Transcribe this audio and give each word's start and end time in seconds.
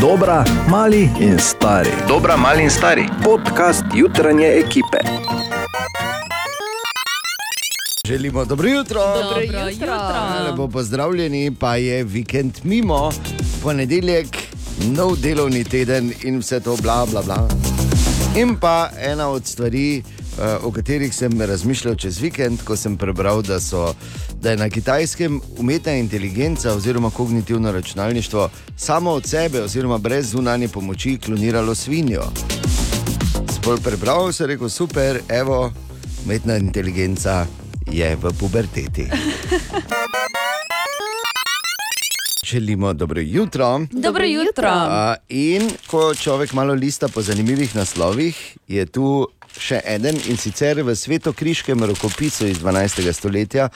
Dobra, 0.00 0.44
mali 0.68 1.10
in 1.20 1.38
stari. 1.38 1.90
Dobra, 2.08 2.36
mali 2.36 2.62
in 2.62 2.70
stari. 2.70 3.08
Podcast 3.24 3.84
jutranje 3.94 4.46
ekipe. 4.46 4.98
Želimo 8.06 8.44
dobro 8.44 8.68
jutro. 8.68 9.00
Dobro 9.22 9.40
jutro. 9.40 9.96
Lepo 10.50 10.68
pozdravljeni, 10.68 11.54
pa 11.60 11.76
je 11.76 12.04
vikend 12.04 12.52
mimo, 12.62 13.10
ponedeljek, 13.62 14.26
nov 14.96 15.16
delovni 15.16 15.64
teden 15.64 16.12
in 16.22 16.38
vse 16.38 16.60
to, 16.60 16.76
bla, 16.82 17.06
bla, 17.10 17.22
bla. 17.22 17.48
In 18.36 18.56
pa 18.60 18.90
ena 19.00 19.28
od 19.28 19.46
stvari, 19.46 19.98
eh, 19.98 20.02
o 20.62 20.72
katerih 20.72 21.14
sem 21.14 21.40
razmišljal 21.40 21.94
čez 21.94 22.20
vikend, 22.20 22.62
ko 22.64 22.76
sem 22.76 22.96
prebral, 22.96 23.42
da, 23.42 23.60
so, 23.60 23.94
da 24.42 24.50
je 24.50 24.56
na 24.56 24.68
kitajskem 24.68 25.40
umetna 25.58 25.92
inteligenca 25.92 26.72
oziroma 26.72 27.10
kognitivno 27.10 27.72
računalništvo 27.72 28.50
samo 28.76 29.10
od 29.10 29.26
sebe, 29.26 29.62
oziroma 29.62 29.98
brez 29.98 30.30
zunanje 30.30 30.68
pomoči, 30.68 31.18
kloniralo 31.24 31.74
svinjo. 31.74 32.22
Spol 33.52 33.76
prebral 33.84 34.32
sem 34.32 34.46
rekel, 34.46 34.68
super, 34.68 35.20
evo, 35.28 35.72
umetna 36.24 36.56
inteligenca 36.56 37.46
je 37.86 38.16
v 38.16 38.32
puberteti. 38.40 39.06
Želimo 42.50 42.92
dobro 42.92 43.20
jutro. 43.20 43.80
Dobro 43.90 44.24
jutro. 44.24 44.68
A, 44.68 45.14
in 45.28 45.70
ko 45.86 46.14
človek 46.14 46.52
malo 46.52 46.74
lista 46.74 47.08
po 47.08 47.22
zanimivih 47.22 47.76
naslovih, 47.76 48.56
je 48.68 48.86
tu 48.86 49.28
še 49.60 49.80
en 49.84 50.08
in 50.08 50.38
sicer 50.40 50.80
v 50.82 50.94
svetokriškem 50.96 51.84
rokopisu 51.92 52.48
iz 52.48 52.58
12. 52.62 53.04
stoletja, 53.12 53.68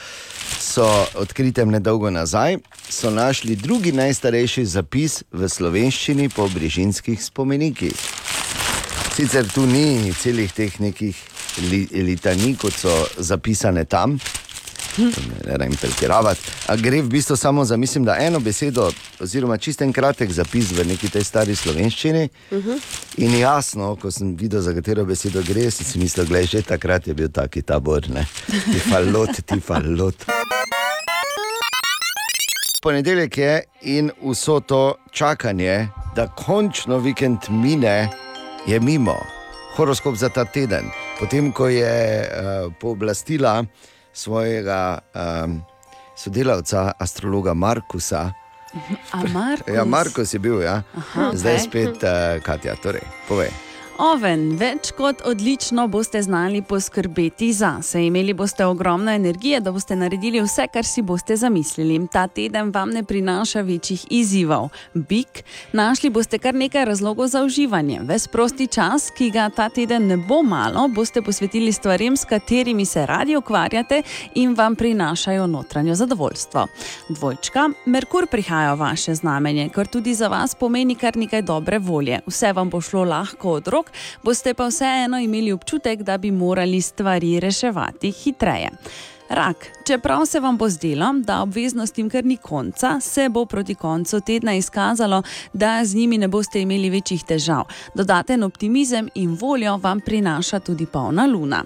so 0.59 0.87
odkritem 1.21 1.71
nedolgo 1.71 2.11
nazaj, 2.11 2.59
so 2.89 3.11
našli 3.11 3.57
drugi 3.57 3.93
najstarejši 3.93 4.65
zapis 4.65 5.23
v 5.33 5.49
slovenščini 5.49 6.31
po 6.35 6.49
brižinskih 6.49 7.21
spomenikih. 7.23 7.95
Sicer 9.15 9.47
tu 9.53 9.67
ni 9.67 10.11
celih 10.19 10.51
teh 10.51 10.81
nekih 10.81 11.15
li, 11.71 11.85
litanij, 12.03 12.57
kot 12.59 12.75
so 12.75 12.95
zapisane 13.19 13.85
tam. 13.85 14.19
Ne 14.99 15.57
rečem 15.57 15.77
pretiravati. 15.81 16.41
Gre 16.79 17.03
v 17.03 17.09
bistvu 17.09 17.37
samo 17.37 17.65
za, 17.65 17.77
mislim, 17.77 18.05
da 18.05 18.17
eno 18.21 18.41
besedo, 18.41 18.91
oziroma 19.21 19.57
čisten 19.59 19.93
kratek 19.93 20.33
zapis 20.33 20.73
v 20.73 20.87
neki 20.87 21.09
tej 21.09 21.25
stari 21.25 21.57
slovenščini. 21.57 22.29
Uh 22.51 22.59
-huh. 22.59 22.81
In 23.17 23.39
jasno, 23.39 23.97
ko 23.97 24.11
sem 24.11 24.37
videl, 24.37 24.61
za 24.61 24.75
katero 24.75 25.05
besedo 25.05 25.43
gre, 25.43 25.71
sem 25.71 25.87
si 25.87 25.99
mislil, 25.99 26.27
da 26.27 26.43
že 26.43 26.63
takrat 26.63 27.07
je 27.07 27.15
bil 27.15 27.29
taki 27.29 27.63
tabor, 27.63 28.11
ne. 28.11 28.27
Ti 28.47 28.79
falot, 28.79 29.31
ti 29.47 29.61
falot. 29.61 30.15
Ponedeljek 32.83 33.39
je 33.39 33.63
in 33.83 34.11
vso 34.31 34.61
to 34.61 34.95
čakanje, 35.11 35.89
da 36.17 36.27
končno 36.27 36.99
vikend 36.99 37.39
mine, 37.49 38.09
je 38.67 38.81
mimo. 38.81 39.17
Horoskop 39.77 40.15
za 40.17 40.29
ta 40.29 40.45
teden. 40.45 40.85
Potem, 41.21 41.53
ko 41.53 41.69
je 41.69 42.21
uh, 42.21 42.73
pooblastila 42.81 43.65
svojega 44.15 44.99
um, 45.15 45.61
sodelavca, 46.17 46.93
astrologa 46.99 47.55
Markusa. 47.55 48.31
Markus? 49.33 49.75
Ja, 49.75 49.85
Markus 49.85 50.35
je 50.35 50.39
bil, 50.39 50.63
ja. 50.63 50.83
Aha, 50.97 51.31
zdaj 51.35 51.55
okej. 51.55 51.67
spet 51.67 51.97
uh, 52.03 52.43
Katja. 52.43 52.75
Torej, 52.83 53.07
povej. 53.29 53.51
Oven, 53.99 54.57
več 54.59 54.89
kot 54.99 55.21
odlično 55.23 55.85
boste 55.87 56.19
znali 56.23 56.63
poskrbeti 56.67 57.53
zase. 57.55 58.01
Imeli 58.03 58.33
boste 58.35 58.67
ogromno 58.67 59.13
energije, 59.13 59.61
da 59.61 59.71
boste 59.73 59.95
naredili 59.97 60.41
vse, 60.43 60.67
kar 60.73 60.85
si 60.85 61.03
boste 61.03 61.37
zamislili. 61.37 62.01
Ta 62.13 62.27
teden 62.27 62.73
vam 62.75 62.91
ne 62.91 63.05
prinaša 63.07 63.61
večjih 63.63 64.07
izzivov. 64.11 64.69
Bik, 64.95 65.45
našli 65.73 66.11
boste 66.11 66.39
kar 66.43 66.55
nekaj 66.55 66.85
razlogov 66.85 67.29
za 67.31 67.45
uživanje. 67.45 68.01
Ves 68.03 68.27
prosti 68.29 68.67
čas, 68.67 69.13
ki 69.15 69.31
ga 69.31 69.47
ta 69.55 69.69
teden 69.69 70.09
ne 70.11 70.17
bo 70.17 70.41
malo, 70.43 70.89
boste 70.89 71.23
posvetili 71.23 71.73
stvarem, 71.73 72.17
s 72.17 72.25
katerimi 72.25 72.87
se 72.87 73.07
radi 73.07 73.37
ukvarjate 73.37 74.03
in 74.35 74.55
vam 74.59 74.75
prinašajo 74.77 75.47
notranjo 75.47 75.95
zadovoljstvo. 75.95 76.67
Dvojčka, 77.09 77.69
Merkur 77.87 78.27
prihaja 78.27 78.75
v 78.75 78.81
vaše 78.81 79.15
znamenje, 79.15 79.69
kar 79.69 79.87
tudi 79.87 80.15
za 80.15 80.29
vas 80.29 80.55
pomeni 80.55 80.95
kar 80.95 81.17
nekaj 81.17 81.43
dobre 81.43 81.79
volje. 81.79 82.21
Vse 82.27 82.53
vam 82.53 82.71
bo 82.71 82.81
šlo 82.81 83.05
lahko 83.05 83.51
od 83.51 83.69
rok, 83.69 83.84
boste 84.23 84.55
pa 84.55 84.67
vseeno 84.67 85.19
imeli 85.19 85.53
občutek, 85.53 86.03
da 86.03 86.19
bi 86.19 86.31
morali 86.31 86.81
stvari 86.81 87.41
reševati 87.41 88.11
hitreje. 88.11 88.71
Rak, 89.29 89.67
čeprav 89.85 90.27
se 90.27 90.41
vam 90.41 90.57
bo 90.57 90.69
zdelo, 90.69 91.13
da 91.13 91.43
obveznostim 91.43 92.11
kar 92.11 92.25
ni 92.25 92.37
konca, 92.37 93.01
se 93.01 93.29
bo 93.29 93.45
proti 93.45 93.75
koncu 93.75 94.21
tedna 94.21 94.55
izkazalo, 94.55 95.23
da 95.53 95.85
z 95.85 95.95
njimi 95.95 96.19
ne 96.19 96.29
boste 96.29 96.61
imeli 96.61 96.91
večjih 96.91 97.25
težav. 97.25 97.65
Dodaten 97.95 98.43
optimizem 98.43 99.09
in 99.15 99.37
voljo 99.41 99.77
vam 99.77 100.01
prinaša 100.01 100.61
tudi 100.61 100.87
polna 100.87 101.27
luna. 101.27 101.65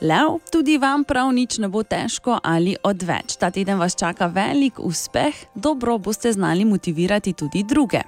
Lev, 0.00 0.38
tudi 0.52 0.78
vam 0.78 1.04
prav 1.04 1.32
nič 1.32 1.58
ne 1.58 1.68
bo 1.68 1.82
težko 1.82 2.38
ali 2.42 2.76
odveč. 2.82 3.36
Ta 3.40 3.50
teden 3.50 3.78
vas 3.78 3.96
čaka 3.96 4.26
velik 4.26 4.78
uspeh, 4.78 5.34
dobro 5.54 5.98
boste 5.98 6.32
znali 6.32 6.64
motivirati 6.64 7.32
tudi 7.32 7.62
druge. 7.62 8.00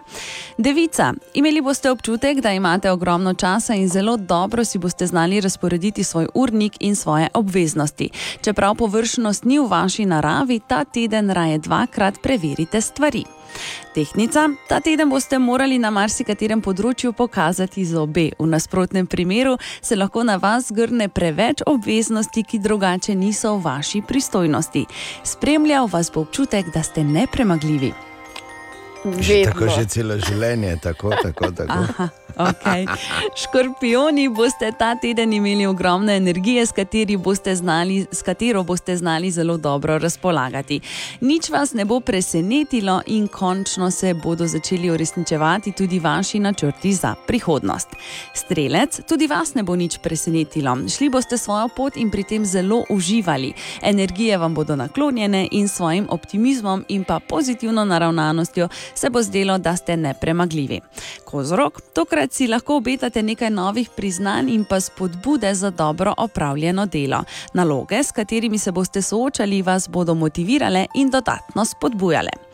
Devica, 0.58 1.14
imeli 1.34 1.60
boste 1.60 1.90
občutek, 1.90 2.40
da 2.40 2.52
imate 2.52 2.90
ogromno 2.90 3.34
časa 3.34 3.74
in 3.74 3.88
zelo 3.88 4.16
dobro 4.16 4.64
si 4.64 4.78
boste 4.78 5.06
znali 5.06 5.40
razporediti 5.40 6.04
svoj 6.04 6.26
urnik 6.34 6.76
in 6.80 6.96
svoje 6.96 7.28
obveznosti. 7.34 8.10
Čeprav 8.40 8.74
površnost 8.74 9.44
ni 9.48 9.58
v 9.58 9.64
vaši 9.68 10.04
naravi, 10.04 10.60
ta 10.60 10.84
teden 10.84 11.30
raje 11.30 11.58
dvakrat 11.58 12.20
preverite 12.22 12.80
stvari. 12.80 13.24
Tehnica, 13.94 14.48
ta 14.68 14.80
teden 14.80 15.08
boste 15.10 15.38
morali 15.38 15.78
na 15.80 15.90
marsikaterem 15.90 16.60
področju 16.62 17.14
pokazati 17.16 17.84
zobe. 17.88 18.28
V 18.38 18.46
nasprotnem 18.46 19.08
primeru 19.08 19.56
se 19.80 19.96
lahko 19.96 20.22
na 20.22 20.36
vas 20.36 20.68
zgrne 20.68 21.08
preveč 21.08 21.64
obveznosti, 21.66 22.44
ki 22.44 22.60
drugače 22.62 23.16
niso 23.16 23.56
v 23.56 23.64
vaši 23.64 24.04
pristojnosti. 24.04 24.84
Spremljal 25.24 25.88
vas 25.88 26.12
bo 26.12 26.26
občutek, 26.28 26.70
da 26.74 26.84
ste 26.84 27.04
nepremagljivi. 27.04 28.07
Že 29.04 29.44
tako 29.46 29.68
že 29.70 29.84
celo 29.86 30.16
življenje, 30.18 30.76
tako, 30.82 31.12
tako, 31.22 31.50
tako. 31.58 31.78
Aha, 31.78 32.08
okay. 32.50 32.86
Škorpioni 33.38 34.26
boste 34.34 34.72
ta 34.78 34.94
teden 34.98 35.32
imeli 35.32 35.66
ogromno 35.66 36.12
energije, 36.12 36.66
s, 36.66 36.74
boste 37.18 37.54
znali, 37.54 38.06
s 38.12 38.22
katero 38.22 38.62
boste 38.62 38.96
znali 38.96 39.30
zelo 39.30 39.56
dobro 39.56 39.98
razpolagati. 39.98 40.80
Nič 41.20 41.50
vas 41.50 41.74
ne 41.74 41.84
bo 41.84 42.00
presenetilo 42.00 43.02
in 43.06 43.28
končno 43.28 43.90
se 43.90 44.14
bodo 44.14 44.46
začeli 44.46 44.90
uresničevati 44.90 45.72
tudi 45.72 45.98
vaši 45.98 46.38
načrti 46.38 46.92
za 46.92 47.14
prihodnost. 47.26 47.88
Strelec, 48.34 49.00
tudi 49.08 49.26
vas 49.26 49.54
ne 49.54 49.62
bo 49.62 49.76
nič 49.76 49.98
presenetilo. 50.02 50.76
Šli 50.96 51.08
boste 51.08 51.38
svojo 51.38 51.68
pot 51.76 51.96
in 51.96 52.10
pri 52.10 52.22
tem 52.22 52.44
zelo 52.44 52.84
uživali. 52.90 53.52
Energije 53.82 54.38
vam 54.38 54.54
bodo 54.54 54.76
naklonjene 54.76 55.48
in 55.50 55.68
svojim 55.68 56.06
optimizmom 56.10 56.84
in 56.88 57.04
pa 57.04 57.20
pozitivno 57.20 57.84
naravnanostjo 57.84 58.68
se 58.94 59.10
bo 59.10 59.22
zdelo, 59.22 59.58
da 59.58 59.76
ste 59.76 59.96
nepremagljivi. 59.96 60.80
Kozorok, 61.24 61.80
tokrat 61.94 62.32
si 62.32 62.48
lahko 62.48 62.76
obetate 62.76 63.22
nekaj 63.22 63.50
novih 63.50 63.90
priznanj 63.96 64.50
in 64.50 64.64
pa 64.64 64.80
spodbude 64.80 65.54
za 65.54 65.70
dobro 65.70 66.14
opravljeno 66.18 66.86
delo. 66.86 67.24
Naloge, 67.54 68.04
s 68.04 68.12
katerimi 68.12 68.58
se 68.58 68.72
boste 68.72 69.02
soočali, 69.02 69.62
vas 69.62 69.88
bodo 69.88 70.14
motivirale 70.14 70.86
in 70.94 71.10
dodatno 71.10 71.64
spodbujale. 71.64 72.47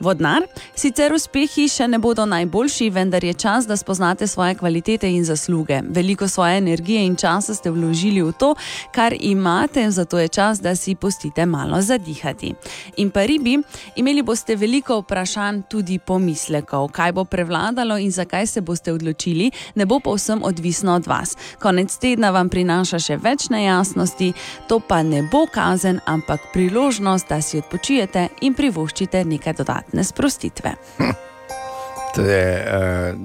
Vodnar, 0.00 0.46
sicer 0.74 1.12
uspehi 1.12 1.68
še 1.68 1.88
ne 1.88 1.98
bodo 1.98 2.24
najboljši, 2.26 2.90
vendar 2.90 3.24
je 3.24 3.34
čas, 3.34 3.66
da 3.66 3.76
spoznate 3.76 4.26
svoje 4.26 4.54
kvalitete 4.54 5.10
in 5.10 5.24
zasluge. 5.24 5.80
Veliko 5.88 6.28
svoje 6.28 6.58
energije 6.58 7.04
in 7.06 7.16
časa 7.16 7.54
ste 7.54 7.70
vložili 7.70 8.22
v 8.22 8.32
to, 8.32 8.54
kar 8.92 9.14
imate, 9.20 9.90
zato 9.90 10.18
je 10.18 10.28
čas, 10.28 10.60
da 10.60 10.76
si 10.76 10.94
pustite 10.94 11.46
malo 11.46 11.82
zadihati. 11.82 12.54
In 12.96 13.10
pa 13.10 13.24
ribi, 13.26 13.58
imeli 13.96 14.22
boste 14.22 14.56
veliko 14.56 15.00
vprašanj, 15.02 15.62
tudi 15.68 15.98
pomislekov, 15.98 16.88
kaj 16.92 17.12
bo 17.12 17.24
prevladalo 17.24 17.98
in 17.98 18.10
zakaj 18.10 18.46
se 18.46 18.60
boste 18.60 18.92
odločili, 18.92 19.50
ne 19.74 19.86
bo 19.86 20.00
pa 20.00 20.14
vsem 20.16 20.42
odvisno 20.42 20.94
od 20.94 21.06
vas. 21.06 21.36
Konec 21.60 21.96
tedna 21.96 22.30
vam 22.30 22.48
prinaša 22.48 22.98
še 22.98 23.16
več 23.16 23.48
nejasnosti, 23.50 24.32
to 24.68 24.80
pa 24.80 25.02
ne 25.02 25.22
bo 25.22 25.46
kazen, 25.46 26.00
ampak 26.06 26.40
priložnost, 26.52 27.28
da 27.28 27.40
si 27.42 27.58
odpočijete 27.58 28.28
in 28.40 28.54
privoščite 28.54 29.24
nekaj 29.24 29.49
dodatne 29.52 30.04
sprostitve. 30.04 30.74
To 32.14 32.20
je 32.26 32.66
uh, 32.66 33.18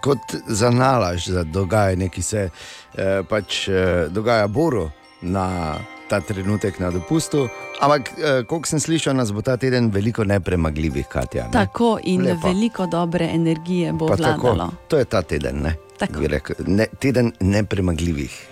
kot 0.00 0.18
za 0.46 0.70
nalaž 0.70 1.26
za 1.28 1.42
dogajanje, 1.42 2.08
ki 2.08 2.22
se 2.22 2.50
uh, 2.50 3.26
pač 3.28 3.68
uh, 3.68 3.74
dogaja 4.14 4.46
Boru 4.46 4.90
na 5.22 5.74
ta 6.08 6.20
trenutek 6.20 6.78
na 6.78 6.90
dopustu. 6.90 7.48
Ampak, 7.80 8.12
uh, 8.14 8.46
kot 8.46 8.66
sem 8.66 8.80
slišal, 8.80 9.16
nas 9.18 9.32
bo 9.34 9.42
ta 9.42 9.56
teden 9.56 9.90
veliko 9.90 10.24
nepremagljivih, 10.24 11.06
Katja. 11.10 11.44
Ne? 11.44 11.52
Tako 11.52 11.98
in 12.02 12.22
Lepo. 12.22 12.46
veliko 12.48 12.86
dobre 12.86 13.28
energije 13.34 13.92
bo 13.92 14.06
Pa 14.08 14.16
tako, 14.16 14.46
vladalo. 14.54 14.70
to 14.88 14.98
je 14.98 15.04
ta 15.04 15.22
teden, 15.22 15.62
ne? 15.62 15.74
Tako. 15.98 16.20
Rekel, 16.30 16.56
ne, 16.66 16.86
teden 16.98 17.32
nepremagljivih. 17.40 18.47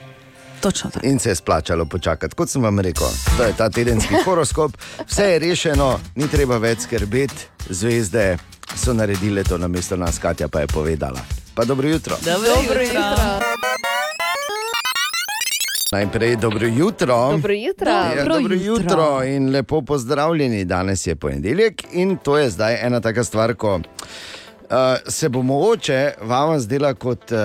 Točno 0.67 0.91
tako. 0.91 1.07
In 1.07 1.19
se 1.19 1.29
je 1.29 1.35
splačalo 1.35 1.85
počakati. 1.85 2.35
Kot 2.35 2.49
sem 2.49 2.63
vam 2.63 2.81
rekel, 2.81 3.07
to 3.37 3.43
je 3.43 3.53
ta 3.57 3.71
tedenski 3.71 4.15
horoskop, 4.25 4.73
vse 5.07 5.23
je 5.25 5.39
rešeno, 5.39 6.01
ni 6.15 6.29
treba 6.29 6.59
več 6.59 6.79
skrbeti, 6.79 7.47
zvezde 7.71 8.39
so 8.75 8.93
naredile 8.93 9.45
to 9.45 9.59
na 9.59 9.69
mesto 9.69 9.97
nas, 9.97 10.19
Katja 10.19 10.49
pa 10.49 10.61
je 10.61 10.67
povedala. 10.67 11.21
Pa 11.55 11.65
dobro 11.65 11.89
jutro. 11.89 12.17
Dobro, 12.25 12.51
Dobro 12.57 12.83
jutro. 12.83 13.41
Najprej 15.93 16.37
dobro 16.37 16.67
jutro. 16.67 17.31
Dobro 17.33 17.53
jutro. 17.53 17.91
Ja, 17.91 18.15
Dobro 18.17 18.35
dobro 18.35 18.55
jutro. 18.55 18.73
jutro 18.73 19.25
in 19.25 19.51
lepo 19.51 19.83
pozdravljeni. 19.83 20.65
Danes 20.65 21.07
je 21.07 21.17
ponedeljek 21.17 21.83
in 21.93 22.17
to 22.17 22.39
je 22.39 22.51
zdaj 22.51 22.79
ena 22.83 23.01
taka 23.01 23.25
stvar, 23.25 23.55
ko 23.55 23.75
uh, 23.75 23.83
se 25.09 25.29
bo 25.29 25.43
mogoče 25.43 26.13
vam 26.23 26.61
zdela 26.61 26.95
kot 26.95 27.33
uh, 27.33 27.39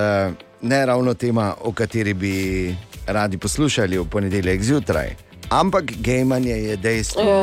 ne 0.62 0.86
ravno 0.86 1.14
tema, 1.14 1.54
o 1.60 1.72
kateri 1.72 2.14
bi 2.14 2.74
radi 3.06 3.38
poslušali 3.38 3.98
v 3.98 4.04
ponedeljek 4.04 4.62
zjutraj. 4.62 5.14
Ampak 5.50 5.84
gejmanje 5.98 6.54
je 6.54 6.76
dejstvo. 6.76 7.22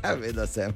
Oh, 0.00 0.14
Vedela 0.20 0.46
sem. 0.46 0.72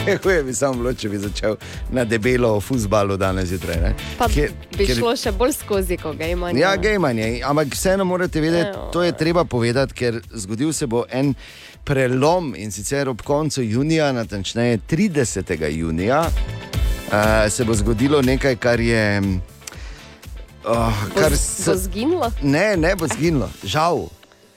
Še 0.00 0.16
huje 0.24 0.42
bi 0.42 0.54
samo 0.54 0.74
bilo, 0.74 0.92
če 0.92 1.08
bi 1.08 1.18
začel 1.18 1.56
na 1.90 2.04
debelo 2.04 2.54
o 2.56 2.60
futbalu 2.60 3.16
danes 3.16 3.48
zjutraj. 3.48 3.92
Ker- 4.32 4.54
bi 4.72 4.86
ker- 4.86 4.96
šlo 4.96 5.12
še 5.14 5.30
bolj 5.32 5.52
skozi, 5.52 5.96
ko 5.96 6.12
ga 6.12 6.26
imamo. 6.26 6.56
Ja, 6.58 6.72
gejmanje, 6.76 7.42
ampak 7.44 7.68
vseeno 7.68 8.04
morate 8.04 8.40
vedeti, 8.40 8.72
Ejo. 8.72 8.88
to 8.92 9.02
je 9.02 9.12
treba 9.12 9.44
povedati, 9.44 9.94
ker 9.94 10.18
zgodil 10.34 10.72
se 10.72 10.86
bo 10.86 11.04
en 11.10 11.34
prelom 11.84 12.54
in 12.56 12.72
sicer 12.72 13.08
ob 13.08 13.22
koncu 13.22 13.62
junija, 13.62 14.10
natančneje 14.12 14.78
30. 14.88 15.52
junija, 15.68 16.24
uh, 16.26 17.14
se 17.48 17.64
bo 17.64 17.74
zgodilo 17.74 18.22
nekaj, 18.22 18.56
kar 18.56 18.80
je. 18.80 19.22
Bo, 20.64 20.74
kar 21.14 21.30
bo 21.30 21.36
se, 21.36 21.76
zginilo? 21.76 22.30
ne, 22.42 22.76
ne 22.76 22.94
bo 22.96 23.06
zginilo, 23.08 23.50
žal. 23.64 24.08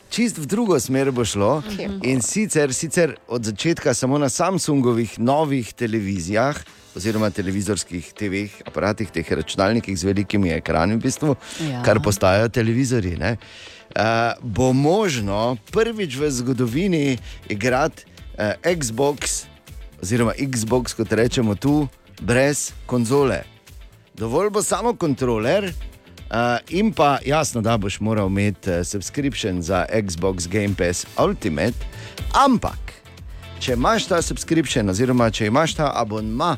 Čist 0.09 0.37
v 0.37 0.45
drugo 0.45 0.79
smer 0.79 1.11
bo 1.11 1.25
šlo. 1.25 1.63
In 2.03 2.21
sicer, 2.21 2.73
sicer 2.73 3.15
od 3.27 3.43
začetka 3.43 3.93
samo 3.93 4.17
na 4.17 4.29
Samsungovih 4.29 5.19
novih 5.19 5.73
televizijah, 5.73 6.55
oziroma 6.95 7.29
televizorskih 7.29 8.13
TV 8.13 8.45
aparatih, 8.63 9.09
teh 9.11 9.25
računalnikih 9.27 9.97
z 9.97 10.03
velikimi 10.03 10.49
ekrani, 10.51 10.95
v 10.95 11.01
bistvu, 11.01 11.35
Ja. 11.61 11.81
kar 11.83 11.99
postajajo 11.99 12.49
televizorji. 12.49 13.17
ne, 13.17 13.37
Uh, 13.85 14.01
bo 14.41 14.73
možno 14.73 15.55
prvič 15.71 16.17
v 16.17 16.27
zgodovini 16.31 17.17
igrati 17.49 18.03
uh, 18.33 18.51
Xbox, 18.75 19.45
oziroma 20.01 20.33
Xbox, 20.35 20.91
kot 20.93 21.07
rečemo 21.11 21.55
tu, 21.55 21.87
brez 22.19 22.73
konzole. 22.85 23.43
Dovolj 24.13 24.49
bo 24.49 24.59
samo 24.61 24.95
kontroler. 24.95 25.71
Uh, 26.25 26.57
in 26.69 26.92
pa 26.94 27.18
jasno, 27.25 27.62
da 27.62 27.77
boš 27.77 28.00
moral 28.00 28.27
imeti 28.27 28.69
uh, 28.69 28.86
subscription 28.86 29.62
za 29.62 29.86
Xbox 29.94 30.48
Game 30.48 30.74
Pass 30.77 31.06
Ultimate, 31.22 31.86
ampak 32.33 32.94
če 33.60 33.74
imaš 33.74 34.07
ta 34.10 34.22
subscription, 34.22 34.89
oziroma 34.89 35.30
če 35.31 35.51
imaš 35.51 35.75
ta 35.77 35.92
abonma, 35.95 36.56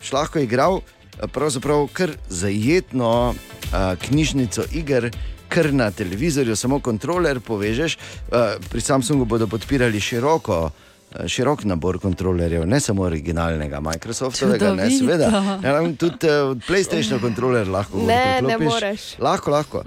boš 0.00 0.12
lahko 0.16 0.40
igral 0.40 0.80
eh, 0.80 1.26
pravzaprav 1.28 1.86
kar 1.92 2.16
zajetno 2.28 3.34
uh, 3.34 3.76
knjižnico 4.06 4.64
iger. 4.72 5.10
Ker 5.50 5.72
na 5.74 5.88
televizorju 5.90 6.54
samo 6.56 6.76
kontroler 6.78 7.40
povežeš, 7.42 7.96
uh, 7.98 8.52
pri 8.70 8.80
Samsungu 8.80 9.24
bodo 9.26 9.48
podpirali 9.50 10.00
široko, 10.00 10.58
uh, 10.70 10.89
širok 11.26 11.64
nabor 11.64 11.98
kontrolerjev, 11.98 12.66
ne 12.66 12.80
samo 12.80 13.02
originalnega 13.02 13.80
Microsoftovega, 13.80 14.74
ne 14.74 14.90
seveda. 14.90 15.30
Ja, 15.64 15.80
no, 15.80 15.92
tudi 15.98 16.28
uh, 16.30 16.54
PlayStation 16.68 17.20
kontroler 17.20 17.68
lahko 17.68 17.98
Ne, 18.06 18.40
ne 18.42 18.58
moreš. 18.58 19.18
Lahko, 19.18 19.50
lahko. 19.50 19.82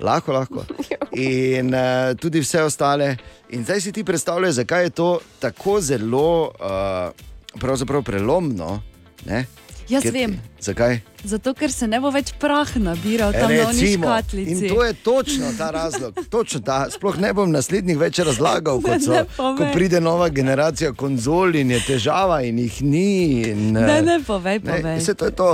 lahko, 0.00 0.32
lahko. 0.32 0.64
In 1.12 1.74
uh, 1.74 2.16
tudi 2.18 2.42
vse 2.42 2.62
ostale. 2.62 3.16
In 3.50 3.64
zdaj 3.64 3.80
si 3.80 3.92
ti 3.92 4.04
predstavljaš, 4.04 4.54
zakaj 4.54 4.82
je 4.82 4.90
to 4.90 5.10
tako 5.38 5.80
zelo 5.80 6.50
uh, 6.50 8.02
prelomno. 8.04 8.82
Ne? 9.26 9.46
Jaz 9.88 10.02
Ker- 10.02 10.12
vem. 10.12 10.40
Zakaj? 10.60 10.98
Zato, 11.24 11.54
ker 11.54 11.72
se 11.72 11.86
ne 11.86 12.00
bo 12.00 12.10
več 12.10 12.32
prah 12.40 12.76
nabiral 12.76 13.30
E, 13.34 13.40
tam 13.40 13.50
na 13.50 13.70
škatlici. 13.72 14.50
In 14.66 14.68
to 14.68 14.84
je 14.84 14.92
točno 14.94 15.52
ta 15.58 15.70
razlog. 15.70 16.14
Točno 16.30 16.60
ta. 16.60 16.86
Sploh 16.90 17.18
ne 17.18 17.32
bom 17.32 17.50
naslednjih 17.50 17.98
več 17.98 18.18
razlagal, 18.18 18.80
kot 18.82 19.02
so, 19.02 19.12
Ne 19.12 19.24
ko 19.36 19.70
pride 19.72 20.00
nova 20.00 20.28
generacija 20.28 20.92
konzol 20.92 21.54
in 21.54 21.70
je 21.70 21.80
težava 21.80 22.42
in 22.42 22.58
jih 22.58 22.82
ni. 22.82 23.42
In, 23.42 23.72
Ne, 23.72 23.98
eh, 23.98 24.02
ne, 24.02 24.20
povej, 24.22 24.60
Ne, 24.62 24.72
povej. 24.72 24.98
vse 24.98 25.14
to 25.14 25.24
je 25.24 25.30
to. 25.32 25.50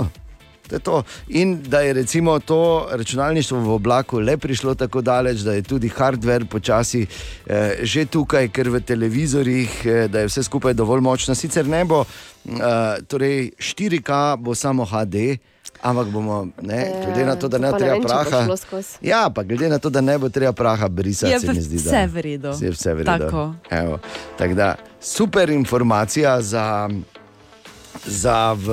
To 0.78 0.92
to. 0.92 1.02
In 1.28 1.62
da 1.62 1.80
je 1.80 1.92
recimo 1.92 2.38
to 2.38 2.88
računalništvo 2.90 3.60
v 3.60 3.70
oblaku 3.70 4.18
le 4.18 4.36
prišlo 4.36 4.74
tako 4.74 5.00
daleč, 5.00 5.38
da 5.38 5.52
je 5.52 5.62
tudi 5.62 5.88
hardware 5.88 6.44
počasi 6.44 7.06
eh, 7.46 7.78
že 7.82 8.04
tukaj, 8.04 8.48
ker 8.48 8.68
v 8.68 8.80
televizorjih, 8.80 9.86
eh, 9.86 10.08
da 10.08 10.20
je 10.20 10.26
vse 10.26 10.42
skupaj 10.42 10.74
dovolj 10.74 11.00
močno. 11.00 11.34
Sicer 11.34 11.66
ne 11.68 11.84
bo, 11.84 12.04
eh, 12.04 13.02
torej 13.08 13.50
4K 13.58 14.36
bo 14.38 14.54
samo 14.54 14.84
HD. 14.84 15.38
Ampak 15.82 16.06
bomo, 16.06 16.46
ne, 16.62 16.92
glede 17.04 17.26
na 17.26 17.36
to, 17.36 17.48
da 17.48 17.58
ne 17.58 17.70
bo 17.70 17.78
treba 17.78 18.00
praha. 18.00 18.46
Ja, 19.00 19.30
pa 19.34 19.42
glede 19.42 19.68
na 19.68 19.78
to, 19.78 19.90
da 19.90 20.00
ne 20.00 20.18
bo 20.18 20.28
treba 20.28 20.52
praha 20.52 20.88
brisati, 20.88 21.32
Je 21.32 21.40
se 21.40 21.46
pa 21.46 21.52
mi 21.52 21.60
zdi, 21.60 21.76
da 21.82 21.90
vse 21.90 22.06
v 22.06 22.20
redu. 22.20 22.48
Je 22.60 22.70
vse 22.70 22.94
v 22.94 22.98
redu. 22.98 23.24
Tako. 23.24 23.54
Evo, 23.70 23.98
tako 24.38 24.54
da, 24.54 24.74
super 25.00 25.50
informacija 25.50 26.42
za, 26.42 26.88
za 28.06 28.52
v 28.52 28.66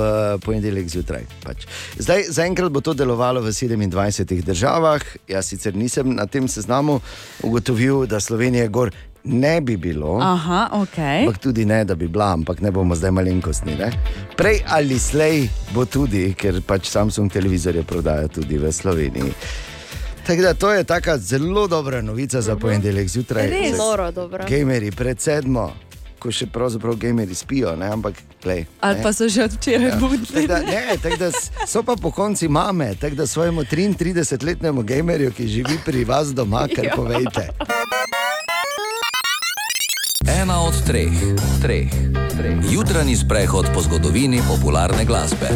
ponedeljek 0.46 0.88
zjutraj. 0.90 1.26
Pač. 1.44 1.66
Zdaj, 1.98 2.30
zaenkrat 2.30 2.72
bo 2.72 2.82
to 2.82 2.94
delovalo 2.94 3.42
v 3.42 3.52
27 3.54 4.42
državah. 4.42 5.02
Jaz 5.28 5.52
sicer 5.52 5.76
nisem 5.76 6.16
na 6.16 6.26
tem 6.26 6.48
seznamu 6.48 7.00
ugotovil, 7.44 8.06
da 8.06 8.20
Slovenije 8.20 8.68
gor 8.68 8.92
ne 9.24 9.62
bi 9.62 9.78
bilo. 9.78 10.20
Aha, 10.22 10.70
ok. 10.72 10.98
Ampak 10.98 11.38
tudi 11.38 11.66
ne, 11.66 11.86
da 11.86 11.96
bi 11.96 12.08
bila, 12.08 12.34
ampak 12.34 12.62
ne 12.62 12.72
bomo 12.72 12.96
zdaj 12.96 13.12
malenkostni. 13.12 13.76
Ne? 13.76 13.92
Prej 14.38 14.64
ali 14.68 15.00
slej 15.00 15.50
bo 15.74 15.86
tudi, 15.86 16.34
ker 16.34 16.62
pač 16.62 16.90
Samsung 16.90 17.32
televizorje 17.32 17.84
prodaja 17.84 18.28
tudi 18.28 18.58
v 18.58 18.72
Sloveniji. 18.72 19.34
Tako 20.30 20.42
da 20.42 20.54
to 20.54 20.72
je 20.74 20.84
taka 20.84 21.18
zelo 21.18 21.68
dobra 21.68 22.02
novica 22.02 22.42
za 22.42 22.56
ponedeljek 22.56 23.08
zjutraj. 23.08 23.50
Res? 23.50 23.78
Noro, 23.78 24.12
dobro. 24.12 24.46
Gameri 24.50 24.92
pred 24.92 25.22
sedmo, 25.22 25.74
ko 26.20 26.32
še 26.32 26.46
pravzaprav 26.46 26.96
gameri 26.96 27.36
spijo, 27.36 27.76
ne? 27.76 27.88
ampak 27.88 28.14
glej. 28.44 28.66
Ali 28.80 29.00
pa 29.02 29.14
so 29.14 29.28
že 29.28 29.44
od 29.44 29.54
včeraj 29.54 29.90
Ja. 29.90 29.96
budni. 29.98 30.26
Tako 30.26 30.48
da, 30.48 30.60
ne, 30.60 30.98
tako 30.98 31.18
da 31.18 31.30
so 31.66 31.84
pa 31.84 31.96
po 31.96 32.12
konci 32.12 32.48
mame, 32.48 32.96
tako 32.96 33.16
da 33.16 33.28
svojemu 33.28 33.64
33-letnemu 33.64 34.84
gamerju, 34.84 35.32
ki 35.32 35.48
živi 35.48 35.80
pri 35.86 36.04
vas 36.04 36.34
doma, 36.34 36.68
kar 36.68 36.92
povejte. 36.96 37.50
Ena 40.28 40.62
od 40.62 40.76
treh, 40.86 41.12
treh, 41.62 41.88
treh. 42.38 42.58
Jutranji 42.72 43.16
sprehod 43.16 43.66
po 43.74 43.82
zgodovini 43.82 44.42
popularne 44.48 45.06
glasbe. 45.06 45.48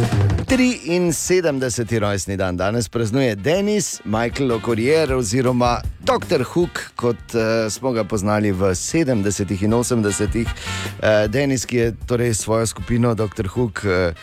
73. 0.47 1.99
rojstni 1.99 2.37
dan 2.37 2.57
danes 2.57 2.89
praznuje 2.89 3.35
Denis 3.35 4.01
Michael 4.05 4.51
O'Courier 4.51 5.13
oziroma 5.13 5.81
Dr. 5.99 6.43
Hook, 6.43 6.79
kot 6.95 7.35
uh, 7.35 7.41
smo 7.69 7.91
ga 7.91 8.03
poznali 8.03 8.51
v 8.51 8.71
70. 8.71 9.63
in 9.63 9.73
80. 9.73 10.45
Uh, 10.45 10.47
Denis, 11.27 11.65
ki 11.65 11.77
je 11.77 11.95
torej 12.07 12.33
svojo 12.33 12.67
skupino 12.67 13.15
Dr. 13.15 13.47
Hook. 13.47 13.81
Uh, 13.83 14.15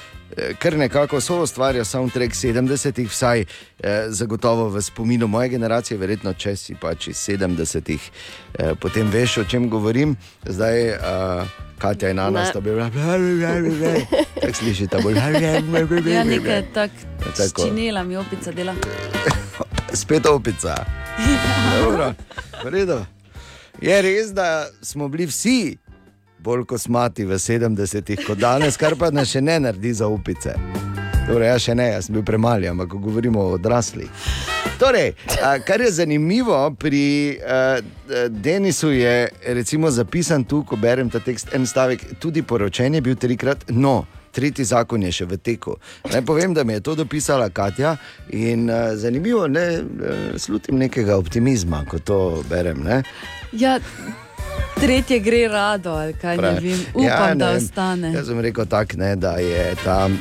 Ker 0.58 0.76
nekako 0.78 1.20
so 1.20 1.42
ustvarjali 1.42 1.84
soundtrack 1.84 2.32
70-ih, 2.32 3.08
vsaj 3.10 3.40
eh, 3.40 3.46
zagotovo 4.08 4.68
v 4.68 4.82
spominu 4.82 5.26
moje 5.26 5.48
generacije, 5.48 5.98
verjetno 5.98 6.32
če 6.32 6.56
si 6.56 6.74
pač 6.74 7.08
iz 7.08 7.16
70-ih, 7.16 8.10
eh, 8.54 8.74
potem 8.80 9.10
veš, 9.10 9.38
o 9.38 9.44
čem 9.44 9.68
govorim. 9.68 10.16
Zdaj, 10.46 10.88
eh, 10.88 10.98
Katja 11.78 12.10
in 12.10 12.18
Ana 12.18 12.40
Ne. 12.40 12.46
sta 12.46 12.60
bila, 12.60 12.90
tako 12.90 14.54
slišite, 14.54 14.98
bolj. 15.02 15.16
Ja, 16.06 16.24
nekaj 16.24 16.62
tak, 16.74 16.90
s 17.34 17.36
Tako. 17.38 17.66
činelami 17.66 18.16
opica 18.16 18.52
dela. 18.52 18.74
Spet 19.92 20.26
opica. 20.26 20.74
Dobro, 21.82 22.14
v 22.64 22.68
redu. 22.68 23.04
Je 23.80 24.02
res, 24.02 24.32
da 24.32 24.68
smo 24.82 25.08
bili 25.08 25.26
vsi 25.26 25.76
bolj 26.42 26.64
kosmati 26.64 27.24
v 27.24 27.36
70-ih 27.38 28.24
kot 28.26 28.38
danes, 28.38 28.76
kar 28.80 28.96
pa 28.96 29.10
nas 29.12 29.28
še 29.32 29.42
ne 29.44 29.58
naredi 29.60 29.92
za 29.92 30.08
opice. 30.08 30.54
Torej, 31.28 31.46
jaz 31.46 31.66
še 31.66 31.74
ne, 31.76 31.88
jaz 31.92 32.08
sem 32.08 32.16
bil 32.16 32.24
premali, 32.26 32.68
ampak 32.70 32.94
govorimo 32.96 33.42
o 33.42 33.56
odraslih. 33.58 34.08
Torej, 34.80 35.12
kar 35.68 35.82
je 35.84 35.90
zanimivo 35.92 36.56
pri 36.80 37.02
uh, 37.36 38.28
Denisu, 38.28 38.90
je 38.96 39.28
recimo 39.54 39.90
zapisan 39.92 40.44
tu, 40.44 40.62
ko 40.64 40.78
berem 40.80 41.10
ta 41.12 41.20
tekst, 41.20 41.52
en 41.54 41.68
stavek, 41.68 42.06
tudi 42.18 42.42
poročen 42.42 42.96
je 42.96 43.04
bil 43.04 43.20
trikrat. 43.20 43.68
No, 43.68 44.06
Tretji 44.30 44.64
zakon 44.64 45.02
je 45.02 45.10
še 45.12 45.26
v 45.26 45.36
teku. 45.42 45.74
Naj 46.06 46.22
povem, 46.22 46.54
da 46.54 46.62
mi 46.64 46.76
je 46.76 46.84
to 46.86 46.94
dopisala 46.94 47.50
Katja 47.50 47.96
in 48.30 48.70
uh, 48.70 48.94
zanimivo, 48.96 49.48
ne 49.50 49.66
uh, 49.82 50.18
slutim 50.38 50.78
nekega 50.78 51.18
optimizma, 51.18 51.82
ko 51.90 51.98
to 51.98 52.18
berem. 52.48 52.84
Ne? 52.86 53.02
Ja, 53.52 53.76
tretje 54.76 55.18
gre 55.18 55.48
rado, 55.48 55.90
ali 55.92 56.12
kaj 56.14 56.36
ne 56.36 56.42
Pravi. 56.42 56.68
vem. 56.68 56.80
Upam, 56.94 57.04
Ja, 57.04 57.28
ne 57.28 57.34
da 57.36 57.50
ostane. 57.50 58.12
Jaz 58.12 58.26
sem 58.26 58.40
rekel 58.40 58.66
tako, 58.66 58.96
ne, 58.96 59.16
da 59.16 59.32
je 59.32 59.74
ta 59.84 60.06
uh, 60.06 60.12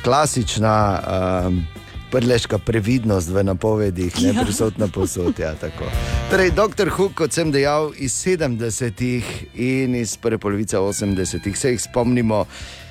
klasična 0.00 1.00
um, 1.46 1.66
prleška 2.10 2.58
previdnost 2.58 3.28
v 3.28 3.44
napovedih 3.44 4.22
ne 4.22 4.28
Ja. 4.30 4.42
prisotna 4.44 4.88
posod. 4.88 5.38
Ja, 5.38 5.54
tako. 5.54 5.84
torej, 6.30 6.50
Dr. 6.50 6.88
Hook, 6.88 7.14
kot 7.14 7.32
sem 7.32 7.52
dejal, 7.52 7.92
iz 7.96 8.12
70-ih 8.16 9.24
in 9.54 9.94
iz 9.94 10.16
prve 10.16 10.38
polovice 10.38 10.76
80-ih 10.76 11.58
se 11.58 11.70
jih 11.70 11.82
spomnimo. 11.82 12.44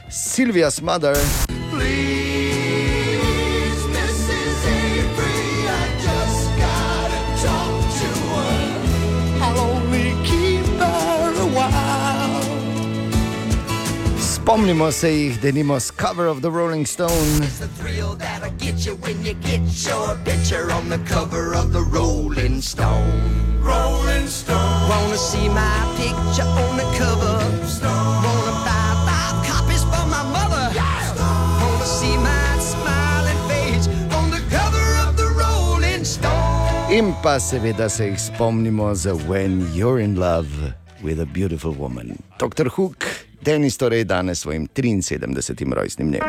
Silvija 0.10 0.72
Smother. 0.72 1.18
Spomnimo 14.46 14.92
se 14.92 15.10
jih, 15.10 15.42
da 15.42 15.52
nimo 15.52 15.80
s 15.80 15.92
cover 15.92 16.28
of 16.28 16.42
the 16.42 16.50
Rolling 16.52 16.86
Stone. 16.86 17.40
the 17.60 17.68
thrill 17.82 18.16
that'll 18.16 18.52
get 18.60 18.86
you 18.86 18.94
when 19.02 19.26
you 19.26 19.34
get 19.42 19.62
your 19.88 20.16
picture 20.24 20.72
on 20.72 20.88
the 20.88 21.00
cover 21.10 21.56
of 21.56 21.74
the 21.74 21.82
Rolling 21.82 22.62
Stone. 22.62 23.58
Rolling 23.64 24.28
Stone. 24.28 24.90
Wanna 24.90 25.18
see 25.18 25.50
my 25.50 25.78
picture 25.98 26.46
on 26.46 26.78
the 26.78 26.86
cover? 26.94 27.42
Wanna 28.22 28.54
buy 28.62 28.94
five 29.10 29.38
copies 29.50 29.82
for 29.82 30.06
my 30.14 30.22
mother? 30.30 30.70
Wanna 30.78 31.86
see 31.86 32.16
my 32.18 32.60
smiling 32.62 33.42
face 33.50 33.88
on 34.14 34.30
the 34.30 34.46
cover 34.54 35.10
of 35.10 35.18
the 35.18 35.26
Rolling 35.34 36.06
Stone? 36.06 36.94
In 36.94 37.16
pa 37.24 37.40
seveda 37.40 37.90
se 37.90 38.12
jih 38.12 38.20
spomnimo 38.20 38.94
za 38.94 39.16
When 39.26 39.74
You're 39.74 40.00
in 40.00 40.16
Love 40.16 40.76
with 41.02 41.20
a 41.20 41.26
Beautiful 41.26 41.72
Woman. 41.72 42.22
Dr. 42.38 42.70
Hook, 42.70 43.06
Denis 43.46 43.78
torej 43.78 44.04
danes 44.04 44.40
svojim 44.40 44.68
73. 44.68 45.74
rojstnim 45.74 46.08
dnem. 46.08 46.22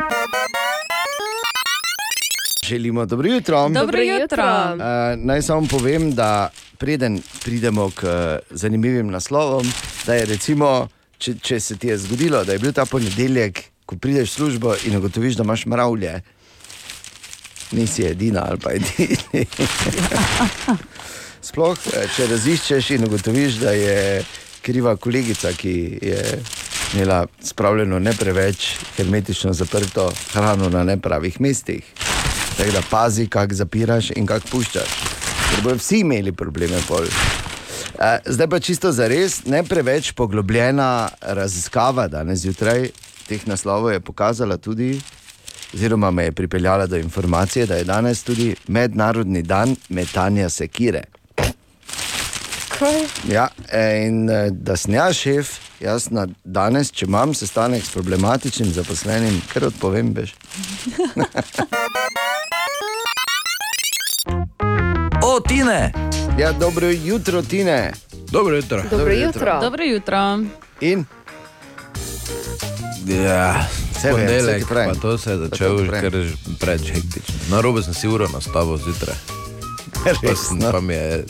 Želimo 2.65 3.05
dobro 3.05 3.27
jutro. 3.27 3.69
Dobro 3.69 4.01
jutro. 4.01 4.43
Uh, 4.43 4.79
naj 5.25 5.41
samo 5.41 5.67
povem, 5.67 6.15
da 6.15 6.49
preden 6.77 7.21
pridemo 7.43 7.89
k 7.95 8.03
uh, 8.03 8.09
zanimivim 8.49 9.07
naslovom, 9.07 9.71
da 10.05 10.13
je 10.13 10.25
recimo, 10.25 10.87
če, 11.17 11.33
če 11.41 11.59
se 11.59 11.77
ti 11.77 11.87
je 11.87 11.97
zgodilo, 11.97 12.43
da 12.43 12.53
je 12.53 12.59
bil 12.59 12.73
ta 12.73 12.85
ponedeljek, 12.85 13.63
ko 13.85 13.97
prideš 13.97 14.29
v 14.29 14.33
službo 14.33 14.75
in 14.85 14.97
ugotoviš, 14.97 15.35
da 15.35 15.43
imaš 15.43 15.65
mravlje, 15.65 16.21
nisi 17.71 18.05
edina 18.05 18.45
ali 18.49 18.59
pa 18.59 18.71
edini. 18.71 19.17
Sploh, 21.41 21.77
eh, 21.93 22.05
če 22.15 22.27
raziščeš 22.27 22.91
in 22.91 23.09
ugotoviš, 23.09 23.53
da 23.63 23.71
je 23.71 24.23
kriva 24.61 24.95
kolegica, 24.95 25.53
ki 25.53 25.99
je 26.01 26.21
imela 26.93 27.25
spravljeno 27.43 27.99
ne 27.99 28.13
preveč 28.13 28.75
hermetično 28.97 29.53
zaprto 29.53 30.11
hrano 30.33 30.69
na 30.69 30.83
nepravih 30.83 31.41
mestih. 31.41 31.83
Tako 32.57 32.71
da 32.71 32.81
pazi, 32.89 33.27
kako 33.27 33.53
zapiraš 33.53 34.11
in 34.15 34.25
kako 34.25 34.47
puščaš. 34.51 34.95
Ker 35.49 35.63
bodo 35.63 35.75
vsi 35.75 35.99
imeli 35.99 36.31
probleme. 36.31 36.79
Pol. 36.87 37.05
Eh, 37.99 38.19
Zdaj 38.25 38.47
pa 38.47 38.59
čisto 38.59 38.91
za 38.91 39.07
res, 39.07 39.45
ne 39.45 39.63
preveč 39.63 40.11
poglobljena 40.11 41.09
raziskava 41.21 42.07
danes 42.07 42.39
zjutraj 42.39 42.89
teh 43.27 43.47
naslovov 43.47 43.91
je 43.91 43.99
pokazala 43.99 44.57
tudi, 44.57 44.95
oziroma 45.73 46.11
me 46.11 46.23
je 46.23 46.31
pripeljala 46.31 46.87
do 46.87 46.97
informacije, 46.97 47.65
da 47.65 47.75
je 47.75 47.83
danes 47.83 48.23
tudi 48.23 48.55
mednarodni 48.67 49.41
dan 49.41 49.75
metanja 49.89 50.49
sekire. 50.49 51.03
Kaj? 52.77 52.97
Ja, 53.27 53.47
in 54.05 54.29
eh, 54.29 54.49
da 54.51 54.77
sem 54.77 54.93
jaz 54.93 55.15
šef, 55.15 55.49
jaz 55.79 56.09
na 56.09 56.27
danes, 56.45 56.91
če 56.91 57.05
imam 57.05 57.33
sestanek 57.33 57.81
s 57.81 57.89
problematičnim 57.89 58.69
zaposlenim, 58.71 59.41
ker 59.49 59.65
odpovem, 59.65 60.13
veš. 60.13 60.35
O, 65.23 65.39
Tine! 65.39 65.91
Ja, 66.37 66.51
dobro 66.53 66.87
jutro, 66.87 67.41
Tine. 67.41 67.93
Dobro 68.31 68.55
jutro. 68.55 68.83
Dobro 68.91 69.13
jutro. 69.13 69.59
Dobro 69.61 69.83
jutro. 69.83 70.39
In 70.81 71.05
Ja, 73.05 73.67
Saj 73.93 74.11
vem, 74.11 74.19
saj 74.19 74.27
ponedeljek, 74.27 74.59
ti 74.59 74.69
pravim. 74.69 74.89
pa 74.89 75.01
to 75.01 75.17
se 75.17 75.31
je 75.31 75.37
Pa 75.37 75.43
začelo 75.45 75.77
že 75.77 75.87
pravim. 75.87 76.01
kar 76.03 76.11
preveč 76.59 76.81
hektično. 76.83 77.35
Na 77.49 77.61
robe 77.61 77.83
sem 77.83 77.93
si 77.93 78.07
uro 78.07 78.27
nastavil 78.27 78.77
zjutraj. 78.77 79.15
Pa, 79.93 79.99
sem, 80.11 80.15
resno. 80.23 80.71
pa 80.71 80.81
mi 80.81 80.93
je 80.93 81.25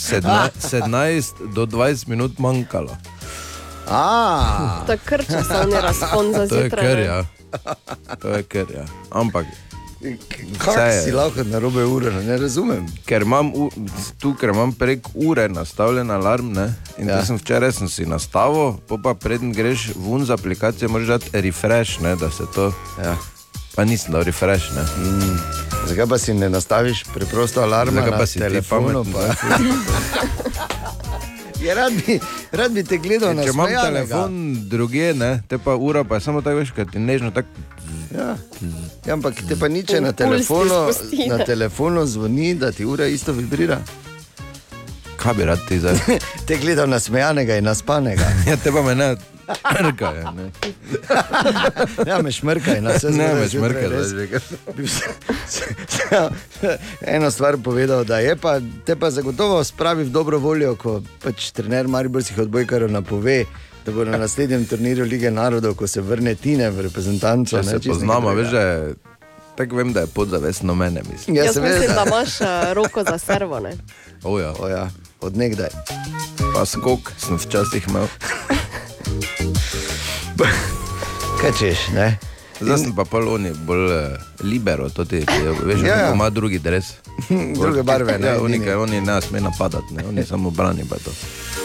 sedna, 0.00 0.48
17 0.72 1.52
do 1.52 1.66
20 1.66 2.08
minut 2.08 2.38
manjkalo. 2.38 2.96
A, 3.88 4.82
To 4.86 4.92
je 4.92 4.98
kar 4.98 5.24
časovni 5.24 5.74
razpon 5.76 6.32
za 6.32 6.46
To 6.46 6.54
je 6.54 6.62
zjutraj. 6.62 6.86
kar, 6.86 6.98
ja. 7.00 7.24
To 8.16 8.28
je 8.28 8.42
kar, 8.42 8.66
ja. 8.70 8.84
Ampak, 9.10 9.46
je. 10.00 11.02
si 11.02 11.12
lahko 11.12 11.44
na 11.44 11.58
robe 11.58 11.84
ure, 11.84 12.12
ne 12.14 12.36
razumem. 12.36 12.86
ker 13.04 13.22
imam 13.22 13.46
u, 13.48 13.70
tu, 14.18 14.34
ker 14.34 14.48
imam 14.48 14.72
prek 14.72 15.00
ure 15.14 15.48
nastavljen 15.48 16.10
alarm, 16.10 16.52
ne? 16.52 16.74
in 16.98 17.08
Ja. 17.08 17.24
sem 17.24 17.36
včeraj 17.36 17.72
sem 17.72 17.88
si 17.88 18.06
nastavil, 18.06 18.78
pa 18.96 19.14
preden 19.14 19.52
greš 19.52 19.90
ven 19.96 20.24
z 20.24 20.30
aplikacije, 20.30 20.88
moraš 20.88 21.06
dati 21.08 21.40
refresh, 21.40 22.00
ne? 22.00 22.16
da 22.16 22.30
se 22.30 22.44
to. 22.54 22.72
Ja. 22.98 23.16
Pa 23.74 23.84
nisem 23.84 24.12
dal 24.12 24.22
refresh, 24.22 24.70
ne. 24.70 25.69
Zakaj 25.86 26.06
pa 26.06 26.18
si 26.18 26.34
ne 26.34 26.48
nastaviš 26.48 27.04
preprosto 27.14 27.62
alarma 27.62 28.00
Zakaj 28.00 28.10
na 28.10 28.18
pa 28.18 28.26
si 28.26 28.38
telefonu? 28.38 29.04
Pa... 29.12 29.20
Ja, 31.64 31.74
rad, 31.74 31.92
bi, 31.92 32.20
rad 32.52 32.72
bi 32.72 32.84
te 32.84 32.96
gledal 32.98 33.34
na 33.36 33.42
Če 33.44 33.50
imam 33.52 33.66
smejanega. 33.66 34.06
telefon 34.06 34.68
druge, 34.68 35.14
ne, 35.14 35.42
te 35.48 35.58
pa 35.58 35.74
ura, 35.76 36.04
pa 36.04 36.14
je 36.14 36.20
samo 36.20 36.40
tako, 36.42 36.56
veš, 36.56 36.70
kaj 36.76 36.86
ti 36.92 36.98
nežno 36.98 37.30
tako. 37.30 37.48
Ja. 38.14 38.36
Ja, 39.06 39.12
ampak 39.12 39.34
te 39.48 39.56
pa 39.60 39.68
niče 39.68 40.00
na 40.00 40.12
telefonu, 40.12 40.88
na 41.28 41.44
telefonu 41.44 42.06
zvoni, 42.06 42.54
da 42.54 42.72
ti 42.72 42.84
ura 42.84 43.06
isto 43.06 43.32
vibrira. 43.32 43.80
Kaj 45.16 45.34
bi 45.34 45.44
rad 45.44 45.58
ti 45.68 45.78
zdaj? 45.78 45.98
Te 46.46 46.56
gledal 46.56 46.88
na 46.88 47.00
smejanega 47.00 47.56
in 47.56 47.64
na 47.64 47.74
spanega. 47.74 48.24
Ja, 48.48 48.56
te 48.56 48.72
pa 48.72 48.82
me 48.82 48.94
ne. 48.94 49.16
Mrka 49.74 50.08
je, 50.08 50.24
ne. 50.32 50.50
Ja, 52.06 52.22
me 52.22 52.30
šmrkaj, 52.30 52.80
na 52.80 52.90
vse 52.90 53.06
Ne, 53.06 53.12
zgodaj 53.12 53.34
me 53.34 53.46
zjutraj, 53.46 53.70
šmrka, 53.72 53.88
res. 53.88 54.06
zdaj 54.06 54.26
že. 54.26 54.38
Bi 54.76 54.88
se- 54.88 55.14
Eno 57.02 57.30
stvar 57.30 57.56
povedal, 57.58 58.04
da 58.04 58.18
je 58.18 58.36
pa, 58.36 58.54
te 58.84 58.96
pa 58.96 59.10
zagotovo 59.10 59.64
spravi 59.64 60.04
v 60.04 60.10
dobro 60.10 60.38
voljo, 60.38 60.76
ko 60.76 60.94
pač 61.18 61.50
trener 61.50 61.88
Mariborskih 61.88 62.38
odbojkarjev 62.38 62.90
napove, 62.90 63.44
da 63.80 63.92
bo 63.92 64.04
na 64.04 64.18
naslednjem 64.18 64.64
turnirju 64.66 65.04
Lige 65.04 65.30
narodov, 65.30 65.74
ko 65.74 65.86
se 65.86 66.00
vrne 66.00 66.34
Tine 66.34 66.70
v 66.70 66.80
reprezentanco. 66.82 67.56
Ne, 67.56 67.64
se 67.64 67.78
poznamo, 67.80 68.28
veš, 68.30 68.46
drugega. 68.46 68.50
da 68.52 68.84
je. 68.84 68.94
Tako 69.56 69.76
vem, 69.76 69.92
da 69.92 70.00
je 70.00 70.06
podzavestno 70.08 70.74
mene, 70.74 71.02
mislim. 71.06 71.36
Ja, 71.36 71.44
Jaz 71.44 71.56
mislim, 71.56 71.72
seveda. 71.74 71.94
da 71.94 72.04
imaš 72.06 72.40
eh, 72.40 72.44
roko 72.72 73.04
za 73.04 73.18
servo. 73.18 73.60
Ne? 73.60 73.72
O, 74.22 74.38
ja. 74.38 74.52
O 74.54 74.68
ja, 74.68 74.90
od 75.20 75.36
nekdaj. 75.36 75.68
Pa 76.54 76.64
skok 76.66 77.12
sem 77.18 77.36
včasih 77.36 77.88
imel. 77.88 78.06
Kaj 81.40 81.50
češ, 81.58 81.78
ne? 81.94 82.18
Zdaj 82.60 82.78
sem 82.78 82.92
pa 82.92 83.04
pol 83.04 83.24
oni 83.28 83.50
bolj 83.64 83.86
uh, 83.88 84.00
libero, 84.42 84.90
to 84.90 85.04
ti 85.04 85.24
veš, 85.64 85.80
Ja, 85.80 85.86
ja, 85.86 85.96
ja. 85.98 86.12
ima 86.14 86.30
drugi 86.30 86.58
dres. 86.58 86.92
Druge 87.60 87.82
barve, 87.82 88.18
ne, 88.18 88.26
Ja, 88.26 88.42
oni, 88.42 88.60
kaj, 88.60 88.74
oni 88.74 89.00
ne 89.00 89.20
sme 89.20 89.40
napadati, 89.40 89.94
ne, 89.94 90.04
oni 90.04 90.24
samo 90.24 90.50
brani 90.50 90.84
pa 90.84 90.96
to. 90.96 91.10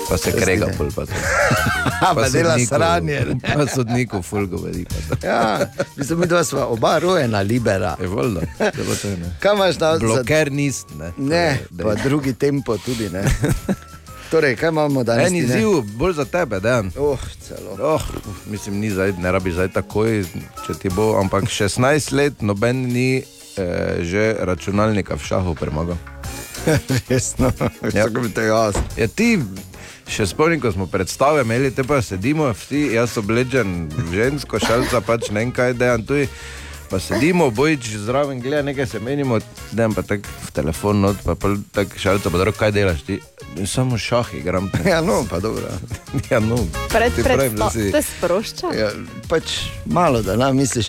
Pa 0.09 0.17
se 0.17 0.31
krega 0.31 0.67
pol 0.77 0.87
pa 0.95 1.05
to. 1.05 1.11
Pa 2.15 2.29
dela 2.29 2.55
sranje. 2.59 3.25
ne. 3.25 3.55
Pa 3.55 3.67
sodniku 3.67 4.21
ful 4.21 4.47
govori 4.47 4.85
pa 4.85 5.15
to. 5.15 5.27
Ja, 5.27 5.59
mislim, 5.97 6.19
mi 6.19 6.27
dva 6.27 6.43
sva 6.43 6.65
oba 6.65 6.99
rojena 6.99 7.41
libera. 7.41 7.95
Je 8.01 8.07
voljno, 8.07 8.41
da 8.59 8.83
bo 8.87 8.95
to 8.95 9.07
ne. 9.09 9.35
Kaj 9.39 9.53
imaš 9.53 9.79
na 9.79 9.93
za... 9.93 9.99
Bloker 9.99 10.51
nisi, 10.51 10.85
ne. 10.99 11.11
Ne, 11.17 11.59
Da 11.69 11.83
pa 11.83 11.95
drugi 11.95 12.33
tempo 12.33 12.77
tudi 12.77 13.09
ne. 13.09 13.23
Torej, 14.35 14.55
kaj 14.55 14.69
imamo 14.69 15.03
danes? 15.03 15.27
En 15.27 15.35
izziv, 15.35 15.67
bolj 15.95 16.13
za 16.13 16.25
tebe, 16.25 16.59
dejan. 16.59 16.91
Oh, 16.99 17.19
celo. 17.39 17.77
Oh, 17.79 18.01
mislim, 18.45 18.79
ni 18.79 18.89
zdaj, 18.91 19.13
ne 19.17 19.31
rabiš 19.31 19.53
zdaj 19.53 19.69
takoj, 19.71 20.25
če 20.65 20.73
ti 20.73 20.89
bo, 20.91 21.13
ampak 21.15 21.47
16 21.47 22.11
let 22.11 22.41
noben 22.41 22.81
ni 22.91 23.23
eh, 23.23 24.03
že 24.03 24.35
računalnika 24.39 25.15
v 25.15 25.23
šahu 25.23 25.55
premagal. 25.55 25.95
Resno, 27.09 27.51
Ja. 27.93 28.03
kako 28.03 28.21
bi 28.21 28.33
te 28.35 28.43
jaz. 28.43 28.75
Ja, 28.99 29.07
ti, 29.07 29.39
še 30.03 30.27
spomnim, 30.27 30.59
ko 30.59 30.71
smo 30.71 30.89
predstave 30.91 31.47
imeli, 31.47 31.71
te 31.71 31.87
pa 31.87 32.01
sedimo, 32.01 32.51
vsi, 32.51 32.89
jaz 32.99 33.15
oblečen 33.17 33.87
v 33.87 34.19
žensko, 34.19 34.59
šalca 34.59 34.99
pač 34.99 35.31
ne 35.31 35.45
vem 35.45 35.55
kaj, 35.55 35.77
dejan 35.79 36.03
tu. 36.03 36.25
Pa 36.95 36.99
sedimo, 36.99 37.49
bojič 37.51 37.87
zraven, 37.87 38.39
gleda 38.39 38.61
nekaj 38.61 38.85
se 38.87 38.99
menimo, 38.99 39.39
dejan 39.71 39.93
pa 39.93 40.01
tako 40.01 40.29
v 40.43 40.51
telefon, 40.51 41.01
not, 41.01 41.17
pa 41.25 41.35
tako 41.71 41.99
šalca, 41.99 42.29
pa 42.29 42.37
dobro, 42.37 42.51
kaj 42.51 42.71
delaš 42.71 43.01
ti? 43.01 43.19
Samo 43.65 43.97
šah 43.97 44.33
igram. 44.33 44.71
Ja, 44.85 45.01
no, 45.01 45.25
pa 45.29 45.39
dobro. 45.39 45.67
ja, 46.31 46.39
no. 46.39 46.55
Pred 46.89 47.11
pravim, 47.13 47.55
da 47.55 47.67
predstavom 47.67 47.71
si- 47.71 47.91
te 47.91 48.01
sprošča. 48.01 48.67
Ja, 48.79 48.89
pač 49.27 49.43
malo, 49.85 50.21
da 50.21 50.35
nam 50.35 50.55
misliš. 50.55 50.87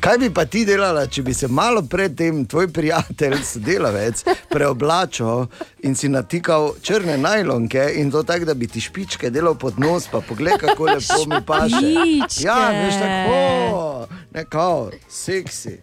Kaj 0.00 0.18
bi 0.18 0.30
pa 0.30 0.44
ti 0.44 0.62
delala, 0.64 1.06
če 1.06 1.22
bi 1.22 1.34
se 1.34 1.48
malo 1.48 1.82
predtem 1.82 2.44
tvoj 2.46 2.68
prijatelj, 2.72 3.36
sodelavec, 3.44 4.22
preoblačil 4.52 5.46
in 5.88 5.96
si 5.96 6.08
natikal 6.08 6.74
črne 6.82 7.16
najlonke 7.18 7.88
in 7.96 8.10
to 8.10 8.22
tako, 8.22 8.44
da 8.44 8.54
bi 8.54 8.68
ti 8.68 8.80
špičke 8.80 9.30
delal 9.30 9.56
pod 9.58 9.80
nos, 9.80 10.06
pa 10.12 10.20
pogled, 10.20 10.60
kako 10.60 10.84
lepo 10.92 11.24
mi 11.26 11.40
paše. 11.46 11.80
Špičke. 11.80 12.46
Ja, 12.46 12.58
veš 12.70 13.00
tako, 13.02 14.06
nekao, 14.34 14.90
seksi. 15.08 15.78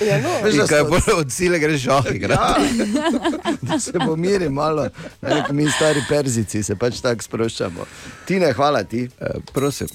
Ja, 0.00 0.18
no. 0.22 0.34
Veš, 0.44 0.60
kaj 0.68 0.84
bolj 0.88 1.14
od 1.16 1.32
sile 1.32 1.58
greš 1.58 1.82
šah 1.82 2.10
igrati. 2.14 2.68
Ja, 2.78 3.52
da 3.68 3.78
se 3.80 3.92
pomiri 3.92 4.48
malo, 4.48 4.88
ne, 5.22 5.44
mi 5.50 5.70
stari 5.70 6.02
perzici 6.08 6.62
se 6.62 6.76
pač 6.76 7.00
tako 7.02 7.22
sproščamo. 7.22 7.86
Tine, 8.26 8.52
hvala 8.52 8.84
ti. 8.84 9.08
Eh, 9.20 9.40
prosim. 9.52 9.88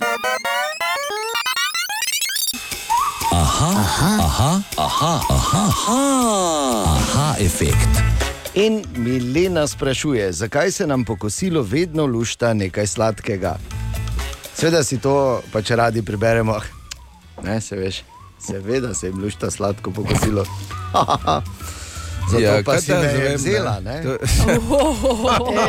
Aha, 3.33 3.69
aha, 3.81 4.11
aha, 4.21 4.61
aha, 4.77 5.13
aha, 5.29 5.61
aha, 5.65 6.01
aha 6.85 7.35
efekt. 7.41 7.89
In 8.53 8.85
Milena 8.95 9.67
sprašuje, 9.67 10.31
zakaj 10.31 10.71
se 10.71 10.87
nam 10.87 11.05
po 11.05 11.15
kosilu 11.17 11.61
vedno 11.61 12.05
lušta 12.05 12.53
nekaj 12.53 12.87
sladkega. 12.87 13.55
Seveda 14.53 14.83
si 14.83 14.99
to 15.01 15.41
pač 15.51 15.71
radi 15.71 16.05
preberemo. 16.05 16.59
Ne, 17.43 17.61
se 17.61 17.75
veš, 17.75 18.03
seveda 18.39 18.93
se 18.93 19.07
jim 19.07 19.23
lušta 19.23 19.51
sladko 19.51 19.91
po 19.91 20.05
kosilu. 20.05 20.45
Zato 22.23 22.39
ja, 22.39 22.53
pa 22.57 22.71
kaj 22.71 22.81
si 22.81 22.91
me 22.91 22.97
jaz 22.97 23.13
je 23.13 23.19
vem, 23.19 23.35
vzela. 23.35 23.75
To- 23.99 24.17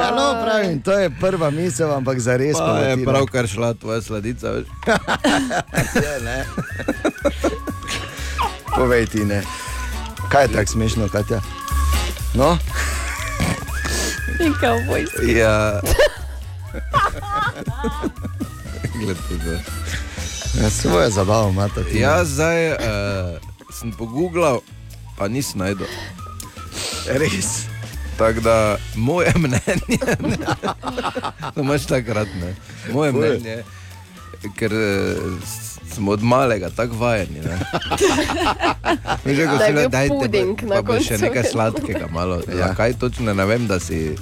Ja, 0.00 0.10
no, 0.10 0.42
pravim, 0.42 0.80
to 0.80 0.92
je 0.92 1.10
prva 1.10 1.50
misel, 1.50 1.92
ampak 1.92 2.18
za 2.18 2.36
res 2.36 2.56
Pa 2.56 2.78
je 2.80 3.04
pravkar 3.04 3.46
šla 3.46 3.74
tvoja 3.74 4.02
sladica. 4.02 4.50
veš. 4.50 4.66
Je, 5.96 6.20
ne. 6.20 6.44
Povej 8.70 9.06
ti 9.06 9.20
ne. 9.20 9.42
Kaj 10.28 10.42
je 10.42 10.48
tako 10.50 10.70
smešno, 10.70 11.08
Katja? 11.08 11.40
No, 12.34 12.58
In 14.40 14.54
kavboj. 14.54 15.04
Ja. 15.28 15.80
Gled, 18.94 19.16
to 19.18 19.34
je. 19.44 19.60
ja, 20.54 20.70
svojo 20.70 21.10
zabavo 21.10 21.50
imate. 21.50 21.84
Jaz 21.90 22.28
zdaj 22.30 22.68
uh, 22.68 22.78
sem 23.70 23.92
pogooglal, 23.92 24.60
pa 25.20 25.28
nisem 25.28 25.60
najdel. 25.60 25.84
Res. 27.20 27.68
Tako 28.16 28.40
da 28.40 28.76
moje 28.96 29.32
mnenje, 29.36 30.00
to 31.54 31.60
imaš 31.60 31.84
takrat, 31.86 32.28
ne. 32.40 32.54
Moje 32.92 33.12
Ful. 33.12 33.20
mnenje, 33.20 33.62
ker 34.56 34.72
eh, 34.72 35.16
smo 35.92 36.12
od 36.16 36.22
malega 36.22 36.70
tako 36.72 36.96
vajeni. 36.96 37.40
ne. 37.40 37.60
Mi 39.24 39.34
že 39.34 39.46
Da 39.46 39.64
je 39.64 39.88
dajte, 39.88 40.14
puding 40.20 40.56
pa 40.68 40.82
bo 40.82 40.96
še 41.00 41.20
nekaj 41.20 41.52
sladkega 41.52 42.08
malo. 42.12 42.40
Ja. 42.48 42.72
Ja. 42.72 42.74
Kaj 42.74 42.96
točno 42.96 43.34
ne 43.34 43.44
vem, 43.44 43.68
da 43.68 43.80
si 43.80 44.16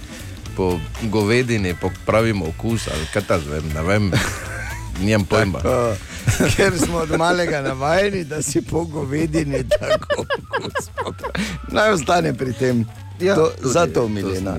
po 0.58 0.78
govedini 1.10 1.74
popravimo 1.74 2.50
okus 2.50 2.90
ali 2.90 3.06
kaj 3.14 3.22
ta 3.22 3.38
zvem, 3.38 3.66
ne 3.74 3.82
vem. 3.82 4.10
Nijem 5.00 5.24
pojma. 5.24 5.58
Uh, 5.58 5.96
ker 6.56 6.78
smo 6.78 6.98
od 6.98 7.18
malega 7.18 7.62
navajeni, 7.62 8.24
da 8.24 8.42
si 8.42 8.62
po 8.62 8.84
govedini 8.84 9.64
tako 9.68 10.22
okus. 10.22 10.90
Naj 11.68 11.90
ostane 11.90 12.34
pri 12.34 12.52
tem. 12.52 12.84
Ja, 13.20 13.34
to, 13.34 13.50
tudi 13.62 13.72
zato, 13.72 14.08
Milena. 14.08 14.56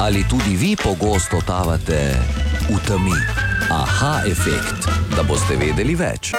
Ali 0.00 0.24
tudi 0.28 0.56
vi 0.56 0.76
pogosto 0.76 1.40
tavate 1.46 2.16
v 2.68 2.78
temi? 2.86 3.16
Aha 3.70 4.22
efekt, 4.26 4.88
da 5.16 5.22
boste 5.22 5.56
vedeli 5.56 5.94
več. 5.94 6.32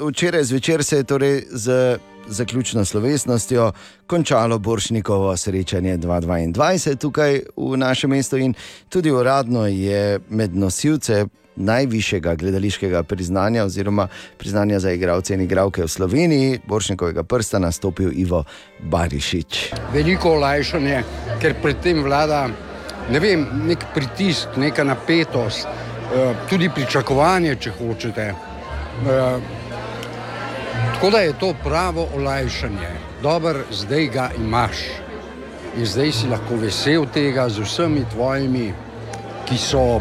Včeraj 0.00 0.44
zvečer 0.44 0.84
se 0.84 0.96
je 0.96 1.04
torej 1.04 1.42
z 1.50 1.98
zaključno 2.26 2.84
slovesnostjo 2.84 3.72
končalo 4.06 4.58
Boršnikovo 4.58 5.36
srečanje 5.36 5.98
2022 5.98 6.96
tukaj 6.96 7.40
v 7.56 7.76
našem 7.76 8.10
mestu 8.10 8.36
in 8.36 8.54
tudi 8.88 9.10
uradno 9.10 9.66
je 9.66 10.20
med 10.28 10.56
nosilce 10.56 11.26
najvišjega 11.56 12.34
gledališkega 12.34 13.02
priznanja 13.02 13.64
oziroma 13.64 14.08
priznanja 14.38 14.80
za 14.80 14.90
igralce 14.90 15.34
in 15.34 15.40
igralke 15.40 15.82
v 15.82 15.88
Sloveniji, 15.88 16.60
Boršnikovega 16.66 17.22
prsta, 17.22 17.58
nastopil 17.58 18.10
Ivo 18.14 18.44
Barišič. 18.80 19.72
veliko 19.92 20.30
olajšanje, 20.30 21.02
ker 21.40 21.54
predtem 21.62 22.02
vlada 22.02 22.48
ne 23.10 23.20
vem, 23.20 23.46
nek 23.66 23.84
pritisk, 23.94 24.56
neka 24.56 24.84
napetost, 24.84 25.66
eh, 25.66 26.34
tudi 26.50 26.70
pričakovanje, 26.74 27.56
če 27.56 27.70
hočete. 27.70 28.34
Tako 31.04 31.16
da 31.16 31.18
je 31.18 31.38
to 31.38 31.54
pravo 31.64 32.08
olajšanje. 32.16 32.88
Dober, 33.22 33.56
zdaj 33.70 34.06
ga 34.06 34.30
imaš 34.38 34.76
in 35.76 35.86
zdaj 35.86 36.12
si 36.12 36.28
lahko 36.28 36.56
vesel 36.56 37.04
tega 37.12 37.44
z 37.48 37.60
vsemi 37.60 38.04
tvojimi, 38.12 38.72
ki 39.44 39.58
so 39.58 40.00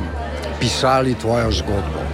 pisali 0.60 1.16
tvojo 1.20 1.52
zgodbo. 1.52 2.06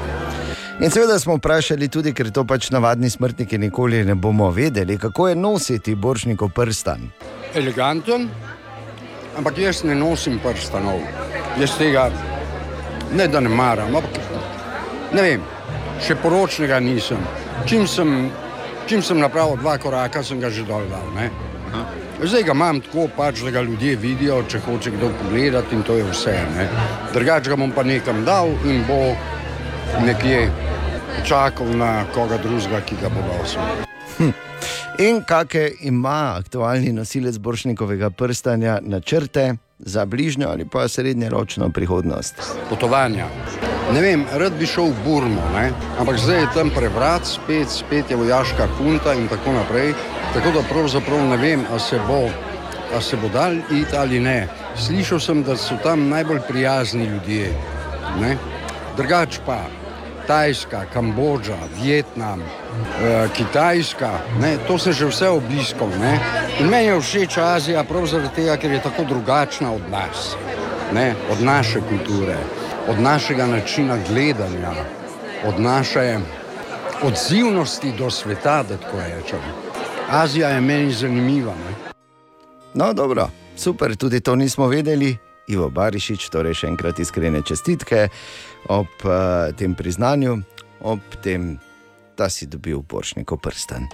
In 0.81 0.89
seveda 0.89 1.19
smo 1.19 1.35
vprašali 1.37 1.87
tudi, 1.87 2.15
ker 2.17 2.31
to 2.31 2.45
pač 2.49 2.71
navadni 2.73 3.09
smrtniki 3.09 3.57
nikoli 3.57 4.01
ne 4.05 4.15
bomo 4.15 4.49
vedeli, 4.49 4.97
kako 4.97 5.27
je 5.27 5.35
nositi 5.35 5.95
Boršnikov 5.95 6.49
prstan. 6.49 7.11
eleganten, 7.53 8.29
ampak 9.37 9.57
jaz 9.57 9.83
ne 9.83 9.95
nosim 9.95 10.39
prstanov. 10.39 10.99
Jaz 11.59 11.77
tega 11.77 12.09
ne 13.13 13.27
da 13.27 13.39
ne 13.39 13.49
maram, 13.49 13.95
ampak 13.95 14.11
ne 15.13 15.21
vem, 15.21 15.41
še 16.01 16.15
poročnega 16.15 16.79
nisem. 16.79 17.21
Čim 17.65 17.87
sem, 17.87 18.31
čim 18.89 19.01
sem 19.05 19.19
napravil 19.19 19.57
dva 19.57 19.77
koraka, 19.77 20.23
sem 20.23 20.39
ga 20.41 20.49
že 20.49 20.65
dol 20.65 20.81
dal. 20.89 21.05
Ne? 21.13 21.29
Zdaj 22.23 22.43
ga 22.43 22.53
imam 22.57 22.81
tako, 22.81 23.05
pač, 23.17 23.43
da 23.45 23.51
ga 23.53 23.61
ljudje 23.61 23.95
vidijo, 24.01 24.41
če 24.49 24.59
hoče 24.65 24.91
kdo 24.97 25.11
pogledati 25.21 25.75
in 25.77 25.83
to 25.85 25.99
je 25.99 26.07
vse. 26.09 26.33
Ne? 26.55 26.65
Drugače 27.13 27.53
ga 27.53 27.59
bom 27.59 27.71
pa 27.71 27.85
nekam 27.85 28.25
dal 28.25 28.49
in 28.65 28.81
bo 28.87 29.13
nekje 30.01 30.49
čakal 31.23 31.69
na 31.77 32.03
koga 32.15 32.41
drugega, 32.41 32.81
ki 32.81 32.97
ga 33.01 33.13
bo 33.13 33.23
nosil. 33.29 33.61
In 34.99 35.21
kakšne 35.23 35.85
ima 35.87 36.35
aktualni 36.35 36.91
nosilec 36.91 37.37
Boršnikovega 37.37 38.09
prstanja 38.09 38.79
načrte 38.81 39.53
za 39.79 40.05
bližnjo 40.05 40.49
ali 40.49 40.65
pa 40.65 40.87
srednjeročno 40.87 41.69
prihodnost? 41.69 42.35
potovanja. 42.69 43.29
Ne 43.93 44.01
vem, 44.01 44.25
rad 44.37 44.53
bi 44.53 44.67
šel 44.69 44.91
v 44.93 45.03
Burmo, 45.05 45.41
ne? 45.53 45.71
ampak 45.97 46.19
zdaj 46.21 46.39
je 46.39 46.49
tam 46.53 46.69
prevrat, 46.69 47.25
spet, 47.25 47.69
spet 47.73 48.11
je 48.11 48.15
vojaška 48.15 48.67
kunta 48.77 49.13
in 49.17 49.25
tako 49.27 49.55
naprej. 49.57 49.93
Tako 50.33 50.51
da 50.51 50.61
pravzaprav 50.69 51.25
ne 51.25 51.37
vem, 51.37 51.65
ali 51.71 51.79
se 51.79 51.97
bo, 52.07 52.29
a 52.93 53.01
se 53.01 53.17
bo 53.17 53.29
dal 53.33 53.57
iti 53.71 53.97
ali 53.97 54.19
ne. 54.19 54.47
Slišal 54.77 55.19
sem, 55.19 55.43
da 55.43 55.57
so 55.57 55.77
tam 55.83 56.09
najbolj 56.09 56.39
prijazni 56.47 57.05
ljudje. 57.05 57.53
ne. 58.21 58.37
Drugač 58.97 59.39
pa 59.45 59.57
Tajska, 60.27 60.85
Kambodža, 60.93 61.57
Vietnam, 61.81 62.41
eh, 62.41 63.27
Kitajska, 63.33 64.11
ne, 64.41 64.57
to 64.67 64.77
sem 64.77 64.93
že 64.93 65.05
vse 65.05 65.29
obiskal. 65.29 65.89
ne. 65.99 66.19
In 66.59 66.69
meni 66.69 66.85
je 66.85 67.01
všeč 67.01 67.37
Azija 67.37 67.83
prav 67.83 68.05
zaradi 68.05 68.35
tega, 68.35 68.57
ker 68.57 68.71
je 68.71 68.81
tako 68.81 69.03
drugačna 69.03 69.73
od 69.73 69.81
nas, 69.89 70.35
ne, 70.93 71.15
od 71.31 71.41
naše 71.41 71.81
kulture, 71.81 72.37
od 72.89 72.99
našega 72.99 73.47
načina 73.47 73.97
gledanja, 74.09 74.71
od 75.45 75.59
naše 75.59 76.19
odzivnosti 77.03 77.93
do 77.97 78.09
sveta, 78.09 78.63
da 78.63 78.77
tako 78.77 78.97
rečem. 78.97 79.39
Azija 80.09 80.49
je 80.49 80.61
meni 80.61 80.91
zanimiva. 80.91 81.53
Ne. 81.55 81.91
No, 82.73 82.93
dobro, 82.93 83.29
super, 83.55 83.95
tudi 83.95 84.19
to 84.19 84.35
nismo 84.35 84.67
vedeli. 84.67 85.17
Ivo 85.47 85.69
Barišič, 85.69 86.29
torej 86.29 86.53
še 86.53 86.67
enkrat 86.69 86.99
iskrene 86.99 87.41
čestitke 87.41 88.07
ob 88.69 88.91
uh, 89.01 89.49
tem 89.57 89.73
priznanju, 89.75 90.37
ob 90.85 91.01
tem, 91.23 91.55
da 92.17 92.29
si 92.29 92.45
dobil 92.45 92.81
Boršnikov 92.85 93.41
prstan. 93.41 93.89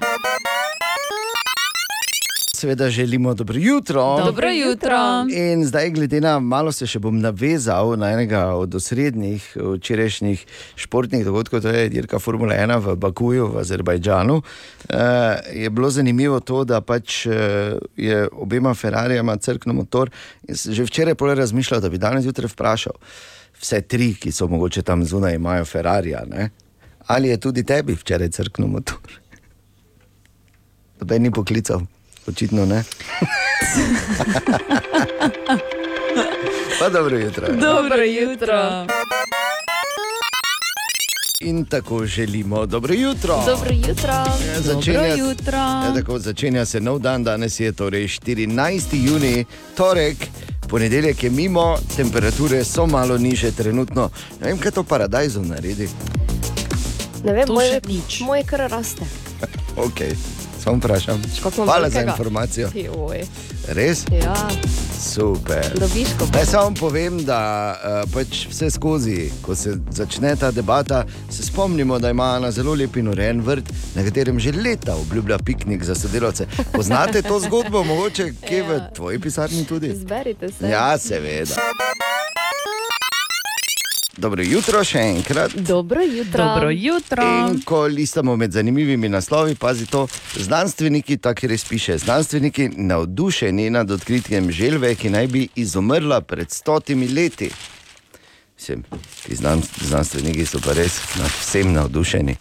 Seveda 2.55 2.89
želimo 2.89 3.33
dobro 3.33 3.55
jutro. 3.59 4.17
Dobro 4.25 4.49
jutro. 4.49 4.97
In 5.29 5.65
zdaj, 5.65 5.89
glede 5.89 6.21
na 6.21 6.39
malo, 6.39 6.71
se 6.71 6.87
še 6.87 6.99
bom 7.03 7.17
navezal 7.19 7.97
na 7.99 8.13
enega 8.15 8.45
od 8.55 8.75
osrednjih 8.75 9.43
včerajšnjih 9.55 10.45
športnih 10.75 11.25
dogodkov, 11.25 11.61
to 11.61 11.73
je 11.75 11.89
dirka 11.91 12.19
Formula 12.19 12.55
1 12.55 12.79
v 12.79 12.95
Bakuju, 12.95 13.49
v 13.51 13.59
Azerbajdžanu. 13.59 14.37
Uh, 14.39 14.95
je 15.51 15.69
bilo 15.69 15.89
zanimivo 15.91 16.39
to, 16.39 16.63
da 16.63 16.79
pač 16.81 17.25
uh, 17.27 17.33
je 17.99 18.27
obema 18.31 18.73
Ferrarijama 18.73 19.35
crknil 19.37 19.75
motor. 19.75 20.13
Že 20.47 20.87
včeraj 20.87 21.19
pole 21.19 21.35
razmišljal, 21.35 21.83
da 21.83 21.91
bi 21.91 21.99
danes 21.99 22.23
zjutraj 22.23 22.53
vprašal 22.55 22.95
vse 23.59 23.81
tri, 23.81 24.13
ki 24.15 24.31
so 24.31 24.47
mogoče 24.47 24.81
tam 24.81 25.03
zunaj, 25.05 25.35
imajo 25.35 25.65
Ferrarija. 25.65 26.23
Ne? 26.29 26.49
Ali 27.07 27.29
je 27.29 27.37
tudi 27.37 27.63
tebi 27.63 27.95
včeraj 27.95 28.29
crknil 28.29 28.71
motor? 28.71 29.19
Noben 30.99 31.27
ni 31.27 31.31
poklical, 31.31 31.83
očitno 32.27 32.65
ne. 32.65 32.83
pa 36.79 36.89
dobro 36.89 37.17
jutro. 37.17 37.47
Dobro 37.49 38.03
jutro. 38.03 38.85
In 41.39 41.65
tako 41.65 42.05
želimo 42.05 42.65
dobro 42.65 42.93
jutro. 42.93 43.43
Dobro 43.45 43.69
jutro. 43.71 44.11
Ja, 44.11 44.25
Dobro 44.57 44.73
Začenja, 44.73 45.15
jutro. 45.15 45.57
ja, 45.57 45.93
tako, 45.95 46.19
začenja 46.19 46.65
se 46.65 46.79
nov 46.79 46.99
dan, 46.99 47.23
danes 47.23 47.59
je 47.59 47.71
torej 47.71 48.03
14. 48.03 48.81
juni, 48.93 49.45
torek, 49.77 50.17
ponedeljek 50.69 51.23
je 51.23 51.29
mimo, 51.29 51.77
temperature 51.97 52.63
so 52.63 52.85
malo 52.85 53.17
niže 53.17 53.51
trenutno. 53.51 54.09
Ne 54.41 54.47
vem, 54.47 54.57
kaj 54.57 54.71
to 54.71 54.83
paradajzov 54.83 55.45
naredi. 55.45 55.89
Ne 57.23 57.33
vem, 57.33 57.45
moj, 57.49 57.65
še 57.65 57.81
nič. 57.87 58.19
moj 58.19 58.43
kar 58.43 58.59
raste. 58.69 59.05
Ok, 59.77 59.99
samo 60.65 60.77
vprašam. 60.77 61.21
Hvala 61.55 61.89
za 61.89 62.01
informacijo. 62.01 62.69
Res? 63.67 64.05
Ja. 64.11 64.47
Super. 65.01 65.65
Naj 66.33 66.45
samo 66.45 66.75
povem, 66.79 67.19
da 67.25 67.75
uh, 67.75 68.11
pač 68.13 68.47
vse 68.49 68.69
skozi, 68.69 69.29
ko 69.41 69.55
se 69.55 69.77
začne 69.91 70.35
ta 70.35 70.51
debata, 70.51 71.03
se 71.29 71.43
spomnimo, 71.43 71.99
da 71.99 72.09
ima 72.09 72.23
Ana 72.35 72.51
zelo 72.51 72.73
lep 72.73 72.97
in 72.97 73.07
urejen 73.07 73.41
vrt, 73.41 73.69
na 73.95 74.03
katerem 74.03 74.39
že 74.39 74.51
leta 74.51 74.95
obljublja 74.95 75.37
piknik 75.37 75.83
za 75.83 75.95
sodelavce. 75.95 76.47
Poznate 76.71 77.21
to 77.21 77.39
zgodbo, 77.39 77.83
mogoče 77.83 78.31
kje 78.47 78.63
v 78.63 78.79
tvoji 78.95 79.19
pisarni 79.19 79.65
tudi? 79.65 79.93
Zberite 79.95 80.51
se. 80.51 80.69
Ja, 80.69 80.97
seveda. 80.97 81.55
Dobro 84.17 84.43
jutro 84.43 84.83
še 84.83 84.99
enkrat. 84.99 85.53
Dobro 85.55 86.01
jutro. 86.01 86.43
Dobro 86.43 86.69
jutro. 86.71 87.23
In 87.23 87.61
ko 87.67 87.83
listamo 87.91 88.35
med 88.35 88.51
zanimivimi 88.51 89.09
naslovi, 89.09 89.55
pazi 89.55 89.85
to, 89.85 90.07
znanstveniki, 90.39 91.17
tako 91.17 91.47
res 91.51 91.65
piše, 91.67 91.97
znanstveniki 91.97 92.69
navdušeni 92.75 93.69
nad 93.69 93.91
odkritjem 93.91 94.51
želve, 94.51 94.95
ki 94.95 95.09
naj 95.09 95.27
bi 95.27 95.47
izumrla 95.55 96.21
pred 96.21 96.51
stotimi 96.51 97.07
leti. 97.07 97.51
Mislim, 98.55 98.83
ti 99.27 99.35
znan, 99.35 99.61
znanstveniki 99.81 100.45
so 100.45 100.63
pa 100.63 100.73
res 100.73 101.01
nad 101.19 101.31
vsem 101.41 101.73
navdušeni. 101.73 102.37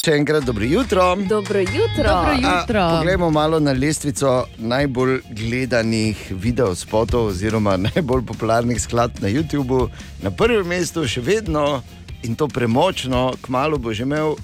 Še 0.00 0.14
enkrat 0.16 0.46
dobro 0.48 0.64
jutro. 0.64 1.16
Dobro 1.28 1.60
jutro. 1.60 2.04
Dobro 2.08 2.32
jutro. 2.32 2.80
A, 2.80 2.96
Poglejmo 2.96 3.30
malo 3.30 3.58
na 3.60 3.72
lestvico 3.72 4.46
najbolj 4.56 5.18
gledanih 5.30 6.16
videospotov 6.30 7.26
oziroma 7.26 7.74
najbolj 7.88 8.22
popularnih 8.26 8.80
skladb 8.80 9.20
na 9.20 9.28
YouTubu. 9.28 9.90
Na 10.24 10.30
prvem 10.32 10.64
mestu 10.66 11.04
še 11.04 11.20
vedno 11.20 11.82
in 12.24 12.32
to 12.32 12.48
premočno, 12.48 13.34
kmalo 13.44 13.76
bo 13.76 13.92
že 13.92 14.08
imel 14.08 14.38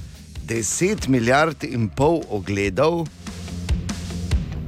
10 0.45 1.09
milijard 1.09 1.65
in 1.65 1.89
pol 1.89 2.21
ogledov. 2.29 3.07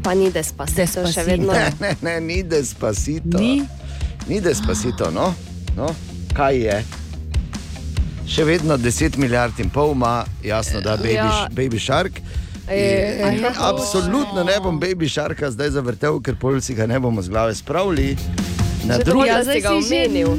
Pa 0.02 0.16
ni 0.16 0.30
despacito, 0.32 1.04
še 1.04 1.20
Despacito. 1.20 1.26
vedno. 1.28 1.52
Ne, 1.52 1.68
ne, 1.80 1.92
ne, 2.00 2.16
ni 2.20 2.40
despacito. 2.42 3.36
Ni? 3.36 3.60
Ni 4.24 4.40
despacito, 4.40 5.12
no? 5.12 5.34
no? 5.76 5.92
Kaj 6.32 6.56
je? 6.56 6.80
Še 8.28 8.44
vedno 8.44 8.76
10 8.76 9.16
milijard 9.16 9.58
in 9.58 9.70
pol 9.70 9.92
ima, 9.92 10.24
jasno, 10.44 10.80
da 10.80 10.92
je 10.92 10.98
baby, 10.98 11.14
Ja. 11.14 11.24
ja. 11.24 11.48
baby 11.50 11.78
shark. 11.78 12.20
E, 12.68 12.76
In, 13.32 13.44
e, 13.44 13.50
absolutno 13.56 14.44
ne 14.44 14.60
bom 14.60 14.78
baby 14.78 15.08
sharka 15.08 15.50
zdaj 15.50 15.70
zavrtel, 15.70 16.20
ker 16.20 16.36
pol 16.36 16.60
si 16.60 16.74
ga 16.74 16.86
ne 16.86 17.00
bomo 17.00 17.22
z 17.22 17.28
glave 17.28 17.54
spravili. 17.54 18.16
Na 18.84 18.98
drugi 18.98 19.28
Ja, 19.28 19.42
zdaj 19.42 19.54
si 19.54 19.60
ga 19.60 19.72
omenil. 19.72 20.36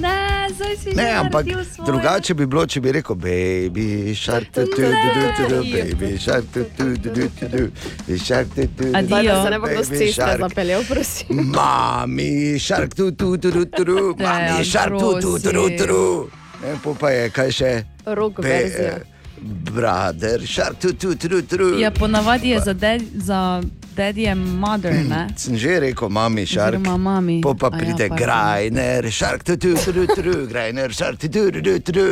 Ne, 0.95 1.12
ampak 1.12 1.45
drugače 1.86 2.34
bi 2.34 2.45
bilo, 2.45 2.65
če 2.65 2.82
bi 2.82 2.91
rekel, 2.91 3.15
baby 3.15 4.15
shark, 4.15 4.47
tu, 4.54 4.65
tu, 4.65 4.75
tu, 4.75 5.10
tu, 5.13 5.21
tu, 5.38 5.43
tu, 5.47 5.58
baby 5.65 6.17
shark, 6.17 6.45
tu, 6.54 6.63
tu, 6.78 6.86
tu, 6.95 7.10
tu, 7.10 7.30
tu, 7.30 7.45
tu, 7.49 7.71
baby 8.08 8.19
shark, 8.19 8.47
tu, 8.56 8.62
tu, 8.67 8.84
tu, 8.84 8.95
Adijo. 8.95 9.08
Zdaj 9.08 9.25
da 9.25 9.43
se 9.43 9.49
ne 9.49 9.60
bo 9.60 9.67
kdo 9.67 9.84
z 9.84 9.89
baby 9.89 9.97
ceste 9.99 10.13
shark. 10.13 10.39
zapeljal, 10.39 10.84
prosim. 10.84 11.28
Mami, 11.49 12.32
šark, 12.60 12.93
tu, 12.95 13.12
tu, 13.12 13.38
tu, 13.38 13.52
tu, 13.52 13.65
tu, 13.65 13.86
tu, 13.86 13.97
mami, 14.17 14.45
Dejan, 14.45 14.63
šark, 14.65 14.93
tu, 14.99 15.10
tu, 15.21 15.39
tu, 15.39 15.52
tu, 15.52 15.69
tu, 15.69 15.88
tu. 15.88 16.38
Ne, 16.63 16.76
pa 17.00 17.10
je, 17.10 17.30
kaj 17.30 17.52
še? 17.52 17.72
Rok 18.06 18.41
Be- 18.41 18.50
verzija. 18.50 19.00
Brother, 19.41 20.41
šark, 20.43 20.80
tu, 20.80 20.93
tu, 20.93 21.15
tu, 21.15 21.41
tu. 21.41 21.80
Ja, 21.80 21.91
ponavadi 21.91 22.50
je 22.50 22.60
za, 22.60 22.74
ded, 22.74 23.02
za 23.15 23.62
daddy 23.95 24.28
and 24.28 24.43
mother, 24.60 24.93
ne? 24.93 25.28
Sem 25.39 25.56
že 25.56 25.80
rekel, 25.80 26.10
mami, 26.12 26.43
šark. 26.43 26.76
Oziroma 26.76 26.98
mami. 26.98 27.39
Po 27.41 27.56
pa 27.56 27.72
ja, 27.72 27.78
pride 27.80 28.10
pardon. 28.10 28.17
Grajner, 28.19 29.08
šark, 29.12 29.43
tu, 29.43 29.56
tu, 29.56 29.76
tu, 29.80 30.08
tu, 30.12 30.48
Grajner, 30.48 30.91
šark, 30.91 31.19
tu, 31.19 31.30
tu, 31.32 31.52
tu, 31.63 31.80
tu. 31.80 32.08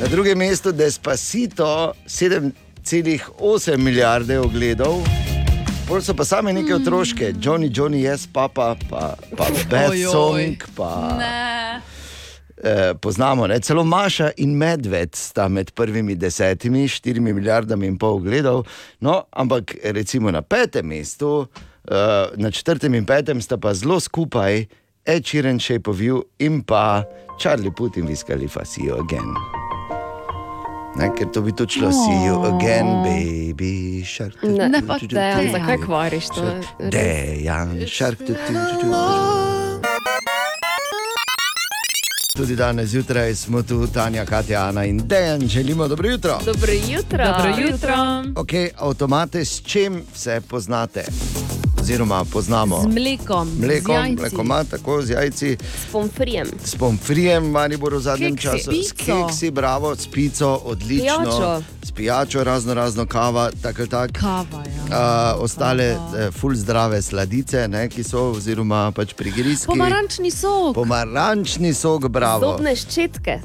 Na 0.00 0.08
drugem 0.08 0.38
mestu 0.38 0.72
Despacito 0.72 1.92
7,8 2.08 3.76
milijarde 3.76 4.40
ogledov. 4.40 5.04
Pol 5.84 6.00
so 6.00 6.14
pa 6.16 6.24
same 6.24 6.52
neke 6.56 6.74
otroške, 6.74 7.34
Johnny, 7.36 7.68
Johnny, 7.68 8.00
jaz, 8.08 8.24
papa, 8.24 8.72
pa, 8.88 9.12
pa 9.36 9.44
Bad 9.68 9.92
Ojoj. 9.92 10.08
Song, 10.08 10.56
pa 10.72 11.16
Ne. 11.20 11.93
Eh, 12.64 12.94
poznamo. 13.00 13.46
Ne? 13.46 13.60
Celo 13.60 13.84
Maša 13.84 14.30
in 14.36 14.56
Medved 14.56 15.14
sta 15.14 15.48
med 15.48 15.70
prvimi 15.70 16.14
desetimi, 16.14 16.88
štirimi 16.88 17.32
milijardami 17.32 17.86
in 17.86 17.98
pol 17.98 18.18
gledal. 18.18 18.64
No, 19.00 19.22
ampak 19.30 19.76
recimo 19.84 20.30
na 20.30 20.42
petem 20.42 20.86
mestu, 20.86 21.46
eh, 21.88 21.94
na 22.36 22.50
četrtem 22.50 22.94
in 22.94 23.06
petem 23.06 23.40
sta 23.40 23.56
pa 23.56 23.74
zelo 23.74 24.00
skupaj, 24.00 24.66
Ed 25.06 25.24
Sheeran, 25.24 25.60
Shape 25.60 25.90
of 25.90 26.00
You 26.00 26.22
in 26.38 26.62
pa 26.62 27.04
Charlie 27.38 27.70
Putin, 27.70 28.06
Wiz 28.08 28.24
Khalifa, 28.24 28.64
See 28.64 28.84
You 28.84 29.04
Again. 29.04 29.34
Ne, 30.96 31.08
ker 31.18 31.26
to 31.34 31.42
bi 31.42 31.50
tudi 31.50 31.80
šlo, 31.80 31.90
see 31.90 32.20
you 32.24 32.36
again, 32.54 32.86
baby. 33.02 34.04
Shark, 34.06 34.42
Ne, 34.42 34.68
Ne, 34.68 34.82
pa 34.86 34.98
Dejan, 35.02 35.46
tu, 35.46 35.50
zakaj 35.52 35.78
kvariš 35.82 36.30
to? 36.30 36.46
Dejan, 36.78 37.74
šark, 37.86 38.18
tu, 38.18 38.34
tu, 38.46 38.54
tu, 38.54 38.80
tu. 38.80 39.53
Tudi 42.36 42.56
danes 42.56 42.88
zjutraj 42.88 43.34
smo 43.34 43.62
tu, 43.62 43.86
Tanja, 43.86 44.24
Katja, 44.24 44.64
Ana 44.64 44.84
in 44.84 45.08
Dejan. 45.08 45.48
Želimo 45.48 45.88
dobro 45.88 46.08
jutro. 46.08 46.38
Dobro 46.44 46.72
jutro. 46.72 47.24
Dobro 47.24 47.70
jutro. 47.70 47.94
Okay, 48.34 48.70
avtomate 48.76 49.44
s 49.44 49.62
čim 49.62 50.02
vse 50.14 50.40
poznate? 50.48 51.04
Oziroma 51.84 52.24
poznamo. 52.24 52.80
Z 52.80 52.86
mlekom. 52.88 53.48
z 53.50 53.58
Mlekom, 53.58 53.94
jajci. 53.94 54.16
mlekomat, 54.16 54.66
tako 54.68 55.02
z 55.02 55.10
jajci, 55.10 55.56
S 55.60 55.92
pomfrijem. 55.92 56.46
s 56.64 56.74
pomfrijem, 56.74 57.44
Maribor 57.44 57.94
v 57.94 58.00
zadnjem 58.00 58.32
Keksi. 58.32 58.42
času, 58.42 58.70
s 58.72 58.92
Pico. 58.94 59.26
keksi, 59.26 59.50
bravo, 59.50 59.92
s 59.92 60.06
pico, 60.06 60.60
odlično. 60.64 61.18
Pijačo. 61.20 61.62
S 61.82 61.90
pijačo, 61.92 62.44
razno 62.44 62.74
razno 62.74 63.06
kava, 63.06 63.50
tako 63.62 63.80
ali 63.80 63.88
tako. 63.88 64.12
Kava, 64.14 64.64
ja. 64.66 65.34
Uh, 65.36 65.44
ostale 65.44 65.92
uh, 65.92 66.00
ful 66.32 66.54
zdrave 66.54 67.02
sladice, 67.02 67.68
ne, 67.68 67.88
ki 67.88 68.02
so, 68.02 68.30
oziroma 68.30 68.88
pač 68.90 69.12
prigrizki. 69.12 69.66
Pomarančni 69.66 70.30
sok. 70.30 70.74
Pomarančni 70.74 71.74
sok, 71.74 72.08
bravo. 72.08 72.40
Zobne 72.48 72.72
ščetke. 72.72 73.40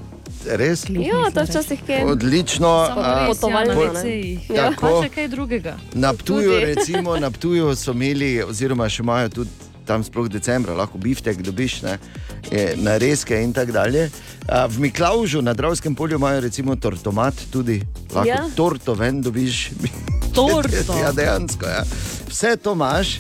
Res? 0.46 0.86
Ja, 0.90 1.32
to 1.34 1.44
včasih 1.44 1.80
je. 1.88 2.06
Odlično. 2.06 2.68
Ja, 2.88 2.96
na 2.96 3.28
potovalno, 3.28 3.74
ne? 3.74 3.90
WC-jih. 3.92 4.50
Ja. 4.50 4.70
Tako. 4.70 5.04
še 5.04 5.10
kaj 5.10 5.28
drugega. 5.28 5.78
Na 5.94 6.14
Ptuju, 6.14 6.52
Tudi. 6.52 6.66
recimo, 6.66 7.18
na 7.18 7.32
Ptuju 7.32 7.76
so 7.76 7.92
imeli, 7.92 8.44
oziroma 8.44 8.90
še 8.90 9.04
imajo 9.04 9.30
tudi 9.30 9.50
tam 9.86 10.04
sploh 10.04 10.30
decembra, 10.30 10.74
lahko 10.74 10.98
biftek 10.98 11.42
dobiš, 11.42 11.82
ne, 11.82 11.96
je, 12.46 12.76
nareske 12.78 13.34
in 13.42 13.54
tako 13.54 13.72
dalje. 13.72 14.10
A, 14.48 14.68
V 14.68 14.80
Miklaužu 14.80 15.42
na 15.42 15.54
Dravskem 15.54 15.96
polju 15.96 16.16
imajo 16.16 16.40
recimo 16.40 16.76
tortomat, 16.76 17.34
tudi 17.52 17.82
lahko 18.14 18.28
Ja. 18.28 18.44
torto 18.56 18.94
ven 18.94 19.22
dobiš. 19.22 19.72
Torto. 20.34 20.94
ja, 21.04 21.12
dejansko. 21.12 21.66
Ja. 21.66 21.84
Vse 22.30 22.56
to 22.58 22.74
imaš, 22.74 23.18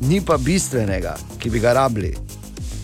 ni 0.00 0.20
pa 0.20 0.36
bistvenega, 0.36 1.16
ki 1.38 1.50
bi 1.50 1.60
ga 1.60 1.72
rabili. 1.72 2.14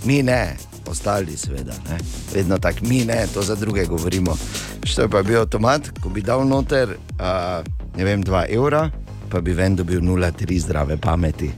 Mi 0.05 0.23
ne, 0.23 0.57
ostali 0.93 1.37
seveda. 1.37 1.73
Ne. 1.89 1.99
Vedno 2.35 2.59
tako, 2.59 2.87
mi 2.87 3.05
ne, 3.05 3.27
to 3.35 3.43
za 3.43 3.55
druge 3.55 3.85
govorimo. 3.85 4.37
Što 4.85 5.03
je 5.03 5.09
pa 5.09 5.23
bil 5.23 5.41
avtomat, 5.41 5.89
ko 6.03 6.09
bi 6.09 6.23
dal 6.23 6.45
noter, 6.49 6.97
a, 7.19 7.63
ne 7.97 8.05
vem, 8.05 8.23
2 8.25 8.45
evra, 8.53 8.91
pa 9.31 9.41
bi 9.41 9.53
ven 9.53 9.77
dobil 9.77 10.01
0,3 10.01 10.59
zdrave 10.59 10.97
pameti. 10.97 11.51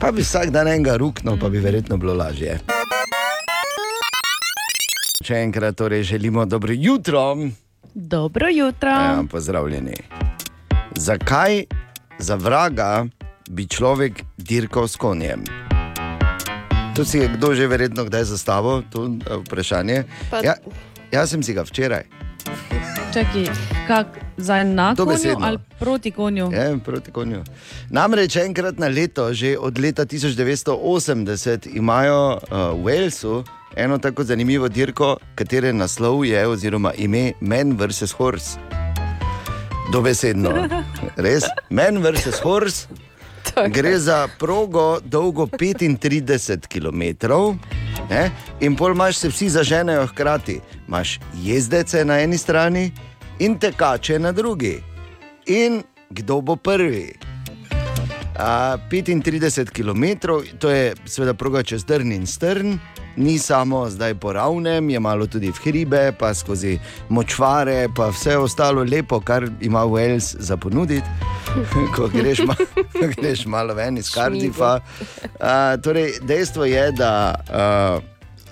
Pa 0.00 0.12
bi 0.12 0.22
vsak 0.22 0.50
dan 0.50 0.68
enega 0.68 0.96
ruknil, 0.96 1.38
pa 1.40 1.48
bi 1.48 1.60
verjetno 1.60 1.96
bilo 1.96 2.14
lažje. 2.14 2.58
Še 5.20 5.42
enkrat 5.44 5.76
torej 5.76 6.02
želimo 6.02 6.44
dobro 6.44 6.72
jutro. 6.72 7.36
Dobro 7.94 8.48
jutro. 8.48 8.90
Ja, 8.90 9.22
pozdravljeni. 9.30 9.94
Zakaj 10.96 11.64
za 12.18 12.34
vraga 12.34 13.06
bi 13.50 13.66
človek 13.66 14.24
dirkal 14.38 14.88
s 14.88 14.96
konjem? 14.96 15.44
To 16.90 17.04
si 17.04 17.18
je 17.18 17.28
kdo 17.28 17.54
že 17.54 17.66
verjetno 17.66 18.04
kdaj 18.04 18.24
zastavil, 18.24 18.82
to 18.88 19.06
eh, 19.16 19.36
vprašanje. 19.38 20.04
Pa- 20.30 20.42
Ja, 20.42 20.54
jaz 21.10 21.30
sem 21.30 21.42
si 21.42 21.54
ga 21.54 21.62
včeraj, 21.62 22.04
Čakaj, 23.10 23.46
kak, 23.86 24.06
za 24.36 24.62
Dobesedno. 24.94 25.42
ali 25.42 25.58
proti 25.78 26.10
konju? 26.10 26.50
ja, 26.52 26.78
proti 26.78 27.10
konju. 27.10 27.42
Namreč 27.90 28.36
enkrat 28.36 28.78
na 28.78 28.86
leto, 28.86 29.34
že 29.34 29.58
od 29.58 29.78
leta 29.78 30.06
1980, 30.06 31.66
imajo 31.66 32.38
uh, 32.38 32.70
v 32.72 32.84
Walesu 32.84 33.42
eno 33.76 33.98
tako 33.98 34.24
zanimivo 34.24 34.68
dirko, 34.68 35.18
katere 35.34 35.72
naslov 35.72 36.24
je, 36.24 36.46
oziroma 36.46 36.92
ime 36.94 37.32
Man 37.40 37.72
vs. 37.72 38.12
Horse. 38.12 38.58
Dobesedno. 39.92 40.50
Res? 41.16 41.44
Man 41.70 41.98
vs. 41.98 42.40
Horse. 42.40 42.86
Gre 43.68 43.98
za 43.98 44.28
progo 44.38 45.00
dolgo 45.04 45.46
35 45.46 46.66
km. 46.66 47.02
Ne? 48.10 48.30
In 48.60 48.76
pol 48.76 48.92
imaš 48.92 49.16
se 49.16 49.28
vsi 49.28 49.48
zaženejo 49.48 50.06
hkrati. 50.06 50.60
Imaš 50.88 51.18
jezdece 51.34 52.04
na 52.04 52.20
eni 52.20 52.38
strani 52.38 52.90
in 53.38 53.58
tekače 53.58 54.18
na 54.18 54.32
drugi. 54.32 54.82
In 55.46 55.82
kdo 56.10 56.40
bo 56.40 56.56
prvi? 56.56 57.12
A, 58.38 58.76
35 58.90 59.70
km, 59.70 60.04
to 60.58 60.70
je 60.70 60.94
seveda 61.04 61.34
proga 61.34 61.62
čez 61.62 61.84
Drn 61.84 62.12
in 62.12 62.26
Strn, 62.26 62.78
ni 63.20 63.38
samo 63.38 63.84
zdaj 63.90 64.14
po 64.14 64.32
ravnem, 64.32 64.90
je 64.90 65.00
malo 65.00 65.26
tudi 65.26 65.50
v 65.50 65.60
hribe, 65.64 66.12
pa 66.18 66.34
skozi 66.34 66.78
močvare, 67.08 67.88
pa 67.96 68.08
vse 68.08 68.36
ostalo 68.36 68.84
lepo, 68.84 69.20
kar 69.20 69.48
ima 69.60 69.84
Wales 69.84 70.34
za 70.38 70.56
ponuditi. 70.56 71.06
Ko 71.96 72.08
greš, 72.08 72.44
ma, 72.46 72.54
greš 73.16 73.46
malo 73.46 73.74
ven 73.74 73.98
iz 73.98 74.10
Cardiffa. 74.10 74.80
A, 75.40 75.76
torej, 75.76 76.20
dejstvo 76.22 76.64
je, 76.64 76.92
da 76.92 77.34
a, 77.34 78.00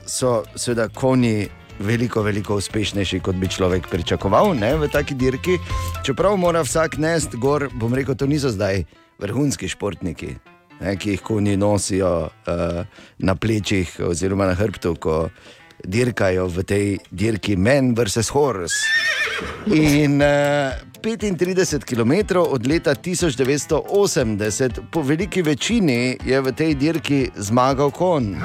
so 0.07 0.43
seveda 0.57 0.89
konji 0.89 1.49
veliko, 1.79 2.23
veliko 2.23 2.57
uspešnejši, 2.59 3.21
kot 3.21 3.37
bi 3.39 3.49
človek 3.49 3.89
pričakoval 3.91 4.55
ne, 4.59 4.75
v 4.77 4.89
taki 4.93 5.15
dirki. 5.15 5.59
Čeprav 6.03 6.37
mora 6.37 6.63
vsak 6.67 6.99
nest 6.99 7.37
gor, 7.39 7.69
bom 7.75 7.95
rekel, 7.95 8.17
to 8.19 8.27
niso 8.27 8.51
zdaj 8.51 8.85
vrhunski 9.19 9.69
športniki, 9.69 10.37
ne, 10.81 10.97
ki 10.97 11.11
jih 11.11 11.23
konji 11.23 11.57
nosijo 11.57 12.29
uh, 12.29 12.85
na 13.19 13.35
plečih 13.35 14.01
oziroma 14.09 14.47
na 14.47 14.55
hrbtu, 14.55 14.95
ko 14.97 15.29
dirkajo 15.85 16.47
v 16.47 16.63
tej 16.67 16.99
dirki 17.11 17.57
Men 17.57 17.95
vs. 17.95 18.29
Horse. 18.35 18.75
In 19.71 20.23
uh, 20.23 20.73
35 21.03 21.85
km 21.85 22.13
od 22.39 22.67
leta 22.67 22.95
1980, 22.95 24.81
po 24.91 25.03
veliki 25.03 25.43
večini 25.43 26.19
je 26.27 26.41
v 26.41 26.53
tej 26.53 26.75
dirki 26.75 27.31
zmagal 27.37 27.91
kon. 27.91 28.37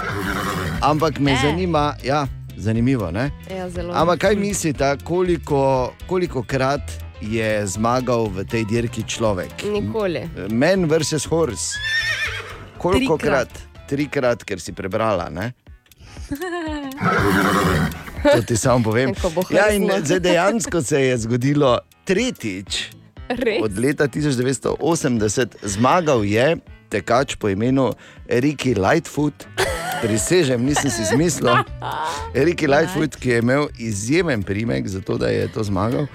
Ampak 0.81 1.19
me 1.19 1.31
Eh. 1.33 1.39
zanima, 1.41 1.95
ja, 2.03 2.27
zanimivo. 2.57 3.11
Ne? 3.11 3.31
Ja. 3.49 3.69
Ampak 3.93 4.19
kaj 4.19 4.35
mislite, 4.35 4.97
koliko, 5.03 5.93
koliko 6.07 6.43
krat 6.43 6.81
je 7.23 7.67
zmagal 7.67 8.27
v 8.27 8.43
tej 8.43 8.63
dirki 8.67 9.03
človek? 9.07 9.63
Nikoli. 9.63 10.27
Men 10.51 10.85
versus 10.91 11.25
horse. 11.25 11.79
Koliko 12.77 13.15
Trikrat. 13.17 13.47
krat? 13.47 13.87
Trikrat, 13.87 14.43
ker 14.43 14.59
si 14.59 14.75
prebrala. 14.75 15.31
Ne? 15.31 15.53
To 18.23 18.39
ti 18.39 18.55
samo 18.55 18.83
povem. 18.83 19.11
Ja, 19.51 19.67
in 19.75 19.83
zdaj 19.83 20.19
dejansko 20.23 20.79
se 20.81 21.01
je 21.01 21.17
zgodilo 21.27 21.79
tretjič. 22.07 22.95
Res? 23.27 23.59
Od 23.63 23.75
leta 23.75 24.07
1980 24.07 24.79
zmagal 25.63 26.23
je 26.23 26.57
tekač 26.87 27.35
po 27.35 27.49
imenu 27.49 27.91
Ricky 28.27 28.75
Lightfoot. 28.79 29.47
Prisežem, 30.03 30.63
nisem 30.63 30.91
si 30.91 31.01
izmislil. 31.01 31.51
Ricky 32.47 32.67
Lightfoot, 32.67 33.15
ki 33.15 33.29
je 33.29 33.37
imel 33.39 33.67
izjemen 33.79 34.43
primek 34.43 34.87
za 34.87 35.01
to, 35.01 35.17
da 35.17 35.27
je 35.27 35.47
to 35.51 35.63
zmagal. 35.63 36.07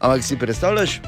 Ampak 0.00 0.24
si 0.24 0.36
predstavljaš, 0.36 1.00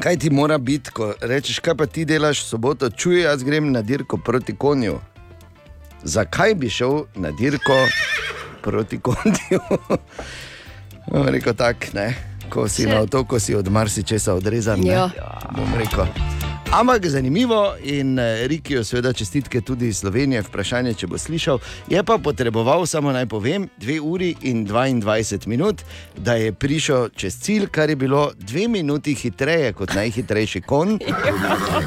kaj 0.00 0.16
ti 0.16 0.30
mora 0.30 0.58
biti, 0.58 0.90
ko 0.90 1.14
rečeš, 1.20 1.58
kaj 1.58 1.74
pa 1.74 1.86
ti 1.86 2.04
delaš 2.04 2.44
soboto, 2.44 2.90
čuj, 2.90 3.22
jaz 3.22 3.42
grem 3.42 3.72
na 3.72 3.82
dirko 3.82 4.16
proti 4.16 4.56
konju. 4.56 4.98
Zakaj 6.02 6.54
bi 6.54 6.68
šel 6.70 7.04
na 7.14 7.30
dirko 7.30 7.76
proti 8.62 9.00
konju? 9.00 9.60
Bom 11.10 11.28
rekel 11.28 11.54
tako, 11.54 11.86
ne. 11.94 12.14
Ko 12.50 12.68
si 12.68 12.82
Še- 12.84 12.88
na 12.88 13.00
otoku, 13.00 13.40
si 13.40 13.54
od 13.54 13.68
marsičesa 13.68 14.34
odrezan. 14.34 14.84
Ja. 14.84 15.08
Bom 15.56 15.72
rekel. 15.74 16.06
Ampak 16.72 17.06
zanimivo 17.06 17.74
in 17.84 18.18
eh, 18.18 18.46
Rikijo, 18.46 18.84
seveda, 18.84 19.12
čestitke 19.12 19.60
tudi 19.60 19.88
iz 19.88 19.98
Slovenije, 19.98 20.40
vprašanje, 20.42 20.94
če 20.94 21.06
bo 21.06 21.18
slišal. 21.18 21.58
Je 21.92 22.00
pa 22.04 22.16
potreboval, 22.18 22.86
samo 22.86 23.12
naj 23.12 23.26
povem, 23.28 23.66
2 23.78 23.98
uri 24.00 24.30
in 24.48 24.64
22 24.66 25.46
minut, 25.52 25.82
da 26.16 26.32
je 26.40 26.52
prišel 26.52 27.10
čez 27.12 27.36
cilj, 27.44 27.66
kar 27.68 27.90
je 27.92 27.96
bilo 27.96 28.32
2 28.38 28.68
minuti 28.72 29.12
hitreje 29.14 29.74
kot 29.76 29.92
najhitrejši 29.94 30.62
kon. 30.64 30.96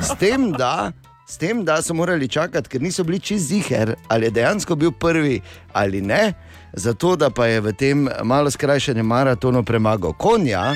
S 0.06 0.14
tem, 0.22 0.52
da, 0.52 0.92
s 1.28 1.42
tem, 1.42 1.64
da 1.66 1.80
so 1.82 1.98
morali 1.98 2.28
čakati, 2.28 2.70
ker 2.70 2.82
niso 2.82 3.04
bili 3.04 3.20
čist 3.20 3.48
ziger, 3.48 3.96
ali 4.08 4.30
je 4.30 4.36
dejansko 4.38 4.76
bil 4.76 4.92
prvi 4.92 5.42
ali 5.74 6.02
ne. 6.02 6.34
Zato, 6.74 7.16
da 7.16 7.32
pa 7.34 7.48
je 7.48 7.62
v 7.62 7.74
tem 7.74 8.06
malo 8.24 8.52
skrajšanem 8.54 9.06
maratonu 9.06 9.64
premagal 9.64 10.14
konja, 10.14 10.76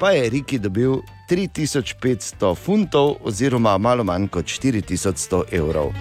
pa 0.00 0.10
je 0.10 0.26
Riki 0.30 0.58
dobil 0.58 0.98
3500 1.30 2.56
funtov, 2.56 3.16
oziroma 3.22 3.78
malo 3.78 4.04
manj 4.04 4.28
kot 4.28 4.44
4100 4.44 5.42
evrov. 5.52 5.92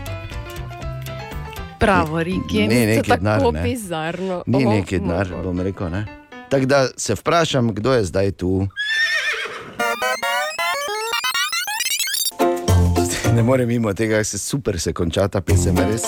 Bravo, 1.79 2.23
Riki. 2.23 2.67
Ne, 2.67 2.67
To 2.67 3.11
je 3.11 3.17
denar. 3.17 3.39
tako 3.39 3.51
Ne. 3.51 3.63
bizarno. 3.63 4.43
Ni 4.45 4.65
neki 4.65 4.99
denar, 4.99 5.27
bom 5.43 5.61
rekel. 5.61 5.89
Ne? 5.89 6.05
Tako 6.49 6.65
da 6.65 6.87
se 6.97 7.15
vprašam, 7.15 7.73
kdo 7.73 7.93
je 7.93 8.03
zdaj 8.03 8.31
tu. 8.31 8.67
Ne 13.37 13.43
morem 13.43 13.67
mimo 13.67 13.93
tega, 13.93 14.23
se 14.23 14.37
super 14.37 14.79
se 14.79 14.93
konča 14.93 15.27
ta 15.27 15.41
pesem, 15.41 15.77
res. 15.77 16.05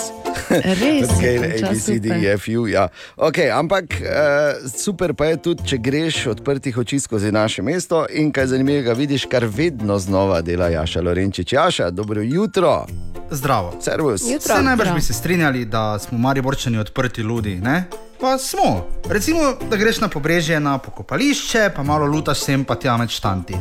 Res. 0.50 1.10
konča 1.22 1.28
A, 1.62 1.70
B, 1.70 1.78
C, 1.78 2.00
D. 2.02 2.08
E, 2.10 2.32
F, 2.34 2.48
U. 2.58 2.66
Ja. 2.66 2.88
Okay, 3.16 3.52
ampak 3.54 3.84
uh, 4.02 4.66
super 4.66 5.14
pa 5.14 5.28
je 5.30 5.36
tudi, 5.44 5.62
če 5.62 5.78
greš 5.78 6.18
odprtih 6.34 6.74
oči 6.82 6.98
skozi 6.98 7.30
naše 7.30 7.62
mesto 7.62 8.02
in 8.10 8.32
kaj 8.34 8.50
zanimivega 8.50 8.98
vidiš, 8.98 9.28
kar 9.30 9.46
vedno 9.46 9.98
znova 10.02 10.40
dela 10.42 10.72
Jaša 10.74 11.04
Lorenčič. 11.06 11.52
Jaša, 11.52 11.90
dobro 11.94 12.26
jutro. 12.26 12.86
Zdravo. 13.30 13.76
Servus. 13.78 14.26
Jutro. 14.26 14.54
Vse 14.56 14.62
najbrž 14.66 14.94
bi 14.98 15.00
se 15.00 15.14
strinjali, 15.14 15.64
da 15.64 15.98
smo 16.02 16.18
mariborčani 16.18 16.82
odprti 16.82 17.20
ljudi. 17.20 17.60
Ne? 17.62 17.84
Pa 18.20 18.38
smo. 18.38 18.86
Recimo, 19.08 19.40
da 19.70 19.76
greš 19.76 20.00
na 20.00 20.08
pobrežje, 20.08 20.60
na 20.60 20.78
pokopališče, 20.78 21.70
pa 21.76 21.82
malo 21.82 22.06
lutaš 22.06 22.42
sem, 22.44 22.64
pa 22.64 22.74
tja 22.76 22.96
med 22.96 23.08
štanti. 23.08 23.56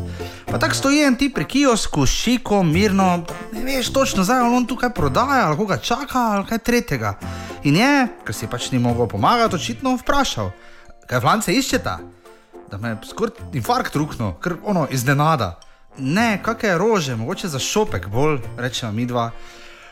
Pa 0.51 0.59
tako 0.59 0.75
stoji 0.75 1.03
en 1.03 1.15
ti 1.15 1.29
pri 1.33 1.45
kiosku, 1.45 2.05
šiko, 2.05 2.63
mirno, 2.63 3.23
ne 3.51 3.63
veš 3.63 3.93
točno, 3.93 4.23
zdaj 4.23 4.39
ali 4.39 4.55
on 4.55 4.65
tukaj 4.67 4.89
prodaja, 4.93 5.47
ali 5.47 5.57
koga 5.57 5.77
čaka, 5.77 6.19
ali 6.19 6.45
kaj 6.45 6.57
tretjega. 6.57 7.13
In 7.63 7.75
je, 7.75 8.07
ker 8.25 8.35
si 8.35 8.47
pač 8.51 8.71
ni 8.71 8.79
mogel 8.79 9.07
pomagati, 9.07 9.55
očitno 9.55 9.95
vprašal, 10.01 10.51
kaj 11.07 11.21
flance 11.23 11.55
iščeta. 11.55 11.99
Da 12.71 12.77
me 12.77 12.89
je 12.89 12.97
skoraj 13.09 13.55
infarkt 13.55 13.95
ruknil, 13.95 14.35
ker 14.43 14.57
ono 14.63 14.87
iznenada. 14.91 15.55
Ne, 15.97 16.41
kakšne 16.43 16.77
rože, 16.77 17.15
mogoče 17.15 17.47
za 17.47 17.59
šopek 17.59 18.07
bolj, 18.11 18.41
rečemo 18.57 18.91
mi 18.91 19.05
dva. 19.05 19.31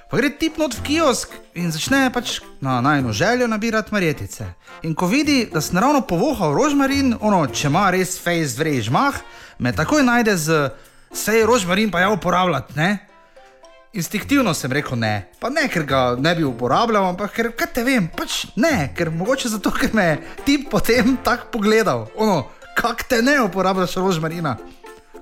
Pa 0.07 0.17
gre 0.17 0.29
tip 0.31 0.55
not 0.55 0.71
v 0.71 0.83
kiosk 0.87 1.33
in 1.51 1.67
začne 1.67 2.07
pač 2.15 2.39
na 2.63 2.79
najno 2.81 3.11
željo 3.11 3.47
nabirati 3.47 3.91
marjetice. 3.91 4.45
In 4.87 4.95
ko 4.95 5.07
vidi, 5.07 5.49
da 5.53 5.59
sem 5.61 5.79
ravno 5.79 6.01
povohal 6.01 6.53
rožmarin, 6.55 7.17
ono, 7.19 7.41
če 7.51 7.67
ima 7.67 7.89
res 7.91 8.15
face 8.15 8.55
vrež 8.55 8.87
mah, 8.87 9.17
me 9.59 9.73
takoj 9.75 10.05
najde 10.07 10.37
z 10.37 10.69
sej 11.11 11.43
rožmarin 11.43 11.91
pa 11.91 12.05
ja 12.05 12.11
uporabljati, 12.15 12.77
ne? 12.79 12.97
Instinktivno 13.93 14.53
sem 14.53 14.71
rekel 14.71 14.95
ne, 14.99 15.27
pa 15.41 15.49
ne, 15.49 15.65
ker 15.67 15.83
ga 15.83 16.01
ne 16.19 16.31
bi 16.37 16.45
uporabljal, 16.47 17.09
ampak 17.09 17.33
ker, 17.35 17.49
kaj 17.57 17.71
te 17.75 17.83
vem, 17.83 18.07
pač 18.07 18.45
ne, 18.55 18.93
ker 18.95 19.11
mogoče 19.11 19.51
zato, 19.51 19.73
ker 19.75 19.91
me 19.97 20.21
tip 20.45 20.69
potem 20.71 21.17
tako 21.23 21.49
pogledal, 21.57 22.05
ono, 22.15 22.45
kak 22.79 23.03
te 23.09 23.19
ne 23.25 23.41
uporabljaš 23.43 23.97
rožmarina. 23.99 24.55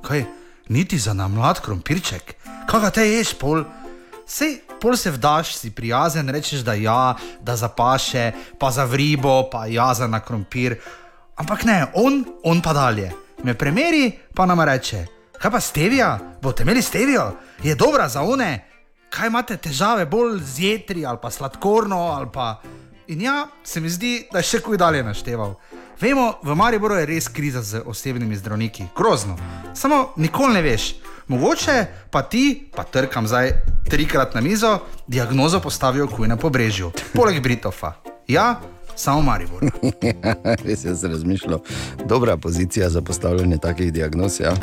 Kaj, 0.06 0.28
niti 0.70 1.02
za 1.02 1.18
namlad 1.18 1.64
krompirček, 1.66 2.36
kaj 2.70 2.86
ga 2.86 2.94
te 3.00 3.08
ješ 3.10 3.34
pol? 3.42 3.66
Sej, 4.28 4.60
pol 4.82 4.98
se 4.98 5.12
vdaš, 5.12 5.56
si 5.56 5.70
prijazen, 5.72 6.30
rečeš, 6.30 6.66
da 6.66 6.74
ja, 6.74 7.16
da 7.42 7.56
zapaše, 7.56 8.32
pa 8.60 8.72
za 8.72 8.86
vribo, 8.86 9.50
pa 9.52 9.66
ja, 9.66 9.94
za 9.94 10.08
na 10.08 10.20
krompir. 10.20 10.80
Ampak 11.36 11.64
ne, 11.64 11.86
on, 11.94 12.24
on 12.44 12.62
pa 12.62 12.74
dalje. 12.74 13.12
Me 13.44 13.54
premeri, 13.54 14.12
pa 14.34 14.46
nam 14.46 14.62
reče: 14.62 15.06
Kaj 15.42 15.52
pa 15.52 15.60
stevija? 15.60 16.20
Boste 16.42 16.64
imeli 16.64 16.82
stevijo? 16.82 17.32
Je 17.64 17.76
dobra 17.76 18.10
za 18.10 18.22
one? 18.22 18.66
Kaj 19.10 19.28
imate 19.28 19.58
težave, 19.58 20.06
bolj 20.06 20.40
z 20.44 20.60
jetri 20.60 21.06
ali 21.06 21.18
pa 21.22 21.32
sladkorno 21.32 21.98
ali 21.98 22.28
pa. 22.34 22.62
In 23.08 23.22
ja, 23.22 23.48
se 23.64 23.80
mi 23.80 23.90
zdi, 23.90 24.28
da 24.32 24.40
je 24.42 24.44
še 24.44 24.60
kuj 24.66 24.78
dalje 24.78 25.04
našteval. 25.04 25.54
Vemo, 26.02 26.34
v 26.44 26.56
Mariboru 26.56 26.96
je 26.96 27.06
res 27.06 27.28
kriza 27.28 27.62
z 27.62 27.84
osebnimi 27.86 28.36
zdravniki, 28.36 28.88
grozno. 28.98 29.38
Samo 29.74 30.14
nikoli 30.18 30.54
ne 30.54 30.62
veš. 30.62 30.96
Mogoče 31.28 31.86
pa 32.12 32.22
ti, 32.22 32.70
pa 32.76 32.84
trkam 32.84 33.28
zdaj 33.28 33.52
trikrat 33.90 34.36
na 34.36 34.42
mizo, 34.42 34.80
diagnozo 35.08 35.60
postavijo 35.60 36.08
kuj 36.08 36.28
na 36.28 36.38
pobrežju, 36.38 36.92
poleg 37.14 37.44
Britofa. 37.44 37.94
Ja, 38.28 38.62
samo 38.96 39.22
Maribor. 39.22 39.64
Res 40.66 40.84
je 40.84 40.96
razmišljal. 41.04 41.60
Dobra 42.06 42.38
pozicija 42.38 42.90
za 42.90 43.02
postavljanje 43.02 43.58
takih 43.58 43.94
diagnoz. 43.94 44.40
Ja. 44.40 44.56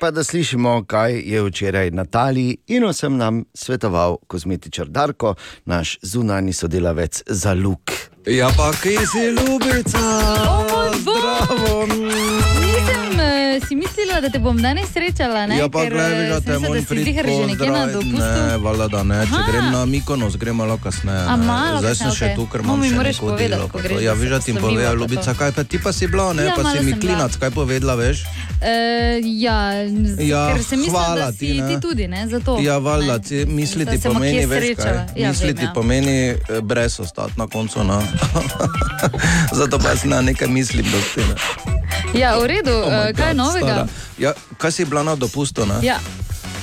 Pa 0.00 0.10
da 0.10 0.24
slišimo, 0.24 0.84
kaj 0.86 1.18
je 1.18 1.42
včeraj 1.42 1.90
Nataliji 1.90 2.56
in 2.66 2.84
vsem 2.88 3.16
nam 3.16 3.44
svetoval 3.54 4.16
kozmetičar 4.26 4.88
Darko, 4.88 5.34
naš 5.64 5.98
zunani 6.02 6.52
sodelavec 6.52 7.22
za 7.26 7.54
luk. 7.54 7.90
Ja, 8.26 8.48
pa 8.56 8.72
kje 8.82 8.98
si 8.98 9.24
ljubica? 9.26 10.77
Zdravo. 11.02 11.86
Nisem 11.86 13.12
uh, 13.14 13.68
si 13.68 13.74
mislila, 13.76 14.20
da 14.20 14.28
te 14.30 14.38
bom 14.38 14.56
danes 14.62 14.88
srečala. 14.92 15.46
Ne? 15.46 15.58
Ja, 15.58 15.68
pa 15.68 15.84
gledaj, 15.84 16.24
eh, 16.24 16.28
da 16.28 16.40
sem 16.40 16.44
te 16.44 16.52
mislila, 16.52 16.68
moram 16.68 16.82
da 16.82 16.88
si 16.88 17.04
ziher 17.04 17.26
že 17.26 17.46
nekje 17.46 17.70
na 17.70 17.86
dopustu. 17.86 18.18
Ne, 18.18 18.56
valjda 18.56 18.88
da 18.88 19.02
ne, 19.02 19.20
če 19.26 19.34
Aha. 19.34 19.44
grem 19.52 19.70
na 19.72 19.84
Mikonos, 19.84 20.36
grem 20.36 20.56
malo 20.56 20.78
kasneje. 20.82 21.24
A 21.28 21.36
malo 21.36 21.78
Zdaj 21.80 21.94
sem 21.94 22.10
še 22.10 22.32
tu, 22.36 22.46
ker 22.46 22.62
No, 22.62 22.74
imam 22.74 22.82
še 22.90 23.12
neko 23.12 23.36
delo. 23.36 23.70
Ja, 24.00 24.12
veš, 24.14 24.30
da 24.30 24.38
ti 24.40 24.54
povejo, 24.54 24.94
ljubica, 24.94 25.34
kaj 25.34 25.52
pa 25.52 25.64
ti 25.64 25.78
pa 25.78 25.92
si 25.92 26.06
bila, 26.06 26.32
ne, 26.32 26.48
Ja, 26.48 26.54
pa 26.56 26.64
si 26.70 26.84
mi 26.84 26.92
sem 26.92 27.00
klinac, 27.00 27.36
kaj 27.36 27.50
povedala, 27.50 27.94
veš? 27.94 28.24
Uh, 28.58 29.22
ja, 29.22 29.86
Ja, 30.18 30.50
ker 30.50 30.64
se 30.64 30.76
mislim, 30.76 30.90
hvala 30.90 31.14
da 31.14 31.32
ti, 31.32 31.38
si 31.38 31.60
ne. 31.60 31.68
ti 31.68 31.80
tudi, 31.80 32.08
ne, 32.08 32.26
za 32.26 32.40
to. 32.40 32.58
Ja, 32.60 32.78
valjda, 32.78 33.18
ti 33.18 33.44
misliti 33.46 34.00
pomeni, 34.02 34.46
veš 34.46 34.74
kaj? 34.76 34.96
Ja, 35.14 35.28
misliti 35.30 35.62
vem, 35.62 35.70
ja. 35.70 35.72
pomeni 35.74 36.34
brez 36.62 36.98
ostati 37.00 37.38
na 37.38 37.46
koncu. 37.46 37.84
No. 37.84 38.02
Zato 39.58 39.78
pa 39.78 39.88
jaz 39.88 40.02
na 40.04 40.20
nekaj 40.20 40.48
mislim, 40.48 40.87
da 40.88 40.98
ti 41.04 41.20
ne. 41.22 41.36
Ja, 42.14 42.34
v 42.34 42.46
redu, 42.46 42.72
Oh 42.74 42.88
my 42.88 42.96
uh, 43.02 43.12
kaj 43.12 43.26
je 43.26 43.28
God, 43.28 43.36
novega? 43.38 43.66
stara. 43.68 43.86
Ja, 44.18 44.30
kaj 44.56 44.72
si 44.72 44.84
bila 44.84 45.02
na 45.02 45.14
dopustu? 45.14 45.66
Ne? 45.66 45.78
Ja. 45.82 45.98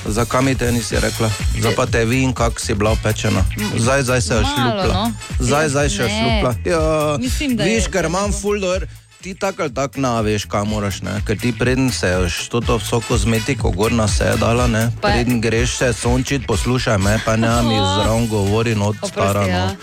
Zakaj 0.04 0.42
mi 0.42 0.54
te 0.54 0.70
nisi 0.70 0.94
rekla? 0.96 1.30
Zdaj 1.56 1.74
pa 1.74 1.86
te 1.86 2.04
vem, 2.04 2.32
kako 2.32 2.60
si 2.60 2.74
bila 2.74 2.90
opečena. 2.92 3.42
Zdaj, 3.74 4.02
zdaj 4.02 4.20
se 4.22 4.34
je 4.34 4.44
šlupla. 4.44 4.86
no. 4.86 5.12
Zdaj, 5.40 5.68
zdaj 5.68 5.88
še 5.88 6.02
je 6.02 6.08
šlupla. 6.10 6.50
Ja, 6.64 6.82
Mislim, 7.18 7.56
da 7.56 7.62
je- 7.62 7.74
Viš, 7.74 7.86
ker 7.86 8.04
imam 8.04 8.32
full 8.32 8.60
door. 8.60 8.86
Ti 9.16 9.34
tako 9.34 9.62
ali 9.62 9.74
tako 9.74 10.00
naveš, 10.00 10.44
kam 10.44 10.68
moraš, 10.68 11.02
ne? 11.02 11.18
ker 11.26 11.34
ti 11.34 11.50
preden 11.50 11.90
se 11.90 12.06
ješ 12.06 12.46
to 12.48 12.76
vso 12.76 13.00
kozmetiko 13.00 13.70
gor 13.70 13.92
na 13.92 14.06
se 14.08 14.32
dala, 14.36 14.66
ne? 14.66 14.92
Pa- 15.00 15.08
preden 15.08 15.40
greš 15.40 15.70
se 15.72 15.92
sončit, 15.92 16.46
poslušaj 16.46 16.98
me, 16.98 17.18
pa 17.24 17.34
ne 17.36 17.50
mi 17.62 17.74
zraven 17.96 18.28
govori 18.28 18.74
Oprosti, 18.74 19.08
stara. 19.08 19.40
No. 19.40 19.48
ja. 19.48 19.74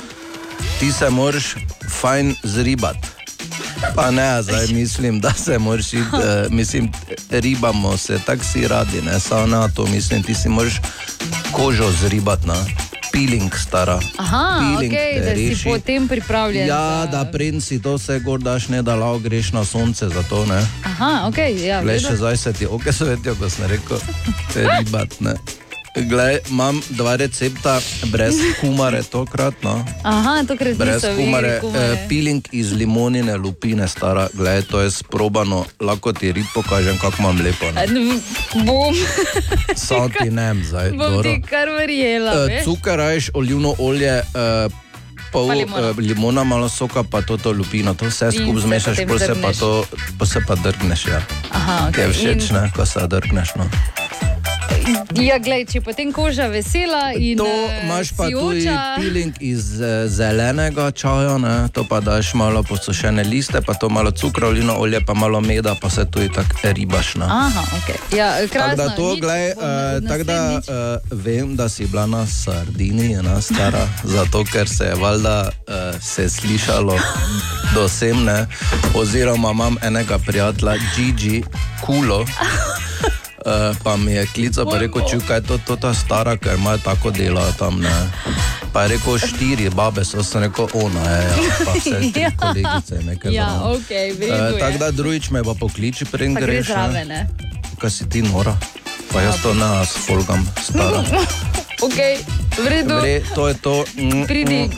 Ti 0.79 0.91
se 0.91 1.10
moraš 1.10 1.56
fajn 1.91 2.36
zribati. 2.43 3.08
Pa 3.95 4.12
ne, 4.12 4.41
zdaj 4.41 4.67
mislim, 4.67 5.19
da 5.19 5.34
se 5.34 5.60
moraš 5.60 5.88
iti, 5.88 5.99
uh, 6.13 6.19
mislim, 6.52 6.91
ribamo 7.32 7.97
se, 7.97 8.19
tako 8.19 8.43
si 8.43 8.67
radi, 8.67 9.02
ne, 9.02 9.19
samo 9.19 9.45
na 9.47 9.67
to 9.67 9.86
mislim, 9.86 10.23
ti 10.23 10.34
si 10.34 10.49
moraš 10.49 10.73
kožo 11.52 11.91
zribati, 11.93 12.47
na 12.47 12.56
peeling 13.13 13.54
stara. 13.58 13.99
Aha, 14.17 14.58
Peeling 14.60 14.93
okay, 14.93 15.19
da 15.19 15.36
si 15.36 15.49
reši. 15.49 15.63
potem 15.65 16.08
pripravljen. 16.08 16.67
Ja, 16.67 17.02
za- 17.02 17.08
da 17.08 17.26
preden 17.26 17.62
si 17.62 17.82
to 17.82 17.93
vse 17.93 18.19
gor 18.19 18.39
daš, 18.39 18.67
ne 18.67 18.82
da 18.82 18.95
lao 18.95 19.19
greš 19.19 19.52
na 19.52 19.65
sonce 19.65 20.10
za 20.10 20.23
to, 20.23 20.45
ne. 20.45 20.62
Aha, 20.84 21.23
ok, 21.28 21.38
ja. 21.58 21.82
redu. 21.82 21.99
še 22.02 22.15
zdaj 22.15 22.38
se 22.38 22.54
ti 22.54 22.65
oke 22.65 22.93
svetijo, 22.93 23.36
ko 23.36 23.49
sem 23.49 23.65
rekel, 23.65 23.97
ribat, 24.56 25.19
ne. 25.19 25.34
Glej, 25.95 26.39
imam 26.49 26.82
dva 26.89 27.15
recepta 27.15 27.77
brez 28.03 28.36
kumare 28.62 29.03
tokrat, 29.03 29.53
no. 29.62 29.86
Aha, 30.03 30.43
tokrat 30.47 30.73
Brez 30.73 31.06
kumare, 31.06 31.60
kumare. 31.62 31.93
eh, 31.93 32.06
peeling 32.10 32.41
iz 32.51 32.71
limonine 32.71 33.38
lupine, 33.38 33.88
stara, 33.88 34.27
gledaj, 34.34 34.62
to 34.63 34.82
je 34.82 34.91
sprobano, 34.91 35.65
lahko 35.79 36.13
ti 36.13 36.32
rib 36.32 36.45
pokažem, 36.53 36.97
kako 36.97 37.15
imam 37.19 37.38
lepo. 37.38 37.65
A, 37.67 37.86
Ne? 37.86 38.17
Bom, 38.65 38.93
Sam 39.75 40.10
ti 40.12 40.29
ne, 40.29 40.56
zdaj. 40.63 40.89
bom 40.89 40.99
dobro. 40.99 41.23
ti 41.23 41.41
kar 41.41 41.69
verjela. 41.69 42.34
Eh. 42.49 42.63
Cukor, 42.63 42.97
rajš, 42.97 43.29
olivno 43.34 43.75
olje, 43.77 44.17
eh, 44.17 44.69
pol 45.32 45.47
Pa 45.47 45.53
limona. 45.53 45.89
Uh, 45.89 45.97
limona, 45.97 46.43
malo 46.43 46.69
soka, 46.69 47.03
pa 47.03 47.21
to, 47.21 47.38
to 47.38 47.51
lupino, 47.51 47.93
to 47.93 48.06
vse 48.06 48.25
In 48.25 48.32
skupaj 48.34 48.62
zmešaš, 48.62 48.97
pol 49.08 49.19
se 49.19 49.34
pa 49.41 49.53
to, 49.53 49.86
pa 50.19 50.25
se 50.25 50.39
pa 50.47 50.56
drgneš, 50.56 51.06
ja. 51.08 51.21
Aha, 51.51 51.89
Kaj 51.91 52.03
je 52.03 52.10
okay. 52.10 52.13
všeč, 52.13 52.51
ne, 52.51 52.71
ko 52.75 52.86
se 52.86 52.99
drgneš, 53.08 53.49
no. 53.56 53.65
Ja, 55.15 55.38
glej, 55.38 55.65
če 55.65 55.81
potem 55.81 56.12
koža 56.12 56.47
vesela 56.47 57.13
in 57.13 57.38
To 57.38 57.45
eh, 57.45 57.81
imaš 57.83 58.12
pa 58.12 58.25
tudi 58.25 58.62
sijoča- 58.62 58.95
peeling 58.97 59.33
iz 59.39 59.81
eh, 59.81 60.07
zelenega 60.07 60.91
čaja, 60.91 61.38
ne? 61.38 61.69
to 61.69 61.83
pa 61.83 61.99
daš 61.99 62.33
malo 62.33 62.63
posušene 62.63 63.23
liste, 63.23 63.62
pa 63.62 63.73
to 63.73 63.89
malo 63.89 64.12
cukra, 64.12 64.47
olivno 64.47 64.75
olje, 64.75 64.99
pa 65.01 65.13
malo 65.13 65.41
meda, 65.41 65.75
pa 65.75 65.89
se 65.89 66.05
tudi 66.05 66.29
tako 66.29 66.55
ribaš. 66.63 67.15
Ne? 67.15 67.25
Aha, 67.25 67.62
ok. 67.73 67.89
Ja, 68.13 68.33
Tako 68.33 68.53
krasno. 68.53 68.75
da 68.77 68.89
to, 68.89 69.09
nič, 69.12 69.21
glej, 69.21 69.51
uh, 69.51 69.63
tako 70.09 70.23
da 70.23 70.38
uh, 70.57 70.63
vem, 71.15 71.55
da 71.55 71.69
si 71.69 71.86
bila 71.86 72.05
na 72.05 72.27
Sardiniji, 72.27 73.13
ena 73.13 73.41
stara, 73.41 73.88
zato 74.15 74.43
ker 74.43 74.69
se 74.69 74.83
je 74.86 74.95
valjda 74.95 75.38
uh, 75.47 75.73
se 76.01 76.29
slišalo 76.29 76.97
do 77.73 77.89
sem, 77.89 78.23
ne, 78.23 78.45
oziroma 78.93 79.51
imam 79.51 79.77
enega 79.81 80.17
prijatelja, 80.17 80.75
Gigi, 80.95 81.43
Kulo. 81.81 82.25
Uh, 83.43 83.51
pa 83.77 83.97
mi 83.97 84.12
je 84.13 84.23
klical, 84.25 84.63
pa 84.63 84.77
rekel, 84.77 85.01
čukaj, 85.03 85.41
to 85.41 85.53
je 85.53 85.62
to 85.62 85.75
ta 85.75 85.91
stara, 85.93 86.38
ker 86.38 86.56
ima 86.56 86.77
tako 86.77 87.12
delo 87.12 87.43
tam. 87.53 87.75
Ne. 87.77 87.91
Pa 88.71 88.82
je 88.82 88.88
rekel, 88.89 89.17
štiri 89.19 89.69
babe 89.69 89.99
so, 90.01 90.23
sem 90.23 90.41
rekel, 90.41 90.63
ona 90.73 91.01
je, 91.01 91.21
ja, 91.21 91.36
pa 91.60 91.71
vse 91.73 91.97
tri 92.08 92.21
Ja. 92.21 92.32
kolegice. 92.34 92.95
nekaj 93.01 93.29
Ja, 93.29 93.47
zraven. 93.49 93.71
ok, 93.73 93.89
v 93.89 94.19
redu 94.21 94.34
Eh, 94.34 94.49
je. 94.49 94.60
Tako 94.60 94.77
da 94.77 94.91
drugič 94.93 95.29
me 95.29 95.43
pa 95.43 95.53
pokliči, 95.56 96.06
preden 96.06 96.34
greš. 96.36 96.67
ne. 97.06 97.27
Kaj 97.75 97.91
si 97.91 98.03
ti 98.08 98.21
nora? 98.23 98.56
Pa 99.10 99.21
jaz 99.21 99.36
to 99.41 99.53
ne 99.53 99.67
jaz 99.75 99.91
folgam, 99.99 100.41
stara. 100.58 101.03
Ok, 101.84 101.99
v 102.56 102.65
redu. 102.65 102.95
Vre, 102.95 103.19
to 103.36 103.43
je 103.43 103.56
to. 103.56 103.84
Mm, 103.93 104.23
Pridi. 104.23 104.62
mm, 104.63 104.71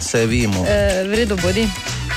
Se 0.00 0.22
vimo, 0.24 0.62
Eh, 0.62 1.02
v 1.04 1.14
redu 1.16 1.34
bodi. 1.36 1.66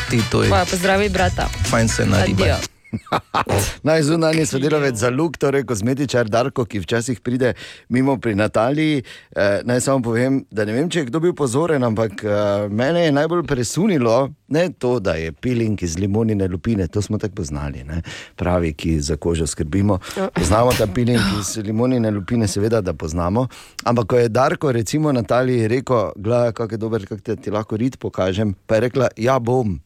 ti 0.05 0.21
to 0.29 0.43
je. 0.43 0.49
Pa 0.49 0.65
pozdravi 0.65 1.09
brata. 1.09 1.49
Fajn 1.65 1.87
se 1.89 2.05
nariba. 2.05 2.45
Adijo. 2.45 2.72
Naj 3.87 4.03
zunanji 4.03 4.45
sodelavec 4.45 4.95
za 4.95 5.09
luk, 5.09 5.37
torej 5.37 5.65
kozmetičar 5.69 6.29
Darko, 6.29 6.65
ki 6.65 6.83
včasih 6.83 7.19
pride 7.19 7.53
mimo 7.89 8.17
pri 8.17 8.35
Nataliji. 8.35 9.03
Eh, 9.35 9.61
naj 9.63 9.81
samo 9.81 10.03
povem, 10.03 10.43
da 10.51 10.65
ne 10.65 10.73
vem, 10.73 10.89
če 10.89 11.03
je 11.03 11.09
kdo 11.11 11.19
bil 11.23 11.33
pozoren, 11.33 11.83
ampak 11.83 12.23
eh, 12.23 12.69
mene 12.69 13.05
je 13.05 13.11
najbolj 13.11 13.45
presunilo 13.47 14.29
ne 14.53 14.69
to, 14.69 14.99
da 14.99 15.13
je 15.13 15.31
peeling 15.31 15.83
iz 15.83 15.97
limonine 15.99 16.47
lupine, 16.47 16.87
to 16.87 17.01
smo 17.01 17.17
tako 17.17 17.35
poznali, 17.35 17.83
ne? 17.83 18.01
pravi, 18.35 18.73
ki 18.73 18.99
za 18.99 19.15
kožo 19.17 19.47
skrbimo. 19.47 19.99
Poznamo 20.35 20.71
ta 20.77 20.87
peeling 20.87 21.21
iz 21.39 21.57
limonine 21.57 22.11
lupine, 22.11 22.47
seveda, 22.47 22.81
da 22.81 22.93
poznamo. 22.93 23.47
Ampak 23.83 24.07
ko 24.07 24.17
je 24.17 24.29
Darko, 24.29 24.71
recimo 24.71 25.11
Nataliji, 25.11 25.67
rekel, 25.67 26.11
gledaj, 26.15 26.51
kako 26.51 26.73
je 26.73 26.77
dober, 26.77 27.05
kako 27.05 27.21
te, 27.21 27.35
ti 27.35 27.51
lahko 27.51 27.77
rit 27.77 27.97
pokažem, 27.99 28.53
pa 28.65 28.75
je 28.75 28.81
rekla, 28.87 29.07
ja 29.17 29.39
bom. 29.39 29.79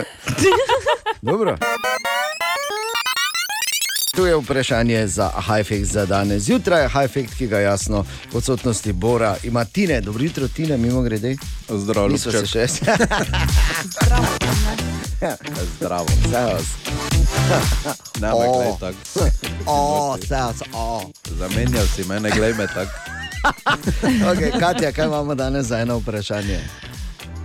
Dobro. 1.22 1.56
Tu 4.16 4.26
je 4.26 4.36
vprašanje 4.36 5.06
za 5.06 5.28
Hajfek 5.28 5.84
za 5.84 6.06
danes. 6.06 6.42
Zjutraj 6.42 6.82
je 6.82 6.88
Hajfek, 6.88 7.30
ki 7.38 7.46
ga 7.46 7.58
jasno 7.58 8.04
v 8.32 8.36
odsotnosti 8.36 8.92
Bora 8.92 9.36
ima 9.42 9.64
Tine. 9.64 10.00
Dobro 10.00 10.24
jutro, 10.24 10.48
Tine, 10.48 10.76
mimo 10.76 11.02
grede. 11.02 11.36
Zdravo, 11.68 12.08
Niso 12.08 12.30
se 12.32 12.46
še. 12.46 12.66
Zdravo, 15.76 16.06
servus. 16.30 16.66
Ne, 18.20 18.28
me 18.28 18.34
O. 18.34 18.58
glej 18.58 18.72
tako. 18.80 19.30
O, 19.66 20.16
servus, 20.28 20.62
o. 20.72 21.10
Zamenjal 21.38 21.86
si 21.86 22.04
mene, 22.04 22.30
glej 22.30 22.54
me 22.54 22.66
tako. 22.66 22.90
Okay, 24.02 24.60
Katja, 24.60 24.92
kaj 24.92 25.06
imamo 25.06 25.34
danes 25.34 25.66
za 25.66 25.78
eno 25.78 25.98
vprašanje? 25.98 26.60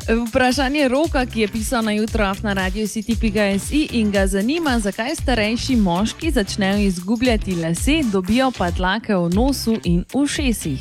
Vprašanje 0.09 0.87
roka, 0.87 1.25
ki 1.25 1.41
je 1.41 1.47
pisal 1.47 1.83
na 1.83 1.91
jutro 1.91 2.33
na 2.43 2.53
radio 2.53 2.87
City.si 2.87 3.87
in 3.91 4.11
ga 4.11 4.27
zanima, 4.27 4.79
zakaj 4.79 5.15
starejši 5.15 5.75
moški 5.75 6.31
začnejo 6.31 6.77
izgubljati 6.77 7.55
lase, 7.55 8.01
dobijo 8.11 8.51
pa 8.57 8.71
tlake 8.71 9.15
v 9.15 9.29
nosu 9.33 9.77
in 9.83 10.05
ušesih. 10.13 10.79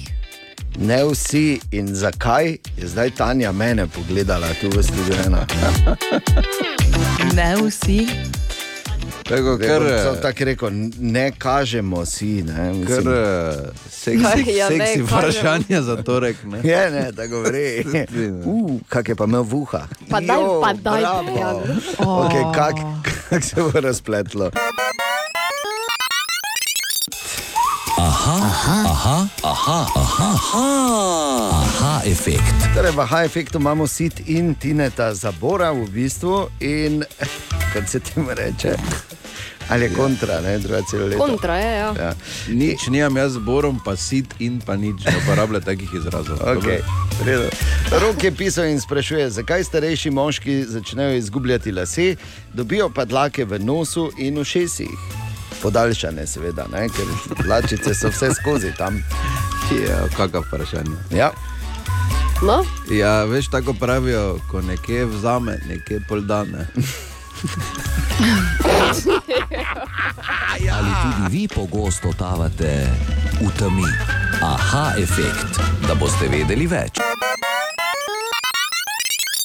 Ne 0.78 1.04
vsi 1.04 1.61
in 1.70 1.94
zakaj 1.94 2.56
je 2.76 2.88
zdaj 2.88 3.11
Tanja 3.11 3.52
mene 3.52 3.87
pogledala 3.87 4.48
tu 4.61 4.68
v 4.68 4.83
studiu 4.83 5.14
ena. 5.26 5.46
Ne 7.35 7.56
vsi. 7.56 8.06
Tako, 9.30 9.58
ker, 9.58 9.82
Sem 10.02 10.16
tako 10.22 10.44
rekel, 10.44 10.70
ne 10.98 11.30
kažemo 11.38 12.04
si. 12.06 12.42
Ne, 12.42 12.72
mislim. 12.72 12.86
ker 12.86 13.12
eh, 13.14 13.70
seksi, 13.90 14.24
Kaj, 14.24 14.42
ja, 14.58 14.68
ne, 14.68 14.76
seksi 14.76 14.98
kažem. 14.98 15.06
vprašanje 15.06 15.82
za 15.82 15.96
torek. 16.02 16.36
Ne? 16.44 16.60
Je, 16.70 16.90
ne, 16.90 17.12
da 17.12 17.26
govori. 17.26 17.84
Uh, 18.44 18.80
kak 18.88 19.08
je 19.08 19.14
pa 19.14 19.24
imel 19.24 19.42
v 19.42 19.54
uha. 19.54 19.86
Pa 20.10 20.20
daj, 20.20 20.36
Jo, 20.36 20.58
pa 20.60 20.72
daj, 20.74 21.00
bravo. 21.00 21.22
Dejan. 21.22 21.80
Okay, 21.98 22.44
kak, 22.54 22.76
kak 23.30 23.44
se 23.44 23.62
bo 23.62 23.80
razpletlo? 23.80 24.50
Aha, 27.98 28.36
aha, 28.42 28.76
aha, 28.90 29.16
aha, 29.44 29.86
aha, 29.94 30.30
aha, 30.34 30.66
aha 31.52 32.00
efekt. 32.06 32.56
Torej, 32.74 32.92
v 32.96 33.04
high 33.06 33.24
efektu 33.24 33.58
imamo 33.58 33.86
sit 33.86 34.20
in 34.26 34.54
tineta 34.54 35.14
zabora 35.14 35.72
v 35.72 35.84
bistvu 35.92 36.48
in 36.60 37.04
kot 37.72 37.88
se 37.88 38.00
temu 38.00 38.30
reče. 38.34 38.76
Ali 39.70 39.85
je 39.85 39.94
kontra, 39.94 40.40
ne, 40.40 40.59
druga 40.59 40.83
celo 40.90 41.06
leto. 41.06 41.18
Kontra 41.18 41.56
je, 41.56 41.76
ja. 41.76 41.94
Ja. 41.98 42.14
Nič 42.48 42.88
nimam 42.88 43.16
jaz 43.16 43.33
z 43.33 43.38
borom, 43.38 43.80
pa 43.85 43.96
sit 43.96 44.35
in 44.38 44.61
pa 44.61 44.76
nič, 44.76 45.04
ne 45.04 45.14
uporabljam 45.22 45.62
takih 45.62 45.88
izrazov. 45.94 46.38
Okay. 46.50 46.80
v. 47.24 47.48
Rok 48.00 48.24
je 48.24 48.33
pisal 48.33 48.64
in 48.64 48.80
sprašuje, 48.80 49.30
zakaj 49.30 49.64
starejši 49.64 50.11
moški 50.11 50.64
začnejo 50.64 51.16
izgubljati 51.16 51.72
lase, 51.72 52.16
dobijo 52.54 52.90
pa 52.90 53.04
dlake 53.04 53.44
v 53.44 53.59
nosu 53.59 54.11
in 54.18 54.38
ušesih. 54.38 54.90
Podaljšane, 55.62 56.26
seveda, 56.26 56.66
ne? 56.72 56.88
ker 56.88 57.07
dlačice 57.44 57.94
so 57.94 58.09
vse 58.09 58.34
skozi 58.34 58.72
tam. 58.78 59.03
Ja, 59.70 60.09
kakšno 60.16 60.40
vprašanje. 60.40 60.97
Ja. 61.14 61.30
No, 62.42 62.64
Ja, 62.90 63.24
veš, 63.24 63.51
tako 63.51 63.72
pravijo, 63.72 64.38
ko 64.51 64.62
nekje 64.62 65.07
vzame, 65.07 65.61
nekje 65.68 66.01
pol 66.09 66.20
dane. 66.20 66.66
Ali 70.76 70.92
tudi 71.03 71.38
vi 71.38 71.48
pogosto 71.48 72.09
totavate 72.09 72.88
v 73.40 73.51
temi? 73.59 73.88
Aha 74.42 74.92
efekt, 74.98 75.61
da 75.88 75.94
boste 75.94 76.28
vedeli 76.28 76.66
več. 76.66 77.01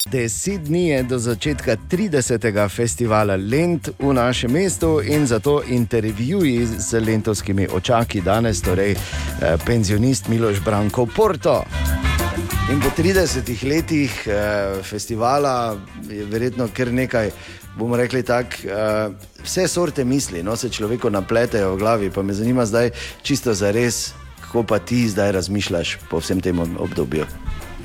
Deset 0.06 0.62
dni 0.70 0.88
je 0.90 1.04
do 1.04 1.18
začetka 1.20 1.76
30. 1.92 2.70
festivala 2.70 3.36
Lent 3.36 3.90
v 4.00 4.14
našem 4.14 4.52
mestu 4.52 5.02
in 5.02 5.28
zato 5.28 5.62
intervjuji 5.68 6.66
z 6.66 7.00
lentovskimi 7.00 7.68
očaki 7.68 8.22
danes, 8.22 8.62
torej 8.62 8.94
eh, 8.96 9.58
penzionist 9.66 10.28
Miloš 10.28 10.62
Branko 10.64 11.06
Porto. 11.06 11.64
In 12.72 12.80
po 12.80 12.90
30 12.98 13.68
letih 13.68 14.28
eh, 14.28 14.80
festivala 14.84 15.76
je 16.10 16.26
verjetno 16.26 16.70
kar 16.74 16.94
nekaj, 16.94 17.32
bomo 17.76 17.98
rekli 17.98 18.24
tako, 18.24 18.56
eh, 18.64 19.10
vse 19.44 19.68
sorte 19.68 20.06
misli, 20.06 20.44
no 20.44 20.56
se 20.56 20.70
človeku 20.70 21.10
napletejo 21.10 21.74
v 21.76 21.78
glavi. 21.78 22.10
Pa 22.10 22.24
me 22.24 22.34
zanima 22.34 22.66
zdaj 22.66 22.90
čisto 23.22 23.54
za 23.54 23.72
res, 23.72 24.14
kako 24.42 24.64
pa 24.64 24.80
ti 24.80 25.08
zdaj 25.10 25.32
razmišljaš 25.32 25.98
po 26.10 26.20
vsem 26.20 26.42
tem 26.42 26.60
obdobju. 26.60 27.26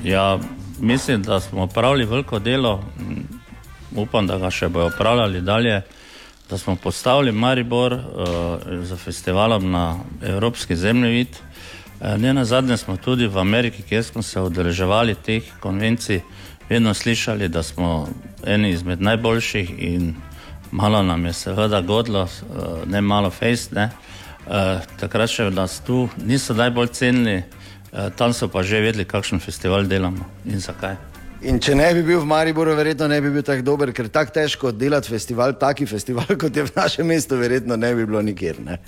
Ja, 0.03 0.39
mislim, 0.79 1.23
da 1.23 1.39
smo 1.39 1.63
opravili 1.63 2.05
veliko 2.05 2.39
delo, 2.39 2.83
upam, 3.95 4.27
da 4.27 4.37
ga 4.37 4.49
še 4.51 4.69
bojo 4.69 4.87
opravljali 4.87 5.41
dalje. 5.41 5.81
Da 6.49 6.57
smo 6.57 6.75
postavili 6.75 7.31
Maribor 7.31 7.93
uh, 7.93 8.01
za 8.83 8.97
festivalom 8.97 9.71
na 9.71 9.99
evropski 10.21 10.75
zemljevid. 10.75 11.27
Uh, 11.99 12.17
ne 12.17 12.33
na 12.33 12.45
zadnje 12.45 12.77
smo 12.77 12.97
tudi 12.97 13.27
v 13.27 13.39
Ameriki, 13.39 13.83
kjer 13.83 14.03
smo 14.03 14.21
se 14.21 14.41
udeleževali 14.41 15.15
teh 15.15 15.43
konvencij, 15.59 16.21
vedno 16.71 16.93
slišali, 16.93 17.47
da 17.47 17.63
smo 17.63 18.07
eni 18.45 18.69
izmed 18.69 19.01
najboljših 19.01 19.71
in 19.77 20.13
malo 20.71 21.03
nam 21.03 21.25
je 21.25 21.33
seveda 21.33 21.81
godlo, 21.81 22.23
uh, 22.23 22.87
ne 22.87 23.01
malo 23.01 23.29
fejst. 23.29 23.71
Ne. 23.71 23.89
Uh, 24.47 24.79
takrat 24.99 25.29
še 25.29 25.49
nas 25.51 25.81
tu 25.83 26.07
niso 26.23 26.55
najbolj 26.55 26.87
cenili, 26.95 27.41
uh, 27.91 28.07
tam 28.15 28.33
so 28.33 28.47
pa 28.47 28.63
že 28.63 28.79
vedeli, 28.79 29.05
kakšen 29.05 29.43
festival 29.43 29.83
delamo 29.83 30.29
in 30.45 30.63
zakaj. 30.63 30.95
In 31.41 31.59
če 31.59 31.75
ne 31.75 31.89
bi 31.93 32.05
bil 32.07 32.21
v 32.21 32.29
Mariboru, 32.29 32.75
verjetno 32.77 33.07
ne 33.11 33.19
bi 33.21 33.33
bil 33.35 33.43
tako 33.43 33.67
dober, 33.67 33.91
ker 33.91 34.07
tako 34.07 34.31
težko 34.39 34.71
delati 34.71 35.11
festival, 35.11 35.57
taki 35.59 35.85
festival, 35.85 36.37
kot 36.39 36.55
je 36.55 36.63
v 36.63 36.75
našem 36.75 37.07
mestu, 37.07 37.35
verjetno 37.35 37.75
ne 37.75 37.91
bi 37.95 38.07
bilo 38.07 38.21
nikjer. 38.23 38.63
Ne? 38.63 38.79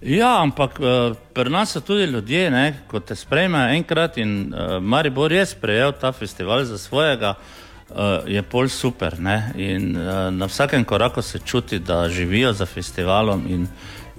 Ja, 0.00 0.40
ampak 0.40 0.78
uh, 0.80 1.12
pri 1.32 1.50
nas 1.50 1.74
so 1.76 1.80
tudi 1.80 2.06
ljudje, 2.08 2.50
ne, 2.50 2.84
ko 2.88 3.00
te 3.04 3.14
sprejmejo 3.14 3.74
enkrat 3.76 4.16
in 4.16 4.30
uh, 4.48 4.78
Maribor 4.80 5.32
je 5.32 5.44
sprejel 5.46 5.92
ta 5.92 6.12
festival 6.12 6.64
za 6.64 6.78
svojega, 6.78 7.34
uh, 7.34 7.96
je 8.26 8.42
pol 8.42 8.68
super. 8.68 9.18
Ne, 9.20 9.52
in 9.56 9.96
uh, 9.96 10.30
na 10.32 10.48
vsakem 10.48 10.84
koraku 10.84 11.22
se 11.22 11.38
čuti, 11.38 11.78
da 11.78 12.08
živijo 12.08 12.52
za 12.52 12.66
festivalom 12.66 13.44
in 13.48 13.66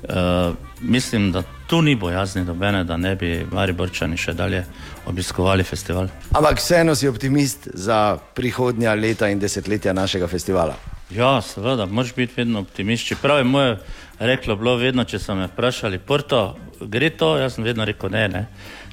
uh, 0.03 0.53
mislim, 0.81 1.31
da 1.31 1.41
tu 1.67 1.81
ni 1.81 1.95
bojazni 1.95 2.45
dobene, 2.45 2.83
da 2.83 2.97
ne 2.97 3.15
bi 3.15 3.47
Mariborčani 3.51 4.17
še 4.17 4.33
dalje 4.33 4.65
obiskovali 5.05 5.63
festival. 5.63 6.07
Ampak 6.31 6.61
vseeno 6.61 6.95
si 6.95 7.07
optimist 7.07 7.67
za 7.73 8.17
prihodnja 8.35 8.93
leta 8.93 9.29
in 9.33 9.39
desetletja 9.39 9.93
našega 9.93 10.27
festivala. 10.27 10.77
Ja, 11.09 11.41
seveda, 11.41 11.85
moraš 11.85 12.13
biti 12.15 12.33
vedno 12.37 12.59
optimist. 12.59 13.07
Čeprav 13.07 13.37
je 13.37 13.43
moje 13.43 13.77
reklo 14.21 14.55
bilo 14.55 14.75
vedno, 14.77 15.03
če 15.03 15.19
so 15.19 15.35
me 15.35 15.47
vprašali, 15.49 15.99
Porto, 15.99 16.55
gre 16.81 17.09
to, 17.17 17.33
jaz 17.41 17.57
sem 17.57 17.65
vedno 17.65 17.85
rekel 17.85 18.13
ne, 18.13 18.27
ne. 18.29 18.43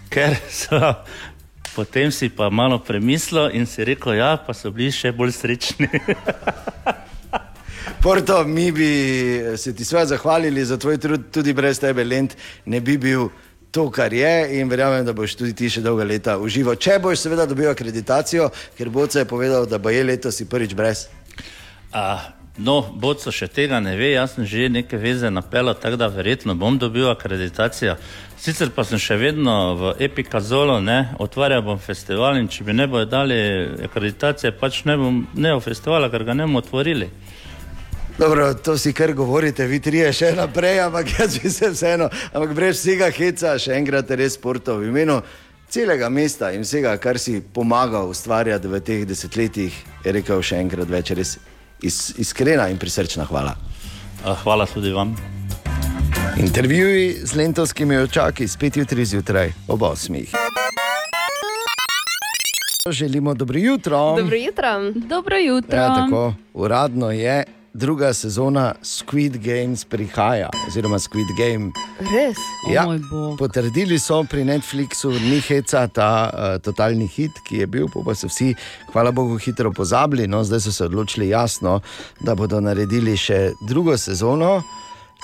ker 0.08 0.36
so. 0.50 0.80
Potem 1.78 2.10
si 2.10 2.26
pa 2.32 2.48
malo 2.50 2.80
premislil 2.82 3.52
in 3.54 3.66
si 3.66 3.84
rekel, 3.86 4.16
ja, 4.18 4.32
pa 4.40 4.54
so 4.56 4.72
bili 4.74 4.90
še 4.90 5.12
bolj 5.14 5.36
srečni. 5.36 5.86
Porto, 8.02 8.40
mi 8.44 8.72
bi 8.74 8.88
se 9.56 9.74
ti 9.76 9.84
seveda 9.84 10.16
zahvalili 10.16 10.64
za 10.64 10.78
tvoj 10.80 10.98
trud, 10.98 11.28
tudi 11.30 11.54
brez 11.54 11.78
tebe, 11.78 12.04
Lent, 12.04 12.34
ne 12.66 12.80
bi 12.80 12.96
bil 12.98 13.28
to, 13.70 13.86
kar 13.94 14.12
je, 14.12 14.58
in 14.58 14.68
verjamem, 14.68 15.04
da 15.06 15.14
boš 15.14 15.36
tudi 15.38 15.54
ti 15.54 15.70
še 15.70 15.84
dolga 15.84 16.08
leta 16.08 16.38
užival. 16.40 16.80
Če 16.80 16.98
boš 17.04 17.20
seveda 17.22 17.46
dobil 17.46 17.70
akreditacijo, 17.70 18.48
ker 18.78 18.90
Boca 18.90 19.20
je 19.20 19.28
povedal, 19.28 19.68
da 19.68 19.78
bo 19.78 19.92
je 19.92 20.02
letos 20.08 20.40
prvič 20.50 20.74
brez. 20.74 21.06
A, 21.92 22.32
no, 22.58 22.82
Boco 22.94 23.32
še 23.32 23.48
tega 23.48 23.80
ne 23.80 23.94
ve, 23.96 24.12
jaz 24.12 24.34
sem 24.34 24.46
že 24.46 24.68
neke 24.68 24.98
veze 24.98 25.30
napeljal, 25.30 25.74
tako 25.78 25.96
da 25.96 26.10
verjetno 26.12 26.54
bom 26.58 26.78
dobil 26.78 27.08
akreditacijo. 27.10 27.96
Sicer 28.38 28.70
pa 28.74 28.84
sem 28.84 29.00
še 29.02 29.16
vedno 29.18 29.54
v 29.78 29.94
Epikazolu, 30.08 30.78
ne, 30.82 31.14
otvarjal 31.18 31.64
bom 31.66 31.80
festival 31.82 32.38
in 32.38 32.48
če 32.50 32.66
mi 32.66 32.76
ne 32.76 32.86
bodo 32.86 33.08
dali 33.10 33.38
akreditacije, 33.88 34.54
pač 34.60 34.84
ne 34.86 34.98
bom 34.98 35.24
ne 35.34 35.56
v 35.56 35.64
festivala, 35.64 36.10
ker 36.10 36.26
ga 36.26 36.38
ne 36.38 36.46
bomo 36.46 36.62
otvorili. 36.62 37.10
Dobro, 38.18 38.50
to 38.54 38.74
si 38.78 38.92
kar 38.92 39.12
govorite, 39.14 39.66
vi 39.70 39.78
trije 39.78 40.08
še 40.12 40.32
naprej, 40.34 40.80
ampak 40.88 41.12
jaz 41.20 41.36
bi 41.38 41.50
se 41.54 41.70
vseeno, 41.70 42.08
ampak 42.32 42.54
brez 42.54 42.80
vsega 42.80 43.12
heca, 43.14 43.52
še 43.62 43.76
enkrat 43.78 44.10
res 44.18 44.34
Porto 44.42 44.74
v 44.80 44.90
imenu 44.90 45.20
celega 45.70 46.08
mesta 46.10 46.50
in 46.50 46.66
vsega, 46.66 46.96
kar 46.98 47.20
si 47.22 47.38
pomagal 47.40 48.10
ustvarjati 48.10 48.68
v 48.68 48.80
teh 48.82 49.06
desetletjih, 49.06 49.78
je 50.02 50.16
rekel 50.18 50.42
še 50.42 50.58
enkrat 50.64 50.90
več 50.90 51.14
res 51.14 51.36
is, 51.82 52.14
iskrena 52.18 52.68
in 52.68 52.78
prisrčna 52.78 53.24
hvala. 53.24 53.56
Hvala 54.42 54.66
tudi 54.66 54.92
vam. 54.92 55.16
Intervjuji 56.38 57.16
z 57.22 57.34
lentovskimi 57.34 57.96
očaki 57.96 58.48
spet 58.48 58.76
jutri 58.76 59.04
zjutraj 59.04 59.52
ob 59.68 59.80
8. 59.80 60.24
Želimo 62.90 63.34
dobro 63.34 63.58
jutro. 63.58 64.16
Dobro 64.16 64.36
jutro. 64.36 64.92
Dobro 64.94 65.36
jutro. 65.36 65.78
Ja, 65.78 65.94
tako, 65.94 66.34
uradno 66.54 67.10
je 67.10 67.44
druga 67.74 68.12
sezona 68.14 68.74
Squid 68.82 69.38
Games 69.38 69.84
prihaja, 69.84 70.50
oziroma 70.68 70.98
Squid 70.98 71.26
Game. 71.38 71.70
Res? 72.00 72.36
Ja, 72.72 72.84
moj 72.86 72.98
bog. 73.10 73.38
potrdili 73.38 73.98
so 73.98 74.24
pri 74.24 74.44
Netflixu, 74.44 75.10
ni 75.10 75.40
heca 75.40 75.86
ta 75.88 76.10
uh, 76.28 76.62
totalni 76.62 77.06
hit, 77.06 77.30
ki 77.48 77.62
je 77.62 77.66
bil, 77.66 77.88
pa 77.92 78.14
so 78.14 78.28
vsi, 78.28 78.54
hvala 78.92 79.12
Bogu, 79.12 79.38
hitro 79.38 79.72
pozabili. 79.72 80.26
No, 80.26 80.44
zdaj 80.44 80.60
so 80.60 80.72
se 80.72 80.84
odločili 80.84 81.28
jasno, 81.28 81.80
da 82.20 82.34
bodo 82.34 82.60
naredili 82.60 83.16
še 83.16 83.52
drugo 83.68 83.96
sezono. 83.96 84.62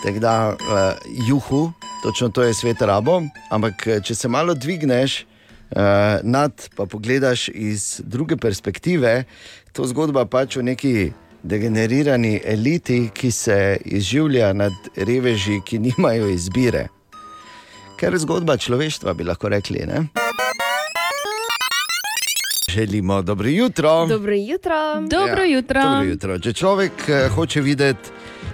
Tako 0.03 0.18
da, 0.18 0.55
uh, 0.55 1.12
juhu, 1.28 1.72
točno 2.03 2.28
to 2.28 2.42
je 2.42 2.55
svet 2.55 2.82
rabo. 2.82 3.22
Ampak, 3.51 3.86
eh, 3.86 4.01
če 4.03 4.14
se 4.14 4.28
malo 4.28 4.55
dvigneš 4.55 5.22
uh, 5.22 6.22
nad, 6.22 6.68
pa 6.76 6.86
pogledaš 6.86 7.49
iz 7.49 8.01
druge 8.05 8.36
perspektive, 8.36 9.24
to 9.72 9.86
zgodba 9.86 10.26
pač 10.26 10.57
o 10.57 10.62
neki 10.62 11.12
degenerirani 11.45 12.40
eliti, 12.45 13.11
ki 13.14 13.30
se 13.30 13.76
izživlja 13.84 14.53
nad 14.53 14.72
reveži, 14.97 15.61
ki 15.64 15.78
nimajo 15.78 16.28
izbire. 16.28 16.88
Ker 18.01 18.12
je 18.12 18.18
zgodba 18.18 18.57
človeštva, 18.57 19.14
bi 19.14 19.24
lahko 19.24 19.49
rekli. 19.49 19.84
Ne? 19.86 20.07
Želimo 22.68 23.22
dobro 23.22 23.49
jutro. 23.49 24.07
Dobro 24.07 24.34
jutro. 24.34 25.01
Dobro 25.11 25.42
Ja, 25.42 25.57
jutro. 25.57 25.82
Dobro 25.82 26.03
jutro. 26.11 26.38
Če 26.38 26.53
človek 26.53 27.09
eh, 27.09 27.28
hoče 27.28 27.61
videti 27.61 28.11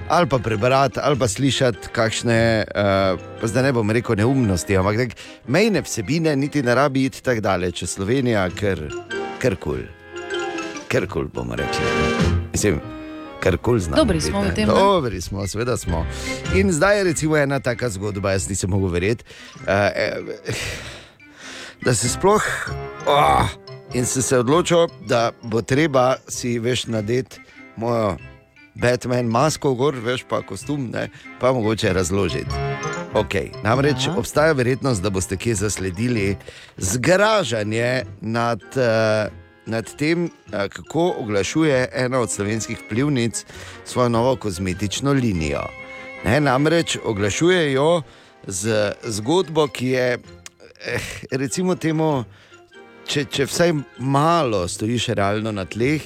ali 0.08 0.28
pa 0.28 0.38
prebrati 0.38 1.00
ali 1.02 1.18
pa 1.18 1.28
slišati 1.28 1.88
kakšne, 1.92 2.64
uh, 2.74 3.20
zdaj 3.48 3.62
ne 3.62 3.72
bom 3.72 3.90
rekel 3.90 4.16
neumnosti, 4.16 4.76
ampak 4.76 4.96
tak, 4.96 5.14
mejne 5.46 5.82
vsebine, 5.86 6.36
niti 6.36 6.62
ne 6.62 6.74
rabi 6.74 7.04
iti 7.04 7.22
tako 7.22 7.40
daleč, 7.40 7.84
Slovenija, 7.84 8.48
ker 9.38 9.56
kul. 9.62 9.86
Ker 10.88 11.06
kul 11.06 11.30
bomo 11.34 11.54
rekli. 11.54 11.99
Mislim, 12.52 12.80
kar 13.40 13.56
kul 13.56 13.78
znamo. 13.78 13.96
Dobri 13.96 14.18
biti, 14.18 14.30
smo 14.30 14.40
v 14.42 14.54
tem, 14.54 14.68
ne? 14.68 14.74
Dobri 14.74 15.20
smo, 15.20 15.46
seveda 15.46 15.76
smo. 15.76 16.06
In 16.54 16.72
zdaj 16.72 16.98
je 16.98 17.04
recimo 17.04 17.36
ena 17.36 17.60
taka 17.60 17.88
zgodba, 17.88 18.30
jaz 18.30 18.48
nisem 18.48 18.70
mogel 18.70 18.88
verjeti. 18.88 19.24
Uh, 19.60 19.66
da 21.84 21.94
se 21.94 22.08
sploh. 22.08 22.42
Oh, 23.06 23.48
in 23.94 24.06
sem 24.06 24.22
se 24.22 24.38
odločil, 24.38 24.88
da 25.06 25.30
bo 25.42 25.62
treba 25.62 26.16
si 26.28 26.58
veš 26.58 26.86
nadeti 26.86 27.40
mojo 27.76 28.16
Batman 28.74 29.26
masko, 29.26 29.74
gor, 29.74 29.96
veš 30.04 30.24
pa 30.28 30.42
kostum, 30.42 30.90
ne, 30.92 31.08
pa 31.40 31.52
mogoče 31.52 31.92
razložiti. 31.92 32.50
Okay. 33.14 33.50
Namreč 33.62 34.06
Ja. 34.06 34.14
obstaja 34.16 34.52
verjetnost, 34.52 35.02
da 35.02 35.10
boste 35.10 35.36
kje 35.36 35.54
zasledili 35.54 36.36
zgražanje 36.76 38.04
nad, 38.20 38.60
uh, 38.62 39.32
nad 39.70 39.86
tem, 39.96 40.28
kako 40.50 41.14
oglašuje 41.22 41.88
ena 41.94 42.20
od 42.20 42.30
slovenskih 42.30 42.78
plivnic 42.88 43.44
svojo 43.84 44.08
novo 44.08 44.36
kozmetično 44.36 45.12
linijo. 45.12 45.62
Ne, 46.24 46.40
namreč 46.40 46.98
oglašujejo 47.04 48.02
z 48.46 48.92
zgodbo, 49.04 49.68
ki 49.68 49.86
je, 49.86 50.18
eh, 50.84 51.00
recimo, 51.30 51.74
temu, 51.74 52.24
če, 53.06 53.24
če 53.24 53.46
vsaj 53.46 53.72
malo 53.98 54.66
stojiš 54.68 55.08
realno 55.16 55.52
na 55.52 55.64
tleh, 55.64 56.02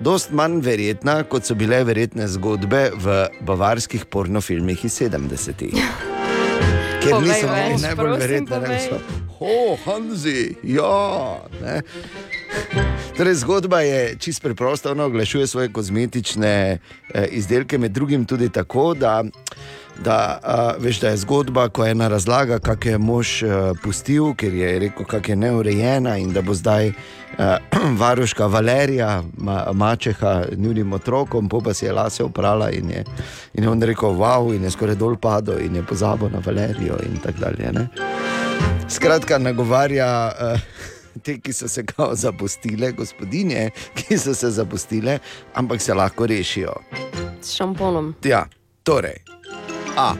dost 0.00 0.32
manj 0.32 0.60
verjetna, 0.64 1.22
kot 1.24 1.46
so 1.46 1.54
bile 1.54 1.84
verjetne 1.84 2.28
zgodbe 2.28 2.90
v 2.94 3.20
bavarskih 3.46 4.04
pornofilmih 4.10 4.84
iz 4.84 4.98
70-ih. 5.00 5.74
Ker 7.04 7.12
Povej 7.12 7.28
niso 7.28 7.48
več, 7.52 7.80
najbolj 7.84 8.18
verjetne, 8.18 8.60
ne 8.60 8.66
povej. 8.66 8.88
so 8.88 9.24
O, 9.44 9.76
Hanzi, 9.84 10.54
ja. 10.62 11.40
Ne. 11.60 11.82
Torej, 13.16 13.34
zgodba 13.34 13.80
je 13.80 14.16
čist 14.18 14.42
preprosta, 14.42 14.90
ona 14.90 15.04
oglašuje 15.04 15.46
svoje 15.46 15.72
kozmetične 15.72 16.78
eh, 17.14 17.26
izdelke, 17.30 17.78
med 17.78 17.92
drugim 17.92 18.24
tudi 18.24 18.48
tako, 18.48 18.94
da, 18.94 19.24
da, 20.04 20.38
a, 20.42 20.74
veš, 20.78 21.00
da 21.00 21.08
je 21.08 21.16
zgodba, 21.16 21.68
ko 21.68 21.86
ena 21.86 22.08
razlaga, 22.08 22.58
kako 22.58 22.88
je 22.88 22.98
mož 22.98 23.42
eh, 23.42 23.48
pustil, 23.82 24.34
ker 24.34 24.54
je 24.54 24.78
rekel, 24.78 25.06
kako 25.06 25.30
je 25.30 25.36
neurejena 25.36 26.16
in 26.18 26.32
da 26.32 26.42
bo 26.42 26.54
zdaj 26.54 26.88
eh, 26.88 26.94
varuška 28.02 28.46
Valerija, 28.46 29.22
ma, 29.38 29.66
mačeha, 29.72 30.44
njunim 30.56 30.92
otrokom, 30.92 31.48
pa 31.48 31.74
si 31.74 31.86
je 31.86 31.92
lase 31.92 32.24
oprala 32.24 32.70
in 32.70 32.90
je, 32.90 33.04
in 33.54 33.62
je 33.62 33.70
on 33.70 33.82
rekel, 33.82 34.10
wow, 34.10 34.54
in 34.56 34.64
je 34.64 34.70
skoraj 34.70 34.98
dol 34.98 35.14
padel 35.16 35.60
in 35.62 35.76
je 35.76 35.82
pozabil 35.82 36.28
na 36.34 36.42
Valerijo 36.46 36.98
in 37.06 37.20
tako 37.22 37.38
dalje. 37.38 37.72
Ne? 37.72 37.88
Skratka, 38.88 39.38
nagovarja 39.38 40.32
uh, 40.32 40.60
te, 41.22 41.38
ki 41.40 41.52
so 41.52 41.68
se 41.68 41.84
kao 41.86 42.14
zapustile, 42.14 42.92
gospodinje, 42.92 43.70
ki 43.94 44.18
so 44.18 44.34
se 44.34 44.50
zapustile, 44.50 45.18
ampak 45.54 45.80
se 45.80 45.94
lahko 45.94 46.26
rešijo. 46.26 46.74
S 47.40 47.56
šamponom. 47.56 48.14
Ja, 48.24 48.46
torej, 48.82 49.22
A. 49.96 50.14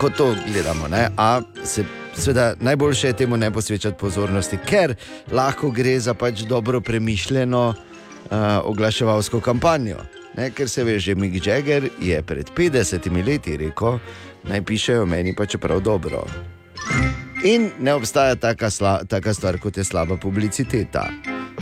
Ko 0.00 0.10
to 0.10 0.34
gledamo, 0.52 0.88
ne, 0.88 1.08
A, 1.16 1.40
se, 1.64 1.84
sveda, 2.16 2.54
najboljše 2.60 3.06
je 3.06 3.12
temu 3.12 3.36
ne 3.36 3.50
posvečati 3.50 3.98
pozornosti, 4.00 4.58
ker 4.66 4.94
lahko 5.32 5.70
gre 5.70 6.00
za 6.00 6.14
pač 6.14 6.40
dobro 6.40 6.80
premišljeno 6.80 7.68
uh, 7.68 8.36
oglaševalsko 8.64 9.40
kampanjo. 9.40 9.96
Ne, 10.36 10.50
ker 10.50 10.68
se 10.68 10.84
veš, 10.84 11.02
že 11.02 11.14
Mick 11.14 11.46
Jagger 11.46 11.88
je 12.00 12.22
pred 12.22 12.50
50 12.56 13.26
leti 13.26 13.56
rekel, 13.56 13.98
naj 14.42 14.62
pišejo 14.62 15.06
meni 15.06 15.34
pa 15.34 15.46
čeprav 15.46 15.80
dobro. 15.80 16.26
In 17.44 17.70
ne 17.80 17.92
obstaja 17.94 18.36
taka, 18.40 18.70
sla, 18.70 19.02
taka 19.04 19.34
stvar, 19.34 19.58
kot 19.60 19.76
je 19.76 19.84
slaba 19.84 20.16
publiciteta. 20.16 21.08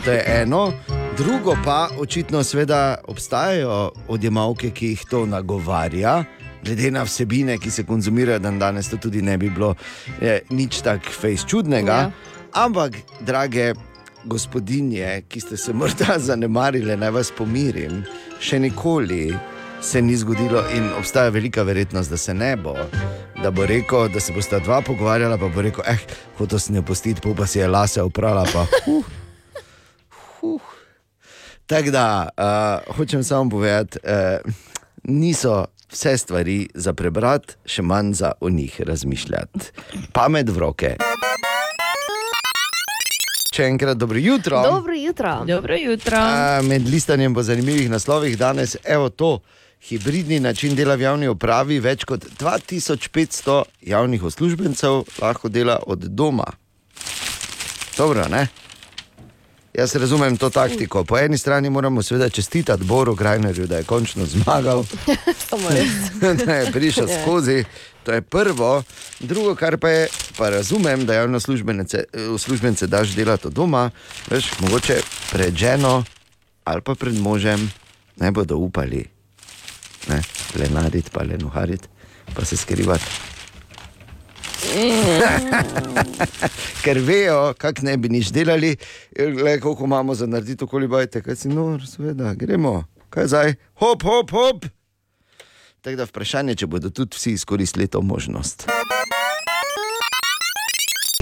To 0.05 0.11
je 0.11 0.23
eno, 0.27 0.71
drugo 1.17 1.57
pa 1.65 1.89
očitno 1.99 2.43
sveda 2.43 2.95
obstajajo 3.07 3.91
odjemalke, 4.07 4.69
ki 4.71 4.87
jih 4.87 5.03
to 5.09 5.25
nagovarja. 5.25 6.23
Glede 6.63 6.91
na 6.91 7.03
vsebine, 7.03 7.57
ki 7.57 7.71
se 7.71 7.83
konzumirajo 7.83 8.39
dan 8.39 8.59
danes, 8.59 8.89
to 8.89 8.97
tudi 8.97 9.21
ne 9.21 9.37
bi 9.37 9.49
bilo 9.49 9.75
eh, 10.21 10.39
nič 10.49 10.81
tako 10.81 11.11
fejs 11.11 11.43
čudnega. 11.45 11.93
Ja. 11.93 12.11
Ampak, 12.53 12.95
drage 13.19 13.73
gospodinje, 14.23 15.25
ki 15.27 15.39
ste 15.39 15.57
se 15.57 15.73
morda 15.73 16.15
zanemarili, 16.29 16.95
naj 16.97 17.11
vas 17.11 17.31
pomirim, 17.37 18.05
še 18.39 18.59
nikoli 18.59 19.33
se 19.83 20.01
ni 20.01 20.15
zgodilo 20.15 20.63
in 20.75 20.89
obstaja 20.97 21.29
velika 21.29 21.63
verjetnost, 21.63 22.09
da 22.09 22.17
se 22.17 22.33
ne 22.33 22.55
bo. 22.55 22.75
Da 23.43 23.51
bo 23.51 23.65
rekel, 23.65 24.07
da 24.09 24.19
se 24.19 24.33
bosta 24.33 24.59
dva 24.59 24.81
pogovarjala, 24.81 25.37
pa 25.37 25.47
bo 25.47 25.61
rekel, 25.61 25.83
eh, 25.87 25.97
hotel 26.37 26.59
sem 26.59 26.75
jo 26.75 26.81
pustiti, 26.81 27.21
pa 27.21 27.33
pa 27.37 27.47
si 27.47 27.59
je 27.59 27.67
lase 27.67 28.01
uprala. 28.01 28.45
Pa, 28.53 28.65
huh, 28.85 29.05
huh. 30.39 30.61
Tako 31.65 31.91
da, 31.91 32.29
uh, 32.37 32.95
hočem 32.95 33.23
samo 33.23 33.49
povedati, 33.49 33.99
uh, 34.03 34.53
niso 35.03 35.65
vse 35.91 36.17
stvari 36.17 36.69
za 36.73 36.93
prebrati, 36.93 37.55
še 37.65 37.81
manj 37.81 38.13
za 38.13 38.31
o 38.39 38.49
njih 38.49 38.81
razmišljati. 38.81 39.59
Pamet 40.13 40.49
v 40.49 40.57
roke. 40.57 40.95
Še 43.53 43.67
enkrat 43.69 43.97
dobro 43.97 44.17
jutro. 44.17 44.63
Dobro 44.63 44.93
jutro. 44.93 45.43
Dobro 45.47 45.75
jutro. 45.77 46.17
A, 46.17 46.61
med 46.63 46.87
listanjem 46.89 47.33
po 47.33 47.43
zanimivih 47.43 47.89
naslovih 47.89 48.37
danes, 48.37 48.77
evo 48.83 49.09
to, 49.09 49.39
hibridni 49.83 50.39
način 50.39 50.75
dela 50.75 50.95
v 50.95 51.01
javni 51.01 51.27
upravi, 51.27 51.79
več 51.79 52.03
kot 52.03 52.25
2500 52.39 53.63
javnih 53.81 54.23
uslužbencev 54.23 55.03
lahko 55.21 55.49
dela 55.49 55.79
od 55.87 55.99
doma. 55.99 56.47
Dobro, 57.97 58.27
ne? 58.27 58.47
Jaz 59.73 59.95
razumem 59.95 60.37
to 60.37 60.49
taktiko. 60.49 61.03
Po 61.03 61.17
eni 61.17 61.37
strani 61.37 61.69
moramo 61.69 62.03
seveda 62.03 62.29
čestitati 62.29 62.83
Boru 62.83 63.15
Grajnerju, 63.15 63.67
da 63.67 63.77
je 63.77 63.83
končno 63.83 64.25
zmagal, 64.25 64.85
da 66.45 66.53
je 66.55 66.71
prišel 66.71 67.09
Ja. 67.09 67.21
skozi. 67.21 67.63
To 68.03 68.13
je 68.13 68.21
prvo. 68.21 68.83
Drugo, 69.19 69.55
kar 69.55 69.77
pa 69.77 69.89
je, 69.89 70.07
pa 70.37 70.49
razumem, 70.49 71.05
da 71.05 71.13
javno 71.13 71.39
uslužbence 72.33 72.87
daš 72.87 73.15
delati 73.15 73.47
od 73.47 73.53
doma, 73.53 73.91
veš, 74.29 74.51
mogoče 74.59 75.01
pred 75.31 75.55
ženo 75.55 76.03
ali 76.63 76.81
pa 76.81 76.95
pred 76.95 77.19
možem, 77.19 77.71
ne 78.15 78.31
bodo 78.31 78.55
upali, 78.55 79.05
ne, 80.09 80.21
le 80.59 80.69
narediti, 80.69 81.09
pa 81.13 81.23
le 81.23 81.37
nuhariti, 81.37 81.87
pa 82.33 82.45
se 82.45 82.57
skrivati. 82.57 83.05
Ker 86.83 86.99
vejo, 86.99 87.53
kako 87.57 87.85
ne 87.85 87.97
bi 87.97 88.09
nič 88.09 88.31
delali, 88.31 88.75
le 89.17 89.59
koliko 89.59 89.83
imamo 89.83 90.15
za 90.15 90.27
narediti, 90.27 90.63
okoli 90.63 90.87
bajte, 90.87 91.21
kaj 91.21 91.35
si 91.35 91.49
nor, 91.49 91.87
seveda, 91.87 92.33
gremo, 92.33 92.83
kaj 93.09 93.27
zdaj, 93.27 93.53
hop, 93.73 94.03
hop, 94.03 94.31
hop. 94.31 94.65
Tako 95.83 95.97
da 95.99 96.05
vprašanje, 96.07 96.55
če 96.55 96.67
bodo 96.67 96.89
tudi 96.89 97.17
vsi 97.17 97.31
izkoristili 97.35 97.87
to 97.87 98.01
možnost. 98.01 98.67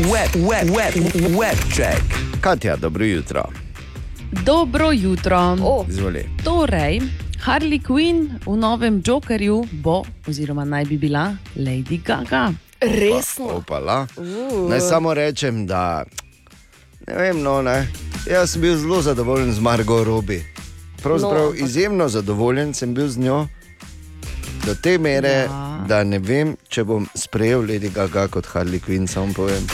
Web, 0.01 0.35
web, 0.35 0.69
web, 0.69 0.93
web 1.39 1.57
check. 1.75 2.03
Katja, 2.41 2.75
dobro 2.75 3.05
jutro. 3.05 3.43
Dobro 4.31 4.91
jutro. 4.91 5.57
O, 5.63 5.85
Izvoli. 5.89 6.25
Torej, 6.43 7.01
Harley 7.41 7.79
Quinn 7.79 8.37
v 8.45 8.55
novem 8.55 9.01
Jokerju 9.01 9.65
bo, 9.73 10.03
oziroma 10.27 10.65
naj 10.65 10.85
bi 10.85 10.97
bila 10.97 11.33
Lady 11.55 11.97
Gaga. 11.97 12.53
resno. 12.81 13.45
Opala. 13.55 14.07
Uh. 14.17 14.69
Naj 14.69 14.79
samo 14.81 15.13
rečem, 15.13 15.67
da 15.67 16.03
ne 17.07 17.15
vem, 17.15 17.41
no, 17.41 17.61
ne. 17.61 17.87
Jaz 18.25 18.51
sem 18.51 18.61
bil 18.61 18.77
zelo 18.77 19.01
zadovoljen 19.01 19.53
z 19.53 19.59
Margo 19.59 20.03
Robi. 20.03 20.41
Pravzaprav 21.03 21.43
No, 21.43 21.49
no, 21.49 21.55
izjemno 21.57 22.09
zadovoljen 22.09 22.73
sem 22.73 22.93
bil 22.93 23.07
z 23.07 23.17
njo. 23.17 23.47
Do 24.65 24.75
te 24.75 24.97
mere, 24.97 25.29
Ja. 25.29 25.85
da 25.87 26.03
ne 26.03 26.19
vem, 26.19 26.57
če 26.69 26.83
bom 26.83 27.07
sprejel 27.15 27.61
Lady 27.61 27.89
Gaga 27.89 28.27
kot 28.27 28.45
Harley 28.47 28.79
Quinn, 28.79 29.07
samo 29.07 29.33
povem. 29.33 29.65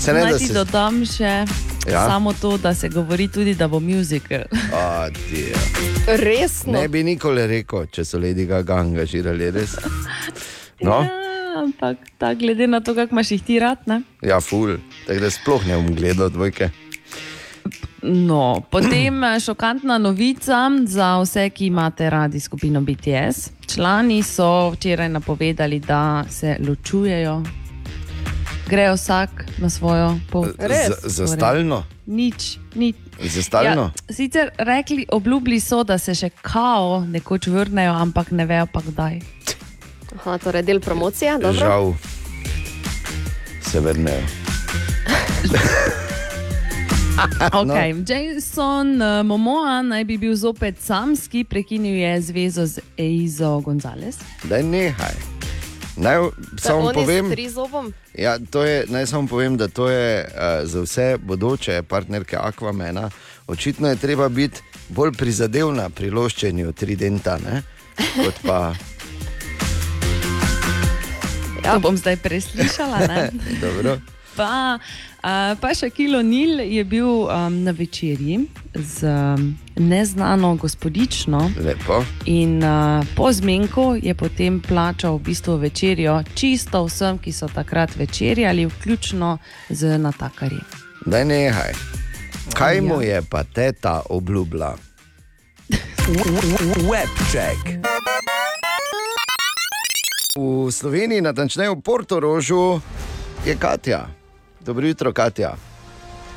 Se 0.00 0.12
ne, 0.12 0.20
Naj 0.20 0.32
da 0.32 0.38
ti 0.38 0.46
se 0.46 0.54
dodam 0.54 1.04
še 1.06 1.44
Ja? 1.92 2.06
samo 2.08 2.32
to, 2.32 2.56
da 2.58 2.74
se 2.74 2.88
govori 2.88 3.28
tudi, 3.28 3.54
da 3.54 3.68
bo 3.68 3.80
musical. 3.80 4.44
Adijo. 4.72 5.56
Resno. 6.06 6.72
Ne 6.72 6.88
bi 6.88 7.02
nikoli 7.02 7.46
rekel, 7.46 7.86
če 7.86 8.04
so 8.04 8.18
Lady 8.18 8.46
Gaga 8.46 8.80
angažirali, 8.82 9.50
res. 9.50 9.76
No, 10.80 11.02
Ja, 11.02 11.62
ampak 11.62 11.98
ta, 12.18 12.34
glede 12.34 12.66
na 12.66 12.80
to, 12.80 12.94
kako 12.94 13.14
imaš 13.14 13.30
jih 13.30 13.42
ti 13.42 13.58
rad. 13.58 13.78
Ne? 13.86 14.02
ja, 14.22 14.40
ful, 14.40 14.76
tako 15.06 15.20
da 15.20 15.30
sploh 15.30 15.66
ne 15.66 15.76
bom 15.76 15.94
gledal 15.94 16.30
dvojke. 16.30 16.70
No, 18.02 18.62
potem 18.70 19.24
eh, 19.24 19.40
šokantna 19.40 19.98
novica 19.98 20.70
za 20.86 21.18
vse, 21.20 21.50
ki 21.50 21.66
imate 21.66 22.10
radi 22.10 22.40
skupino 22.40 22.80
BTS. 22.80 23.50
Člani 23.66 24.22
so 24.22 24.70
včeraj 24.70 25.08
napovedali, 25.08 25.80
da 25.80 26.24
se 26.30 26.56
ločujejo, 26.68 27.42
grejo 28.68 28.94
vsak 28.94 29.30
na 29.58 29.68
svojo 29.68 30.18
pot. 30.28 30.52
Res? 30.58 30.88
Z- 31.00 31.08
Za 31.10 31.26
stalno? 31.28 31.84
Nič, 32.06 32.58
nič. 32.74 32.96
Za 33.20 33.42
stalno? 33.42 33.90
Ja, 33.90 34.12
sicer 34.12 34.50
rekli, 34.58 35.06
obljubili 35.10 35.60
so, 35.60 35.82
da 35.82 35.98
se 35.98 36.14
še 36.14 36.30
kao 36.32 37.00
nekoč 37.02 37.46
vrnejo, 37.48 37.92
ampak 37.94 38.30
ne 38.30 38.46
vejo 38.46 38.66
pa 38.66 38.80
kdaj. 38.82 39.20
Aha, 40.14 40.38
torej 40.38 40.62
del 40.62 40.80
promocije. 40.80 41.38
dobro. 41.38 41.52
Žal 41.58 41.94
se 43.62 43.80
vrnejo. 43.80 44.22
Okay. 47.50 47.92
No. 47.96 48.04
Jason 48.06 49.02
uh, 49.02 49.22
Momoa 49.22 49.82
naj 49.82 50.04
bi 50.04 50.18
bil 50.18 50.34
zopet 50.34 50.78
samski, 50.78 51.44
prekinil 51.44 51.96
je 51.96 52.20
zvezo 52.22 52.66
z 52.66 52.78
Eizo 52.96 53.60
Gonzalez. 53.60 54.16
Daj 54.44 54.62
nehaj. 54.62 55.37
Naj 55.98 56.16
Da 56.52 56.62
samo 56.62 56.92
povem, 56.94 57.32
ja, 58.14 58.38
to 58.50 58.64
je, 58.64 58.84
naj 58.88 59.06
samo 59.06 59.28
povem, 59.28 59.56
da 59.56 59.68
to 59.68 59.88
je 59.90 60.24
uh, 60.24 60.68
za 60.68 60.80
vse 60.80 61.18
bodoče 61.22 61.82
partnerke 61.82 62.36
Aquamena. 62.36 63.10
Očitno 63.46 63.88
je 63.88 63.96
treba 63.96 64.28
biti 64.28 64.60
bolj 64.88 65.12
prizadevna 65.12 65.90
pri 65.90 66.10
loščenju 66.10 66.72
tridenta, 66.72 67.38
ne? 67.38 67.62
kot 68.24 68.34
pa 68.46 68.74
Ja. 71.64 71.74
To 71.74 71.80
bom 71.80 71.96
zdaj 71.96 72.16
preslišala. 72.16 72.98
ne? 72.98 73.30
dobro. 73.64 73.98
Pa, 74.36 74.78
uh, 74.78 75.58
pa 75.60 75.74
Šakilo 75.74 76.22
Nil 76.22 76.60
je 76.60 76.84
bil 76.84 77.08
um, 77.08 77.62
na 77.62 77.70
večerji 77.70 78.46
z 78.78 79.04
um, 79.04 79.58
neznano 79.76 80.54
gospodično. 80.56 81.50
Lepo. 81.64 82.04
In 82.24 82.64
uh, 82.64 83.06
po 83.16 83.32
zmenku 83.32 83.96
je 84.02 84.14
potem 84.14 84.60
plačal 84.60 85.16
v 85.16 85.22
bistvu 85.22 85.56
večerjo 85.56 86.22
čisto 86.34 86.84
vsem, 86.84 87.18
ki 87.18 87.32
so 87.32 87.48
takrat 87.48 87.96
večerjali, 87.96 88.66
vključno 88.66 89.38
z 89.70 89.98
natakarji. 89.98 90.60
Daj 91.06 91.24
nehaj. 91.24 91.72
Kaj 92.54 92.80
mu 92.80 93.02
Ja. 93.02 93.08
je 93.16 93.22
pa 93.30 93.44
teta 93.44 94.02
obljubila? 94.10 94.76
Web 96.88 97.12
check. 97.30 97.78
V 100.36 100.70
Sloveniji, 100.72 101.20
natančneje 101.20 101.70
v 101.70 101.80
Portorožu, 101.80 102.80
je 103.46 103.56
Katja. 103.56 104.06
Dobro 104.60 104.86
jutro, 104.86 105.12
Katja. 105.12 105.56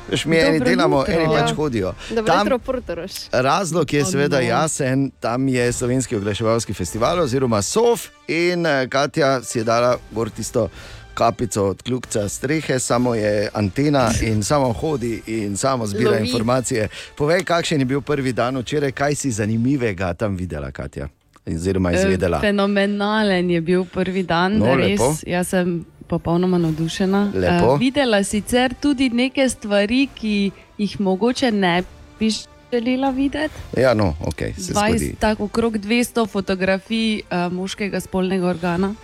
Veš, 0.08 0.24
mi 0.24 0.36
eni 0.38 0.58
Dobro 0.58 0.70
delamo, 0.70 0.98
jutro. 0.98 1.14
eni 1.14 1.26
pač 1.30 1.52
hodijo. 1.52 1.94
Dobro 2.10 2.24
Tam- 2.26 2.46
jutro. 2.46 3.06
Razlog 3.32 3.92
je 3.92 4.04
seveda 4.04 4.40
jasen, 4.40 5.10
tam 5.12 5.48
je 5.48 5.72
slovenski 5.72 6.16
oglaševalski 6.16 6.74
festival 6.74 7.20
oziroma 7.20 7.62
SOF 7.62 8.00
in 8.28 8.66
eh, 8.66 8.88
Katja 8.88 9.42
si 9.42 9.58
je 9.58 9.64
dala 9.64 9.96
gor 10.10 10.30
tisto 10.30 10.68
kapico 11.14 11.64
od 11.64 11.82
kljubca 11.82 12.28
strehe, 12.28 12.78
samo 12.78 13.14
je 13.14 13.48
antena 13.54 14.10
in 14.22 14.42
samo 14.42 14.72
hodi 14.72 15.22
in 15.28 15.56
samo 15.56 15.86
zbira 15.86 16.10
Lovi. 16.10 16.22
informacije. 16.22 16.88
Povej, 17.16 17.44
kakšen 17.44 17.78
je 17.78 17.84
bil 17.84 18.00
prvi 18.00 18.32
dan 18.32 18.56
včeraj, 18.56 18.92
kaj 18.92 19.14
si 19.14 19.30
zanimivega 19.30 20.14
tam 20.14 20.36
videla, 20.36 20.70
Katja? 20.70 21.08
Oziroma 21.46 21.92
izvedela. 21.92 22.38
Eh, 22.38 22.40
Fenomenalen 22.40 23.50
je 23.50 23.60
bil 23.60 23.84
prvi 23.84 24.22
dan, 24.22 24.52
No, 24.52 24.74
res. 24.76 24.90
lepo. 24.90 25.14
Jaz 25.26 25.48
sem 25.48 25.84
popolnoma 26.12 26.58
navdušena. 26.58 27.20
Lepo. 27.34 27.74
Eh, 27.74 27.78
videla 27.78 28.20
sicer 28.24 28.74
tudi 28.76 29.08
neke 29.10 29.48
stvari, 29.48 30.08
ki 30.14 30.50
jih 30.78 31.00
mogoče 31.00 31.50
ne 31.52 31.82
bi 32.18 32.28
želela 32.72 33.10
videti. 33.10 33.54
Ja, 33.76 33.94
no, 33.94 34.14
ok, 34.20 34.38
se 34.56 34.72
20, 34.72 34.88
zgodi. 34.88 35.14
tako 35.18 35.44
okrog 35.44 35.76
200 35.78 36.26
fotografij 36.28 37.20
uh, 37.22 37.52
moškega 37.52 38.00
spolnega 38.00 38.46
organa. 38.46 38.94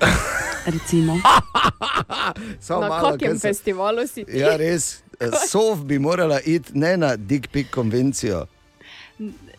Recimo. 0.74 1.16
Samo 2.60 2.80
Na 2.82 3.00
kakem 3.00 3.38
se- 3.38 3.48
festivalu 3.48 4.06
si 4.06 4.24
ti? 4.24 4.38
Ja, 4.38 4.56
res. 4.56 5.02
Sov 5.50 5.84
bi 5.84 5.98
morala 5.98 6.40
iti 6.40 6.72
ne 6.74 6.96
na 6.96 7.16
Dick 7.16 7.48
Pick 7.48 7.70
konvencijo. 7.70 8.46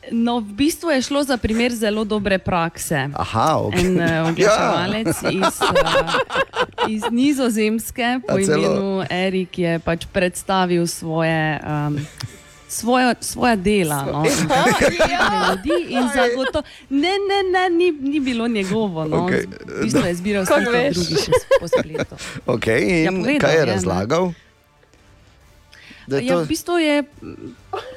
No, 0.10 0.40
v 0.40 0.52
bistvu 0.54 0.90
je 0.90 1.02
šlo 1.02 1.24
za 1.24 1.38
primer 1.38 1.72
zelo 1.72 2.04
dobre 2.04 2.38
prakse. 2.38 3.10
Aha, 3.14 3.58
ok. 3.58 3.74
En 3.74 3.96
uh, 3.96 4.04
oglaševalec 4.30 5.16
Ja. 5.22 5.32
iz, 5.32 5.56
uh, 5.62 6.14
iz 6.88 7.02
Nizozemske, 7.10 8.20
po 8.22 8.34
A 8.34 8.40
celo? 8.40 8.58
imenu 8.60 8.88
Erik, 9.08 9.58
je 9.58 9.80
pač 9.80 10.06
predstavil 10.06 10.84
svoje. 10.84 11.60
Um, 11.60 12.00
Svoja, 12.66 13.14
svoja 13.20 13.54
dela, 13.56 14.02
no. 14.04 14.24
Melodij 14.24 15.84
in 15.94 16.10
zagotovo. 16.10 16.64
Ne, 16.90 17.14
ne, 17.22 17.40
ne, 17.46 17.70
ni, 17.70 17.92
ni 17.94 18.20
bilo 18.20 18.48
njegovo. 18.48 19.06
No. 19.06 19.24
Okej. 19.24 19.46
V 19.46 19.84
bistvu 19.84 20.02
je 20.02 20.16
zbiral 20.16 20.44
veš? 20.74 20.96
drugih 20.96 21.18
še 21.20 21.32
po 21.54 21.68
spletu. 21.68 22.16
Okay, 22.48 22.82
in 22.82 23.04
Ja, 23.04 23.12
povedal 23.14 23.40
kaj 23.40 23.52
je 23.52 23.60
je, 23.60 23.66
ne. 23.66 23.72
razlagal? 23.72 24.24
Da 24.26 24.34
je 26.10 26.22
Ja, 26.22 26.34
to- 26.34 26.44
v 26.44 26.48
bistvu 26.48 26.78
je 26.78 26.96
mm, 27.02 27.56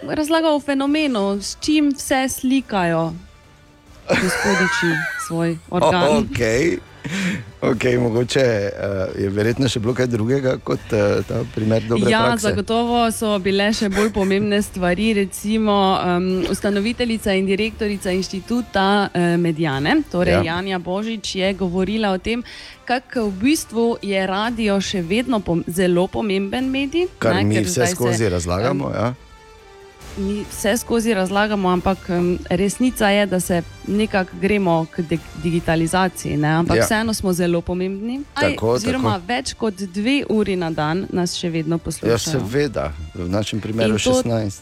razlagal 0.08 0.54
o 0.54 0.60
fenomenu, 0.60 1.38
s 1.38 1.56
čim 1.60 1.92
vse 1.92 2.28
slikajo 2.30 3.12
gospodiči 4.08 4.90
svoj 5.20 5.58
organ. 5.70 6.02
Okay. 6.22 6.78
Okay, 7.60 7.98
mogoče 7.98 8.42
uh, 8.72 9.22
je 9.22 9.30
verjetno 9.30 9.68
še 9.68 9.80
bilo 9.80 9.94
kaj 9.94 10.06
drugega 10.06 10.56
kot 10.64 10.92
uh, 10.92 11.24
ta 11.26 11.40
primer 11.54 11.82
dobre 11.88 12.10
Ja, 12.10 12.20
prakse. 12.28 12.48
zagotovo 12.48 13.00
so 13.12 13.38
bile 13.42 13.72
še 13.72 13.88
bolj 13.88 14.12
pomembne 14.14 14.62
stvari. 14.62 15.12
Recimo, 15.14 15.74
um, 15.96 16.44
ustanoviteljica 16.50 17.32
in 17.32 17.46
direktorica 17.46 18.10
inštituta 18.10 18.86
uh, 19.08 19.26
Medijane, 19.40 20.02
torej 20.12 20.32
Ja. 20.32 20.42
ja. 20.42 20.56
Janja 20.56 20.78
Božič, 20.78 21.34
je 21.34 21.52
govorila 21.54 22.12
o 22.12 22.18
tem, 22.18 22.42
kako 22.84 23.28
v 23.30 23.32
bistvu 23.42 23.86
je 24.02 24.26
radio 24.26 24.80
še 24.80 25.02
vedno 25.02 25.40
pom 25.40 25.64
zelo 25.66 26.06
pomemben 26.06 26.70
medij. 26.70 27.08
Kar 27.18 27.34
ne, 27.34 27.44
mi 27.44 27.62
vse 27.64 27.86
skozi 27.86 28.24
se, 28.24 28.28
razlagamo. 28.28 28.90
Ja? 28.94 29.14
Mi 30.16 30.44
vse 30.44 30.76
skozi 30.76 31.14
razlagamo, 31.14 31.68
ampak 31.68 31.98
resnica 32.50 33.08
je, 33.08 33.26
da 33.26 33.40
se 33.40 33.58
nekako 33.86 34.30
gremo 34.36 34.86
k 34.86 35.02
di- 35.02 35.18
digitalizaciji, 35.36 36.36
ne? 36.36 36.48
ampak 36.50 36.76
Ja. 36.76 36.80
ja. 36.80 36.84
vseeno 36.84 37.14
smo 37.14 37.32
zelo 37.32 37.60
pomembni. 37.60 38.20
Tako, 38.34 38.70
oziroma, 38.70 39.12
tako. 39.12 39.26
več 39.28 39.54
kot 39.54 39.74
dve 39.74 40.24
uri 40.28 40.56
na 40.56 40.70
dan 40.70 41.06
nas 41.10 41.34
še 41.34 41.50
vedno 41.50 41.74
ja, 41.74 41.78
poslušajo. 41.80 42.18
seveda, 42.18 42.92
v 43.14 43.28
našem 43.28 43.60
primeru 43.60 43.98
to- 43.98 44.22
16. 44.22 44.60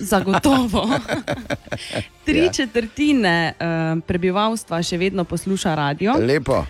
Zagotovo. 0.00 0.88
Tri 2.24 2.38
Ja. 2.38 2.44
ja. 2.44 2.52
četrtine 2.52 3.52
uh, 3.52 3.64
prebivalstva 4.02 4.82
še 4.82 4.98
vedno 4.98 5.24
posluša 5.24 5.74
radio. 5.74 6.14
Lepo. 6.18 6.64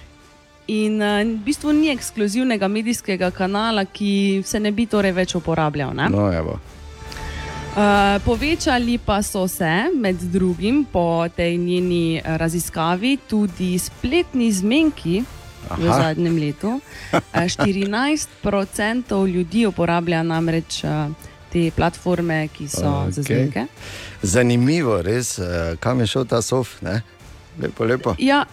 In 0.69 0.97
uh, 0.97 1.21
v 1.21 1.41
bistvu 1.41 1.73
ni 1.73 1.89
ekskluzivnega 1.89 2.69
medijskega 2.69 3.31
kanala, 3.31 3.85
ki 3.85 4.13
se 4.45 4.61
ne 4.61 4.71
bi 4.71 4.87
torej 4.87 5.13
več 5.13 5.35
uporabljal. 5.35 5.95
Ne? 5.95 6.09
No, 6.09 6.29
evo. 6.33 6.59
Uh, 7.73 7.79
povečali 8.25 8.99
pa 9.01 9.23
so 9.23 9.49
se, 9.49 9.89
med 9.97 10.17
drugim, 10.17 10.85
po 10.85 11.25
tej 11.37 11.57
njeni 11.57 12.21
eh, 12.21 12.37
raziskavi, 12.37 13.17
tudi 13.29 13.79
spletni 13.79 14.53
zmenki 14.53 15.25
v 15.79 15.89
Aha. 15.89 16.03
zadnjem 16.03 16.37
letu. 16.37 16.81
Eh, 17.13 17.49
14% 17.49 19.27
ljudi 19.27 19.67
uporablja 19.67 20.23
namreč 20.23 20.85
eh, 20.85 21.09
te 21.53 21.71
platforme, 21.77 22.49
ki 22.49 22.69
so 22.69 22.85
okay. 22.85 23.11
za 23.11 23.23
zmenke. 23.23 23.67
Zanimivo, 24.23 25.03
res, 25.03 25.41
kam 25.81 26.01
je 26.01 26.07
šel 26.07 26.29
ta 26.29 26.43
sof. 26.43 26.77
Ne? 26.83 27.01
Lepo, 27.61 27.85
lepo. 27.85 28.15
Ja, 28.19 28.45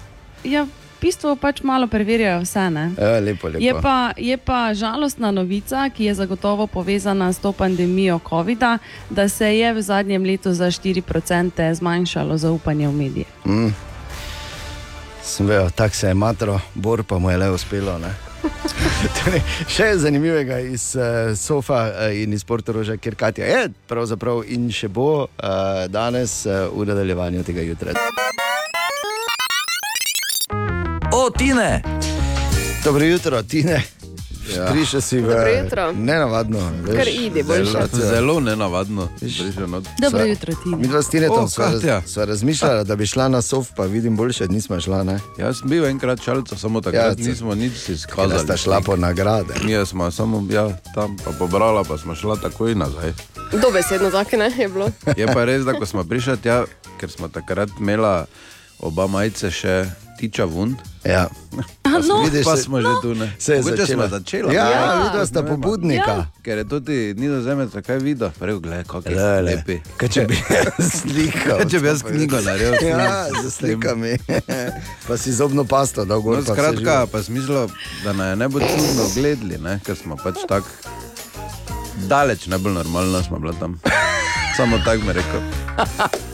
ja, 0.43 0.63
v 0.63 0.88
bistvu 1.01 1.35
pač 1.35 1.61
malo 1.63 1.87
preverjajo 1.87 2.41
vse. 2.43 2.59
Ja, 2.59 3.19
lepo, 3.19 3.47
lepo. 3.47 3.63
Je 3.63 3.73
pa, 3.81 4.11
je 4.17 4.37
pa 4.37 4.73
žalostna 4.73 5.31
novica, 5.31 5.89
ki 5.89 6.05
je 6.05 6.13
zagotovo 6.13 6.67
povezana 6.67 7.33
s 7.33 7.39
to 7.39 7.51
pandemijo 7.51 8.19
COVID-a, 8.29 8.77
da 9.09 9.29
se 9.29 9.57
je 9.57 9.73
v 9.73 9.81
zadnjem 9.81 10.23
letu 10.23 10.53
za 10.53 10.71
4% 10.71 11.73
zmanjšalo 11.73 12.37
zaupanje 12.37 12.87
v 12.87 12.93
medije. 12.93 13.25
Mm. 13.45 13.73
Sem 15.23 15.47
vedel, 15.47 15.69
tako 15.69 15.95
se 15.95 16.07
je 16.07 16.13
matro, 16.13 16.59
bor 16.73 17.03
pa 17.03 17.19
mu 17.19 17.29
je 17.29 17.37
le 17.37 17.51
uspelo. 17.51 17.97
ne. 17.99 18.29
Torej, 19.19 19.41
še 19.67 19.89
zanimivega 19.99 20.59
iz 20.59 20.93
uh, 20.95 21.35
Sofa 21.37 21.81
uh, 21.89 22.15
in 22.15 22.33
iz 22.33 22.43
Portoroža, 22.43 22.97
kjer 22.97 23.15
Katja 23.15 23.45
je, 23.45 23.69
pravzaprav 23.87 24.43
in 24.47 24.69
še 24.71 24.87
bo 24.87 25.27
uh, 25.27 25.85
danes 25.91 26.45
uh, 26.47 26.69
v 26.71 26.87
nadaljevanju 26.89 27.43
tega 27.43 27.67
jutra. 27.67 27.95
O, 31.29 31.31
Tine! 31.31 31.81
Dobro 32.83 33.05
jutro, 33.05 33.43
Tine. 33.43 33.83
Ja. 34.57 34.65
Prišel 34.65 35.01
si 35.01 35.21
v 35.21 35.29
nenavadno. 35.93 36.57
veš, 36.81 36.97
Kar 36.97 37.07
idi, 37.07 37.43
boljše. 37.43 37.65
situacijo. 37.65 37.99
Zelo 37.99 38.39
nenavadno. 38.39 39.09
Dobro 40.01 40.25
jutro, 40.25 40.53
ti. 40.53 40.69
Mi 40.69 40.87
dva 40.87 41.01
s 41.01 41.09
Tinetom 41.09 41.43
O, 41.43 41.47
sva, 41.47 41.69
raz, 41.71 41.83
sva 42.05 42.25
razmišljala, 42.25 42.83
da 42.83 42.95
bi 42.95 43.05
šla 43.05 43.27
na 43.27 43.41
Sof, 43.41 43.67
pa 43.75 43.85
vidim 43.85 44.17
boljše, 44.17 44.47
nismo 44.47 44.79
šla. 44.81 45.03
Ne? 45.03 45.19
Jaz 45.37 45.59
sem 45.59 45.69
bil 45.69 45.85
enkrat 45.85 46.21
šalca, 46.21 46.57
samo 46.57 46.81
takrat 46.81 47.19
Ja, 47.19 47.23
ja, 47.23 47.29
nismo 47.29 47.55
nič 47.55 47.89
izkazali. 47.89 48.43
sta 48.43 48.57
šla 48.57 48.81
po 48.81 48.95
nagrade. 48.95 49.53
Mi 49.63 49.85
smo 49.85 50.11
samo 50.11 50.47
ja, 50.49 50.69
tam 50.95 51.17
pa 51.25 51.31
pobrala, 51.31 51.83
pa 51.83 51.97
smo 51.97 52.15
šla 52.15 52.35
takoj 52.35 52.75
nazaj. 52.75 53.13
Dobesedno 53.61 54.09
tako 54.09 54.37
ne 54.37 54.51
je 54.57 54.67
bilo. 54.69 54.89
Je 55.17 55.27
pa 55.27 55.45
res, 55.45 55.61
da 55.61 55.73
ko 55.73 55.85
smo 55.85 56.03
prišli 56.03 56.37
tja, 56.37 56.65
ker 56.99 57.11
smo 57.11 57.27
takrat 57.27 57.69
imela 57.79 58.25
oba 58.79 59.07
majice 59.07 59.51
še 59.51 59.85
tiča 60.19 60.45
vun. 60.45 60.75
Ja. 61.01 61.27
Pa, 61.83 62.03
smo, 62.03 62.21
Vidiš, 62.21 62.43
pa 62.43 62.55
se- 62.55 62.63
smo 62.63 62.77
že 62.77 62.87
tu. 63.01 63.15
Ne. 63.15 63.33
Se 63.39 63.53
je 63.53 63.61
začela. 63.63 64.07
začela. 64.09 64.53
Ja, 64.53 64.65
ne? 64.65 65.03
videla 65.03 65.25
sta 65.25 65.43
pobudnika. 65.43 66.11
Ja. 66.13 66.25
Ker 66.41 66.57
je 66.57 66.65
tudi 66.65 67.13
nizozemec, 67.13 67.71
kaj 67.77 67.97
videl, 67.97 68.29
prej 68.31 68.59
gledaj, 68.59 68.83
kako 68.83 69.09
je 69.09 69.15
Le, 69.15 69.23
le. 69.23 69.41
lepi. 69.43 69.79
Kaj 69.97 70.09
če 70.09 70.21
bi 70.23 70.35
slikal? 70.93 71.57
Kaj 71.57 71.67
če 71.67 71.79
bi 71.79 71.87
jaz 71.87 72.03
knjigo 72.03 72.41
naredil? 72.41 72.75
Ja, 72.85 73.09
z 73.33 73.49
slikami. 73.49 74.17
pa 75.07 75.17
si 75.17 75.31
zobno 75.31 75.63
pasto, 75.63 76.03
da 76.03 76.13
No, 76.13 76.21
gor. 76.21 76.35
pa 76.35 76.41
vse 76.43 76.53
skratka, 76.53 77.07
pa 77.07 77.23
smislil, 77.23 77.67
da 78.03 78.13
naj 78.13 78.35
ne 78.35 78.47
bo 78.47 78.59
čudno 78.59 79.07
gledali, 79.15 79.57
ne? 79.57 79.79
ker 79.79 79.95
smo 79.95 80.15
pač 80.15 80.35
tako 80.45 80.67
daleč, 82.01 82.47
najbolj 82.47 82.73
normalno 82.73 83.23
smo 83.23 83.39
bili 83.39 83.55
tam. 83.59 83.79
Samo 84.57 84.77
tako 84.79 85.01
mi 85.01 85.13
rekel. 85.13 85.41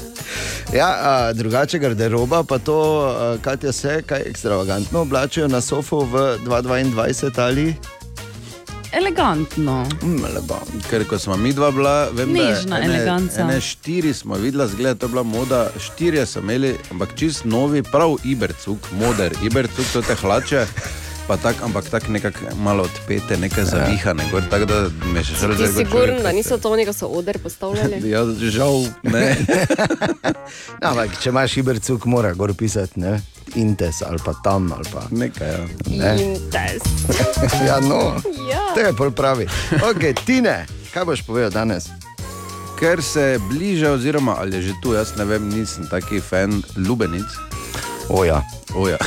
Ja, 0.74 0.88
a, 1.02 1.34
drugače 1.34 1.80
garderoba, 1.80 2.44
pa 2.44 2.58
to, 2.58 2.78
a, 3.02 3.38
Katja 3.42 3.72
se 3.72 4.02
kaj 4.06 4.22
ekstravagantno 4.26 5.02
oblačijo 5.02 5.48
na 5.48 5.62
sofu 5.62 6.00
v 6.00 6.38
2022 6.40 7.42
ali 7.42 7.76
Elegantno. 8.92 9.86
mm, 10.04 10.26
elegant. 10.26 10.88
Ker 10.90 11.04
ko 11.08 11.20
smo 11.20 11.38
mi 11.38 11.54
dva 11.54 11.72
bila, 11.72 12.10
vem, 12.12 12.32
Nežna 12.32 12.78
da 12.78 12.84
ene, 12.84 12.96
eleganca. 12.96 13.42
ene 13.42 13.62
štiri 13.62 14.14
smo 14.14 14.36
videla, 14.36 14.68
zgleda, 14.68 14.96
to 14.96 15.06
je 15.06 15.10
bila 15.10 15.24
moda, 15.24 15.70
štirje 15.80 16.26
so 16.26 16.40
imeli, 16.40 16.78
ampak 16.92 17.10
čist 17.16 17.46
novi, 17.46 17.84
prav 17.84 18.16
Ibercuk, 18.24 18.78
moder, 18.92 19.36
Ibercuk, 19.44 19.86
to 19.94 20.02
te 20.02 20.16
hlače. 20.16 20.66
Pa 21.28 21.38
tak, 21.38 21.56
ampak 21.66 21.90
tako 21.90 22.12
nekako 22.12 22.40
malo 22.56 22.84
odpete, 22.84 23.38
nekaj 23.38 23.64
zavihane, 23.66 24.24
gor, 24.32 24.44
tako 24.50 24.66
da 24.66 24.90
me 25.14 25.24
še 25.26 25.34
zelo 25.40 25.56
Ti 25.58 25.68
si 25.68 25.74
siguren, 25.74 26.22
da 26.22 26.30
niso 26.32 26.58
to 26.62 26.70
oni, 26.70 26.86
ko 26.86 26.94
so 26.94 27.10
oder 27.10 27.40
postavljali? 27.42 27.98
Ja, 28.14 28.22
žal 28.54 28.86
ne. 29.04 29.34
No, 30.82 30.92
ampak 30.92 31.18
če 31.18 31.32
imaš 31.34 31.58
ibercuk, 31.58 32.06
mora 32.06 32.34
gor 32.38 32.54
pisati, 32.54 33.00
ne? 33.02 33.18
Intes 33.58 34.04
ali 34.06 34.22
pa 34.22 34.36
tam 34.44 34.70
ali 34.76 34.86
pa. 34.94 35.08
Nekaj, 35.10 35.50
ja. 35.50 35.66
Ne? 35.90 36.14
Intes. 36.22 36.86
ja, 37.68 37.80
no. 37.82 38.22
Ja. 38.52 38.76
To 38.78 38.86
je 38.86 38.94
pol 38.94 39.10
pravi. 39.10 39.50
Ok, 39.82 40.12
Tine, 40.26 40.66
kaj 40.94 41.10
boš 41.10 41.26
povedal 41.26 41.50
danes? 41.50 41.90
Ker 42.78 43.02
se 43.02 43.40
bliža, 43.50 43.96
oziroma 43.98 44.38
ali 44.38 44.60
je 44.60 44.70
že 44.70 44.74
tu, 44.84 44.94
jaz 44.94 45.16
ne 45.18 45.26
vem, 45.26 45.50
nisem 45.50 45.90
taki 45.90 46.22
fan 46.22 46.62
lubenic. 46.78 47.45
O 48.10 48.26
ja. 48.26 48.42
Oja. 48.76 48.98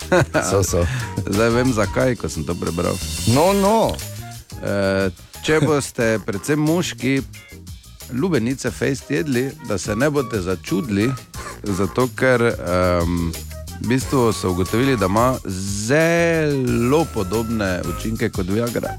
So, 0.50 0.62
so. 0.62 0.86
Zdaj 1.26 1.50
vem 1.50 1.72
zakaj, 1.72 2.16
ko 2.16 2.28
sem 2.28 2.44
to 2.44 2.54
prebral. 2.54 2.96
No, 3.34 3.52
no. 3.52 3.96
E, 4.62 5.10
če 5.44 5.60
boste, 5.64 6.18
predvsem 6.26 6.60
moški, 6.60 7.22
lubenice 8.12 8.70
fejst 8.70 9.10
jedli, 9.10 9.50
da 9.68 9.78
se 9.78 9.96
ne 9.96 10.10
boste 10.10 10.40
začudili, 10.44 11.08
zato 11.64 12.08
ker 12.16 12.42
um, 12.52 13.32
v 13.80 13.88
bistvu 13.88 14.32
so 14.32 14.50
ugotovili, 14.52 14.96
da 14.96 15.06
ima 15.06 15.34
zelo 15.46 17.04
podobne 17.14 17.80
učinke 17.96 18.30
kot 18.30 18.46
Viagra. 18.48 18.94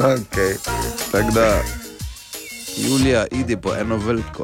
Okay. 0.00 0.56
Tako 1.12 1.30
da, 1.30 1.60
Julija, 2.76 3.26
idi 3.30 3.56
po 3.56 3.74
eno 3.74 3.96
veliko. 3.96 4.42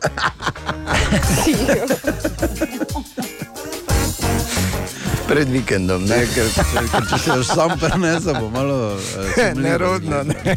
Pred 5.29 5.49
vikendom, 5.51 6.05
ne? 6.07 6.21
Ker, 6.31 6.47
ker, 6.55 6.85
ker 6.93 7.07
če 7.11 7.19
se 7.19 7.35
boš 7.35 7.49
sam 7.51 7.73
prenesel, 7.81 8.37
bo 8.39 8.51
malo 8.55 8.77
uh, 8.95 9.41
Nerodno, 9.59 10.21
ne. 10.23 10.55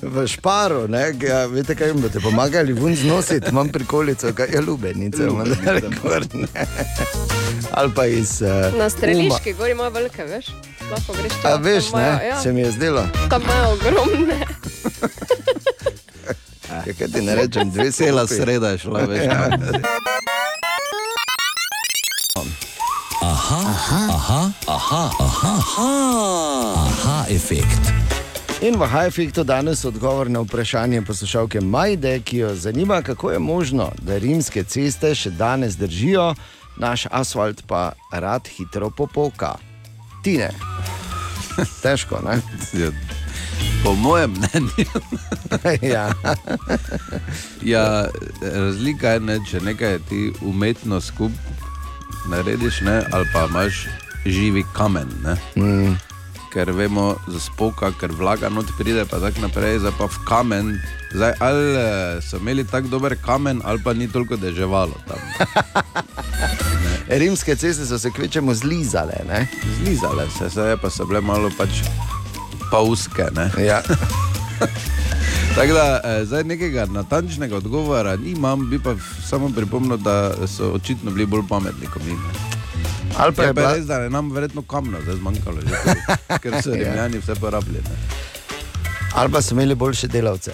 V 0.00 0.24
šparu, 0.32 0.86
ne, 0.88 1.02
ja, 1.20 1.42
veste, 1.52 1.76
kaj 1.76 1.92
jim 1.92 2.00
boste 2.00 2.22
pomagali, 2.24 2.72
vun 2.72 2.96
znositi, 2.96 3.52
imam 3.52 3.68
prikolico, 3.68 4.32
kaj 4.32 4.48
je 4.56 4.62
lubenice, 4.64 5.28
imam 5.28 5.52
rekord, 5.66 6.32
ne. 6.40 6.64
Ali 7.76 7.92
pa 7.94 8.06
iz. 8.08 8.38
Uh, 8.42 8.72
Na 8.80 8.88
streliški 8.90 9.52
gori 9.60 9.76
ima 9.76 9.88
velike, 9.92 10.24
veš? 10.24 10.48
Lahko 10.90 11.12
greš 11.20 11.36
A 11.36 11.42
tam. 11.42 11.62
veš, 11.62 11.90
tam 11.92 12.00
ne, 12.00 12.08
imajo, 12.08 12.28
ja. 12.32 12.40
se 12.42 12.52
mi 12.52 12.60
je 12.64 12.70
zdelo. 12.78 13.04
Tam 13.30 13.42
imajo 13.44 13.76
ogromne. 13.76 14.40
Ja, 16.70 16.94
kaj 16.98 17.08
ti 17.12 17.20
ne 17.20 17.34
rečem, 17.34 17.70
dve 17.70 17.92
Cela 17.92 18.26
skupaj. 18.26 18.38
sreda 18.38 18.68
je 18.68 18.78
šla, 18.78 19.00
veš. 19.00 19.24
Ja. 19.24 19.48
Aha, 23.22 23.60
aha, 23.66 24.00
aha, 24.08 24.50
aha, 24.66 25.10
aha, 25.20 25.58
aha, 25.58 25.90
aha 26.86 27.24
efekt. 27.28 27.90
In 28.62 28.76
v 28.76 28.86
Hajfiktu 28.86 29.44
danes 29.44 29.84
odgovor 29.84 30.30
na 30.30 30.40
vprašanje 30.40 31.02
poslušalke 31.02 31.60
Majde, 31.60 32.20
ki 32.20 32.36
jo 32.36 32.54
zanima, 32.54 33.02
kako 33.02 33.30
je 33.30 33.38
možno, 33.38 33.90
da 34.02 34.18
rimske 34.18 34.64
ceste 34.64 35.14
še 35.14 35.30
danes 35.30 35.76
držijo, 35.76 36.34
naš 36.76 37.06
asfalt 37.10 37.62
pa 37.66 37.92
rad 38.12 38.48
hitro 38.48 38.90
popoka. 38.90 39.56
Tine. 40.22 40.50
Težko, 41.82 42.20
ne? 42.24 42.38
Po 43.84 43.94
mojem 43.94 44.30
mnenju. 44.30 45.00
ja. 45.94 46.12
Ja, 47.62 48.08
razlika 48.42 49.08
je, 49.08 49.20
ne, 49.20 49.38
če 49.50 49.60
nekaj 49.60 49.98
ti 50.08 50.32
umetno 50.42 51.00
skup 51.00 51.32
narediš, 52.28 52.80
ne, 52.80 53.02
ali 53.12 53.26
pa 53.32 53.46
imaš 53.50 53.86
živi 54.26 54.64
kamen. 54.76 55.08
Ne. 55.24 55.36
Mm. 55.56 55.96
Ker 56.52 56.70
vemo 56.70 57.14
za 57.28 57.40
spoka, 57.40 57.92
ker 58.00 58.12
vlaga 58.12 58.48
not 58.48 58.66
pride, 58.78 59.04
pa 59.10 59.20
tako 59.22 59.46
naprej, 59.46 59.78
zdaj 59.78 59.92
pa 59.98 60.06
v 60.10 60.24
kamen. 60.28 60.72
Zdaj, 61.14 61.34
ali 61.40 61.76
eh, 61.76 62.20
so 62.22 62.36
imeli 62.36 62.64
tako 62.66 62.88
dober 62.88 63.16
kamen, 63.24 63.62
ali 63.64 63.82
pa 63.84 63.92
ni 63.92 64.08
toliko 64.08 64.36
deževalo 64.36 64.94
tam. 65.08 65.18
Rimske 67.22 67.56
ceste 67.56 67.86
so 67.86 67.98
se 67.98 68.10
kvečemo 68.10 68.54
zlizale. 68.54 69.22
Ne? 69.28 69.46
Zlizale 69.78 70.26
se, 70.38 70.48
zdaj 70.48 70.76
pa 70.82 70.90
so 70.90 71.06
bile 71.06 71.20
malo 71.20 71.50
pač 71.58 71.82
pauske. 72.70 73.26
Ne. 73.32 73.50
Ja. 73.60 73.82
Tako 75.56 75.72
da 75.72 76.00
eh, 76.04 76.24
zdaj 76.24 76.44
nekega 76.44 76.86
natančnega 76.86 77.56
odgovora 77.56 78.16
nimam, 78.16 78.70
bi 78.70 78.78
pa 78.78 78.94
samo 79.24 79.48
pripomnil, 79.50 79.96
da 79.98 80.16
so 80.48 80.70
očitno 80.70 81.10
bili 81.10 81.26
bolj 81.26 81.42
pametni 81.48 81.86
kot 81.86 82.02
mi. 82.04 82.16
Ali 83.18 83.34
pa 83.34 83.42
je 83.42 83.48
je 83.48 83.54
pa 83.54 83.60
bila- 83.60 83.74
res, 83.74 83.86
da 83.86 83.94
je 83.96 84.10
nam 84.10 84.30
verjetno 84.30 84.62
kamna 84.62 84.98
zdaj 85.02 85.16
zmanjkalo, 85.16 85.56
že 85.60 85.94
ker 86.38 86.62
so 86.62 86.70
Ja. 86.70 86.76
rimljani 86.78 87.18
vse 87.18 87.34
porabljeni. 87.34 87.96
Ali 89.14 89.32
pa 89.32 89.42
so 89.42 89.54
imeli 89.54 89.74
boljše 89.74 90.08
delavce. 90.08 90.52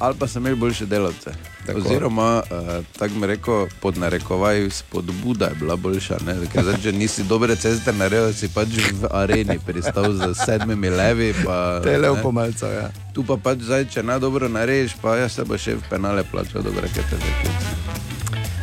Ali 0.00 0.16
pa 0.18 0.28
so 0.28 0.38
imeli 0.38 0.56
boljše 0.56 0.86
delavce. 0.86 1.30
Tako. 1.66 1.78
Oziroma, 1.78 2.42
uh, 2.50 2.84
tako 2.98 3.14
mi 3.14 3.26
rekel, 3.26 3.66
pod 3.80 3.98
narekovaj 3.98 4.70
spodbuda 4.70 5.44
je 5.44 5.54
bila 5.60 5.76
boljša. 5.76 6.16
Ne? 6.26 6.34
Ker 6.52 6.62
zdaj, 6.62 6.82
če 6.82 6.92
nisi 6.92 7.24
dobre 7.24 7.56
ceste 7.56 7.92
naredil, 7.92 8.32
si 8.32 8.48
pač 8.48 8.68
v 8.92 9.10
areni 9.12 9.58
pristal 9.66 10.12
z 10.12 10.32
sedmimi 10.44 10.90
levi. 10.90 11.34
Pa, 11.44 11.80
Te 11.84 11.90
je 11.90 11.98
ne. 11.98 12.08
lepo 12.08 12.22
pomalce. 12.22 12.66
Ja. 12.66 12.88
Tu 13.12 13.24
pa 13.24 13.36
pač 13.36 13.58
zdaj, 13.68 13.84
če 13.92 14.02
ne 14.02 14.18
dobro 14.18 14.48
narediš, 14.48 14.96
pa 15.02 15.16
ja 15.20 15.28
se 15.28 15.44
bo 15.44 15.58
še 15.58 15.76
v 15.76 15.84
penale 15.90 16.24
plačal, 16.24 16.64
dobro, 16.64 16.88
ker 16.94 17.04
te 17.10 17.20
zakliče. 17.20 18.00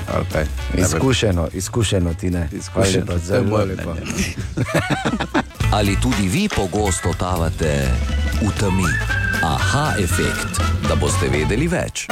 Okay. 0.07 0.45
Izkušeno, 0.73 1.49
izkušeno 1.53 2.13
ti 2.13 2.29
ne. 2.29 2.49
Izkušeno, 2.51 3.05
Pa 3.05 3.11
to 3.11 3.13
je 3.13 3.19
zelo 3.19 3.57
lepo. 3.57 3.95
Ali 5.77 5.97
tudi 6.01 6.27
vi 6.27 6.49
pogosto 6.49 7.11
totavate 7.11 7.91
v 8.41 8.59
temi? 8.59 8.89
Aha 9.43 9.93
efekt, 9.99 10.61
da 10.88 10.95
boste 10.95 11.29
vedeli 11.29 11.67
več. 11.67 12.07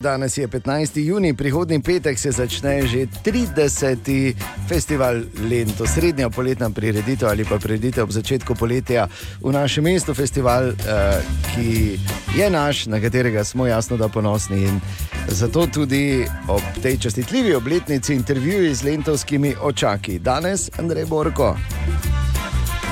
Danes 0.00 0.36
je 0.36 0.48
15. 0.48 0.96
juni, 0.96 1.32
prihodnji 1.34 1.80
petek 1.80 2.18
se 2.18 2.30
začne 2.32 2.86
že 2.86 3.06
30. 3.24 4.34
festival 4.68 5.22
Lento, 5.48 5.86
srednja 5.86 6.28
poletna 6.30 6.70
prireditev 6.70 7.28
ali 7.28 7.44
pa 7.44 7.58
prireditev 7.58 8.04
ob 8.04 8.12
začetku 8.12 8.54
poletja 8.54 9.08
v 9.40 9.52
našem 9.52 9.84
mestu. 9.84 10.14
Festival, 10.14 10.68
eh, 10.68 11.22
ki 11.54 11.98
je 12.36 12.50
naš, 12.50 12.86
na 12.86 13.00
katerega 13.00 13.44
smo 13.44 13.66
jasno 13.66 13.96
da 13.96 14.08
ponosni 14.08 14.68
in 14.68 14.80
zato 15.28 15.66
tudi 15.66 16.28
ob 16.48 16.62
tej 16.82 16.98
častitljivi 16.98 17.54
obletnici 17.54 18.14
intervjuji 18.14 18.74
z 18.74 18.82
lentovskimi 18.82 19.54
očaki. 19.62 20.18
Danes 20.18 20.70
Andrej 20.78 21.04
Borko. 21.04 21.56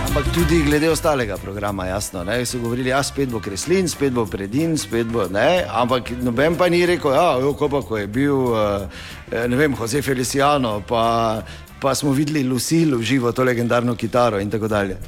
Ampak 0.05 0.29
tudi 0.35 0.63
glede 0.63 0.91
ostalega 0.91 1.37
programa, 1.41 1.87
jasno. 1.87 2.25
Ne, 2.25 2.45
so 2.47 2.59
govorili, 2.59 2.91
da 2.91 3.03
spet 3.03 3.29
bo 3.33 3.41
Kreslin, 3.41 3.89
spet 3.89 4.13
bo 4.13 4.27
Predin, 4.27 4.77
spet 4.79 5.09
bo 5.11 5.25
ne. 5.33 5.65
Ampak 5.65 6.11
noben 6.23 6.59
pa 6.61 6.69
ni 6.69 6.85
rekel, 6.87 7.11
da 7.11 7.39
je 7.41 7.53
ko, 7.59 7.69
pa, 7.73 7.81
ko 7.83 7.99
je 7.99 8.07
bil, 8.07 8.53
eh, 8.55 9.49
ne 9.49 9.57
vem, 9.57 9.75
Jose 9.75 10.03
Feliciano, 10.03 10.83
pa, 10.87 11.43
pa 11.81 11.95
smo 11.95 12.13
videli 12.13 12.45
Lucille 12.45 12.97
v 12.97 13.03
živo, 13.03 13.33
to 13.33 13.43
legendarno 13.43 13.97
kitaro 13.97 14.39
in 14.41 14.51
tako 14.51 14.69
dalje. 14.69 15.01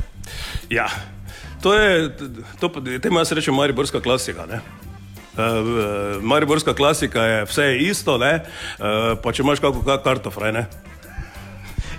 Ja, 0.71 0.89
to 1.63 1.75
je, 1.75 2.11
to, 2.61 2.73
temu 3.03 3.21
jaz 3.21 3.33
rečem 3.33 3.55
mariborska 3.55 4.01
klasika. 4.01 4.47
Ne? 4.47 4.61
Uh, 5.37 6.23
mariborska 6.25 6.75
klasika 6.75 7.23
je 7.23 7.45
vse 7.45 7.63
je 7.63 7.79
isto, 7.91 8.17
ne? 8.19 8.41
Uh, 8.81 9.13
pa 9.21 9.33
če 9.33 9.45
imaš 9.45 9.61
kakšno 9.61 9.85
ka- 9.85 10.01
karto, 10.03 10.33
fraj, 10.33 10.53
ne. 10.57 10.67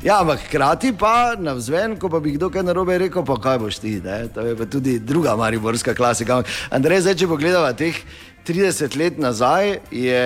Ja, 0.03 0.19
ampak 0.21 0.43
hkrati 0.45 0.91
pa 0.93 1.33
navzven, 1.39 1.95
ko 1.97 2.09
pa 2.09 2.19
bi 2.21 2.35
kdo 2.35 2.51
kaj 2.53 2.61
narobe 2.67 2.99
rekel, 3.01 3.23
pa 3.25 3.39
kaj 3.41 3.57
boš 3.63 3.79
ti. 3.81 3.95
Ne? 4.03 4.27
To 4.29 4.45
je 4.45 4.53
pa 4.55 4.67
tudi 4.69 4.99
druga 4.99 5.33
mariborska 5.35 5.95
klasika. 5.97 6.43
Andrej, 6.69 7.01
zdaj, 7.07 7.15
če 7.17 7.29
pogledamo 7.31 7.71
teh 7.73 7.97
30 8.45 8.97
let 9.01 9.17
nazaj, 9.17 9.79
je 9.89 10.21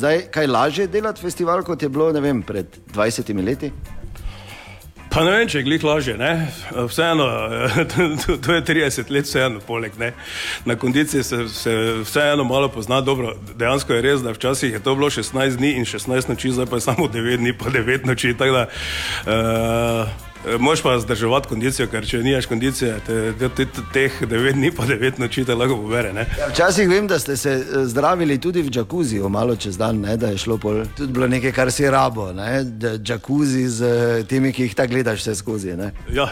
zdaj 0.00 0.22
kaj 0.32 0.48
lažje 0.48 0.88
delati 0.88 1.20
festival, 1.20 1.60
kot 1.62 1.82
je 1.82 1.92
bilo 1.92 2.08
vem, 2.24 2.40
pred 2.42 2.80
20 2.94 3.44
leti. 3.44 3.72
Pa 5.10 5.24
ne 5.26 5.32
vem, 5.34 5.48
če 5.50 5.58
je 5.58 5.66
glih 5.66 5.84
lažje, 5.84 6.14
ne? 6.18 6.30
Vseeno, 6.70 7.26
to, 8.44 8.54
je 8.54 8.62
30 8.62 9.10
let, 9.10 9.26
vseeno 9.26 9.58
poleg, 9.66 9.96
ne? 9.98 10.12
Na 10.64 10.76
kondiciji 10.78 11.24
se, 11.26 11.48
se 11.50 11.74
vseeno 12.04 12.44
malo 12.46 12.68
pozna 12.70 13.00
dobro. 13.02 13.34
Dejansko 13.58 13.96
je 13.96 14.04
res, 14.06 14.22
da 14.22 14.30
včasih 14.36 14.78
je 14.78 14.82
to 14.82 14.94
bilo 14.94 15.10
16 15.10 15.58
dni 15.58 15.72
in 15.80 15.88
16 15.88 16.30
noči, 16.30 16.54
zdaj 16.54 16.70
pa 16.70 16.78
je 16.78 16.86
samo 16.86 17.10
9 17.10 17.42
dni, 17.42 17.56
pa 17.58 17.74
9 17.74 18.06
noči. 18.06 18.36
Tako 18.38 18.60
da, 18.60 18.66
uh, 19.26 20.29
Moš 20.58 20.82
pa 20.82 20.98
zdrževati 20.98 21.48
kondicijo, 21.48 21.84
ker 21.92 22.06
če 22.06 22.22
nimaš 22.24 22.46
kondicije, 22.48 22.94
te, 23.06 23.16
te, 23.38 23.48
te, 23.48 23.66
te, 23.66 23.82
teh 23.92 24.20
9 24.24 24.56
dni 24.56 24.70
pa 24.72 24.86
9 24.88 25.20
noči 25.20 25.44
te 25.44 25.54
lahko 25.54 25.76
pobere. 25.82 26.14
Ne? 26.16 26.24
Ja, 26.38 26.48
včasih 26.48 26.88
vem, 26.88 27.06
da 27.06 27.18
ste 27.20 27.36
se 27.36 27.52
eh, 27.60 27.84
zdravili 27.84 28.38
tudi 28.40 28.62
v 28.62 28.72
džakuziju, 28.72 29.28
malo 29.28 29.56
čez 29.56 29.76
dan, 29.78 30.00
ne, 30.00 30.16
da 30.16 30.32
je 30.32 30.38
šlo 30.40 30.56
pol. 30.58 30.84
Tudi 30.96 31.12
bilo 31.12 31.28
nekaj, 31.28 31.52
kar 31.52 31.72
si 31.72 31.90
rabo, 31.90 32.30
ne, 32.32 32.64
džakuzi 33.04 33.66
z 33.68 33.90
eh, 33.90 34.24
temi, 34.24 34.52
ki 34.52 34.70
jih 34.70 34.78
tako 34.78 34.94
gledaš 34.94 35.20
vse 35.20 35.34
skozi. 35.42 35.76
Ne. 35.76 35.92
Ja, 36.08 36.30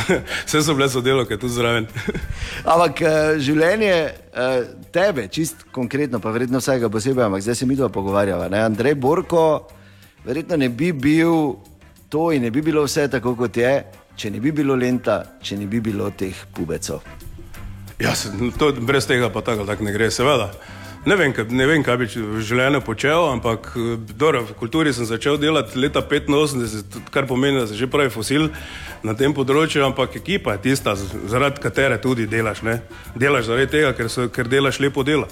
vse 0.46 0.62
so 0.62 0.74
bile 0.74 0.88
sodelovke 0.88 1.38
tu 1.38 1.48
zraven. 1.48 1.86
Ampak 2.72 3.02
eh, 3.02 3.18
življenje 3.38 3.94
eh, 3.94 4.56
tebe, 4.94 5.28
čist 5.30 5.66
konkretno, 5.72 6.20
pa 6.20 6.34
verjetno 6.34 6.58
vsega 6.62 6.90
posebej, 6.90 7.26
ampak 7.28 7.44
zdaj 7.46 7.62
se 7.62 7.70
mi 7.70 7.78
dva 7.78 7.88
pogovarjava. 7.92 8.48
Ne? 8.50 8.64
Andrej 8.66 8.98
Borko, 8.98 9.44
verjetno 10.26 10.58
ne 10.58 10.68
bi 10.68 10.92
bil 10.92 11.54
to 12.12 12.28
in 12.32 12.42
ne 12.42 12.50
bi 12.50 12.60
bilo 12.62 12.84
vse 12.84 13.06
tako, 13.08 13.32
kot 13.36 13.56
je, 13.56 13.72
če 14.16 14.30
ne 14.30 14.40
bi 14.40 14.52
bilo 14.52 14.76
lenta, 14.76 15.22
če 15.40 15.56
ne 15.56 15.66
bi 15.66 15.80
bilo 15.80 16.10
teh 16.12 16.36
pubecov. 16.52 17.00
Ja, 18.02 18.12
se, 18.18 18.28
to, 18.58 18.68
brez 18.84 19.06
tega 19.08 19.30
pa 19.32 19.40
tako, 19.40 19.64
tako 19.64 19.86
ne 19.86 19.94
gre, 19.94 20.10
seveda. 20.12 20.50
Ne 21.08 21.16
vem, 21.16 21.32
kaj, 21.34 21.48
ne 21.50 21.66
vem, 21.66 21.82
kaj 21.82 21.96
bi 21.98 22.06
življenju 22.12 22.82
počel, 22.84 23.24
ampak 23.32 23.70
eh, 23.74 23.94
dobro, 24.12 24.42
v 24.50 24.56
kulturi 24.60 24.92
sem 24.94 25.08
začel 25.08 25.40
delati 25.40 25.80
leta 25.80 26.02
85, 26.04 27.08
kar 27.14 27.26
pomeni, 27.30 27.62
da 27.62 27.70
sem 27.70 27.80
že 27.80 27.88
pravi 27.90 28.12
fosil 28.12 28.50
na 29.02 29.16
tem 29.18 29.32
področju, 29.34 29.80
ampak 29.88 30.20
ekipa 30.20 30.58
je 30.58 30.68
tista, 30.68 30.94
zaradi 31.32 31.64
katere 31.64 31.96
tudi 32.02 32.28
delaš. 32.30 32.60
Ne? 32.68 32.76
Delaš 33.16 33.48
zaradi 33.48 33.72
tega, 33.72 33.96
ker, 33.96 34.12
so, 34.12 34.28
ker 34.28 34.52
delaš 34.52 34.82
lepo 34.84 35.02
delo. 35.02 35.30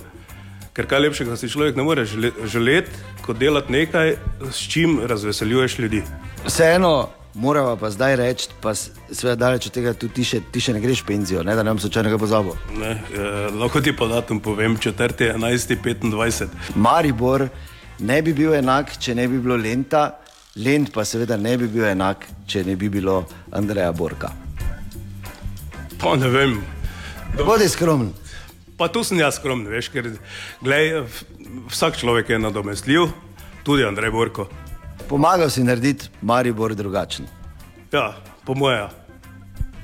Ker 0.75 0.87
kaj 0.87 1.01
lepšega 1.03 1.37
si 1.37 1.49
človek 1.51 1.77
ne 1.77 1.83
more 1.83 2.05
žele- 2.07 2.47
želeti, 2.47 2.91
kot 3.27 3.39
delati 3.39 3.73
nekaj, 3.73 4.17
s 4.51 4.69
čim 4.71 5.01
razveseljuješ 5.07 5.79
ljudi. 5.79 6.03
Vseeno, 6.47 7.09
moramo 7.35 7.77
pa 7.77 7.91
zdaj 7.91 8.17
reči, 8.17 8.49
pa 8.61 8.75
seveda 8.75 9.35
daleč 9.37 9.67
od 9.67 9.73
tega, 9.73 9.95
tudi 9.95 10.15
ti 10.15 10.25
še, 10.25 10.41
ti 10.53 10.61
še 10.61 10.73
ne 10.73 10.81
greš 10.81 11.03
penzijo, 11.03 11.43
ne, 11.43 11.55
da 11.55 11.65
bom 11.65 11.79
slučajno 11.79 12.19
pozabil. 12.19 12.55
Ne, 12.79 12.91
eh, 12.91 13.51
lahko 13.53 13.81
ti 13.81 13.93
pa 13.93 14.07
datum 14.07 14.41
povem, 14.41 14.77
4. 14.77 15.35
11. 15.35 15.77
25. 15.77 16.49
Maribor 16.75 17.49
ne 17.99 18.23
bi 18.23 18.33
bil 18.33 18.55
enak, 18.55 18.95
če 18.99 19.15
ne 19.15 19.29
bi 19.29 19.39
bilo 19.39 19.57
Lenta, 19.57 20.17
Lent 20.57 20.93
pa 20.93 21.05
seveda 21.05 21.37
ne 21.37 21.57
bi 21.59 21.69
bil 21.69 21.85
enak, 21.85 22.27
če 22.47 22.65
ne 22.65 22.77
bi 22.77 22.89
bilo 22.89 23.25
Andreja 23.53 23.93
Borka. 23.93 24.31
Pa 25.99 26.17
ne 26.17 26.29
vem. 26.29 26.57
Bodi 27.47 27.69
skromen. 27.69 28.11
Pa 28.81 28.89
tu 28.89 29.03
sem 29.05 29.19
jaz 29.21 29.37
skromen, 29.37 29.67
veš, 29.69 29.91
ker 29.93 30.07
glej, 30.65 31.03
vsak 31.69 31.99
človek 32.01 32.31
je 32.33 32.39
nadomestljiv, 32.41 33.11
tudi 33.61 33.85
Andrej 33.85 34.09
Borko. 34.15 34.47
Pomagal 35.05 35.51
si 35.53 35.61
narediti 35.61 36.09
Maribor 36.25 36.73
drugačen. 36.75 37.27
Ja, 37.93 38.15
po 38.47 38.57
moje. 38.57 38.87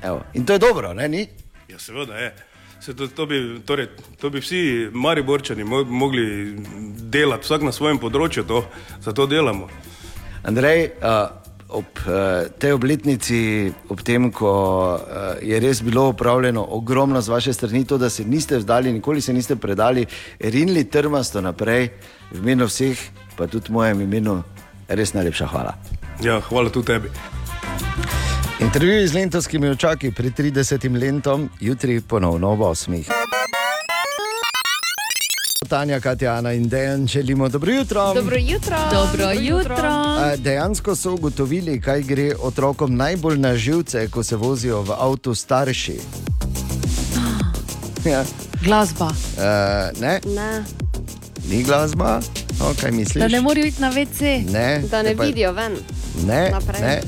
Evo. 0.01 0.23
In 0.33 0.49
to 0.49 0.57
je 0.57 0.63
dobro, 0.65 0.95
ne? 0.97 1.05
Ni? 1.09 1.27
Ja, 1.69 1.77
seveda 1.77 2.17
je. 2.17 2.33
Se 2.81 2.95
to, 2.97 3.05
to, 3.07 3.25
bi, 3.29 3.61
torej, 3.65 3.91
to 4.17 4.33
bi 4.33 4.41
vsi 4.41 4.89
mariborčani 4.93 5.63
mo 5.63 5.83
mogli 5.83 6.57
delati, 6.97 7.45
vsak 7.45 7.69
na 7.69 7.71
svojem 7.71 8.01
področju, 8.01 8.47
to, 8.49 8.63
zato 9.05 9.29
delamo. 9.29 9.69
Andrej, 10.41 10.89
uh, 10.97 11.46
ob 11.69 11.85
uh, 12.07 12.47
tej 12.59 12.73
obletnici, 12.73 13.71
ob 13.89 14.01
tem, 14.01 14.31
ko 14.31 14.51
uh, 14.95 15.35
je 15.43 15.59
res 15.59 15.81
bilo 15.83 16.09
upravljeno 16.09 16.63
ogromno 16.69 17.21
z 17.21 17.27
vaše 17.27 17.53
strani, 17.53 17.85
to, 17.85 17.97
da 17.97 18.09
se 18.09 18.23
niste 18.23 18.57
vzdali, 18.57 18.93
nikoli 18.93 19.21
se 19.21 19.33
niste 19.33 19.55
predali, 19.55 20.05
rinili 20.39 20.83
trmasto 20.83 21.41
naprej, 21.41 21.89
v 22.31 22.39
imenu 22.39 22.65
vseh, 22.65 22.99
pa 23.35 23.47
tudi 23.47 23.69
v 23.69 23.73
mojem 23.73 24.01
imenu, 24.01 24.43
res 24.87 25.13
najlepša 25.13 25.47
hvala. 25.47 25.75
Ja, 26.23 26.39
hvala 26.39 26.69
tudi 26.69 26.87
tebi. 26.87 27.11
Intervju 28.59 29.07
z 29.07 29.13
lentovskimi 29.13 29.69
očaki 29.69 30.11
pred 30.11 30.33
30 30.33 30.89
letom, 30.97 31.49
jutri 31.59 32.01
ponovno 32.01 32.51
ob 32.51 32.59
8. 32.59 33.36
Tanja, 35.59 35.99
Katjana 35.99 36.51
in 36.51 36.63
Dejan 36.65 37.07
želimo 37.07 37.49
dobro 37.49 37.71
jutro. 37.71 38.13
Dobro 38.13 38.37
jutro. 38.37 38.77
Dobro 38.93 39.31
jutro. 39.33 39.75
A, 39.79 40.35
Dejansko 40.35 40.95
so 40.95 41.13
ugotovili, 41.13 41.81
kaj 41.81 42.01
gre 42.01 42.33
otrokom 42.35 42.95
najbolj 42.95 43.37
na 43.37 43.55
živce, 43.55 44.07
ko 44.07 44.23
se 44.23 44.35
vozijo 44.35 44.81
v 44.81 44.91
avtu 44.91 45.35
starši. 45.35 45.99
Ja. 48.05 48.23
Glasba. 48.61 49.05
Uh, 49.05 49.11
ne, 50.01 50.19
Ne, 50.25 50.63
ni 51.49 51.63
glasba, 51.63 52.19
no, 52.59 52.73
kaj 52.81 52.91
misliš? 52.91 53.21
Da 53.21 53.27
ne 53.27 53.41
morajo 53.41 53.65
iti 53.65 53.81
na 53.81 53.91
WC. 53.91 54.21
Ne, 54.51 54.81
da 54.81 55.03
ne 55.03 55.15
pa- 55.15 55.23
vidijo 55.23 55.51
ven. 55.51 55.71
Ne, 56.25 56.49
Naprej. 56.51 56.81
ne, 56.81 57.01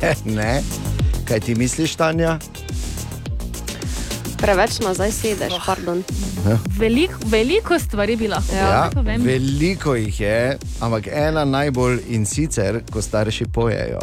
ne, 0.00 0.14
ne. 0.36 0.62
Kaj 1.24 1.40
ti 1.40 1.54
misliš, 1.54 1.94
Tanja? 1.94 2.38
Preveč 4.44 4.80
nazaj 4.84 5.10
sedeš, 5.10 5.52
pardon. 5.66 6.02
Veliko, 6.78 7.14
veliko 7.32 7.78
stvari 7.78 8.16
bi 8.16 8.28
lahko 8.28 8.54
Ja, 8.54 8.60
ja, 8.60 8.90
veliko 9.18 9.94
jih 9.94 10.20
je, 10.20 10.58
ampak 10.80 11.06
ena 11.12 11.44
najbolj 11.44 11.98
in 12.08 12.26
sicer, 12.26 12.80
ko 12.92 13.02
starši 13.02 13.44
pojejo. 13.54 13.98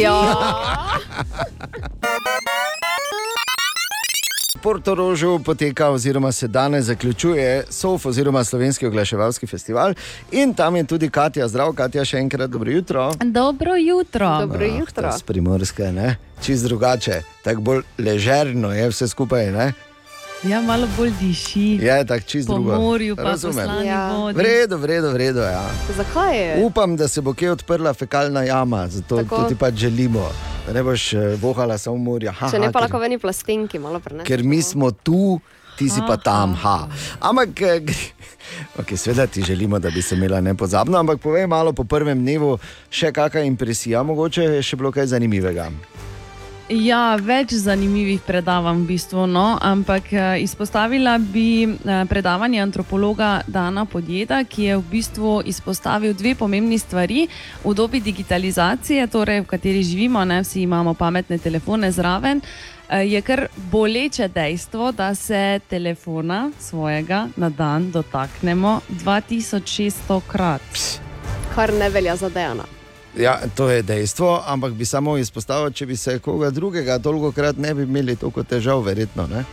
Ja. 0.00 0.16
V 4.56 4.58
Portorožu 4.58 5.38
poteka, 5.44 5.90
oziroma 5.90 6.32
se 6.32 6.48
danes 6.48 6.84
zaključuje 6.84 7.64
SOF, 7.70 8.06
oziroma 8.06 8.44
Slovenski 8.44 8.86
oglaševalski 8.86 9.46
festival. 9.46 9.94
In 10.32 10.54
tam 10.54 10.76
je 10.76 10.84
tudi 10.84 11.10
Katja, 11.10 11.48
zdrav, 11.48 11.72
Katja, 11.72 12.04
še 12.04 12.16
enkrat 12.24 12.50
dobro 12.50 12.70
jutro. 12.70 13.10
Dobro 13.24 13.76
jutro. 13.76 14.30
Dobro 14.40 14.64
jutro. 14.64 15.12
Z 15.12 15.22
primorske, 15.22 15.92
ne? 15.92 16.16
čist 16.42 16.64
drugače, 16.64 17.22
tako 17.44 17.60
bolj 17.60 17.82
ležerno 17.98 18.72
je 18.72 18.88
vse 18.88 19.08
skupaj. 19.08 19.52
Ne? 19.52 19.72
Ja, 20.44 20.60
malo 20.60 20.86
bolj 20.96 21.12
diši. 21.20 21.78
Je 21.82 22.04
tako 22.04 22.24
čist 22.26 22.48
po 22.48 22.54
drugo. 22.54 22.76
morju, 22.76 23.16
pa 23.16 23.22
po 23.22 23.28
Razumem. 23.28 23.64
slani 23.64 23.86
Ja. 23.86 24.32
Vredo, 24.34 24.76
vredo, 24.76 25.10
vredo. 25.10 25.40
Ja. 25.40 25.64
Zakaj 25.96 26.38
je? 26.38 26.64
Upam, 26.64 26.96
da 26.96 27.08
se 27.08 27.20
bo 27.20 27.34
kje 27.34 27.50
odprla 27.52 27.94
fekalna 27.94 28.42
jama, 28.42 28.88
zato 28.88 29.16
Tako. 29.16 29.36
to 29.36 29.48
ti 29.48 29.54
pač 29.54 29.74
želimo. 29.74 30.28
Da 30.66 30.72
ne 30.72 30.82
boš 30.82 31.12
eh, 31.12 31.36
vohala 31.40 31.78
samo 31.78 31.96
morja. 31.96 32.32
Ha, 32.32 32.50
Če 32.50 32.58
ne 32.58 32.66
ha, 32.66 32.72
pa 32.72 32.80
lahko 32.80 32.98
v 32.98 33.04
eni 33.04 33.18
plastenki 33.18 33.78
malo 33.78 34.00
preneseš. 34.00 34.26
ker 34.26 34.42
mi 34.42 34.62
smo 34.62 34.90
tu, 34.90 35.40
ti 35.78 35.88
si 35.88 36.00
pa 36.06 36.16
tam. 36.16 36.54
Ha. 36.54 36.88
Ampak, 37.20 37.60
eh, 37.62 37.80
okay, 38.80 38.96
seveda 38.96 39.26
ti 39.26 39.42
želimo, 39.42 39.78
da 39.78 39.90
bi 39.90 40.02
se 40.02 40.14
imela 40.14 40.40
nepozabno, 40.40 40.98
ampak 40.98 41.18
povej 41.18 41.46
malo 41.46 41.72
po 41.72 41.84
prvem 41.84 42.18
dnevu, 42.18 42.58
še 42.90 43.12
kakšna 43.12 43.40
impresija, 43.40 44.02
mogoče 44.02 44.42
je 44.42 44.62
še 44.62 44.76
bilo 44.76 44.92
kaj 44.92 45.06
zanimivega. 45.06 45.70
Ja, 46.66 47.14
več 47.14 47.52
zanimivih 47.62 48.24
predavanj 48.26 48.80
v 48.80 48.88
bistvu, 48.88 49.28
no, 49.30 49.54
ampak 49.62 50.08
eh, 50.10 50.40
izpostavila 50.42 51.12
bi 51.22 51.62
eh, 51.62 52.00
predavanje 52.10 52.58
antropologa 52.58 53.44
Dana 53.46 53.84
Podjeda, 53.86 54.40
ki 54.42 54.64
je 54.64 54.78
v 54.80 54.82
bistvu 54.90 55.36
izpostavil 55.46 56.16
dve 56.18 56.34
pomembni 56.34 56.78
stvari. 56.78 57.28
V 57.62 57.74
dobi 57.74 58.00
digitalizacije, 58.02 59.06
torej 59.06 59.44
v 59.44 59.46
kateri 59.46 59.84
živimo, 59.86 60.24
ne 60.26 60.42
vsi 60.42 60.64
imamo 60.66 60.94
pametne 60.98 61.38
telefone 61.38 61.92
zraven. 61.92 62.42
eh, 62.90 63.06
Je 63.06 63.22
kar 63.22 63.46
boleče 63.70 64.28
dejstvo, 64.28 64.90
da 64.92 65.14
se 65.14 65.60
telefona 65.70 66.50
svojega 66.58 67.28
na 67.36 67.48
dan 67.48 67.92
dotaknemo 67.92 68.80
2600 68.90 70.20
krat. 70.26 70.98
Kar 71.54 71.72
ne 71.72 71.90
velja 71.90 72.16
za 72.16 72.28
Dejana. 72.28 72.66
Ja, 73.16 73.40
to 73.54 73.68
je 73.68 73.82
dejstvo, 73.82 74.42
ampak 74.46 74.72
bi 74.72 74.84
samo 74.84 75.16
izpostavil, 75.16 75.70
če 75.72 75.86
bi 75.86 75.96
se 75.96 76.18
koga 76.18 76.50
drugega 76.50 76.98
toliko 76.98 77.32
krat 77.32 77.56
ne 77.56 77.74
bi 77.74 77.82
imeli 77.88 78.16
toliko 78.16 78.42
težav, 78.44 78.82
verjetno. 78.84 79.26
Ne? 79.26 79.44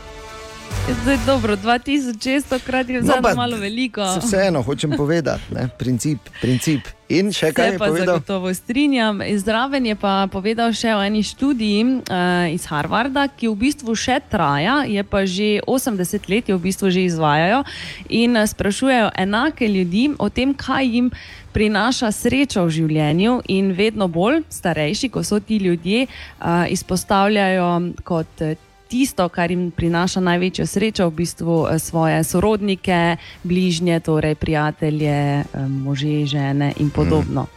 Zdaj, 1.03 1.17
dobro, 1.25 1.55
2600 1.55 2.59
krat 2.65 2.89
je 2.89 3.01
No, 3.01 3.15
no, 3.21 3.35
malo 3.35 3.57
veliko. 3.57 4.03
Se 4.13 4.19
Vseeno 4.19 4.61
hočem 4.61 4.91
povedati, 4.97 5.53
ne? 5.53 5.69
princip, 5.79 6.19
princip. 6.41 6.87
In 7.09 7.29
še 7.31 7.53
kaj 7.53 7.69
Se 7.69 7.75
je 7.75 7.79
pa 7.79 7.87
povedal? 7.87 8.15
zagotovo 8.17 8.53
strinjam. 8.53 9.21
Zraven 9.37 9.85
je 9.85 9.95
pa 9.95 10.27
povedal 10.31 10.73
še 10.73 10.95
o 10.95 10.99
eni 11.03 11.21
študiji 11.23 11.83
uh, 11.85 12.49
iz 12.51 12.65
Harvarda, 12.67 13.27
ki 13.31 13.47
v 13.53 13.55
bistvu 13.63 13.95
še 13.95 14.17
traja, 14.27 14.81
je 14.89 15.03
pa 15.07 15.23
že 15.29 15.61
80 15.67 16.29
let, 16.31 16.49
jo 16.49 16.57
v 16.57 16.67
bistvu 16.67 16.89
že 16.91 17.05
izvajajo 17.05 17.63
in 18.09 18.35
eh, 18.35 18.47
sprašujejo 18.47 19.13
enake 19.15 19.69
ljudi 19.69 20.09
o 20.17 20.27
tem, 20.27 20.51
kaj 20.57 20.83
jim 20.89 21.07
prinaša 21.53 22.11
srečo 22.11 22.65
v 22.65 22.75
življenju, 22.79 23.39
in 23.47 23.71
vedno 23.77 24.07
bolj 24.07 24.43
starejši, 24.49 25.09
ko 25.09 25.23
so 25.23 25.39
ti 25.39 25.57
ljudje, 25.57 26.07
uh, 26.07 26.65
izpostavljajo 26.69 27.71
kot 28.03 28.41
eh, 28.41 28.55
tisto, 28.93 29.29
kar 29.29 29.51
jim 29.51 29.71
prinaša 29.71 30.21
največjo 30.21 30.67
srečo, 30.69 31.07
v 31.09 31.17
bistvu 31.23 31.55
eh, 31.65 31.79
svoje 31.79 32.23
sorodnike, 32.23 33.17
bližnje, 33.43 33.99
torej 33.99 34.35
prijatelje, 34.35 35.17
eh, 35.41 35.67
može, 35.67 36.25
žene 36.25 36.73
in 36.77 36.89
podobno. 36.89 37.47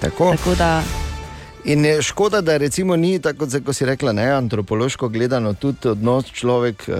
Tako. 0.00 0.32
Tako 0.36 0.54
da 0.54 0.82
In 1.64 1.84
je 1.84 2.02
škoda, 2.02 2.40
da 2.40 2.56
recimo 2.56 2.96
ni 2.96 3.18
tako, 3.18 3.46
kot, 3.64 3.76
si 3.76 3.84
rekla, 3.84 4.12
ne, 4.12 4.30
antropološko 4.30 5.08
gledano, 5.08 5.52
tudi 5.54 5.88
odnos 5.88 6.30
človek 6.32 6.84
uh, 6.88 6.94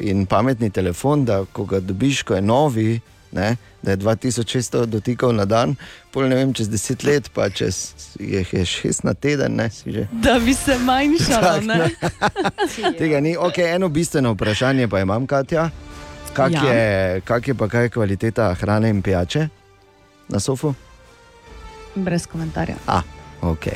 in 0.00 0.26
pametni 0.26 0.70
telefon, 0.70 1.24
da 1.24 1.42
ko 1.52 1.64
ga 1.64 1.80
dobiš, 1.80 2.22
ko 2.22 2.34
je 2.34 2.40
novi, 2.40 3.00
ne, 3.32 3.56
da 3.82 3.90
je 3.90 3.96
2600 3.96 4.86
dotikov 4.86 5.32
na 5.32 5.44
dan, 5.44 5.76
pol 6.10 6.28
ne 6.28 6.34
vem, 6.34 6.52
čez 6.52 6.68
10 6.68 7.04
let, 7.04 7.30
pa 7.30 7.50
čez 7.50 7.92
je, 8.18 8.40
je 8.42 8.62
6 8.62 9.04
na 9.04 9.14
teden, 9.14 9.54
ne, 9.54 9.70
si 9.70 9.92
že. 9.92 10.06
da 10.12 10.38
bi 10.38 10.54
se 10.54 10.78
manjšalo. 10.78 11.42
Tak, 11.42 11.64
ne? 11.64 11.90
Tega 12.98 13.20
ni. 13.20 13.36
Okay, 13.36 13.74
eno 13.74 13.88
bistveno 13.88 14.32
vprašanje 14.32 14.88
pa 14.88 15.00
imam, 15.00 15.26
Katja. 15.26 15.70
Kak, 16.32 16.52
Ja. 16.52 16.62
je, 16.64 17.20
kak 17.20 17.48
je 17.48 17.54
pa 17.54 17.68
kaj 17.68 17.88
kvaliteta 17.88 18.54
hrane 18.54 18.90
in 18.90 19.02
pijače 19.02 19.48
na 20.28 20.40
sofu? 20.40 20.74
Brez 21.94 22.26
komentarja. 22.26 22.74
A, 22.86 23.00
ok. 23.42 23.66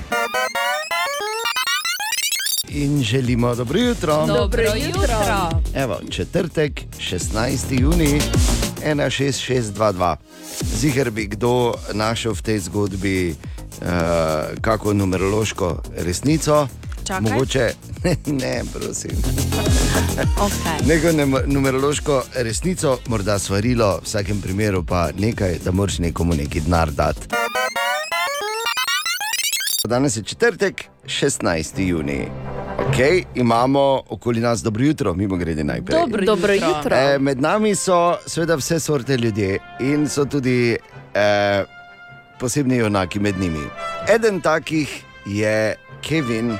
In 2.68 3.03
želimo 3.03 3.55
dobro 3.55 3.78
jutro. 3.78 4.26
Dobro 4.26 4.62
jutro. 4.62 5.50
Evo, 5.74 6.00
četrtek, 6.11 6.72
16. 6.98 7.80
juni, 7.80 8.20
16622. 8.87 10.16
Ziger 10.76 11.11
bi 11.11 11.26
kdo 11.26 11.74
našel 11.93 12.35
v 12.35 12.43
tej 12.43 12.59
zgodbi 12.59 13.30
uh, 13.30 13.87
kako 14.61 14.93
numerološko 14.93 15.83
resnico. 15.97 16.68
Čakaj. 17.05 17.20
Mogoče 17.20 17.72
ne, 18.43 18.62
prosim. 18.72 19.11
Okay. 20.39 20.87
Neko 20.87 21.12
nemo- 21.12 21.43
numerološko 21.47 22.22
resnico, 22.35 22.99
morda 23.07 23.39
svarilo, 23.39 23.97
v 23.97 24.05
vsakem 24.05 24.41
primeru 24.41 24.85
pa 24.85 25.11
nekaj, 25.18 25.59
da 25.64 25.70
moraš 25.72 25.99
nekomu 25.99 26.35
neki 26.35 26.61
denar 26.61 26.91
dati. 26.91 27.20
Danes 29.89 30.16
je 30.16 30.22
četrtek, 30.22 30.85
16. 31.05 31.80
juni. 31.80 32.28
Okay, 32.78 33.24
imamo 33.35 34.03
okoli 34.09 34.41
nas 34.41 34.62
dobro 34.62 34.85
jutro, 34.85 35.14
mimo 35.14 35.37
grede 35.37 35.64
najprej. 35.64 36.01
Dobro 36.01 36.24
Dobro 36.24 36.53
jutro. 36.53 36.68
jutro. 36.68 36.97
E, 36.97 37.18
med 37.18 37.41
nami 37.41 37.74
so 37.74 38.16
seveda 38.26 38.55
vse 38.55 38.80
sorte 38.80 39.16
ljudje 39.16 39.59
in 39.80 40.09
so 40.09 40.24
tudi 40.24 40.76
e, 41.14 41.64
posebni 42.41 42.76
junaki 42.76 43.20
med 43.20 43.41
njimi. 43.41 43.66
Eden 44.14 44.41
takih 44.41 45.05
je 45.26 45.74
Kevin, 46.09 46.59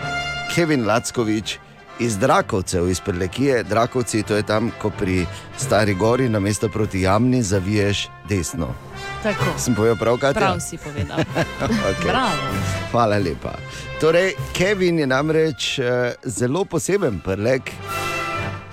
Kevin 0.55 0.87
Lackovič 0.87 1.59
iz 1.99 2.19
Drakovcev, 2.19 2.89
iz 2.91 3.01
Prlekije. 3.01 3.63
Drakovci, 3.63 4.23
to 4.23 4.37
je 4.37 4.43
tam, 4.43 4.71
ko 4.83 4.91
pri 4.91 5.27
Stari 5.59 5.95
Gori, 5.95 6.29
na 6.29 6.41
mesto 6.41 6.69
proti 6.69 7.01
Jamni, 7.01 7.43
zaviješ 7.43 8.09
desno. 8.29 8.75
Tako. 9.23 9.55
Sem 9.59 9.75
povedal 9.75 9.97
prav, 9.97 10.19
kaj 10.19 10.35
Prav 10.35 10.59
si 10.59 10.75
povedal. 10.79 11.23
okay. 11.91 12.11
Bravo. 12.11 12.43
Hvala 12.91 13.19
lepa. 13.23 13.55
Torej, 14.03 14.35
Kevin 14.51 14.99
je 14.99 15.07
namreč 15.07 15.79
uh, 15.79 16.11
zelo 16.27 16.65
poseben 16.65 17.21
prlek, 17.23 17.71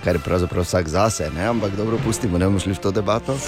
kar 0.02 0.18
je 0.18 0.22
pravzaprav 0.24 0.66
vsak 0.66 0.88
zase, 0.90 1.30
ne? 1.30 1.46
ampak 1.46 1.76
dobro, 1.78 2.00
pustimo, 2.02 2.38
ne 2.38 2.50
bomo 2.50 2.58
šli 2.58 2.74
v 2.74 2.82
to 2.82 2.90
debato. 2.90 3.38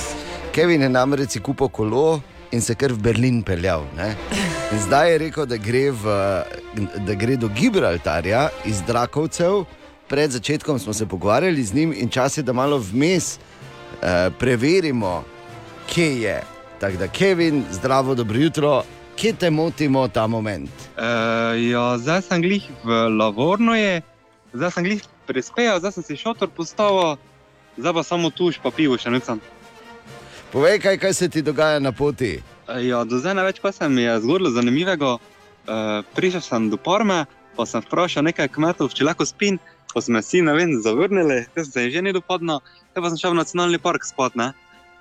Kevin 0.55 0.87
je 0.87 0.89
namreč 0.89 1.41
kupil 1.43 1.69
kolo 1.75 2.21
in 2.55 2.63
se 2.63 2.79
kar 2.79 2.95
v 2.95 3.03
Berlin 3.03 3.43
peljal. 3.43 3.83
Ne? 3.99 4.15
In 4.71 4.79
zdaj 4.87 5.11
je 5.11 5.19
rekel, 5.27 5.47
da 5.47 5.59
gre, 5.59 5.91
v, 5.91 6.17
da 7.03 7.19
gre 7.19 7.35
do 7.37 7.51
Gibraltarja 7.51 8.47
iz 8.65 8.79
Drakovcev. 8.87 9.65
Pred 10.07 10.31
začetkom 10.39 10.79
smo 10.79 10.93
se 10.93 11.07
pogovarjali 11.07 11.65
z 11.65 11.75
njim 11.75 11.95
in 11.97 12.09
čas 12.09 12.39
je, 12.39 12.47
da 12.47 12.53
malo 12.53 12.79
vmes 12.79 13.39
uh, 13.39 14.31
preverimo, 14.39 15.25
kje 15.91 16.11
je. 16.23 16.62
Tako 16.83 16.97
da, 16.97 17.09
Kevin, 17.09 17.65
zdravo, 17.71 18.15
dobro 18.15 18.39
jutro, 18.39 18.83
kje 19.17 19.33
te 19.33 19.51
motimo 19.51 20.09
ta 20.09 20.27
moment? 20.27 20.71
Uh, 20.71 21.71
ja, 21.71 21.99
zdaj 21.99 22.23
sem 22.23 22.43
glih 22.43 22.65
v 22.85 22.97
Lavorno, 23.19 23.75
je, 23.75 24.01
zdaj 24.53 24.71
sem 24.71 24.85
glih 24.85 25.05
prispel, 25.27 25.79
zdaj 25.79 25.93
sem 25.93 26.03
si 26.03 26.17
šotor 26.19 26.51
postavil, 26.51 27.21
zdaj 27.77 27.95
pa 27.95 28.03
samo 28.03 28.31
tuš, 28.35 28.59
pa 28.59 28.73
pivo 28.75 28.99
še 28.99 29.13
nisem. 29.15 29.39
Povej, 30.51 30.81
kaj, 30.83 30.99
kaj 30.99 31.15
se 31.15 31.29
ti 31.31 31.45
dogaja 31.47 31.79
na 31.79 31.93
poti. 31.95 32.41
Uh, 32.67 32.83
ja, 32.83 33.05
do 33.07 33.23
zdaj 33.23 33.39
največ, 33.39 33.63
kar 33.63 33.77
se 33.79 33.89
mi 33.89 34.03
je 34.03 34.19
zgodilo 34.27 34.51
zanimivega. 34.51 35.13
Uh, 35.23 36.03
prišel 36.19 36.43
sem 36.43 36.67
do 36.67 36.83
Parme, 36.83 37.29
pa 37.55 37.63
sem 37.63 37.87
vprašal 37.87 38.27
nekaj 38.27 38.51
kmetov, 38.59 38.91
če 38.91 39.07
lahko 39.07 39.23
spim, 39.23 39.63
pa 39.95 40.03
smo 40.03 40.19
si 40.19 40.43
ne 40.43 40.59
vem, 40.59 40.75
zavrnili, 40.83 41.45
ker 41.55 41.63
sem 41.63 41.79
se 41.79 41.89
že 41.95 42.03
ni 42.03 42.11
dopadlo, 42.11 42.59
pa 42.91 43.07
sem 43.07 43.23
šel 43.23 43.39
v 43.39 43.45
nacionalni 43.45 43.79
park 43.79 44.03
spat. 44.03 44.35
ne. 44.35 44.51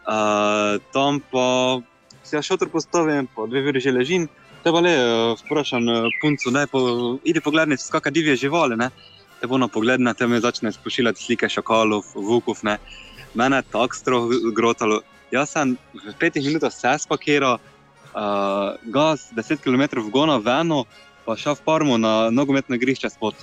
Uh, 0.01 0.81
tam 0.93 1.19
pa 1.31 1.81
si 2.23 2.35
jaz 2.35 2.45
šotor 2.45 2.69
postavim, 2.69 3.27
po 3.35 3.47
dve 3.47 3.69
uri 3.69 3.79
že 3.79 3.91
ležim. 3.91 4.27
Te 4.63 4.71
pa 4.71 4.81
le 4.81 4.93
uh, 4.97 5.37
vprašam 5.37 5.87
uh, 5.89 6.09
punco, 6.21 6.51
da 6.53 6.65
po, 6.67 6.81
idi 7.23 7.41
pogledati, 7.41 7.81
kakšne 7.91 8.11
divje 8.11 8.35
živali. 8.45 8.77
Ne? 8.77 8.89
Te 9.41 9.49
bo 9.49 9.57
na 9.57 9.67
pogled 9.67 10.01
na 10.01 10.13
te 10.13 10.27
me 10.27 10.41
začne 10.41 10.71
spošiljati 10.71 11.21
slike 11.21 11.49
šakalov, 11.49 12.05
vukov. 12.15 12.61
Ne? 12.63 12.77
Mene 13.33 13.61
tako 13.61 13.97
strah 13.97 14.35
grotalo. 14.55 15.01
Jaz 15.31 15.53
sem 15.53 15.77
v 15.93 16.13
petih 16.19 16.43
minutah 16.43 16.73
se 16.73 16.91
spakiral, 16.99 17.59
uh, 18.13 18.75
gas 18.83 19.29
10 19.35 19.63
km 19.63 20.01
v 20.01 20.09
gono, 20.11 20.37
veno, 20.39 20.85
pa 21.25 21.37
šel 21.37 21.55
v 21.55 21.65
parmu 21.65 21.97
na 21.97 22.29
nogometno 22.29 22.75
igrišče 22.75 23.09
spod. 23.13 23.35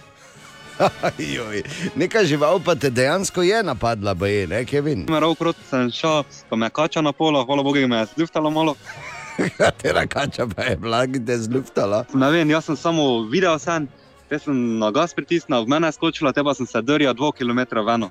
Joj, 1.37 1.63
Neka 1.97 2.25
žival 2.25 2.61
pa 2.65 2.75
te 2.75 2.91
dejansko 2.91 3.43
je 3.43 3.63
napadla, 3.63 4.15
boje, 4.15 4.47
ne, 4.47 4.65
Kevin. 4.65 5.07
Merov 5.11 5.35
krot 5.35 5.57
sem 5.71 5.91
šel, 5.91 6.23
pa 6.49 6.57
me 6.57 6.67
je 6.67 6.71
kača 6.71 7.03
na 7.03 7.13
polo, 7.13 7.45
hvala 7.45 7.63
Bogu, 7.63 7.89
me 7.89 8.03
je 8.03 8.07
zluftalo 8.15 8.51
malo. 8.51 8.75
Katera 9.59 10.07
kača 10.07 10.47
pa 10.47 10.63
je 10.63 10.77
blagite 10.77 11.39
zluftala. 11.39 12.05
Ne 12.15 12.31
vem, 12.31 12.51
jaz 12.51 12.65
sem 12.65 12.77
samo 12.77 13.23
videl 13.31 13.59
sen, 13.59 13.89
te 14.29 14.39
sem 14.39 14.79
na 14.79 14.91
gas 14.91 15.15
pritisnil, 15.15 15.65
v 15.65 15.75
mene 15.75 15.89
je 15.89 15.99
skočila, 15.99 16.33
te 16.33 16.45
pa 16.45 16.55
sem 16.55 16.67
se 16.67 16.83
drjal 16.83 17.15
2 17.15 17.33
km 17.39 17.83
veno. 17.87 18.11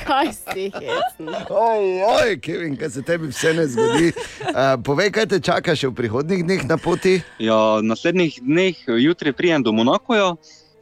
Kaj 0.00 0.32
si 0.32 0.70
hecen? 0.70 1.34
Oj, 1.50 2.36
Kevin, 2.42 2.76
kaj 2.76 2.90
se 2.90 3.02
tebi 3.02 3.30
vse 3.30 3.54
ne 3.54 3.66
zgodi. 3.66 4.12
Uh, 4.50 4.76
povej, 4.84 5.10
kaj 5.14 5.26
te 5.32 5.40
čaka 5.42 5.74
še 5.74 5.90
v 5.90 5.96
prihodnih 6.02 6.44
dneh 6.46 6.66
na 6.68 6.78
poti? 6.78 7.18
Ja, 7.42 7.80
naslednjih 7.82 8.40
dneh, 8.44 8.82
jutri 9.02 9.32
prijem 9.34 9.64
do 9.66 9.74
Monakoja, 9.74 10.34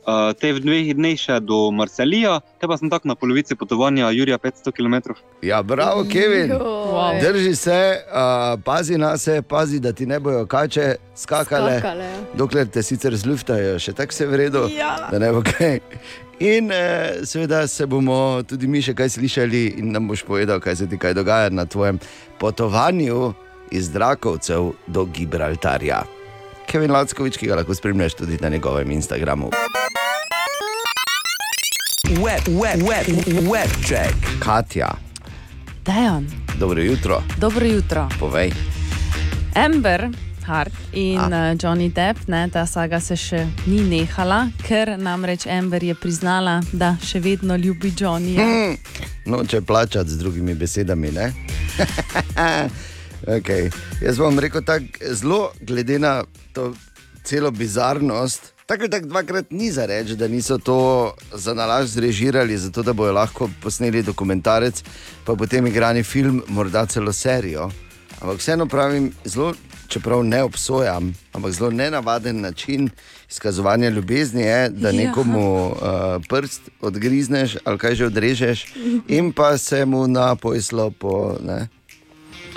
uh, 0.08 0.32
te 0.32 0.52
v 0.56 0.62
dveh 0.64 0.94
dneh 0.96 1.18
še 1.20 1.36
do 1.44 1.68
Marselija, 1.70 2.38
te 2.58 2.66
pa 2.66 2.78
sem 2.80 2.88
tako 2.90 3.12
na 3.12 3.14
polovici 3.14 3.54
potovanja 3.54 4.08
Jurija 4.10 4.38
500 4.40 4.72
km. 4.72 5.12
Ja, 5.44 5.60
bravo, 5.62 6.04
Kevin. 6.08 6.54
Joj. 6.56 7.20
Drži 7.20 7.54
se, 7.56 7.78
uh, 8.08 8.56
pazi 8.64 8.96
na 8.98 9.12
se, 9.18 9.42
pazi, 9.42 9.80
da 9.80 9.92
ti 9.92 10.06
ne 10.06 10.20
bojo 10.20 10.46
kače 10.46 10.94
skakale. 11.16 11.78
Skakale. 11.78 12.08
Dokler 12.34 12.66
te 12.72 12.82
sicer 12.82 13.16
zluftajo, 13.16 13.76
še 13.78 13.92
tako 13.92 14.12
se 14.12 14.26
v 14.26 14.36
redu, 14.36 14.64
Ja. 14.72 14.96
da 15.10 15.18
ne 15.18 15.32
bo 15.32 15.42
kaj. 15.44 15.80
In 16.38 16.70
eh, 16.70 17.26
seveda 17.26 17.66
se 17.66 17.86
bomo 17.86 18.42
tudi 18.46 18.68
mi 18.70 18.78
še 18.78 18.94
kaj 18.94 19.08
slišali, 19.10 19.80
in 19.82 19.90
nam 19.90 20.06
boš 20.06 20.22
povedal, 20.22 20.60
kaj 20.62 20.76
se 20.76 20.86
ti 20.86 20.94
kaj 20.98 21.16
dogaja 21.18 21.50
na 21.50 21.66
tvojem 21.66 21.98
potovanju 22.38 23.32
iz 23.74 23.90
Drakovcev 23.90 24.70
do 24.86 25.04
Gibraltarja. 25.10 26.04
Kevin 26.70 26.92
Lackovič, 26.94 27.40
ki 27.40 27.48
ga 27.50 27.58
lahko 27.58 27.74
spremljaš 27.74 28.14
tudi 28.14 28.38
na 28.38 28.48
njegovem 28.54 28.90
Instagramu. 28.90 29.50
Web, 32.08 32.48
web, 32.48 32.82
web, 32.82 33.06
web 33.48 33.68
check. 33.84 34.14
Katja, 34.40 34.88
Dejan, 35.84 36.26
dobro 36.58 36.82
jutro, 36.82 37.22
dobro 37.38 37.66
jutro. 37.66 38.08
povej. 38.20 38.52
Amber 39.54 40.08
Hart 40.44 40.72
in 40.92 41.18
uh, 41.18 41.54
Johnny 41.62 41.92
Depp, 41.92 42.18
ne, 42.26 42.48
ta 42.52 42.66
saga 42.66 43.00
se 43.00 43.16
še 43.16 43.46
ni 43.66 43.82
nehala, 43.84 44.48
ker 44.64 44.96
namreč 44.98 45.46
Amber 45.46 45.84
je 45.84 45.94
priznala, 45.94 46.62
da 46.72 46.96
še 47.04 47.20
vedno 47.20 47.56
ljubi 47.56 47.92
Johnnyja. 47.92 48.44
Hmm. 48.44 48.76
Noče 49.26 49.60
plačati 49.60 50.10
z 50.10 50.18
drugimi 50.18 50.54
besedami. 50.54 51.12
ne? 51.12 51.32
okay. 53.36 53.68
Jaz 54.00 54.18
bom 54.18 54.38
rekel 54.38 54.64
tako, 54.64 55.12
zelo 55.12 55.52
glede 55.60 55.98
na 55.98 56.22
to 56.52 56.72
celo 57.24 57.50
bizarnost. 57.50 58.57
Tako 58.68 58.82
ali 58.82 58.90
tako 58.90 59.06
dvakrat 59.06 59.50
ni 59.50 59.70
za 59.72 59.86
reči, 59.86 60.16
da 60.16 60.28
niso 60.28 60.58
to 60.58 61.12
za 61.32 61.54
nalaž 61.54 61.86
zrežirali, 61.88 62.58
zato 62.58 62.82
da 62.82 62.92
bojo 62.92 63.12
lahko 63.12 63.48
posneli 63.62 64.02
dokumentarec, 64.02 64.82
pa 65.24 65.34
potem 65.34 65.66
igrani 65.66 66.02
film, 66.02 66.42
morda 66.48 66.86
celo 66.86 67.12
serijo. 67.12 67.70
Ampak 68.20 68.38
vseeno 68.38 68.66
pravim, 68.66 69.12
zelo, 69.24 69.54
čeprav 69.88 70.20
ne 70.24 70.42
obsojam, 70.42 71.14
ampak 71.32 71.52
zelo 71.52 71.70
nenavaden 71.70 72.40
način 72.40 72.90
izkazovanja 73.30 73.88
ljubezni 73.88 74.42
je, 74.42 74.68
da 74.68 74.88
Ja. 74.90 75.06
nekomu 75.06 75.66
uh, 75.66 75.76
prst 76.28 76.60
odgrizneš 76.80 77.56
ali 77.64 77.78
kaj 77.78 77.94
že 77.94 78.06
odrežeš 78.06 78.66
in 79.08 79.32
pa 79.32 79.58
se 79.58 79.84
mu 79.84 80.06
na 80.08 80.34
pojslo 80.36 80.90
po, 80.90 81.38
ne, 81.40 81.68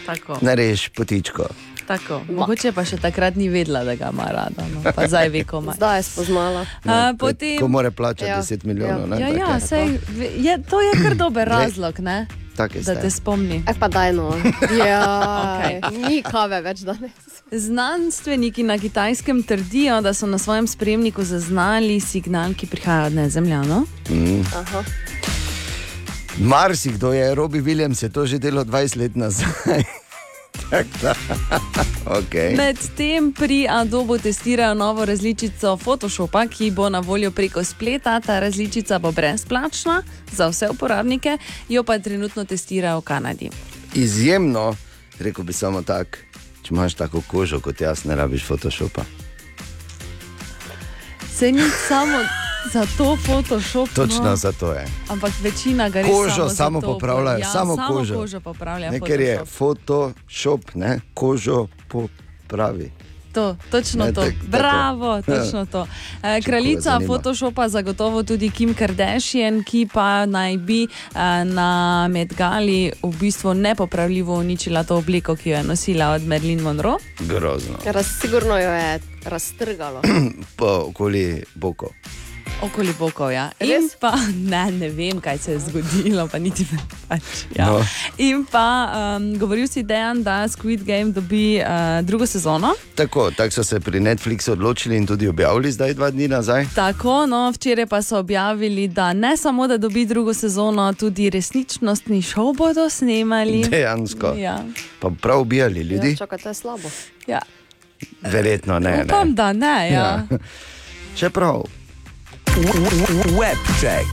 Tako. 0.05 0.37
nareš 0.41 0.89
potičko. 0.89 1.45
Tako. 1.91 2.21
Mogoče 2.29 2.71
pa 2.71 2.85
še 2.85 2.97
takrat 2.97 3.35
ni 3.35 3.49
vedela, 3.49 3.83
da 3.83 3.95
ga 3.95 4.09
ima 4.09 4.25
rada, 4.25 4.63
no. 4.65 4.83
pa 4.85 5.07
zdaj 5.07 5.29
ve, 5.29 5.43
ko 5.43 5.59
ima. 5.59 5.73
Zdaj 5.79 5.97
je 5.97 6.03
spoznala. 6.03 6.65
A, 6.85 7.13
potem... 7.13 7.59
Ko 7.59 7.67
mora 7.67 7.91
plačati 7.91 8.25
Ja, 8.25 8.39
10 8.39 8.65
milijonov. 8.65 9.09
ne, 9.09 9.19
Ja, 9.19 9.27
ja, 9.29 9.59
sej, 9.59 9.99
je, 10.37 10.57
to 10.63 10.81
je 10.81 10.91
kar 11.01 11.15
dober 11.15 11.47
razlog, 11.49 11.99
ne? 11.99 12.27
take 12.51 12.79
da 12.79 12.83
ste. 12.83 13.01
te 13.01 13.09
spomni. 13.09 13.63
Eh, 13.63 13.73
pa 13.73 13.87
daj 13.87 14.13
no. 14.13 14.29
Ja, 14.77 15.03
Okej. 15.47 15.75
Ni 15.99 16.21
kave 16.21 16.61
več 16.61 16.79
danes. 16.79 17.11
Znanstveniki 17.49 18.63
na 18.63 18.77
kitajskem 18.77 19.43
trdijo, 19.43 20.01
da 20.01 20.13
so 20.13 20.27
na 20.27 20.37
svojem 20.37 20.67
spremniku 20.67 21.23
zaznali 21.23 21.99
signal, 21.99 22.53
ki 22.53 22.67
prihaja 22.67 23.05
od 23.05 23.13
nezemljanov. 23.13 23.87
Mm. 24.09 24.43
Aha. 24.53 24.83
Marsikdo 26.39 27.13
je, 27.13 27.35
Robi 27.35 27.61
Williams 27.61 28.03
je 28.03 28.09
to 28.09 28.25
že 28.25 28.37
delo 28.37 28.63
20 28.63 28.97
let 28.97 29.15
nazaj. 29.15 29.83
Okay. 32.05 32.57
Medtem 32.57 33.31
pri 33.31 33.67
Adobe 33.69 34.17
testirajo 34.19 34.73
novo 34.73 35.05
različico 35.05 35.77
Photoshopa, 35.77 36.47
ki 36.47 36.71
bo 36.71 36.89
na 36.89 36.99
voljo 36.99 37.31
preko 37.31 37.63
spleta. 37.63 38.19
Ta 38.19 38.39
različica 38.39 38.99
bo 38.99 39.11
brezplačna 39.11 40.03
za 40.31 40.47
vse 40.47 40.69
uporabnike, 40.69 41.37
jo 41.69 41.83
pa 41.83 41.99
trenutno 41.99 42.45
testirajo 42.45 42.99
v 42.99 43.01
Kanadi. 43.01 43.49
Izjemno, 43.95 44.75
rekel 45.19 45.43
bi 45.43 45.53
samo 45.53 45.81
tako, 45.81 46.17
če 46.63 46.73
imaš 46.73 46.93
tako 46.93 47.21
kožo 47.27 47.59
kot 47.59 47.81
jaz, 47.81 48.05
ne 48.05 48.15
rabiš 48.15 48.45
Photoshopa. 48.45 49.01
Se 51.35 51.51
ni 51.51 51.69
samo 51.87 52.17
za 52.65 52.85
to 52.97 53.17
Photoshop. 53.17 53.89
Točno 53.89 54.23
no, 54.23 54.35
zato 54.35 54.71
je. 54.71 54.85
ampak 55.09 55.31
večina 55.41 55.89
ga 55.89 56.01
res 56.01 56.11
Kožo 56.11 56.35
samo, 56.35 56.49
samo 56.49 56.79
za 56.79 56.87
to, 56.87 56.93
popravljajo, 56.93 57.37
ja, 57.37 57.45
samo 57.45 57.75
samo 57.75 57.87
kožo. 57.89 58.15
kožo 58.15 58.39
popravlja. 58.39 58.91
Ne, 58.91 58.99
ker 58.99 59.21
je 59.21 59.39
Photoshop. 59.47 60.61
Ne, 60.75 60.99
kožo 61.13 61.67
popravi. 61.87 62.91
To, 63.31 63.55
točno 63.71 64.05
Ne, 64.05 64.13
to. 64.13 64.21
tak- 64.21 64.33
tako. 64.33 64.45
Bravo, 64.47 65.21
točno 65.31 65.65
to. 65.65 65.87
Eh, 66.23 66.41
Kraljica. 66.41 66.99
Photoshopa 67.07 67.69
zagotovo 67.69 68.23
tudi 68.23 68.49
Kim 68.49 68.73
Kardashian, 68.73 69.63
ki 69.63 69.87
pa 69.93 70.25
naj 70.25 70.57
bi 70.57 70.83
eh, 70.83 70.89
na 71.45 71.69
Medgali 72.07 72.91
v 73.03 73.15
bistvu 73.19 73.53
nepopravljivo 73.53 74.35
uničila 74.35 74.83
to 74.83 74.97
obliko, 74.97 75.35
ki 75.35 75.49
jo 75.49 75.57
je 75.57 75.63
nosila 75.63 76.09
od 76.09 76.21
Marilyn 76.21 76.61
Monroe. 76.61 76.97
Grozno. 77.19 77.77
Raz, 77.85 78.05
sigurno 78.21 78.57
jo 78.57 78.71
je 78.71 78.99
raztrgalo. 79.25 80.01
Po 80.57 80.85
okoli 80.87 81.43
bokov. 81.55 81.89
Okoli 82.61 82.93
bokov, 82.99 83.31
ja. 83.33 83.49
In 83.59 83.89
pa, 83.99 84.13
ne, 84.37 84.71
ne 84.71 84.89
vem, 84.89 85.17
kaj 85.21 85.37
se 85.37 85.51
je 85.51 85.59
zgodilo, 85.59 86.27
pa 86.29 86.37
niti 86.37 86.61
ne 86.69 86.77
pač. 87.07 87.23
Ja. 87.57 87.65
No. 87.65 87.79
In 88.21 88.43
pa 88.45 88.65
um, 89.17 89.31
govoril 89.41 89.65
si 89.67 89.81
dejan, 89.83 90.21
da 90.23 90.45
Squid 90.47 90.83
Game 90.85 91.09
dobi 91.11 91.57
uh, 91.57 92.05
drugo 92.05 92.25
sezono. 92.25 92.75
Tako, 92.95 93.31
tako 93.31 93.51
so 93.51 93.63
se 93.63 93.79
pri 93.79 93.99
Netflixu 93.99 94.53
odločili 94.53 94.97
in 94.97 95.07
tudi 95.09 95.27
objavili 95.27 95.71
zdaj 95.71 95.93
dva 95.97 96.11
dni 96.11 96.27
nazaj. 96.27 96.67
Tako, 96.75 97.25
no, 97.25 97.49
včeraj 97.49 97.89
pa 97.89 98.01
so 98.01 98.19
objavili, 98.19 98.87
da 98.87 99.13
ne 99.13 99.37
samo, 99.37 99.67
da 99.67 99.77
dobi 99.77 100.05
drugo 100.05 100.33
sezono, 100.33 100.93
tudi 100.93 101.29
resničnostni 101.29 102.21
šov 102.21 102.53
bodo 102.53 102.89
snemali. 102.89 103.63
Dejansko. 103.69 104.35
Ja. 104.37 104.59
Pa 104.99 105.09
prav 105.21 105.41
ubijali 105.41 105.81
ljudi? 105.81 106.09
Ja, 106.09 106.15
čakaj, 106.15 106.37
to 106.37 106.49
je 106.49 106.53
slabo. 106.53 106.89
Ja. 107.27 107.41
Verjetno 108.21 108.79
ne. 108.79 108.91
ne. 108.91 109.03
Upam, 109.03 109.35
da 109.35 109.53
ne. 109.53 109.89
Ja. 109.89 110.25
Ja. 110.29 110.37
Čeprav. 111.17 111.80
Webček. 112.51 114.05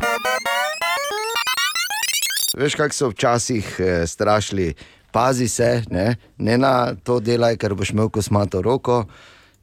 Veš, 2.56 2.74
kako 2.74 2.94
so 2.94 3.08
včasih 3.08 3.76
eh, 3.78 4.06
strašili, 4.06 4.74
pazi 5.10 5.48
se, 5.48 5.82
ne, 5.90 6.16
ne 6.38 6.58
na 6.58 6.94
to 6.94 7.20
delaj, 7.20 7.56
ker 7.56 7.74
boš 7.74 7.90
imel 7.90 8.08
kosmato 8.08 8.62
roko, 8.62 9.04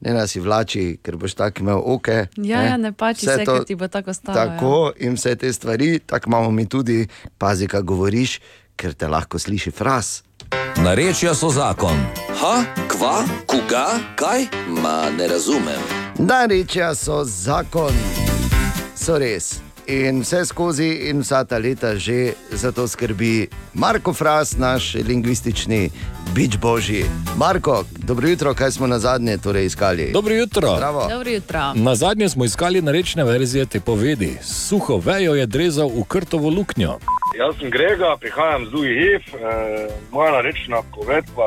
ne 0.00 0.12
na 0.12 0.26
si 0.26 0.40
vlači, 0.40 0.98
ker 1.02 1.16
boš 1.16 1.34
tak 1.34 1.60
imel 1.60 1.80
oke. 1.84 2.26
Ja, 2.36 2.62
ja, 2.62 2.76
ne 2.76 2.92
pači 2.92 3.26
Vse 3.26 3.36
se, 3.36 3.44
ker 3.44 3.64
ti 3.64 3.74
bo 3.74 3.88
tako 3.88 4.12
stalo. 4.12 4.36
Tako 4.36 4.92
in 5.00 5.16
vse 5.16 5.36
te 5.36 5.52
stvari, 5.52 5.98
tako 5.98 6.30
imamo 6.30 6.50
mi 6.50 6.68
tudi, 6.68 7.08
pazi, 7.38 7.66
kaj 7.66 7.80
govoriš, 7.82 8.40
ker 8.76 8.92
te 8.94 9.08
lahko 9.08 9.38
sliši 9.38 9.70
fras. 9.70 10.22
Narečja 10.76 11.34
so 11.34 11.48
zakon. 11.50 11.96
Ha, 12.40 12.54
kva, 12.88 13.24
koga, 13.46 13.86
kaj? 14.16 14.46
Ma 14.68 15.10
ne 15.16 15.28
razumem. 15.28 15.80
Narečja 16.18 16.94
so 16.94 17.24
zakon, 17.24 17.92
so 18.96 19.18
res. 19.18 19.60
In 19.86 20.20
vse 20.24 20.44
skozi, 20.44 20.88
in 21.10 21.20
vsa 21.22 21.44
ta 21.44 21.58
leta 21.58 21.94
že 21.94 22.34
za 22.50 22.72
to 22.72 22.88
skrbi 22.88 23.46
Marko 23.74 24.12
Fras, 24.12 24.56
naš 24.58 24.94
lingvistični 24.94 25.90
bič 26.34 26.56
božji. 26.58 27.04
Marko, 27.36 27.84
dobro 27.98 28.28
jutro, 28.28 28.54
kaj 28.54 28.70
smo 28.70 28.86
na 28.86 28.98
zadnje 28.98 29.38
torej 29.38 29.66
iskali? 29.66 30.10
Dobro 30.12 30.34
jutro. 30.34 30.76
Bravo. 30.76 31.06
Dobro 31.10 31.30
jutro. 31.30 31.72
Na 31.74 31.94
zadnje 31.94 32.28
smo 32.28 32.44
iskali 32.44 32.82
narečne 32.82 33.24
verzije 33.24 33.66
te 33.66 33.80
povedi. 33.80 34.38
Suho 34.42 34.96
vejo 34.98 35.34
je 35.34 35.46
drezal 35.46 35.88
v 35.88 36.04
krtovo 36.08 36.50
luknjo. 36.50 36.98
Jaz 37.36 37.58
sem 37.60 37.70
Grega, 37.70 38.16
prihajam 38.20 38.64
z 38.66 38.70
Duhi 38.70 38.94
Hiv, 38.94 39.22
e, 39.34 39.38
moja 40.12 40.32
narečna 40.32 40.78
povedba, 40.94 41.44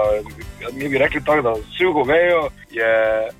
mi 0.77 0.89
bi 0.89 0.97
rekli 0.97 1.21
tako, 1.25 1.41
da 1.41 1.53
suho 1.77 2.03
vejo 2.03 2.49
je 2.71 2.91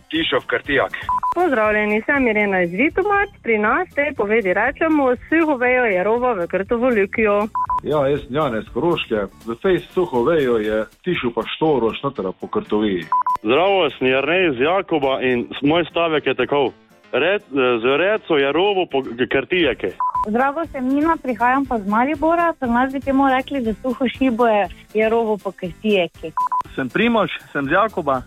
tišo 0.10 0.40
v 0.40 0.48
krtijak. 0.48 0.98
Pozdravljeni, 1.36 2.02
sem 2.06 2.28
Irena 2.28 2.62
iz 2.62 2.72
Vitomac, 2.72 3.30
pri 3.44 3.58
nas 3.58 3.88
te 3.96 4.10
povedi 4.18 4.54
rečemo, 4.54 5.14
suho 5.30 5.58
vejo 5.58 5.86
je 5.86 6.04
rova 6.04 6.34
v 6.34 6.48
krtovo 6.48 6.90
lukjo. 6.90 7.38
Ja, 7.84 8.08
jaz 8.08 8.26
sem 8.26 8.36
Janez 8.36 8.66
Koroške, 8.74 9.28
v 9.46 9.58
fejs 9.62 9.86
suho 9.94 10.24
vejo 10.26 10.58
je 10.58 10.86
tišel 11.06 11.30
pa 11.36 11.46
štoro 11.54 11.94
šnotera 12.02 12.32
po 12.32 12.48
krtoviji. 12.48 13.06
Zdravo, 13.46 13.90
sem 13.98 14.10
Jarnej 14.10 14.50
iz 14.50 14.60
Jakoba 14.60 15.22
in 15.22 15.46
moj 15.62 15.86
stavek 15.94 16.26
je 16.26 16.36
tako. 16.36 16.72
Red, 17.12 17.42
z 17.82 17.98
reco 17.98 18.38
je 18.38 18.52
rovo 18.52 18.86
po 18.86 19.04
krtijake. 19.30 19.92
Zdravo, 20.28 20.66
sem 20.72 20.88
Nina, 20.88 21.18
prihajam 21.24 21.66
pa 21.66 21.80
z 21.80 21.88
Maribora, 21.88 22.54
pri 22.60 22.70
nas 22.70 22.94
bi 22.94 23.00
temu 23.00 23.30
rekli, 23.30 23.62
da 23.62 23.74
suho 23.74 24.08
šibo 24.08 24.48
je, 24.48 24.68
je 24.94 25.10
rovo 25.10 25.38
po 25.38 25.52
krtijeki. 25.52 26.32
Sem 26.76 26.90
Primož, 26.90 27.32
sem 27.52 27.66
z 27.66 27.72
Jakoba, 27.72 28.22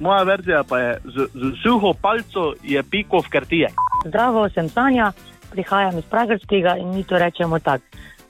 moja 0.00 0.22
verzija 0.22 0.62
pa 0.68 0.78
je 0.78 1.00
z, 1.04 1.26
z 1.34 1.52
suho 1.62 1.94
palco 2.02 2.54
je 2.62 2.82
piko 2.82 3.18
v 3.18 3.28
krtije. 3.28 3.68
Zdravo, 4.06 4.48
sem 4.48 4.68
Sanja, 4.68 5.12
prihajam 5.50 5.98
iz 5.98 6.04
Pragerskega 6.04 6.76
in 6.76 6.94
mi 6.94 7.04
to 7.04 7.18
rečemo 7.18 7.58
tako. 7.58 7.84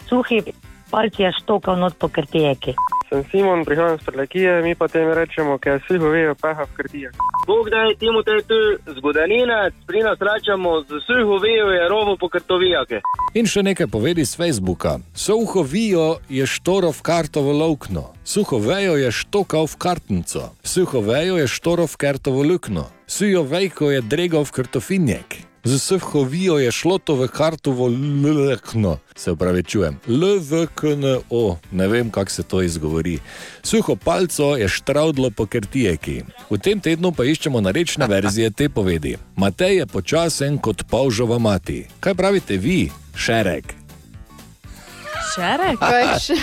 Suhi 0.09 0.41
palci 0.91 1.23
je 1.23 1.33
štokal 1.43 1.79
not 1.79 1.95
po 1.99 2.09
krtijeki. 2.09 2.75
Sem 3.09 3.25
Simon, 3.31 3.65
prihajam 3.65 3.95
iz 3.95 4.07
Prlekije, 4.07 4.63
mi 4.63 4.75
pa 4.75 4.89
tem 4.89 5.09
rečemo, 5.13 5.59
ker 5.59 5.81
vsi 5.81 5.99
govejo 5.99 6.35
peha 6.35 6.63
v 6.63 6.75
krtijah. 6.77 7.13
Bog 7.47 7.71
da 7.71 7.77
je 7.77 7.97
temu 7.97 8.23
te 8.23 8.37
tu 8.49 8.59
zgodanine, 8.97 9.71
pri 9.87 10.03
nas 10.05 10.19
rečemo, 10.21 10.83
z 10.83 11.01
suho 11.07 11.39
vejo 11.41 11.73
je 11.73 11.89
rovo 11.89 12.17
po 12.21 12.29
krtovijake. 12.29 13.01
In 13.35 13.49
še 13.49 13.65
nekaj 13.65 13.89
povedi 13.89 14.25
z 14.29 14.37
Facebooka. 14.37 14.99
Suho 15.15 15.63
vijo 15.63 16.21
je 16.29 16.45
štoro 16.47 16.93
v 16.93 17.01
kartovo 17.03 17.53
luknjo. 17.53 18.05
Suho 18.25 18.61
vejo 18.61 19.01
je 19.01 19.09
štokal 19.13 19.65
v 19.67 19.77
kartnico. 19.77 20.53
Suho 20.63 21.01
vejo 21.01 21.41
je 21.41 21.49
štoro 21.49 21.89
v 21.89 21.97
kartovo 21.97 22.45
luknjo. 22.45 22.85
Sujo 23.09 23.43
vejko 23.43 23.89
je 23.91 24.05
dregal 24.05 24.45
v 24.45 24.53
krtofinjek. 24.53 25.48
Z 25.65 25.79
suho 25.79 26.23
vijo 26.23 26.59
je 26.59 26.73
šlo 26.73 26.99
to 26.99 27.15
v 27.15 27.29
kartovo 27.29 27.87
luknjo. 27.87 28.97
Se 29.17 29.31
upravičujem. 29.31 29.99
LVKNO, 30.07 31.57
ne 31.73 31.89
vem, 31.89 32.11
kako 32.11 32.31
se 32.31 32.43
to 32.43 32.63
izgovori. 32.63 33.19
Suho 33.63 33.97
palco 33.97 34.57
je 34.57 34.69
štravdlo 34.69 35.31
po 35.31 35.47
krtijeki. 35.47 36.23
V 36.51 36.59
tem 36.59 36.81
tednu 36.81 37.13
pa 37.13 37.25
iščemo 37.25 37.61
narečne 37.61 38.07
verzije 38.07 38.51
te 38.51 38.69
povedi. 38.69 39.17
Matej 39.37 39.77
je 39.77 39.87
počasen 39.87 40.59
kot 40.59 40.85
polžova 40.89 41.39
mati. 41.39 41.87
Kaj 42.01 42.15
pravite 42.15 42.57
vi, 42.57 42.91
Šerek? 43.17 43.75
Šerek? 45.35 45.79
Kaj 45.79 46.05
še? 46.25 46.37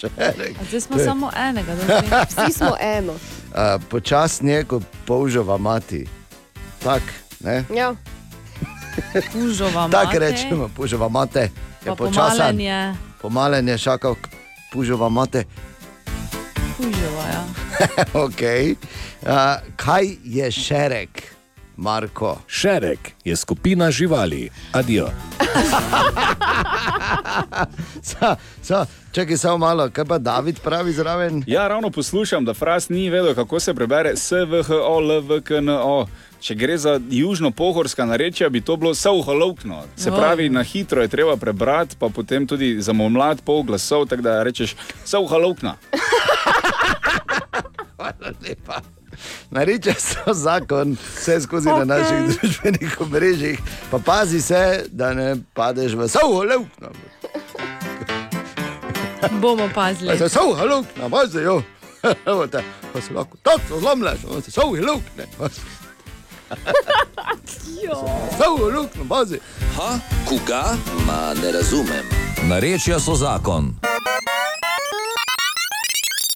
Šerek. 0.00 0.56
Zdaj 0.68 0.80
smo 0.80 0.98
samo 0.98 1.30
enega. 1.36 1.72
Vsi 2.30 2.52
smo 2.52 2.74
eno. 2.80 3.12
Uh, 3.12 3.82
Počasni 3.88 4.52
je 4.52 4.64
kot 4.64 4.82
polžova 5.06 5.56
mati. 5.58 6.06
Tak, 6.82 7.02
ne? 7.40 7.64
Ja. 7.74 7.94
Pužova 9.32 9.88
Tako 9.92 10.06
mate. 10.06 10.18
rečemo, 10.18 10.68
pužova 10.68 11.08
mate. 11.08 11.50
Je 11.86 11.96
počasen. 11.96 12.36
pomalen 12.36 12.60
je. 12.60 12.94
Pomalen 13.22 13.68
je 13.68 13.78
šakal, 13.78 14.14
k- 14.14 14.28
pužova 14.72 15.08
mate. 15.08 15.44
Pužova, 16.76 17.24
ja. 17.26 17.44
okay. 18.26 18.74
uh, 19.22 19.28
kaj 19.76 20.16
je 20.24 20.50
šerek, 20.50 21.22
Marko? 21.76 22.38
Šerek 22.46 23.12
je 23.24 23.36
skupina 23.36 23.90
živali. 23.90 24.50
Adijo. 24.72 25.08
sa, 28.02 28.36
sa, 28.62 28.78
čakaj 29.12 29.36
samo 29.36 29.58
malo, 29.58 29.90
kaj 29.90 30.04
pa 30.04 30.18
David 30.18 30.60
pravi 30.60 30.92
zraven? 30.92 31.44
Ja, 31.46 31.68
ravno 31.68 31.90
poslušam, 31.90 32.44
da 32.44 32.54
fras 32.54 32.88
ni 32.88 33.10
vedel, 33.10 33.34
kako 33.34 33.60
se 33.60 33.74
prebere 33.74 34.16
SVHO, 34.16 35.00
LVKNO. 35.00 36.06
Če 36.40 36.54
gre 36.56 36.78
za 36.78 36.96
južno-pohorska 37.10 38.06
narečja, 38.08 38.48
bi 38.48 38.60
to 38.60 38.76
bilo 38.76 38.94
savholovkno. 38.94 39.82
Se 39.96 40.10
Oj. 40.10 40.16
pravi, 40.16 40.48
na 40.48 40.62
hitro 40.62 41.02
je 41.02 41.08
treba 41.08 41.36
prebrati, 41.36 41.96
pa 41.98 42.08
potem 42.08 42.46
tudi 42.46 42.80
zamomlati 42.80 43.42
pol 43.44 43.62
glasov, 43.62 44.06
tako 44.08 44.22
da 44.22 44.42
rečeš 44.42 44.74
savholovkna. 45.04 45.76
Hvala 47.96 48.32
lepa. 48.40 48.80
Nareče 49.50 49.94
so 49.98 50.34
zakon, 50.34 50.96
vse 51.16 51.40
skozi 51.40 51.68
okay. 51.68 51.84
na 51.84 51.98
naših 51.98 52.40
družbenih 52.40 53.00
omrežjih, 53.00 53.60
pa 53.90 53.98
pazi 53.98 54.40
se, 54.40 54.84
da 54.88 55.12
ne 55.14 55.36
padeš 55.54 55.92
v 55.92 56.08
savholevkno. 56.08 56.88
Bomo 59.42 59.68
pazili. 59.74 60.18
Se 60.18 60.28
savholevkno, 60.28 61.10
pazi 61.10 61.38
jo. 61.38 61.62
Pa 62.92 63.00
se 63.00 63.14
lahko 63.14 63.36
tako 63.42 63.80
zlomleš, 63.80 64.20
se 64.44 64.50
savholevkne. 67.82 68.30
Savholevkno, 68.38 69.04
pazi. 69.08 69.40
Ha, 69.76 69.98
koga? 70.28 70.76
Ma 71.06 71.34
ne 71.42 71.52
razumem. 71.52 72.04
Narečja 72.48 73.00
so 73.00 73.14
zakon. 73.14 73.74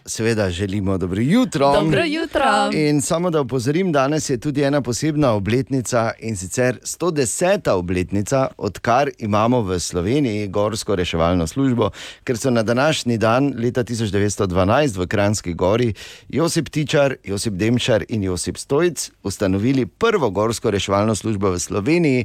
Seveda 0.06 0.50
želimo 0.50 0.98
dobro 0.98 1.20
jutro. 1.20 1.72
Dobro 1.72 2.04
jutro. 2.04 2.70
In 2.72 3.00
samo 3.00 3.30
da 3.30 3.40
opozorim, 3.40 3.92
danes 3.92 4.30
je 4.30 4.40
tudi 4.40 4.62
ena 4.62 4.82
posebna 4.82 5.32
obletnica 5.32 6.12
in 6.18 6.36
sicer 6.36 6.78
110. 6.82 7.70
obletnica, 7.70 8.46
odkar 8.58 9.10
imamo 9.18 9.60
v 9.60 9.80
Sloveniji 9.80 10.48
gorsko 10.48 10.94
reševalno 10.94 11.46
službo, 11.46 11.90
ker 12.24 12.38
so 12.38 12.50
na 12.50 12.62
današnji 12.62 13.18
dan 13.18 13.54
leta 13.56 13.84
1912 13.84 14.98
v 14.98 15.06
Kranski 15.06 15.54
gori 15.54 15.94
Josip 16.28 16.68
Tičar, 16.68 17.16
Josip 17.24 17.54
Demšar 17.54 18.04
in 18.08 18.22
Josip 18.22 18.56
Stojc 18.56 19.10
ustanovili 19.22 19.86
prvo 19.86 20.30
gorsko 20.30 20.70
reševalno 20.70 21.14
službo 21.14 21.50
v 21.50 21.58
Sloveniji 21.58 22.24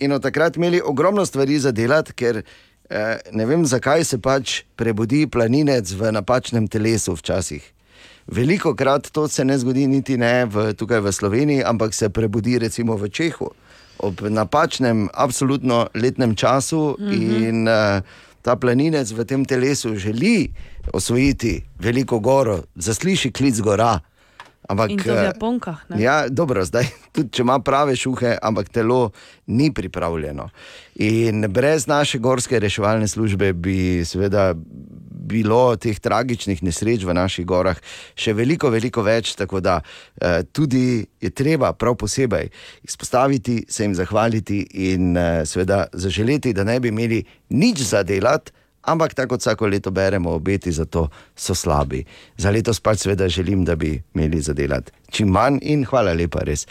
in 0.00 0.12
od 0.12 0.22
takrat 0.22 0.56
imeli 0.56 0.80
ogromno 0.84 1.26
stvari 1.26 1.58
za 1.58 1.72
delati, 1.72 2.12
ker 2.12 2.42
ne 3.32 3.46
vem, 3.46 3.66
zakaj 3.66 4.04
se 4.04 4.18
pač 4.18 4.62
prebudi 4.76 5.26
planinec 5.26 5.92
v 5.92 6.12
napačnem 6.12 6.68
telesu 6.68 7.14
včasih. 7.14 7.62
Veliko 8.26 8.74
krat 8.74 9.10
to 9.10 9.28
se 9.28 9.44
ne 9.44 9.58
zgodi 9.58 9.86
niti 9.86 10.16
ne 10.18 10.44
v, 10.46 10.72
tukaj 10.74 11.00
v 11.00 11.12
Sloveniji, 11.12 11.64
ampak 11.64 11.94
se 11.94 12.08
prebudi 12.08 12.58
recimo 12.58 12.96
v 12.96 13.08
Čehu 13.08 13.50
ob 14.00 14.20
napačnem, 14.20 15.08
absolutno 15.12 15.86
letnem 15.94 16.34
času 16.34 16.96
mm. 16.98 17.06
-hmm. 17.06 17.48
in 17.48 17.68
uh, 17.68 18.00
ta 18.42 18.56
planinec 18.56 19.12
v 19.12 19.24
tem 19.24 19.44
telesu 19.44 19.96
želi 19.96 20.48
osvojiti 20.92 21.64
veliko 21.78 22.18
goro, 22.18 22.62
zasliši 22.74 23.32
klic 23.32 23.60
gora. 23.60 24.00
Ampak, 24.70 24.90
In 24.94 25.02
to 25.02 25.10
v 25.10 25.18
eh, 25.18 25.26
Japonkah. 25.34 25.78
Ne? 25.90 25.98
Ja, 25.98 26.16
dobro, 26.30 26.62
zdaj 26.62 26.86
tudi 27.14 27.34
če 27.34 27.42
ima 27.42 27.58
prave 27.58 27.96
šuhe, 27.98 28.36
ampak 28.38 28.70
telo 28.70 29.10
ni 29.50 29.72
pripravljeno. 29.74 30.46
In 31.02 31.42
brez 31.50 31.88
naše 31.90 32.20
gorske 32.22 32.60
reševalne 32.62 33.08
službe 33.10 33.52
bi 33.52 34.04
seveda 34.06 34.52
bilo 35.30 35.76
teh 35.76 35.98
tragičnih 35.98 36.62
nesreč 36.62 37.04
v 37.06 37.14
naših 37.14 37.46
gorah 37.46 37.78
še 38.18 38.34
veliko, 38.34 38.70
veliko 38.70 39.02
več. 39.02 39.34
Tako 39.38 39.62
da 39.64 39.80
eh, 39.82 40.46
tudi 40.52 41.02
je 41.20 41.30
treba 41.34 41.72
prav 41.74 41.98
posebej 41.98 42.50
izpostaviti, 42.86 43.64
se 43.68 43.84
jim 43.84 43.98
zahvaliti 43.98 44.62
in 44.92 45.16
eh, 45.16 45.42
seveda 45.46 45.88
zaželeti, 45.92 46.54
da 46.54 46.64
ne 46.64 46.78
bi 46.80 46.94
imeli 46.94 47.24
nič 47.50 47.86
za 47.90 48.06
delati. 48.06 48.59
Ampak 48.82 49.14
tako 49.14 49.34
kot 49.34 49.40
vsako 49.40 49.66
leto 49.66 49.90
beremo, 49.90 50.30
obeti 50.30 50.72
za 50.72 50.84
to 50.84 51.08
so 51.36 51.54
slabi. 51.54 52.04
Za 52.36 52.50
letos 52.50 52.80
pač 52.80 52.98
seveda 52.98 53.28
želim, 53.28 53.64
da 53.64 53.76
bi 53.76 54.02
imeli 54.14 54.40
za 54.40 54.52
delati 54.52 54.92
čim 55.10 55.28
manj 55.28 55.58
in 55.62 55.84
hvala 55.84 56.14
lepa 56.14 56.44
res 56.46 56.66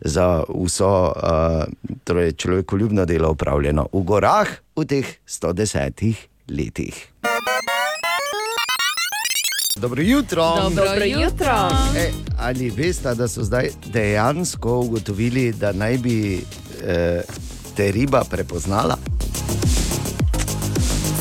za 0.00 0.42
vso 0.48 0.90
uh, 1.12 1.64
torej 2.04 2.32
človekoljubno 2.32 3.04
delo 3.04 3.30
upravljeno 3.30 3.88
v 3.92 4.02
gorah 4.08 4.48
v 4.76 4.86
teh 4.88 5.06
110 5.28 6.14
letih. 6.48 6.96
Dobro 9.76 10.02
jutro. 10.02 10.44
Dobro 10.62 10.84
Dobro 10.84 11.04
jutro. 11.04 11.54
E, 11.96 12.10
ali 12.38 12.70
veste, 12.70 13.14
da 13.14 13.28
so 13.28 13.42
zdaj 13.42 13.70
dejansko 13.86 14.80
ugotovili, 14.80 15.52
da 15.52 15.72
naj 15.72 15.98
bi 15.98 16.16
eh, 16.84 17.22
te 17.76 17.90
riba 17.90 18.24
prepoznala? 18.30 18.98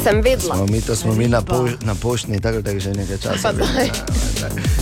Sem 0.03 0.17
vedela. 0.17 0.55
Smo 0.55 0.65
mi, 0.65 0.81
to 0.81 0.95
smo 0.95 1.13
mi 1.13 1.27
na, 1.27 1.41
poš, 1.41 1.71
na 1.81 1.95
poštni, 1.95 2.39
tako 2.39 2.61
da 2.61 2.79
že 2.79 2.89
nekaj 2.91 3.17
časa. 3.19 3.49
Vidimo, 3.49 3.67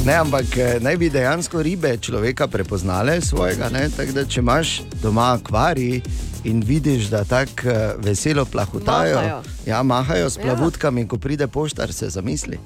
ne, 0.06 0.14
ampak 0.16 0.46
eh, 0.54 0.78
naj 0.80 0.98
bi 0.98 1.10
dejansko 1.10 1.62
ribe 1.62 1.98
človeka 1.98 2.48
prepoznale 2.48 3.22
svojega. 3.22 3.70
ne, 3.70 3.90
Tako 3.90 4.12
da 4.12 4.26
če 4.26 4.40
imaš 4.40 4.70
doma 4.94 5.34
akvarij 5.34 6.02
in 6.44 6.64
vidiš, 6.64 7.04
da 7.06 7.24
tako 7.24 7.52
eh, 7.66 7.76
veselo 7.98 8.46
plahutajo, 8.46 9.16
Mahajo. 9.16 9.42
ja, 9.66 9.84
mahajo 9.84 10.30
s 10.30 10.38
Ja. 10.38 10.44
plavutkami, 10.44 11.08
ko 11.08 11.18
pride 11.18 11.48
poštar, 11.48 11.94
se 11.94 12.10
zamisli. 12.10 12.60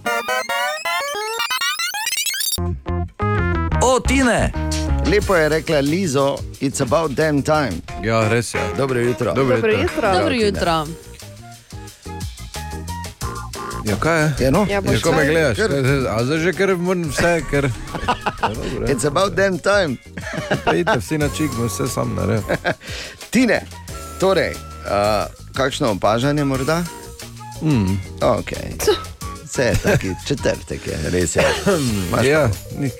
O, 3.83 3.99
Tine! 3.99 4.51
Lepo 5.05 5.35
je 5.35 5.49
rekla 5.49 5.79
Lizo, 5.79 6.37
it's 6.61 6.81
about 6.81 7.11
damn 7.11 7.41
time. 7.41 7.73
Ja, 8.03 8.29
res 8.29 8.53
je. 8.53 8.59
Dobro 8.77 8.99
jutro. 8.99 9.33
Dobro 9.33 9.55
Dobro 9.55 9.71
jutro. 9.71 9.81
jutro. 9.83 10.13
Dobro 10.13 10.35
jutro. 10.35 10.87
Ja, 13.83 13.95
kaj 13.99 14.21
je? 14.21 14.33
Ja, 14.39 14.51
no. 14.51 14.65
Ja, 14.69 14.79
Ja, 14.85 14.99
ko 15.01 15.11
me 15.11 15.25
gledaš, 15.25 15.57
Ker- 15.57 16.07
a 16.07 16.23
zdaj 16.23 16.39
že 16.39 16.53
kar 16.53 16.75
moram 16.77 17.03
vse, 17.11 17.41
ker. 17.51 17.67
Ja, 17.67 18.49
dobro, 18.49 18.87
It's 18.87 19.03
about 19.03 19.35
damn 19.35 19.59
time. 19.59 19.97
Pejte 20.65 20.97
vsi 20.99 21.17
na 21.17 21.27
čik, 21.29 21.51
vse 21.59 21.87
sam 21.87 22.15
naredil. 22.15 22.43
Tine, 23.31 23.61
torej, 24.19 24.55
uh, 24.85 25.27
kakšno 25.53 25.91
opažanje 25.91 26.43
morda? 26.43 26.83
Mm. 27.61 27.99
Okay. 28.19 28.71
Vse 29.43 29.63
je 29.63 29.75
taki 29.75 30.09
četrtek, 30.25 30.87
je, 30.87 30.97
res 31.09 31.35
je. 31.35 31.43
Imaš 32.07 32.25
Ja, 32.25 32.49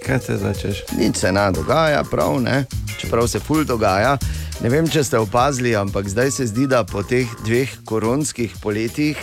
kaj 0.05 0.19
se 0.19 0.37
začneš? 0.37 0.83
Nič 0.91 1.15
se 1.17 1.31
ne 1.31 1.51
dogaja, 1.51 2.03
prav 2.03 2.41
ne. 2.41 2.65
Čeprav 2.99 3.27
se 3.27 3.39
ful 3.39 3.63
dogaja. 3.63 4.17
Ne 4.59 4.69
vem, 4.69 4.87
če 4.87 5.03
ste 5.03 5.17
opazili, 5.17 5.75
ampak 5.75 6.07
zdaj 6.07 6.31
se 6.31 6.45
zdi, 6.47 6.67
da 6.67 6.83
po 6.83 7.03
teh 7.03 7.27
dveh 7.43 7.71
koronskih 7.85 8.53
poletjih 8.61 9.17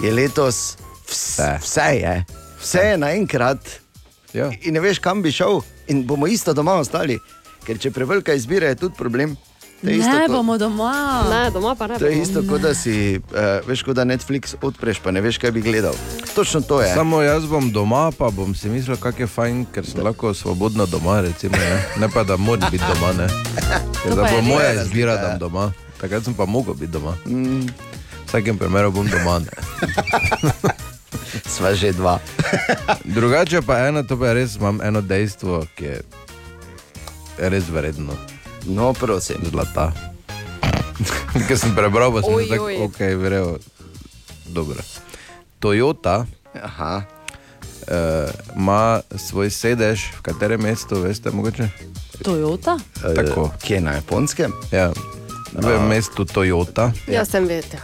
je 0.00 0.12
letos 0.12 0.76
vse, 1.10 1.58
vse 1.60 1.88
je. 1.96 2.14
Vse 2.58 2.78
je 2.80 2.96
naenkrat. 2.98 3.58
Ja. 4.32 4.50
In 4.62 4.74
ne 4.74 4.80
veš, 4.80 4.98
kam 4.98 5.22
bi 5.22 5.30
šel, 5.30 5.60
in 5.86 6.04
bomo 6.04 6.26
isto 6.26 6.52
doma 6.52 6.74
ostali. 6.74 7.18
Ker 7.60 7.76
če 7.76 7.90
prevelika 7.90 8.32
izbira, 8.32 8.66
je 8.66 8.74
tudi 8.78 8.94
problem. 8.94 9.36
Je 9.82 9.96
isto 9.96 10.10
Ne 10.10 10.26
kot- 10.26 10.34
bomo 10.34 10.54
doma. 10.56 10.92
Ne, 11.26 11.50
doma 11.50 11.74
pa 11.74 11.86
ne 11.86 11.96
To 11.96 12.04
je 12.04 12.10
bomo. 12.10 12.22
isto, 12.22 12.42
kot 12.44 12.60
da 12.60 12.74
si, 12.74 12.94
uh, 13.16 13.32
veš, 13.64 13.82
kot 13.82 13.96
da 13.96 14.04
Netflix 14.04 14.54
odpreš, 14.54 15.00
pa 15.00 15.10
ne 15.10 15.20
veš, 15.20 15.38
kaj 15.38 15.50
bi 15.50 15.62
gledal. 15.62 15.94
Točno 16.34 16.60
to 16.60 16.80
je. 16.80 16.92
Samo 16.94 17.22
jaz 17.22 17.44
bom 17.44 17.70
doma, 17.70 18.10
pa 18.12 18.30
bom 18.30 18.54
si 18.54 18.68
mislil, 18.68 18.96
kako 18.96 19.22
je 19.22 19.26
fajn, 19.28 19.66
ker 19.66 19.86
sem 19.86 20.00
lahko 20.00 20.30
svobodno 20.32 20.86
doma, 20.86 21.20
recimo, 21.22 21.56
ne, 21.56 21.80
ne 21.96 22.08
pa 22.08 22.24
da 22.24 22.36
moram 22.36 22.68
biti 22.70 22.84
doma. 22.86 23.12
Ne. 23.14 23.28
Ker 24.02 24.14
da 24.14 24.22
bo 24.26 24.40
moja 24.42 24.72
izbira, 24.74 25.16
da 25.16 25.28
bom 25.30 25.38
doma. 25.40 25.72
Takrat 25.96 26.24
sem 26.24 26.34
pa 26.34 26.44
mogel 26.44 26.74
biti 26.74 26.92
doma. 26.92 27.16
Mm. 27.26 27.60
V 27.60 27.72
vsakem 28.28 28.58
primeru 28.58 28.92
bom 28.92 29.08
doma. 29.08 29.40
Sva 31.46 31.74
že 31.74 31.92
dva. 31.92 32.18
Drugače 33.16 33.62
pa 33.62 33.86
eno, 33.86 34.02
to 34.02 34.16
pa 34.16 34.30
je 34.30 34.34
res, 34.34 34.56
imam 34.56 34.80
eno 34.82 35.00
dejstvo, 35.00 35.64
ki 35.74 35.84
je 35.84 35.96
res 37.38 37.68
vredno. 37.68 38.12
No, 38.66 38.92
prosim. 38.92 39.40
Zlata. 39.42 39.92
Ker 41.48 41.56
sem 41.56 41.72
prebral, 41.74 42.12
pa 42.12 42.20
sem 42.22 42.34
Oj, 42.34 42.48
tako, 42.48 42.64
oj. 42.64 42.76
ok, 42.82 42.98
verjel. 43.16 43.56
Dobro. 44.46 44.82
Toyota 45.58 46.26
Aha. 46.54 47.02
eh, 47.86 48.28
ima 48.56 49.00
svoj 49.12 49.50
sedež, 49.50 50.10
v 50.12 50.22
katerem 50.22 50.60
mestu, 50.60 51.00
veste, 51.00 51.30
mogoče? 51.30 51.68
Toyota? 52.20 52.76
Tako. 53.00 53.48
Kje 53.58 53.80
na 53.80 53.92
japonskem? 53.92 54.52
Ja, 54.70 54.90
v 55.52 55.66
A. 55.66 55.80
mestu 55.80 56.24
Toyota. 56.24 56.92
Jaz 57.06 57.30
sem 57.30 57.46
vedela. 57.46 57.80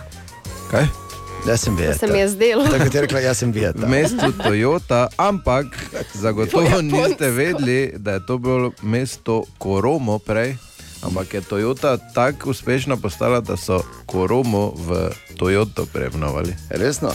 Kaj? 0.69 1.06
Jaz 1.47 1.61
sem 1.61 1.77
To 1.77 1.93
se 1.95 2.07
mi 2.07 2.19
je 2.19 2.29
zdelo. 2.29 2.65
Tako 2.65 2.85
je 2.85 3.01
rekla, 3.01 3.21
jaz 3.21 3.39
sem 3.39 3.51
V 3.51 3.55
videl. 3.55 3.89
mestu 3.89 4.33
Toyota, 4.35 5.07
ampak 5.17 5.67
zagotovo 6.15 6.83
niste 6.83 7.31
vedeli, 7.31 7.93
da 7.97 8.13
je 8.13 8.27
to 8.27 8.39
bilo 8.39 8.73
mesto 8.83 9.45
Koromo 9.59 10.19
prej. 10.19 10.57
Ampak 11.03 11.35
je 11.35 11.41
Toyota 11.41 11.99
tako 12.15 12.51
uspešna 12.51 12.97
postala, 12.97 13.41
da 13.41 13.57
so 13.57 13.79
Koromo 14.07 14.73
v 14.77 15.11
Toyoto 15.37 15.87
premenovali. 15.87 16.55
Resno? 16.71 17.13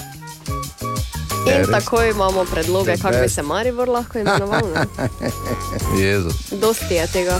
Ja, 1.41 1.53
In 1.53 1.59
res. 1.59 1.69
tako 1.69 2.03
imamo 2.03 2.45
predloge, 2.45 2.95
The 2.95 3.01
kako 3.01 3.17
bi 3.17 3.29
se 3.29 3.41
Maribor 3.43 3.89
lahko 3.89 4.19
imenoval. 4.19 4.61
Jezus. 5.99 6.33
Dosti 6.51 6.93
je 6.93 7.07
tega. 7.07 7.39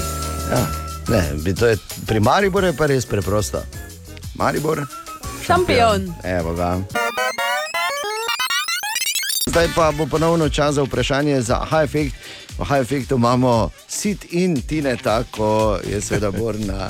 Ja. 0.51 0.67
Ne, 1.07 1.31
bi 1.35 1.55
to 1.55 1.67
je, 1.67 1.77
pri 2.07 2.19
Mariboru 2.19 2.67
je 2.67 2.73
pa 2.73 2.85
res 2.85 3.05
preprosto. 3.05 3.61
Maribor, 4.35 4.85
Šampion. 5.45 6.13
Evo 6.23 6.53
ga. 6.53 6.79
Zdaj 9.49 9.67
pa 9.75 9.91
bo 9.91 10.05
ponovno 10.05 10.49
čas 10.49 10.75
za 10.75 10.83
vprašanje 10.83 11.41
za 11.41 11.55
H-efekt. 11.69 12.15
V 12.57 12.63
H-efektu 12.65 13.15
imamo 13.15 13.69
sit 13.87 14.25
in 14.29 14.61
tine, 14.61 14.97
tako 14.97 15.79
je 15.89 16.01
seveda 16.01 16.31
bor 16.31 16.55
na, 16.59 16.89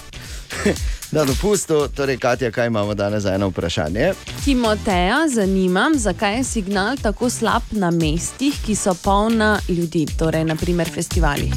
na 1.16 1.26
dopustu. 1.26 1.88
Torej, 1.96 2.18
Katja, 2.18 2.52
kaj 2.52 2.68
imamo 2.68 2.94
danes 2.94 3.24
za 3.24 3.34
eno 3.34 3.48
vprašanje? 3.48 4.14
Timoteja 4.46 5.28
zanima, 5.30 5.92
zakaj 5.96 6.38
je 6.38 6.44
signal 6.44 6.98
tako 7.02 7.30
slab 7.30 7.62
na 7.72 7.92
mestih, 7.92 8.54
ki 8.66 8.76
so 8.76 8.94
polna 8.94 9.60
ljudi, 9.68 10.06
torej 10.20 10.44
naprimer 10.44 10.90
festivali. 10.94 11.52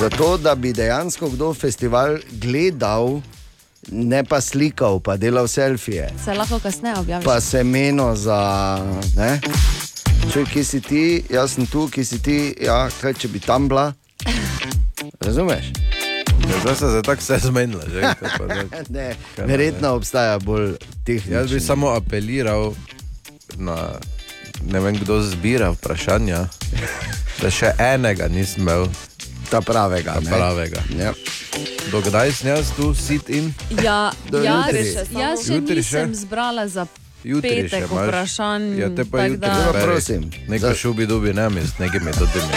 Zato, 0.00 0.36
da 0.38 0.54
bi 0.54 0.72
dejansko 0.72 1.28
kdo 1.28 1.54
festival 1.54 2.16
gledal, 2.30 3.20
ne 3.92 4.24
pa 4.24 4.40
slikal, 4.40 5.00
pa 5.00 5.16
delal 5.16 5.48
selfije. 5.48 6.10
Se 6.24 6.34
lahko 6.34 6.58
kasneje 6.58 6.98
objaviš. 6.98 7.24
pa 7.24 7.40
se 7.40 7.64
meno 7.64 8.16
za. 8.16 8.40
Ne? 9.16 9.40
Čuj, 10.32 10.44
ki 10.52 10.64
si 10.64 10.80
ti, 10.80 11.24
jaz 11.30 11.54
sem 11.54 11.66
tu, 11.66 11.88
ki 11.88 12.04
si 12.04 12.22
ti, 12.22 12.54
ja, 12.60 12.88
kaj 13.00 13.14
če 13.14 13.28
bi 13.28 13.40
tam 13.40 13.68
bila. 13.68 13.92
Razumeš? 15.20 15.72
Ja, 16.48 16.60
zdaj 16.62 16.74
se 16.74 16.86
je 16.86 17.02
tako 17.02 17.20
vse 17.20 17.38
zmenilo. 17.38 17.82
Ne, 18.88 19.14
verjetno 19.36 19.88
obstaja 19.88 20.38
bolj 20.38 20.76
tehnično. 21.04 21.36
Jaz 21.36 21.52
bi 21.52 21.60
samo 21.60 21.88
apeliral 21.88 22.72
na 23.56 23.76
ne 24.66 24.80
vem, 24.80 24.96
kdo 24.96 25.20
zbira 25.22 25.70
vprašanja, 25.70 26.46
da 27.40 27.50
še 27.50 27.72
enega 27.78 28.28
nisem 28.28 28.62
imel. 28.62 28.88
Ta 29.50 29.60
pravega. 29.60 30.12
Ta 30.12 30.20
ne? 30.20 30.30
pravega. 30.30 30.80
Ja. 30.98 31.12
Dokdaj 31.90 32.32
sem 32.32 32.48
jaz 32.48 32.70
tu 32.72 32.94
sit 32.94 33.28
in? 33.28 33.54
Ja, 33.82 34.12
Do 34.30 34.38
jaz, 34.38 34.66
jutri. 34.66 34.82
jaz 35.14 35.38
še 35.40 35.54
Jutri 35.54 35.74
nisem 35.76 36.08
še? 36.08 36.14
zbrala 36.16 36.68
za 36.68 36.86
Jutri 37.24 37.50
še 37.50 37.62
petek 37.64 37.90
imaš. 37.90 38.04
vprašanj. 38.04 38.66
Ja, 38.78 38.88
te 38.90 39.04
pa 39.04 39.24
jutri 39.24 39.38
da- 39.38 39.54
zberi. 39.64 39.84
prosim. 39.84 40.22
Nekaj 40.48 40.74
šubi 40.76 41.06
dubi, 41.06 41.32
ne 41.32 41.48
mi, 41.48 41.60
z 41.62 41.72
nekimi 41.78 42.04
metodami. 42.04 42.52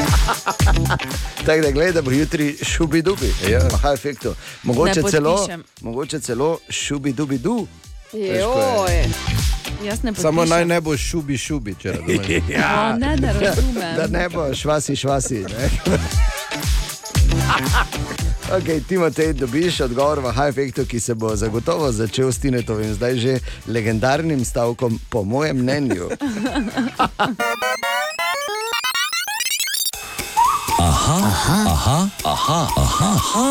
Tako 1.41 1.61
da 1.61 1.71
gledaj, 1.71 1.91
da 1.91 2.01
bo 2.01 2.11
jutri 2.11 2.57
šubi 2.61 3.01
dubi. 3.01 3.31
Ja. 3.49 3.61
Aha, 3.73 3.93
efektu. 3.93 4.35
Mogoče 4.63 5.01
celo, 5.03 5.47
mogoče 5.81 6.19
celo 6.19 6.59
šubi 6.69 7.13
dubi 7.13 7.37
du. 7.37 7.67
Joj. 8.13 9.05
Jaz 9.81 9.99
Samo 10.15 10.45
naj 10.45 10.65
ne 10.65 10.81
bo 10.81 10.97
šubi 10.97 11.37
šubi, 11.37 11.75
če 11.75 11.91
razumeš. 11.91 12.27
O, 12.61 12.97
ne, 12.97 13.15
ne 13.17 13.33
razumem. 13.33 13.95
Da 13.95 14.07
ne 14.09 14.29
bo 14.29 14.53
švasi, 14.53 14.95
švasi. 14.95 15.45
Ne? 15.49 15.69
Okay, 18.51 18.83
Timotej, 18.83 19.33
dobiš 19.33 19.79
odgovor 19.87 20.19
v 20.19 20.31
Hajfektu, 20.35 20.83
ki 20.83 20.99
se 20.99 21.15
bo 21.15 21.31
zagotovo 21.35 21.91
začel 21.91 22.31
s 22.31 22.43
Tinetovim, 22.43 22.91
zdaj 22.93 23.15
že 23.15 23.39
legendarnim 23.63 24.43
stavkom, 24.45 24.99
po 25.07 25.23
mojem 25.23 25.63
mnenju. 25.63 26.11
Aha, 30.81 31.17
aha, 31.23 31.59
aha, 31.71 32.09
aha, 32.25 32.61
aha, 32.75 33.09
aha, 33.15 33.47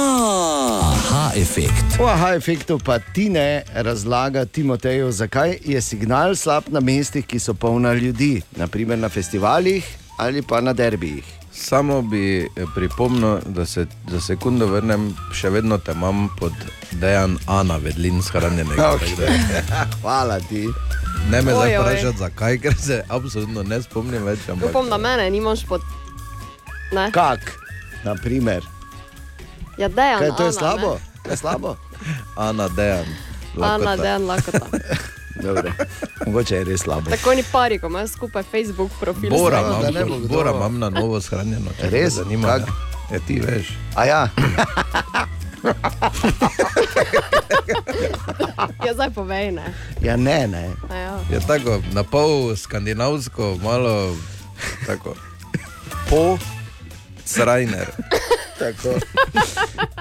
aha 0.82 1.24
efekt. 1.39 1.94
V 1.94 2.05
aha 2.05 2.35
efektu 2.35 2.78
pa 2.78 2.98
ti 2.98 3.28
ne 3.31 3.62
razlaga 3.70 4.44
Timoteju, 4.44 5.12
zakaj 5.12 5.59
je 5.64 5.81
signal 5.81 6.35
slab 6.35 6.66
na 6.68 6.81
mestih, 6.81 7.27
ki 7.27 7.39
so 7.39 7.55
polna 7.55 7.93
ljudi, 7.93 8.43
naprimer 8.56 8.98
na 8.98 9.09
festivalih 9.09 9.86
ali 10.18 10.43
pa 10.43 10.60
na 10.60 10.72
derbijih. 10.72 11.40
Samo 11.61 12.03
bi 12.03 12.41
eh, 12.57 12.65
pripomnil, 12.74 13.39
da 13.47 13.66
se 13.66 13.87
za 14.11 14.20
sekundo 14.20 14.66
vrnem, 14.66 15.11
še 15.35 15.51
vedno 15.51 15.78
te 15.78 15.93
imam 15.93 16.28
pod 16.39 16.53
dejan 16.93 17.37
Ana, 17.47 17.77
vedlin 17.77 18.23
shranjenega. 18.23 18.89
Ok. 18.95 19.05
Hvala 20.03 20.41
ti. 20.41 20.65
Ne 21.31 21.43
me 21.43 21.53
zdaj 21.53 21.77
vprašati, 21.78 22.19
zakaj, 22.19 22.59
ker 22.59 22.74
se 22.81 23.03
absolutno 23.09 23.62
ne 23.62 23.82
spomnim 23.82 24.24
več. 24.24 24.49
Ampak... 24.49 24.70
Upam, 24.70 24.89
da 24.89 24.99
mene 24.99 25.28
nimaš 25.31 25.66
pod. 25.69 25.85
Ne. 26.97 27.11
Kak? 27.12 27.53
Naprimer. 28.05 28.65
Ja, 29.78 29.89
dejan. 29.89 30.24
Kaj, 30.24 30.37
to 30.37 30.43
je 30.43 30.49
Ana, 30.49 30.59
slabo? 30.59 30.95
ne. 30.95 31.23
To 31.24 31.31
je 31.31 31.37
slabo? 31.37 31.77
Ana, 32.37 32.69
dejan. 32.78 33.07
Ana, 33.61 33.97
dejan, 34.01 34.27
lakota. 34.27 34.66
Dobre. 35.43 35.73
Mogoče 36.27 36.55
je 36.57 36.65
res 36.65 36.81
slabo. 36.81 37.11
Tako 37.11 37.35
ni 37.35 37.43
pari, 37.45 37.79
ko 37.79 37.87
imaš 37.87 38.11
skupaj 38.11 38.43
Facebook 38.45 38.91
profil. 39.01 39.31
Bora, 39.31 39.61
imam, 39.61 39.83
da 39.83 39.91
ne 39.91 40.05
bo 40.05 40.17
kdo- 40.17 40.29
Bora 40.29 40.51
imam 40.53 40.79
na 40.79 40.89
novo 40.91 41.21
shranjeno. 41.21 41.71
Res? 41.83 42.12
Zanima, 42.15 42.49
Kak? 42.49 42.61
ne. 42.61 42.73
Ja, 43.11 43.21
ti 43.21 43.41
veš. 43.41 43.67
A 43.95 44.05
ja. 44.05 44.29
Ja, 48.81 48.95
zdaj 48.95 49.11
povej, 49.11 49.53
ne. 49.53 49.75
Ja, 50.01 50.17
ne, 50.17 50.47
ne. 50.47 50.71
A 50.89 50.95
Ja. 50.97 51.15
Je 51.29 51.41
tako, 51.41 51.81
na 51.93 52.03
pol 52.03 52.57
skandinavsko, 52.57 53.59
malo 53.59 54.17
tako. 54.87 55.15
Po 56.09 56.39
Srajner. 57.32 57.89
Tako. 58.59 58.98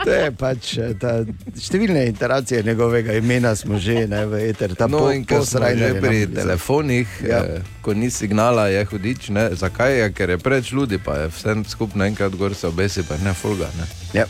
To 0.04 0.12
je 0.12 0.32
pač 0.34 0.78
eh, 0.78 0.94
ta, 0.94 1.24
številne 1.58 2.02
iteracije 2.06 2.60
njegovega 2.62 3.14
imena 3.14 3.54
smo 3.56 3.80
že 3.80 4.04
ne, 4.06 4.26
v 4.26 4.42
eter. 4.46 4.76
Ta 4.76 4.84
No, 4.86 5.00
po- 5.00 5.12
in 5.12 5.24
ker 5.24 5.44
smo 5.44 5.64
že 5.64 5.94
pri 5.98 6.20
nam- 6.22 6.36
telefonih, 6.36 7.08
Ja. 7.22 7.30
ja. 7.30 7.40
eh, 7.54 7.64
ko 7.82 7.94
ni 7.94 8.10
signala, 8.10 8.68
je 8.68 8.84
hudič. 8.86 9.30
Ne? 9.30 9.50
Zakaj 9.54 9.92
je? 9.94 10.08
Ker 10.12 10.30
je 10.30 10.38
preveč 10.40 10.72
ljudi, 10.72 10.98
pa 10.98 11.16
je 11.18 11.28
vse 11.30 11.56
skupaj 11.68 11.98
naenkrat 11.98 12.32
gor 12.34 12.52
se 12.54 12.68
obesi, 12.68 13.04
pa 13.04 13.16
ne 13.18 13.32
fulga. 13.34 13.72
Ne? 13.74 13.86
Ja. 14.14 14.26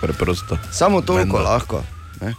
Preprosto. 0.00 0.58
Samo 0.70 1.00
toliko 1.00 1.36
Menda. 1.36 1.50
lahko. 1.50 1.80
Ne? 2.20 2.34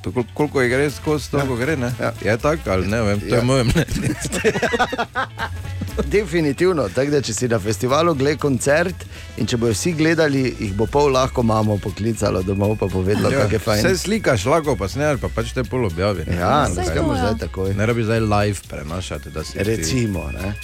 To, 0.00 0.10
kol- 0.10 0.30
koliko 0.32 0.62
je 0.62 0.68
gre 0.68 0.90
skozi, 0.90 1.28
toliko 1.28 1.52
ja. 1.52 1.58
gre. 1.58 1.76
Ne? 1.76 1.92
Ja. 1.98 2.12
Je 2.22 2.36
tako 2.38 2.70
ali 2.70 2.86
ne 2.86 3.02
vem, 3.02 3.20
to. 3.20 3.26
Ja. 3.26 3.36
je 3.36 3.42
moje 3.42 3.64
mnenje. 3.66 4.14
Definitivno. 6.08 6.88
Tako 6.88 7.10
da, 7.10 7.20
če 7.20 7.34
si 7.34 7.48
na 7.48 7.58
festivalu 7.58 8.14
gledal 8.14 8.38
koncert 8.38 9.04
in 9.36 9.46
če 9.46 9.56
bojo 9.56 9.72
vsi 9.72 9.92
gledali, 9.92 10.54
jih 10.58 10.72
bo 10.72 10.86
pol 10.86 11.10
lahko 11.10 11.42
mamo 11.42 11.78
poklicalo 11.78 12.42
domov, 12.42 12.76
pa 12.76 12.86
povedala, 12.86 13.30
Ja, 13.30 13.40
kako 13.40 13.52
je 13.52 13.58
fajn. 13.60 13.80
Vse 13.80 13.96
slikaš, 13.98 14.44
lahko 14.44 14.76
pa 14.76 14.88
snemaš, 14.88 15.20
pa 15.20 15.28
pač 15.30 15.52
te 15.52 15.64
pol 15.64 15.84
objavi. 15.84 16.24
ne. 16.24 16.36
Ja, 16.36 16.68
Ne 16.68 16.74
ne 16.74 16.84
skemo 16.84 17.14
zdaj 17.14 17.34
takoj. 17.40 17.74
Ne 17.74 17.86
rabi 17.86 18.04
zdaj 18.04 18.20
live 18.22 18.58
prenašati. 18.68 19.30
da 19.30 19.44
si 19.44 19.52
ti- 19.52 19.64
Recimo, 19.64 20.30
ne? 20.32 20.54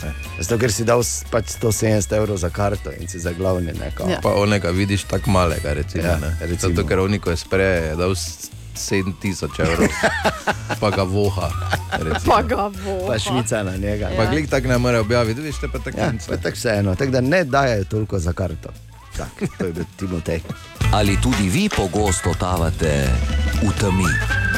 Zato, 0.40 0.58
ker 0.58 0.72
si 0.72 0.84
dal 0.84 1.02
pač 1.30 1.44
170 1.52 2.12
evrov 2.12 2.36
za 2.36 2.50
karto 2.50 2.90
in 2.92 3.08
si 3.08 3.18
za 3.18 3.32
glavni 3.32 3.72
neko. 3.74 4.08
Ja. 4.08 4.20
Pa 4.22 4.30
onega 4.30 4.70
vidiš 4.70 5.04
tako 5.04 5.30
malega, 5.32 5.72
recimo. 5.72 6.04
Ja, 6.04 6.10
Ja, 6.12 6.32
recimo. 6.40 6.70
Zato, 6.70 6.86
ker 6.86 6.98
oni, 7.00 7.18
ko 7.18 7.30
je 7.30 7.36
spreje, 7.38 7.82
je 7.84 7.96
dal 7.96 8.14
7000 8.76 9.60
evrov, 9.60 9.88
pa 10.80 10.90
ga 10.90 11.02
voha. 11.02 11.50
recimo. 11.92 12.34
Pa 12.34 12.42
ga 12.42 12.70
bo. 12.84 13.06
Pa 13.06 13.18
švica 13.18 13.62
na 13.62 13.76
njega. 13.76 14.10
Pa 14.16 14.26
glik 14.26 14.50
tako 14.50 14.68
ne 14.68 14.78
more 14.78 14.98
objaviti, 14.98 15.40
vidiš, 15.40 15.60
te 15.60 15.68
pa 15.72 15.78
tako 15.78 15.98
Ja, 15.98 16.04
ja, 16.04 16.12
pa 16.28 16.36
tako 16.36 16.54
vseeno, 16.56 16.94
tako 16.94 17.10
da 17.10 17.20
ne 17.20 17.44
daje 17.44 17.84
toliko 17.84 18.18
za 18.18 18.32
karto. 18.32 18.68
Tak, 19.16 19.30
to 19.58 19.64
je 19.66 19.72
bil 19.72 19.84
Timotej. 19.96 20.40
Ali 20.92 21.20
tudi 21.22 21.48
vi 21.48 21.68
pogosto 21.76 22.32
totavate 22.32 23.06
v 23.62 23.70
temi? 23.80 24.10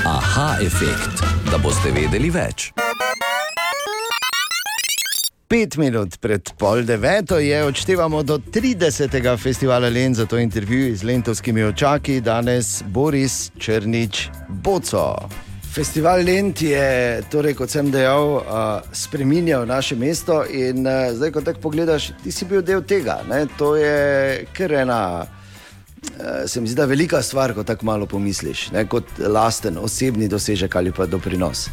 Aha 0.07 0.57
efekt, 0.61 1.25
da 1.51 1.59
boste 1.59 1.91
vedeli 1.91 2.31
več. 2.31 2.73
Pet 5.49 5.77
minut 5.79 6.17
pred 6.19 6.43
pol 6.59 6.83
deveto 6.83 7.39
je, 7.39 7.59
odštevamo 7.65 8.23
do 8.27 8.39
30. 8.39 9.37
festivala 9.39 9.89
Len 9.89 10.15
za 10.15 10.27
to 10.27 10.39
intervju 10.39 10.97
z 10.97 11.07
lentovskimi 11.07 11.63
očaki, 11.63 12.21
danes 12.21 12.83
Boris 12.87 13.53
Črnič 13.59 14.29
Boco. 14.49 15.29
Festival 15.75 16.25
Lent 16.27 16.63
je, 16.63 17.23
torej, 17.31 17.55
kot 17.55 17.71
sem 17.71 17.91
dejal, 17.95 18.43
spremenjal 18.93 19.67
naše 19.67 19.95
mesto 19.95 20.43
in 20.51 20.83
zdaj, 21.15 21.31
ko 21.31 21.41
tako 21.41 21.61
pogledaš, 21.61 22.11
ti 22.25 22.33
si 22.33 22.45
bil 22.45 22.63
del 22.63 22.83
tega. 22.83 23.21
Ne? 23.31 23.45
To 23.59 23.77
je 23.77 24.47
kar 24.53 24.73
ena, 24.73 25.27
se 26.47 26.61
mi 26.61 26.67
zdi, 26.67 26.75
da 26.75 26.91
velika 26.91 27.23
stvar, 27.23 27.55
ko 27.55 27.63
tako 27.63 27.87
malo 27.87 28.07
pomisliš, 28.07 28.73
ne? 28.75 28.89
kot 28.91 29.19
lasten 29.19 29.79
osebni 29.79 30.27
dosežek 30.29 30.75
ali 30.77 30.91
pa 30.93 31.07
doprinos. 31.07 31.69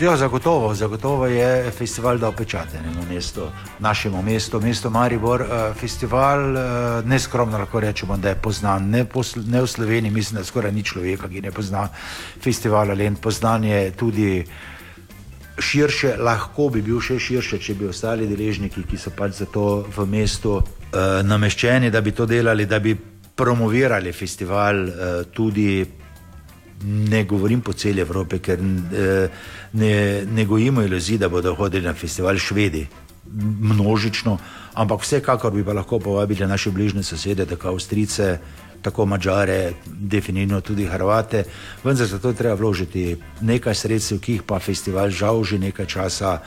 Ja, 0.00 0.16
zagotovo, 0.16 0.74
zagotovo 0.74 1.26
je 1.26 1.70
festival 1.70 2.18
dal 2.18 2.32
pečate 2.32 2.80
na 2.82 3.14
mesto, 3.14 3.52
našemu 3.78 4.22
mestu, 4.22 4.60
mesto 4.60 4.90
Maribor. 4.90 5.40
Eh, 5.40 5.74
Festival, 5.74 6.56
eh, 6.56 6.62
neskromno 7.06 7.58
lahko 7.58 7.80
rečemo, 7.80 8.16
da 8.16 8.28
je 8.28 8.34
poznan. 8.34 8.90
Ne, 8.90 9.04
po, 9.04 9.22
Sl- 9.22 9.46
ne 9.46 9.62
v 9.62 9.66
Sloveniji, 9.66 10.10
mislim, 10.10 10.38
da 10.38 10.44
skoraj 10.44 10.72
ni 10.72 10.82
človeka, 10.82 11.28
ki 11.28 11.40
ne 11.40 11.50
pozna 11.50 11.88
festivala 12.42 12.94
Lent. 12.94 13.20
Poznan 13.20 13.64
je 13.64 13.90
tudi 13.90 14.44
širše, 15.58 16.16
lahko 16.18 16.68
bi 16.68 16.82
bil 16.82 17.00
še 17.00 17.18
širše, 17.18 17.58
če 17.58 17.74
bi 17.74 17.86
ostali 17.86 18.26
deležniki, 18.26 18.82
ki 18.82 18.98
so 18.98 19.10
pač 19.10 19.32
za 19.32 19.46
to 19.46 19.86
v 19.96 20.06
mestu 20.10 20.58
eh, 20.58 21.22
nameščeni, 21.22 21.90
da 21.90 22.00
bi 22.00 22.10
to 22.10 22.26
delali, 22.26 22.66
da 22.66 22.78
bi 22.78 22.96
promovirali 23.34 24.12
festival 24.12 24.88
eh, 24.88 25.24
tudi 25.30 25.86
ne 26.84 27.24
govorim 27.24 27.60
po 27.60 27.72
celi 27.72 28.00
Evropi, 28.00 28.38
ker 28.38 28.58
eh, 28.58 29.28
ne, 29.72 30.24
ne 30.26 30.44
gojimo 30.44 30.82
iluzij, 30.82 31.18
da 31.18 31.28
bodo 31.28 31.54
hodili 31.54 31.86
na 31.86 31.94
festival 31.94 32.38
Švedi, 32.38 32.86
množično, 33.60 34.38
ampak 34.74 35.00
vsekakor 35.02 35.52
bi 35.52 35.64
pa 35.64 35.72
lahko 35.72 35.98
povabili 35.98 36.46
naše 36.46 36.70
bližnje 36.70 37.02
sosede, 37.02 37.46
tako 37.46 37.68
Avstrice, 37.68 38.38
tako 38.82 39.06
Mačare, 39.06 39.72
definitivno 39.86 40.60
tudi 40.60 40.84
Hrvate. 40.86 41.44
Vendar 41.84 42.06
za 42.06 42.18
to 42.18 42.32
treba 42.32 42.54
vložiti 42.54 43.16
nekaj 43.40 43.74
sredstev, 43.74 44.20
ki 44.20 44.32
jih 44.32 44.42
pa 44.42 44.58
festival 44.58 45.10
žal 45.10 45.44
že 45.44 45.58
nekaj 45.58 45.86
časa 45.86 46.38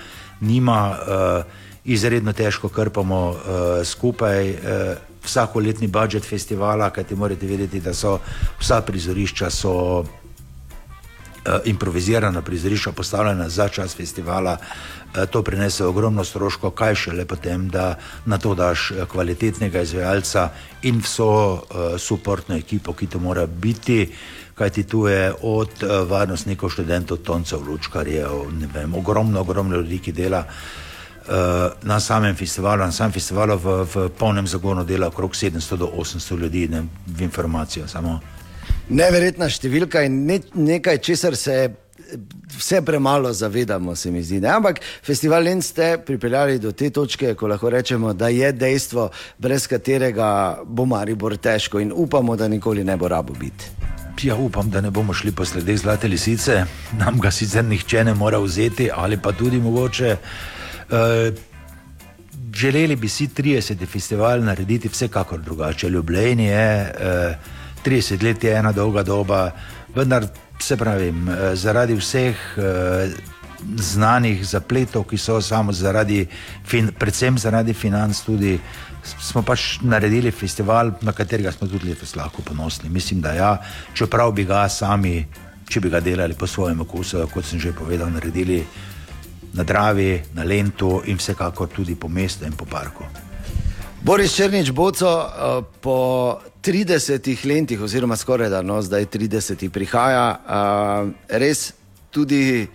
nima. 0.42 0.98
Eh, 1.08 1.66
Izredno 1.88 2.34
težko 2.36 2.68
krpamo 2.68 3.20
uh, 3.32 3.38
skupaj 3.88 4.50
uh, 4.52 4.58
vsakoletni 5.24 5.88
budžet 5.88 6.26
festivala, 6.26 6.90
kajti 6.90 7.16
morate 7.16 7.48
vedeti, 7.48 7.80
da 7.80 7.94
so 7.94 8.18
vsa 8.60 8.82
prizorišča 8.82 9.50
so 9.50 10.04
improvizirana 11.66 12.42
prizorišča, 12.42 12.92
postavljena 12.92 13.50
za 13.50 13.68
čas 13.68 13.96
festivala, 13.96 14.58
eh, 14.58 15.26
to 15.26 15.44
prinese 15.44 15.86
ogromno 15.86 16.24
stroškov, 16.24 16.72
kaj 16.72 16.96
šele 16.96 17.26
potem, 17.26 17.70
da 17.70 17.96
na 18.26 18.38
to 18.38 18.56
daš 18.56 18.92
eh, 18.92 19.06
kvalitetnega 19.12 19.82
izvajalca 19.82 20.50
in 20.82 21.00
vso 21.02 21.54
uh, 21.54 21.60
suportno 21.98 22.56
ekipo, 22.56 22.94
ki 22.94 23.08
to 23.08 23.20
mora 23.20 23.46
biti. 23.46 24.14
Kajti 24.56 24.84
tu 24.84 25.08
je 25.08 25.34
od 25.42 25.84
uh, 25.84 26.10
varnostnikov, 26.10 26.70
študentov, 26.70 27.18
toncev, 27.18 27.66
lučkarjev, 27.68 28.52
ne 28.60 28.68
vem, 28.74 28.94
ogromno, 28.96 29.42
ogromno 29.42 29.76
ljudi, 29.76 30.00
ki 30.00 30.12
dela 30.12 30.44
uh, 30.46 31.34
na 31.82 32.00
samem 32.00 32.36
festivalu. 32.36 32.86
Na 32.86 32.92
samem 32.92 33.12
festivalu 33.12 33.58
v, 33.58 33.84
v 33.94 34.10
polnem 34.10 34.48
zagonu 34.48 34.84
dela 34.84 35.08
okrog 35.08 35.34
700 35.34 35.78
do 35.78 35.92
800 35.98 36.38
ljudi, 36.38 36.68
ne 36.68 36.86
v 37.08 37.22
informacijo 37.22 37.88
samo. 37.88 38.20
Neverjetna 38.90 39.50
številka 39.52 40.06
in 40.08 40.24
ne, 40.28 40.40
nekaj, 40.56 41.02
česar 41.04 41.36
se 41.36 41.58
vse 42.58 42.82
premalo 42.82 43.34
zavedamo, 43.34 43.96
se 43.96 44.12
mi 44.12 44.24
zdi. 44.24 44.40
Ne? 44.40 44.50
Ampak 44.50 44.80
festival 45.04 45.44
Len 45.44 45.62
ste 45.62 45.98
pripeljali 46.06 46.60
do 46.60 46.72
te 46.72 46.90
točke, 46.90 47.34
ko 47.36 47.48
lahko 47.48 47.70
rečemo, 47.70 48.14
da 48.14 48.28
je 48.32 48.52
dejstvo, 48.52 49.10
brez 49.38 49.68
katerega 49.68 50.60
bo 50.66 50.86
Maribor 50.86 51.38
težko 51.38 51.80
in 51.84 51.92
upamo, 51.96 52.36
da 52.36 52.48
nikoli 52.48 52.84
ne 52.84 52.98
bo 52.98 53.08
rabo 53.08 53.34
biti. 53.34 53.76
Ja, 54.24 54.36
upam, 54.36 54.70
da 54.70 54.82
ne 54.82 54.90
bomo 54.92 55.14
šli 55.14 55.32
po 55.32 55.46
sledeh 55.46 55.78
Zlate 55.78 56.08
lisice, 56.08 56.64
nam 56.98 57.20
ga 57.22 57.32
sicer 57.32 57.66
nihče 57.66 58.04
ne 58.04 58.14
more 58.18 58.40
vzeti, 58.42 58.90
ali 58.94 59.20
pa 59.22 59.32
tudi 59.32 59.60
mogoče. 59.62 60.16
Uh, 60.90 61.36
želeli 62.54 62.96
bi 62.96 63.10
si 63.10 63.28
30. 63.28 63.86
festival 63.86 64.42
narediti 64.44 64.90
vsekakor 64.90 65.40
drugače. 65.40 65.90
Ljubljeni 65.90 66.46
je, 66.46 66.94
uh, 66.96 67.57
30 67.88 68.24
let 68.24 68.44
je 68.44 68.52
ena 68.52 68.72
dolga 68.76 69.04
doba, 69.04 69.52
vendar 69.96 70.28
se 70.60 70.78
pravi, 70.78 71.08
eh, 71.08 71.56
zaradi 71.56 71.96
vseh 71.96 72.36
eh, 72.58 73.10
znanih 73.78 74.46
zapletov, 74.46 75.06
ki 75.08 75.18
so 75.18 75.42
samo 75.42 75.72
zaradi, 75.74 76.28
fin, 76.66 76.92
predvsem 77.00 77.38
zaradi 77.38 77.74
financ, 77.74 78.20
tudi 78.26 78.60
smo 79.04 79.42
pač 79.42 79.80
naredili 79.82 80.32
festival, 80.32 80.92
na 81.02 81.14
katerega 81.16 81.52
smo 81.52 81.68
tudi 81.68 81.90
letos 81.90 82.16
lahko 82.16 82.42
ponosni. 82.42 82.90
Mislim, 82.90 83.22
da 83.22 83.34
ja, 83.34 83.52
čeprav 83.94 84.32
bi 84.36 84.46
ga 84.46 84.68
sami, 84.70 85.22
če 85.70 85.80
bi 85.80 85.90
ga 85.90 86.04
delali 86.04 86.36
po 86.36 86.48
svojem 86.48 86.84
okusu, 86.84 87.24
kot 87.34 87.46
sem 87.46 87.60
že 87.60 87.72
povedal, 87.72 88.12
naredili 88.12 88.64
na 89.54 89.64
Dravi, 89.64 90.36
na 90.36 90.44
Lentu 90.44 91.02
in 91.06 91.18
vsekakor 91.18 91.72
tudi 91.74 91.96
po 91.96 92.08
mestu 92.08 92.46
in 92.46 92.54
po 92.54 92.66
parku. 92.66 93.27
Boris 94.08 94.32
Črnič 94.36 94.72
Boco 94.72 95.20
eh, 95.20 95.64
po 95.84 96.40
30 96.64 97.46
letih, 97.46 97.82
oziroma 97.82 98.16
skoraj 98.16 98.50
da 98.50 98.62
no, 98.62 98.82
zdaj 98.82 99.06
30 99.06 99.70
prihaja, 99.70 100.40
eh, 100.48 101.38
res 101.40 101.74
tudi 102.12 102.68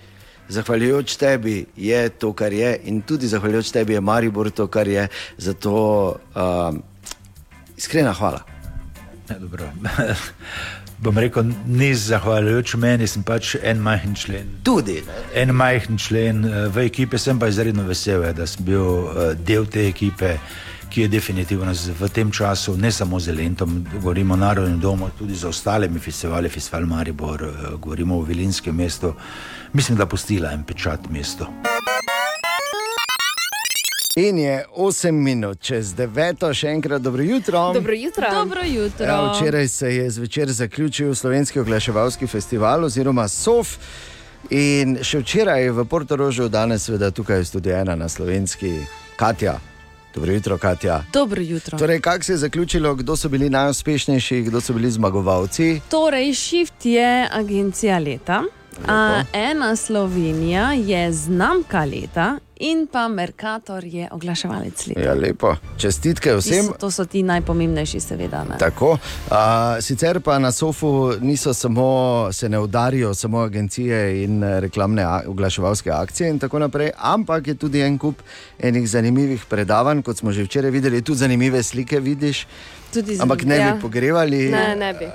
zahvaljujoč 0.49 1.17
tebi 1.17 1.65
je 1.77 2.09
to, 2.09 2.35
kar 2.37 2.53
je, 2.53 2.77
in 2.85 3.01
tudi 3.01 3.27
zahvaljujoč 3.33 3.71
tebi 3.73 3.97
je 3.97 4.01
Maribor 4.01 4.51
to, 4.51 4.67
kar 4.67 4.89
je. 4.89 5.09
Zato 5.39 5.73
uh, 6.35 6.75
iskrena 7.77 8.13
hvala. 8.13 8.43
Ja, 9.31 9.39
dobro. 9.39 9.71
Bom 11.03 11.19
rekel, 11.19 11.49
ni 11.67 11.95
zahvaljujoč 11.95 12.75
meni, 12.75 13.09
sem 13.09 13.25
pač 13.25 13.55
en 13.63 13.81
majhen 13.81 14.13
člen. 14.15 14.51
Tudi. 14.65 15.01
Ne? 15.07 15.23
En 15.43 15.55
majhen 15.57 15.97
člen 15.99 16.45
v 16.69 16.85
ekipi, 16.91 17.19
sem 17.19 17.41
pa 17.41 17.49
izredno 17.49 17.87
vesel, 17.89 18.29
da 18.37 18.47
sem 18.47 18.69
bil 18.69 19.09
del 19.49 19.65
te 19.67 19.89
ekipe, 19.89 20.37
ki 20.93 21.01
je 21.01 21.09
definitivno 21.09 21.73
v 21.73 22.09
tem 22.09 22.31
času, 22.31 22.77
ne 22.77 22.93
samo 22.93 23.21
z 23.21 23.33
Lentom, 23.33 23.87
govorimo 23.93 24.35
o 24.35 24.37
Narodnem 24.37 24.81
domu, 24.81 25.09
tudi 25.19 25.35
z 25.35 25.49
ostalimi 25.49 26.01
festivali, 26.01 26.49
festival 26.49 26.87
Maribor, 26.87 27.43
eh, 27.43 27.49
govorimo 27.81 28.19
o 28.19 28.23
Vilinskem 28.23 28.77
mestu. 28.77 29.15
Mislim, 29.73 29.99
da 29.99 30.07
pustila 30.07 30.53
en 30.53 30.65
pečat 30.65 31.01
mestu. 31.11 31.47
In 34.17 34.39
je 34.39 34.65
8 34.77 35.13
minut 35.13 35.61
čez 35.61 35.95
9, 35.95 36.53
še 36.53 36.69
enkrat 36.69 37.03
dobro 37.03 37.23
jutro. 37.23 37.73
Dobro 37.73 37.93
jutro. 37.93 38.27
Dobro 38.31 38.61
jutro. 38.65 39.07
Ja, 39.07 39.33
včeraj 39.33 39.69
se 39.69 39.97
je 39.97 40.11
zvečer 40.11 40.53
zaključil 40.53 41.15
slovenski 41.15 41.61
oglaševalski 41.61 42.27
festival 42.27 42.85
oziroma 42.85 43.29
SOF. 43.29 43.79
In 44.51 44.99
še 45.03 45.23
včeraj 45.23 45.71
v 45.71 45.85
Portorožu, 45.85 46.49
danes 46.49 46.85
seveda 46.85 47.11
tukaj 47.11 47.41
v 47.41 47.45
studiu 47.45 47.77
ena 47.81 47.97
na 47.97 48.09
slovenski, 48.09 48.77
Katja. 49.17 49.72
Dobro 50.15 50.33
jutro, 50.33 50.59
Katja. 50.59 51.05
Dobro 51.13 51.43
jutro. 51.43 51.79
Torej, 51.79 52.01
kako 52.01 52.25
se 52.25 52.33
je 52.33 52.37
zaključilo, 52.37 52.95
kdo 52.95 53.17
so 53.17 53.29
bili 53.29 53.51
najuspešnejši, 53.51 54.43
kdo 54.43 54.61
so 54.61 54.73
bili 54.73 54.91
zmagovalci? 54.91 55.81
Torej, 55.89 56.35
Shift 56.35 56.87
je 56.87 57.29
agencija 57.33 57.99
leta, 57.99 58.43
a 58.89 59.23
ena 59.33 59.77
Slovenija 59.77 60.73
je 60.73 61.13
znamka 61.13 61.85
leta 61.85 62.39
in 62.63 62.87
pa 62.87 63.09
Merkator 63.09 63.83
je 63.85 64.09
oglaševalec 64.09 64.87
leta. 64.87 65.01
Ja, 65.01 65.15
lepo. 65.15 65.51
Čestitke 65.77 66.31
vsem. 66.33 66.53
Ti 66.63 66.69
so- 66.69 66.79
To 66.79 66.91
so 66.91 67.05
ti 67.05 67.23
najpomembnejši, 67.23 68.01
seveda. 68.01 68.45
Ne? 68.45 68.59
Tako. 68.59 68.99
A, 69.31 69.41
sicer 69.81 70.21
pa 70.21 70.39
na 70.39 70.53
SOFU 70.53 70.93
niso 71.21 71.51
samo, 71.53 71.89
se 72.33 72.49
ne 72.49 72.59
udarijo 72.59 73.15
samo 73.15 73.39
agencije 73.41 73.99
in 74.25 74.43
eh, 74.43 74.61
reklamne 74.61 75.03
oglaševalske 75.27 75.91
akcije 75.93 76.31
in 76.31 76.39
tako 76.39 76.59
naprej, 76.59 76.91
ampak 76.97 77.47
je 77.47 77.55
tudi 77.57 77.81
en 77.81 77.99
kup 77.99 78.23
enih 78.61 78.89
zanimivih 78.89 79.45
predavanj, 79.45 80.03
kot 80.03 80.17
smo 80.17 80.33
že 80.33 80.43
včeraj 80.43 80.71
videli, 80.71 81.03
tudi 81.03 81.19
zanimive 81.19 81.63
slike 81.63 82.01
vidiš. 82.01 82.47
Tudi 82.93 83.15
z- 83.15 83.21
Ampak 83.21 83.45
ne 83.45 83.57
ja. 83.57 83.71
bi 83.71 83.81
pogrevali. 83.81 84.49
Ne, 84.49 84.77
ne 84.77 84.93
bi. 84.93 85.07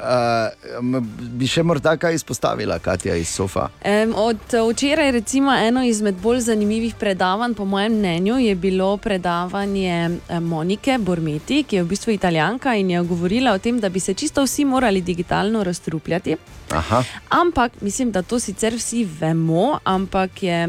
M- 0.79 1.03
bi 1.31 1.47
še 1.47 1.63
morda 1.63 1.95
kaj 1.95 2.15
izpostavila, 2.15 2.79
Katja 2.79 3.15
iz 3.15 3.29
SOFA. 3.29 3.67
Em, 3.83 4.13
od 4.15 4.37
včeraj, 4.63 5.11
recimo, 5.13 5.51
eno 5.53 5.83
izmed 5.83 6.15
bolj 6.17 6.39
zanimivih 6.41 6.95
predavanj, 6.95 7.53
po 7.53 7.65
mojem 7.65 7.93
mnenju, 7.93 8.37
je 8.39 8.55
bilo 8.57 8.97
predavanje 8.97 9.93
eh, 10.27 10.39
Monike 10.41 10.97
Bormeti, 10.99 11.63
ki 11.63 11.75
je 11.75 11.83
v 11.83 11.87
bistvu 11.87 12.11
italijanka 12.11 12.75
in 12.75 12.89
je 12.89 13.03
govorila 13.03 13.53
o 13.53 13.59
tem, 13.59 13.79
da 13.79 13.89
bi 13.89 13.99
se 13.99 14.13
čisto 14.15 14.43
vsi 14.43 14.65
morali 14.65 15.01
digitalno 15.03 15.63
razstrupljati. 15.63 16.35
Aha. 16.71 17.03
Ampak 17.31 17.81
mislim, 17.81 18.11
da 18.11 18.21
to 18.23 18.39
sicer 18.39 18.73
vsi 18.75 19.03
vemo, 19.13 19.79
ampak 19.85 20.43
je 20.43 20.67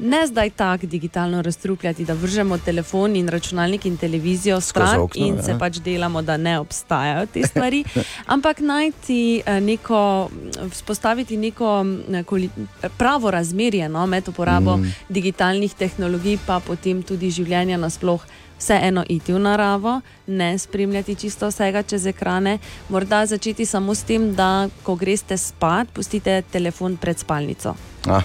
ne 0.00 0.26
zdaj 0.26 0.50
tako 0.50 0.86
digitalno 0.86 1.42
razstrupljati, 1.42 2.04
da 2.04 2.14
vržemo 2.14 2.58
telefon 2.58 3.16
in 3.16 3.28
računalnik 3.28 3.86
in 3.86 3.96
televizijo 3.96 4.60
stran 4.60 5.00
okno, 5.00 5.26
in 5.26 5.36
ja. 5.36 5.42
se 5.42 5.58
pač 5.58 5.76
delamo, 5.76 6.22
da 6.22 6.36
ne 6.36 6.58
obstajajo 6.58 7.26
te 7.26 7.42
stvari. 7.46 7.84
ampak 8.34 8.60
najti 8.60 9.42
eh, 9.46 9.60
neko, 9.60 10.30
vzpostaviti 10.70 11.36
neko 11.36 11.84
mm, 11.84 12.24
koli- 12.24 12.50
pravo 12.96 13.30
razmerje 13.30 13.88
no, 13.88 14.06
med 14.06 14.28
uporabo 14.28 14.76
mm. 14.76 14.94
digitalnih 15.08 15.74
tehnologij, 15.74 16.38
pa 16.46 16.60
potem 16.60 17.02
tudi 17.02 17.30
življenja 17.30 17.76
nasploh. 17.76 18.24
Vseeno 18.60 19.00
iti 19.08 19.32
v 19.32 19.38
naravo, 19.40 20.00
ne 20.26 20.58
spremljati 20.58 21.14
čisto 21.14 21.48
vsega 21.48 21.80
čez 21.82 22.04
ekrane, 22.06 22.58
morda 22.88 23.22
začeti 23.26 23.64
samo 23.66 23.94
s 23.94 24.04
tem, 24.04 24.34
da 24.36 24.68
ko 24.82 24.98
greste 25.00 25.38
spat, 25.40 25.88
pustite 25.96 26.42
telefon 26.52 26.98
pred 27.00 27.18
spalnico. 27.18 27.72
Ah, 28.04 28.20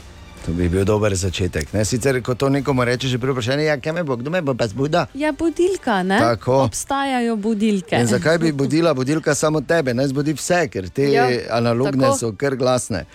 to 0.46 0.54
bi 0.54 0.70
bil 0.70 0.86
dober 0.86 1.16
začetek. 1.16 1.74
Ne? 1.74 1.86
Sicer, 1.86 2.22
ko 2.22 2.36
to 2.36 2.50
nekomu 2.50 2.86
reče, 2.86 3.08
že 3.08 3.18
pri 3.18 3.34
vprašanju, 3.34 3.64
ja, 3.66 3.78
kaj 3.82 3.94
me 3.94 4.04
bo, 4.04 4.16
kdo 4.16 4.30
me 4.30 4.42
bo 4.42 4.54
pa 4.54 4.68
zbuda. 4.68 5.08
Ja, 5.14 5.32
budilka, 5.32 6.04
ne? 6.04 6.20
Tako. 6.20 6.64
Obstajajo 6.70 7.36
budilke. 7.36 7.98
In 7.98 8.08
zakaj 8.08 8.38
bi 8.38 8.52
budila 8.52 8.94
budilka 8.94 9.36
samo 9.36 9.62
tebe, 9.62 9.94
ne 9.94 10.08
zbudi 10.08 10.34
vse, 10.38 10.68
ker 10.70 10.90
te 10.90 11.10
Ja, 11.12 11.26
analogne 11.50 12.06
tako. 12.12 12.18
so 12.18 12.32
kar 12.38 12.56
glasne. 12.56 13.06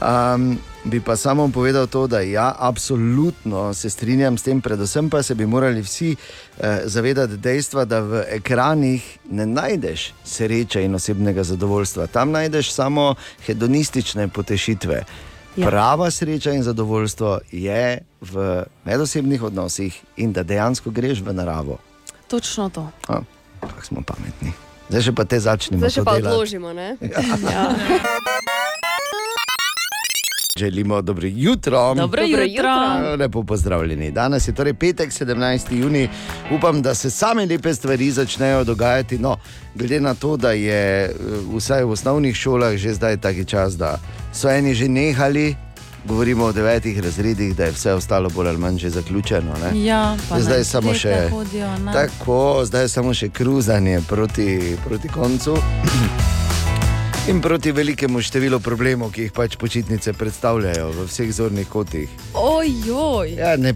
Um, 0.00 0.58
bi 0.84 1.00
pa 1.00 1.16
samo 1.16 1.48
povedal 1.52 1.86
to, 1.86 2.06
da 2.06 2.20
ja, 2.20 2.54
absolutno 2.58 3.74
se 3.74 3.90
strinjam 3.90 4.38
s 4.38 4.42
tem, 4.42 4.60
predvsem 4.60 5.10
pa 5.10 5.22
se 5.22 5.34
bi 5.34 5.46
morali 5.46 5.82
vsi 5.82 6.14
eh, 6.14 6.80
zavedati 6.84 7.36
dejstva, 7.36 7.84
da 7.84 8.00
v 8.00 8.22
ekranih 8.38 9.18
ne 9.30 9.46
najdeš 9.46 10.12
sreče 10.24 10.84
in 10.84 10.94
osebnega 10.94 11.42
zadovoljstva, 11.44 12.06
tam 12.06 12.30
najdeš 12.30 12.70
samo 12.72 13.14
hedonistične 13.46 14.28
potešitve. 14.28 15.02
Ja. 15.56 15.66
Prava 15.66 16.10
sreča 16.10 16.52
in 16.52 16.62
zadovoljstvo 16.62 17.38
je 17.50 17.98
v 18.20 18.34
medosebnih 18.84 19.42
odnosih 19.42 19.90
in 20.16 20.32
da 20.32 20.42
dejansko 20.42 20.90
greš 20.90 21.20
v 21.20 21.32
naravo. 21.32 21.78
Točno 22.28 22.68
to. 22.68 22.88
A, 23.08 23.20
Kako 23.60 23.84
smo 23.84 24.02
pametni. 24.02 24.52
Zdaj 24.88 25.02
še 25.02 25.12
pa 25.12 25.24
te 25.24 25.40
začnemo. 25.40 25.80
Zdaj 25.80 25.90
še 25.90 26.04
pa 26.04 26.12
delati. 26.12 26.26
odložimo. 26.28 26.72
Ne? 26.72 26.96
Ja. 27.02 27.74
Želimo 30.58 31.02
dobro 31.02 31.28
jutro. 31.30 31.94
Dobro 31.94 32.02
Dobro 32.02 32.22
jutro. 32.22 32.44
jutro. 32.44 33.16
Lepo 33.18 33.42
pozdravljeni. 33.42 34.10
Danes 34.10 34.48
je 34.48 34.54
torej 34.54 34.74
petek, 34.74 35.10
17. 35.10 35.74
juni. 35.74 36.08
Upam, 36.50 36.82
da 36.82 36.94
se 36.94 37.10
same 37.10 37.46
lepe 37.46 37.74
stvari 37.74 38.10
začnejo 38.10 38.64
dogajati. 38.64 39.18
No, 39.18 39.36
glede 39.74 40.00
na 40.00 40.14
to, 40.14 40.36
da 40.36 40.52
je 40.52 41.04
eh, 41.04 41.10
vsaj 41.56 41.84
v 41.84 41.90
osnovnih 41.90 42.36
šolah 42.36 42.76
že 42.76 42.94
zdaj 42.94 43.16
taki 43.16 43.44
čas, 43.44 43.76
da 43.76 43.98
so 44.32 44.50
eni 44.50 44.74
že 44.74 44.88
nehali. 44.88 45.56
Govorimo 46.04 46.44
o 46.44 46.52
devetih 46.52 47.00
razredih, 47.00 47.56
da 47.56 47.64
je 47.64 47.70
vse 47.70 47.92
ostalo 47.92 48.30
bolj 48.30 48.48
ali 48.48 48.58
manj 48.58 48.78
že 48.78 48.90
zaključeno. 48.90 49.54
Ne? 49.62 49.84
Ja, 49.84 50.16
zdaj 50.38 50.58
na 50.58 50.64
samo 50.64 50.94
še, 50.94 51.28
hodijo, 51.30 51.78
ne. 51.84 51.92
tako, 51.92 52.64
zdaj 52.64 52.82
je 52.82 52.88
samo 52.88 53.14
še 53.14 53.28
kruzanje 53.28 54.00
proti, 54.08 54.76
proti 54.84 55.08
koncu. 55.08 55.56
In 57.28 57.42
proti 57.44 57.68
velikemu 57.76 58.22
številu 58.24 58.56
problemov, 58.64 59.10
ki 59.12 59.26
jih 59.26 59.32
pač 59.36 59.58
počitnice 59.60 60.14
predstavljajo 60.16 60.86
v 60.96 61.02
vseh 61.10 61.28
zornih 61.36 61.68
kotih. 61.68 62.08
Ojoj. 62.32 63.34
Ja, 63.36 63.50
ne, 63.60 63.74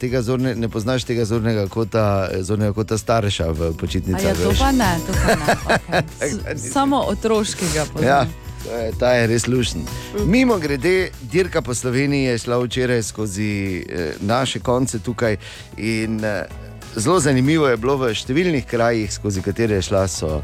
tega 0.00 0.22
zorne, 0.24 0.54
ne 0.56 0.68
poznaš 0.72 1.04
tega 1.04 1.26
zornega 1.28 1.66
kota, 1.68 2.28
eh, 2.32 2.40
zornega 2.40 2.72
kota 2.72 2.96
starša 2.96 3.50
v 3.52 3.74
počitnicah. 3.76 4.24
ja, 4.24 4.34
to 4.34 4.48
veš. 4.48 4.58
pa 4.58 4.72
ne, 4.72 4.92
to 5.04 5.12
pa 5.12 5.34
ne. 5.36 6.02
Okay. 6.16 6.56
Samo 6.56 7.04
otroškega 7.12 7.84
Ja, 7.84 7.86
poznam. 7.92 8.32
to 8.64 8.72
je, 8.72 8.92
ta 8.98 9.12
je 9.12 9.26
res 9.26 9.46
lušen. 9.46 9.84
Mimo 10.24 10.56
grede, 10.58 11.10
dirka 11.20 11.60
po 11.62 11.74
Sloveniji 11.74 12.32
je 12.32 12.38
šla 12.38 12.58
včeraj 12.64 13.02
skozi 13.02 13.84
eh, 13.84 14.14
naše 14.20 14.60
konce 14.64 14.98
tukaj. 14.98 15.36
In, 15.76 16.24
eh, 16.24 16.48
zelo 16.96 17.20
zanimivo 17.20 17.68
je 17.68 17.76
bilo 17.76 17.96
v 17.96 18.14
številnih 18.14 18.64
krajih, 18.64 19.12
skozi 19.12 19.44
katere 19.44 19.74
je 19.74 19.82
šla. 19.82 20.08
So, 20.08 20.40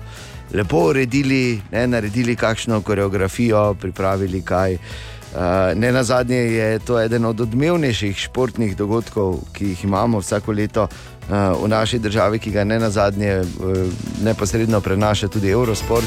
Lepo 0.52 0.78
uredili, 0.78 1.62
ne, 1.72 1.86
naredili 1.86 2.36
kakšno 2.36 2.80
koreografijo, 2.80 3.74
pripravili 3.74 4.42
kaj. 4.42 4.74
Uh, 4.74 5.38
ne 5.76 5.92
na 5.92 6.04
zadnje 6.04 6.36
je 6.36 6.78
to 6.78 7.00
eden 7.00 7.24
od 7.24 7.40
odmevnejših 7.40 8.18
športnih 8.18 8.76
dogodkov, 8.76 9.38
ki 9.52 9.66
jih 9.66 9.84
imamo 9.84 10.20
vsako 10.20 10.52
leto 10.52 10.82
uh, 10.82 11.62
v 11.64 11.68
naši 11.68 11.98
državi, 11.98 12.38
ki 12.38 12.50
ga 12.50 12.64
ne 12.64 12.78
na 12.78 12.90
zadnje 12.90 13.40
uh, 13.40 13.46
neposredno 14.24 14.80
prenaša 14.80 15.28
tudi 15.28 15.48
Eurosport. 15.48 16.04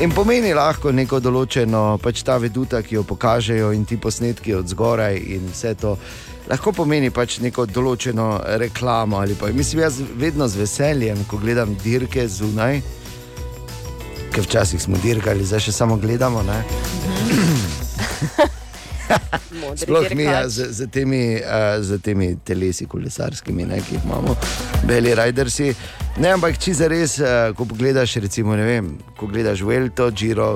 In 0.00 0.10
pomeni 0.10 0.52
lahko 0.54 0.92
neko 0.92 1.20
določeno, 1.20 1.98
pač 2.02 2.22
ta 2.26 2.36
veduta, 2.36 2.82
ki 2.82 2.94
jo 2.94 3.02
pokažejo 3.08 3.72
in 3.72 3.84
ti 3.84 3.96
posnetki 3.96 4.54
od 4.54 4.68
zgoraj 4.68 5.16
in 5.16 5.48
vse 5.52 5.74
to. 5.80 5.96
Lahko 6.50 6.72
pomeni 6.76 7.10
pač 7.10 7.38
neko 7.40 7.66
določeno 7.66 8.40
reklamo. 8.60 9.16
ali 9.16 9.34
Pa, 9.34 9.48
mislim, 9.52 9.82
jaz 9.82 10.00
vedno 10.16 10.48
z 10.48 10.58
veseljem, 10.58 11.24
ko 11.24 11.38
gledam 11.38 11.76
dirke 11.84 12.28
zunaj, 12.28 12.82
ker 14.32 14.42
včasih 14.42 14.80
smo 14.82 14.96
dirkali, 15.02 15.44
zdaj 15.44 15.60
še 15.66 15.72
samo 15.76 15.96
gledamo. 16.00 16.42
Sploh 19.76 20.08
mi, 20.16 20.24
ja, 20.24 20.42
dirkač. 20.42 20.52
z, 20.52 20.68
z, 20.72 20.86
temi, 20.92 21.22
uh, 21.36 21.76
z 21.84 21.98
temi 22.00 22.30
telesi 22.44 22.86
kolesarskimi, 22.88 23.66
ne, 23.68 23.80
ki 23.84 23.98
jih 23.98 24.06
imamo, 24.08 24.36
beli 24.88 25.12
rajdersi. 25.16 25.72
Ne, 26.22 26.32
ampak 26.32 26.56
če 26.60 26.76
za 26.80 26.88
res, 26.88 27.18
uh, 27.20 27.52
ko 27.56 27.68
pogledaš, 27.68 28.16
recimo, 28.24 28.56
ne 28.56 28.66
vem, 28.68 28.92
ko 29.20 29.28
gledaš 29.28 29.64
Velto, 29.68 30.08
Giro, 30.16 30.50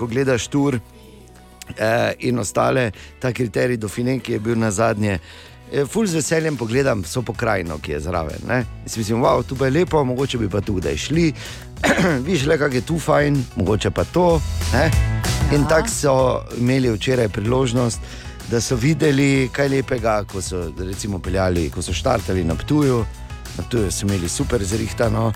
ko 0.00 0.08
gledaš 0.08 0.48
Tour 0.52 0.78
uh, 0.78 2.10
in 2.24 2.40
ostale, 2.40 2.90
ta 3.20 3.34
kriterij 3.36 3.80
Dofine, 3.80 4.16
ki 4.20 4.38
je 4.38 4.44
bil 4.48 4.56
na 4.60 4.72
zadnje. 4.72 5.20
Ful 5.90 6.06
z 6.06 6.20
veseljem 6.20 6.56
pogledam 6.60 7.00
vso 7.02 7.22
pokrajino, 7.26 7.80
ki 7.82 7.96
je 7.96 8.00
zraven. 8.04 8.44
mislim, 8.84 9.22
wow, 9.24 9.42
tu 9.42 9.56
je 9.64 9.70
lepo, 9.70 10.04
mogoče 10.04 10.38
bi 10.38 10.48
pa 10.48 10.60
tu 10.60 10.76
kdaj 10.78 10.96
šli. 10.96 11.32
Viš 12.28 12.46
le, 12.46 12.58
kako 12.58 12.74
je 12.74 12.80
tu 12.80 12.98
fajn, 12.98 13.44
mogoče 13.56 13.90
pa 13.90 14.04
to. 14.04 14.40
Ne? 14.72 14.90
In 15.52 15.66
tako 15.68 15.88
so 15.88 16.14
imeli 16.58 16.90
včeraj 16.90 17.28
priložnost, 17.28 18.00
da 18.50 18.60
so 18.60 18.76
videli 18.76 19.48
kaj 19.52 19.68
lepega, 19.68 20.24
ko 20.24 20.42
so 20.42 20.70
recimo 20.78 21.18
peljali, 21.18 21.70
ko 21.70 21.82
so 21.82 21.92
štartali 21.92 22.44
na 22.44 22.54
Ptuju. 22.54 23.04
Na 23.58 23.64
Ptuju 23.64 23.90
so 23.90 24.06
imeli 24.06 24.28
super 24.28 24.64
zrihtano, 24.64 25.32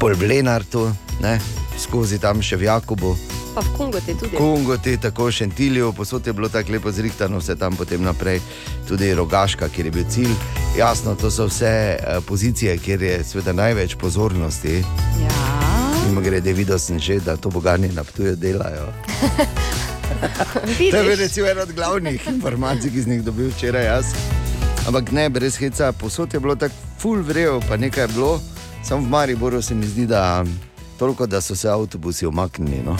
pol 0.00 0.16
Blenartu, 0.16 0.90
ne? 1.20 1.40
skozi 1.78 2.18
tam 2.18 2.42
še 2.42 2.56
v 2.56 2.68
Jakobu. 2.68 3.14
Pa 3.54 3.60
v 3.60 3.76
Kongo 3.76 4.00
ti 4.00 4.14
tudi. 4.18 4.36
Kongo, 4.36 4.76
ti 4.76 4.96
tako 4.96 5.30
šentiljo, 5.30 5.92
posod 5.92 6.26
je 6.26 6.32
bilo 6.32 6.48
tako 6.48 6.72
lepo 6.72 6.90
zrihtano, 6.92 7.38
vse 7.38 7.56
tam 7.56 7.76
potem 7.76 8.02
naprej, 8.02 8.40
tudi 8.88 9.14
rogaška, 9.14 9.68
kjer 9.68 9.86
je 9.86 9.92
bil 9.92 10.04
cilj. 10.10 10.34
Jasno, 10.78 11.14
to 11.14 11.30
so 11.30 11.46
vse 11.46 11.66
eh, 11.66 12.20
pozicije, 12.26 12.78
kjer 12.78 13.02
je 13.02 13.24
sveda 13.24 13.52
največ 13.52 13.94
pozornosti. 13.94 14.82
Ja. 15.22 15.44
Mimo 16.08 16.20
grede, 16.20 16.52
videl 16.52 16.78
sem 16.78 16.98
že, 16.98 17.20
da 17.20 17.36
to 17.36 17.50
boganje 17.50 17.92
na 17.92 18.04
Ptuju 18.04 18.36
delajo. 18.36 18.90
To 20.90 20.96
je 20.96 21.16
recimo 21.16 21.46
ena 21.46 21.62
od 21.62 21.72
glavnih 21.72 22.26
informacij, 22.26 22.90
ki 22.90 23.02
sem 23.02 23.12
jih 23.12 23.22
dobil 23.22 23.50
včeraj 23.50 23.84
jaz. 23.84 24.06
Ampak 24.86 25.12
ne, 25.12 25.28
brez 25.28 25.56
heca, 25.56 25.92
posod 25.92 26.34
je 26.34 26.40
bilo 26.40 26.54
tako 26.56 26.74
full 26.98 27.22
vrejo, 27.22 27.60
pa 27.68 27.76
nekaj 27.76 28.04
je 28.04 28.08
bilo, 28.08 28.40
samo 28.82 29.06
v 29.06 29.10
Mariboru 29.10 29.62
se 29.62 29.74
mi 29.74 29.86
zdi, 29.86 30.06
da 30.06 30.44
toliko, 30.98 31.26
da 31.26 31.40
so 31.40 31.56
se 31.56 31.68
avtobusi 31.68 32.26
umaknili. 32.26 32.82
No. 32.86 32.96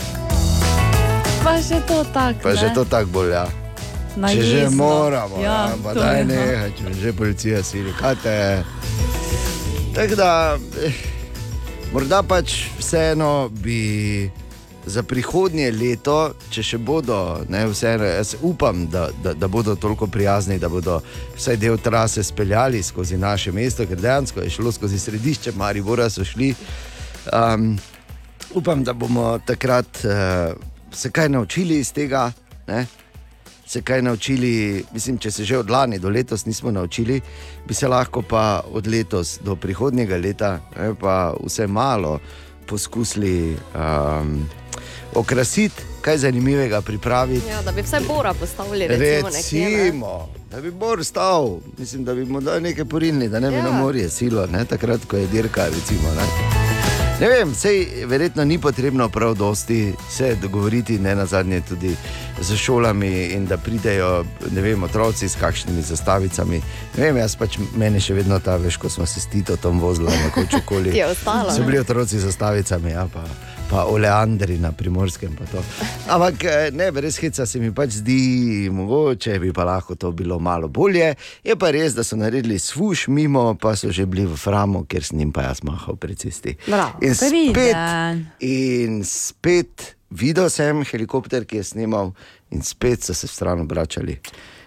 Pa 1.45 1.61
že 1.61 1.77
to 1.85 2.01
tako. 2.09 2.41
Pa 2.41 2.57
že 2.57 2.73
to 2.73 2.89
tako 2.89 3.09
bolj, 3.13 3.37
ja. 3.37 3.45
Če 4.17 4.43
že 4.49 4.63
moramo, 4.73 5.37
ja, 5.45 5.69
Ja, 5.69 5.77
pa 5.77 5.93
daj 5.93 6.19
je, 6.19 6.25
ne, 6.25 6.41
no. 6.41 6.71
če 6.73 6.83
me 6.89 6.93
že 6.97 7.13
policija 7.13 7.61
sili, 7.61 7.93
kaj 8.01 8.17
te 8.25 8.33
je. 8.33 8.55
Tako 9.93 10.15
da, 10.17 10.57
eh, 10.81 10.97
morda 11.93 12.23
pač 12.25 12.73
vseeno 12.81 13.53
bi 13.53 14.25
za 14.89 15.05
prihodnje 15.05 15.69
leto, 15.69 16.33
če 16.49 16.65
še 16.65 16.81
bodo, 16.81 17.45
ne, 17.53 17.69
vseeno, 17.69 18.09
jaz 18.09 18.41
upam, 18.41 18.89
da, 18.89 19.11
da, 19.21 19.37
da 19.37 19.45
bodo 19.45 19.77
toliko 19.77 20.09
prijazni, 20.09 20.57
da 20.57 20.73
bodo 20.73 21.03
vsaj 21.37 21.61
del 21.61 21.77
trase 21.77 22.25
speljali 22.25 22.81
skozi 22.81 23.21
naše 23.21 23.53
mesto, 23.53 23.85
ker 23.85 24.01
dejansko 24.01 24.41
je 24.41 24.49
šlo 24.49 24.73
skozi 24.73 24.97
središče 24.97 25.53
Maribora, 25.61 26.09
so 26.09 26.25
šli. 26.25 26.55
Um, 27.29 27.77
upam, 28.57 28.81
da 28.81 28.97
bomo 28.97 29.37
takrat 29.45 30.09
uh, 30.09 30.73
se 30.95 31.11
kaj 31.11 31.29
naučili 31.29 31.79
iz 31.79 31.93
tega. 31.93 32.33
Ne? 32.67 32.87
Se 33.67 33.83
kaj 33.83 34.03
naučili, 34.03 34.85
mislim, 34.93 35.19
če 35.19 35.31
se 35.31 35.45
že 35.45 35.59
od 35.59 35.71
lani 35.71 35.99
do 35.99 36.09
letos 36.09 36.47
nismo 36.47 36.71
naučili, 36.71 37.21
bi 37.69 37.75
se 37.75 37.89
lahko 37.89 38.23
pa 38.23 38.61
od 38.73 38.87
letos 38.87 39.39
do 39.45 39.57
prihodnjega 39.57 40.17
leta 40.17 40.61
ne, 40.77 40.95
pa 41.01 41.35
vse 41.47 41.67
malo 41.67 42.19
poskusili 42.67 43.57
um, 43.75 44.49
okrasiti, 45.15 45.83
kaj 46.01 46.19
zanimivega 46.19 46.81
pripraviti. 46.81 47.49
Ja, 47.49 47.63
da 47.63 47.73
bi 47.73 47.83
vse 47.83 48.01
Bora 48.07 48.35
postavili, 48.35 48.87
recimo, 48.89 49.31
nekje. 49.31 49.61
Ne? 49.61 49.85
Recimo, 49.85 50.29
da 50.51 50.61
bi 50.61 50.71
Bor 50.71 51.05
stal, 51.05 51.59
mislim, 51.79 52.05
da 52.05 52.15
bi 52.15 52.25
mu 52.25 52.41
dali 52.41 52.61
nekaj 52.61 52.85
porilni, 52.85 53.29
da 53.29 53.41
ne 53.41 53.51
bi 53.51 53.57
ja. 53.57 53.63
na 53.63 53.71
morje 53.71 54.11
silo, 54.11 54.47
ne, 54.47 54.65
takrat, 54.65 55.01
ko 55.05 55.17
je 55.17 55.27
dirka. 55.27 55.65
Recimo, 55.65 56.09
ne. 56.15 56.64
Ne 57.21 57.29
vem, 57.29 57.55
sej, 57.55 57.87
verjetno 58.07 58.45
ni 58.45 58.59
potrebno 58.59 59.09
prav 59.09 59.35
dosti 59.35 59.95
se 60.11 60.35
dogovoriti, 60.35 60.99
ne 60.99 61.15
na 61.15 61.27
zadnje 61.27 61.61
tudi 61.61 61.97
z 62.41 62.57
šolami 62.57 63.25
in 63.25 63.47
da 63.47 63.57
pridejo 63.57 64.25
vem, 64.51 64.83
otroci 64.83 65.29
s 65.29 65.37
kakšnimi 65.37 65.83
zastavicami. 65.83 66.61
Ne 66.97 67.05
vem, 67.05 67.17
jaz 67.17 67.37
pač 67.37 67.59
meni 67.77 68.01
še 68.01 68.19
vedno 68.19 68.41
ta 68.43 68.57
veš, 68.57 68.77
ko 68.83 68.91
smo 68.91 69.07
se 69.07 69.21
s 69.21 69.31
Tito 69.31 69.57
tam 69.57 69.79
vozili 69.81 70.11
na 70.11 70.31
okoli. 70.59 70.91
Ti 70.91 70.99
je 71.03 71.07
ostalo, 71.07 71.55
So 71.55 71.63
bili 71.63 71.79
otroci 71.79 72.19
z 72.19 72.27
zastavicami, 72.27 72.91
ja, 72.91 73.07
pa, 73.13 73.23
pa 73.71 73.85
oleandri 73.85 74.59
na 74.59 74.73
primorskem. 74.73 75.37
Ampak 76.09 76.45
eh, 76.45 76.71
ne, 76.73 76.91
brez 76.93 77.19
heca 77.19 77.47
se 77.47 77.61
mi 77.61 77.73
pač 77.75 77.99
zdi, 78.01 78.69
mogoče 78.73 79.39
bi 79.39 79.53
pa 79.53 79.65
lahko 79.65 79.95
to 79.95 80.13
bilo 80.13 80.39
malo 80.39 80.69
bolje. 80.69 81.15
Je 81.45 81.57
pa 81.57 81.71
res, 81.75 81.95
da 81.95 82.05
so 82.05 82.17
naredili 82.17 82.59
svuš 82.59 83.07
mimo, 83.09 83.55
pa 83.61 83.77
so 83.77 83.93
že 83.93 84.07
bili 84.07 84.27
v 84.27 84.37
Framu, 84.37 84.85
ker 84.89 85.05
s 85.05 85.13
njim 85.13 85.33
pa 85.33 85.49
jaz 85.49 85.63
mahal 85.65 85.97
pri 85.97 86.15
cesti. 86.15 86.57
Bravo, 86.67 86.99
In 87.03 87.15
spet, 87.15 87.77
in 88.41 89.05
spet 89.05 89.95
videl 90.11 90.51
sem 90.51 90.85
helikopter, 90.85 91.45
ki 91.45 91.63
je 91.63 91.71
snimal, 91.75 92.13
in 92.51 92.63
spet 92.63 93.03
so 93.03 93.15
se 93.15 93.29
stran 93.29 93.65
obračali. 93.65 94.21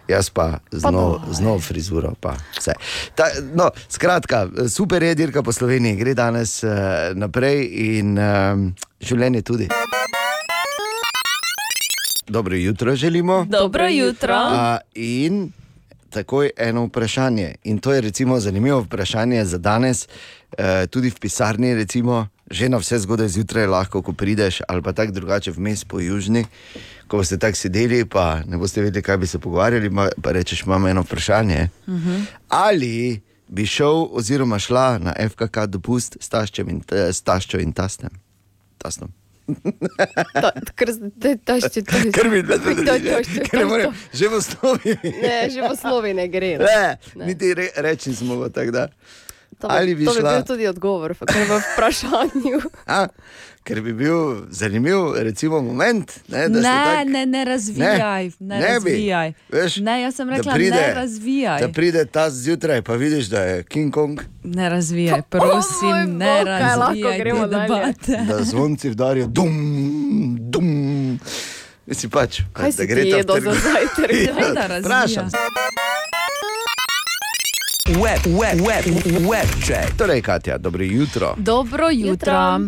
Jaz 0.08 0.30
pa 0.30 0.60
z 0.72 0.84
nov- 0.88 1.20
z 1.32 1.40
novo 1.40 1.60
frizuro. 1.60 2.14
Pa 2.20 2.36
vse. 2.58 2.74
Ta, 3.16 3.28
no, 3.54 3.72
skratka, 3.90 4.48
super 4.70 5.04
je 5.04 5.16
dirka 5.16 5.44
po 5.44 5.52
Sloveniji, 5.52 5.96
gre 5.96 6.14
danes 6.14 6.64
uh, 6.64 6.72
naprej 7.16 7.68
in 7.98 8.18
um, 8.18 8.74
življenje 9.04 9.42
tudi. 9.42 9.68
Dobro 12.28 12.56
jutro 12.56 12.96
želimo. 12.96 13.46
Dobro 13.50 13.88
jutro. 13.88 14.36
A, 14.36 14.78
in 14.96 15.52
takoj 16.10 16.50
eno 16.58 16.86
vprašanje. 16.86 17.56
In 17.64 17.80
to 17.80 17.94
je 17.94 18.02
recimo 18.02 18.40
zanimivo 18.40 18.82
vprašanje 18.82 19.46
za 19.46 19.58
danes, 19.58 20.08
eh, 20.58 20.88
tudi 20.88 21.10
v 21.10 21.20
pisarni, 21.20 21.74
recimo, 21.76 22.28
že 22.52 22.70
na 22.70 22.78
vse 22.78 23.00
zgodaj 23.00 23.28
zjutraj, 23.28 23.68
lahko, 23.68 24.02
ko 24.02 24.14
prideš, 24.14 24.62
ali 24.68 24.82
pa 24.82 24.94
tako 24.94 25.12
drugače 25.12 25.52
vmes 25.52 25.84
po 25.84 26.00
južni. 26.00 26.46
Ko 27.08 27.18
boste 27.18 27.38
tako 27.38 27.56
sedeli, 27.56 28.06
pa 28.06 28.42
ne 28.46 28.58
boste 28.58 28.82
vedeli, 28.82 29.04
kaj 29.04 29.18
bi 29.18 29.28
se 29.28 29.40
pogovarjali, 29.40 29.92
pa 30.22 30.32
rečeš, 30.32 30.64
imamo 30.64 30.88
eno 30.88 31.02
vprašanje. 31.02 31.70
Mhm. 31.88 32.22
Ali 32.48 33.22
bi 33.48 33.66
šel, 33.66 34.08
oziroma 34.12 34.60
šla 34.60 34.98
na 34.98 35.14
FKK 35.30 35.68
dopust 35.68 36.18
s 36.20 36.30
taščem 36.30 36.70
in, 36.70 36.80
t- 36.82 37.14
s 37.14 37.22
taščo 37.22 37.60
in 37.60 37.74
tastem? 37.74 38.10
tastom. 38.78 39.12
Ta, 40.36 40.52
ker 40.76 40.92
zdaj 40.92 41.62
še 41.64 41.84
to. 41.88 42.00
Ker 42.12 42.28
mi 42.32 42.42
ne 42.44 42.58
ne 43.54 43.66
morem, 43.66 43.94
že 44.12 44.28
v 44.28 44.40
osnovi. 44.42 44.96
Ne, 45.04 45.38
že 45.48 45.64
v 45.64 45.70
osnovi 45.72 46.12
ne 46.18 46.28
gre. 46.28 46.52
Ne, 46.68 47.00
niti 47.24 47.54
re, 47.56 47.72
reči 47.80 48.12
smo 48.16 48.50
tako 48.52 48.76
da. 48.76 48.84
To, 49.58 49.68
Ali 49.70 49.96
bi 49.96 50.06
to 50.06 50.14
bi 50.14 50.20
šla? 50.20 50.32
bil 50.32 50.44
tudi 50.46 50.68
odgovor, 50.68 51.16
ker 51.18 51.44
v 51.44 51.58
vprašanju. 51.66 52.60
A, 52.88 53.08
ker 53.64 53.82
bi 53.82 53.94
bil 53.94 54.18
zanimiv, 54.50 54.96
recimo, 55.18 55.62
moment. 55.62 56.12
Ne, 56.28 56.44
da 56.44 56.60
Ne, 56.60 56.62
tak- 56.62 57.08
ne, 57.08 57.26
ne 57.26 57.46
razvijaj. 57.46 58.26
Ne, 58.40 58.56
ne 58.56 58.80
bi, 58.80 58.92
razvijaj. 58.92 59.34
veš, 59.50 59.78
ne, 59.78 60.02
jaz 60.02 60.16
sem 60.16 60.28
da 60.28 60.36
rekla, 60.36 60.54
pride- 60.54 60.76
ne 60.78 60.94
razvijaj. 60.94 61.60
Da 61.60 61.68
pride 61.70 62.06
ta 62.08 62.30
zjutraj, 62.30 62.82
pa 62.82 62.94
vidiš, 62.96 63.26
da 63.26 63.42
je 63.42 63.64
King 63.64 63.94
Kong, 63.94 64.22
Ne 64.44 64.70
razvijaj, 64.70 65.22
prosim, 65.24 66.06
ne 66.14 66.36
Bog, 66.36 66.48
razvijaj 66.48 67.18
gremo 67.18 67.48
debate. 67.48 68.18
da 68.28 68.44
zvonci 68.44 68.90
vdarijo, 68.90 69.28
dum, 69.28 69.52
dum. 70.42 71.20
Mislim 71.86 72.10
pač, 72.12 72.42
Kaj 72.54 72.66
da 72.66 72.72
si 72.74 72.88
gre 72.88 73.02
za 73.02 73.52
zajtrk? 73.54 74.14
Ja, 74.38 74.54
da 74.54 74.68
razvija. 74.68 74.80
Vprašam. 74.80 75.30
Web, 77.88 78.20
web, 78.26 78.60
web, 78.68 78.86
web 79.30 79.48
check. 79.64 79.98
Torej, 79.98 80.22
Katja, 80.22 80.58
dobro 80.58 80.84
jutro. 80.84 81.36
Dobro 81.38 81.90
jutro. 81.90 82.60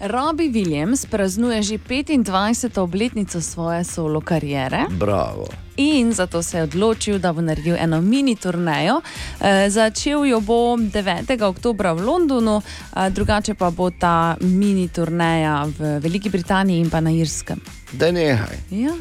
Robbie 0.00 0.50
Williams 0.50 1.06
praznuje 1.06 1.62
že 1.62 1.78
25. 1.78 2.78
obletnico 2.80 3.40
svoje 3.40 3.84
solo 3.84 4.20
kariere. 4.20 4.86
Bravo. 4.90 5.48
In 5.76 6.12
zato 6.12 6.42
se 6.42 6.56
je 6.56 6.62
odločil, 6.62 7.18
da 7.18 7.32
bo 7.32 7.40
naredil 7.40 7.76
eno 7.78 8.00
mini 8.00 8.36
turnejo. 8.36 9.00
E, 9.40 9.70
začel 9.70 10.24
jo 10.24 10.40
bo 10.40 10.76
9. 10.76 11.42
oktober 11.42 11.86
v 11.86 12.00
Londonu, 12.00 12.62
e, 12.96 13.10
drugače 13.10 13.54
pa 13.54 13.70
bo 13.70 13.90
ta 13.90 14.36
mini 14.40 14.88
turneja 14.88 15.66
v 15.78 15.98
Veliki 15.98 16.30
Britaniji 16.30 16.80
in 16.80 16.90
pa 16.90 17.00
na 17.00 17.10
Irskem. 17.10 17.60
Da 17.92 18.12
nehaj. 18.12 18.56
Ja. 18.70 18.94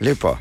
Lepo. 0.00 0.36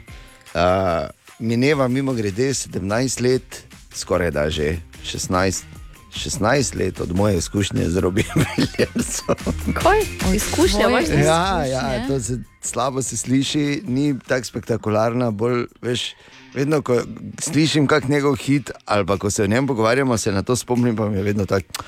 Uh, 0.54 1.08
mineva 1.40 1.88
mimo 1.88 2.14
grede 2.14 2.54
17 2.54 3.22
let, 3.22 3.69
skoraj 3.92 4.32
da 4.32 4.50
že 4.50 4.78
16, 5.04 5.64
16 6.12 6.40
let 6.76 7.00
od 7.00 7.16
moje 7.16 7.38
izkušnje 7.38 7.86
z 7.86 7.98
Robijem 7.98 8.36
Williamsom. 8.48 9.36
Kaj? 9.74 10.00
Izkušnja 10.36 10.88
imaš? 10.88 11.06
ti? 11.06 11.12
Ja, 11.16 11.66
ja, 11.66 12.08
to 12.08 12.20
se 12.20 12.40
slabo 12.62 13.02
se 13.02 13.18
sliši, 13.18 13.84
ni 13.86 14.20
tako 14.20 14.46
spektakularna. 14.46 15.32
Bolj, 15.32 15.66
veš, 15.82 16.14
vedno, 16.54 16.82
ko 16.82 17.02
slišim 17.40 17.88
kak 17.88 18.04
njegov 18.06 18.36
hit 18.36 18.72
ali 18.86 19.06
pa 19.06 19.18
ko 19.18 19.30
se 19.30 19.44
o 19.44 19.48
njem 19.48 19.68
pogovarjamo, 19.68 20.18
se 20.18 20.32
na 20.32 20.44
to 20.44 20.56
spomnim, 20.56 20.96
pa 20.96 21.06
mi 21.06 21.18
je 21.18 21.24
vedno 21.24 21.46
tako. 21.46 21.84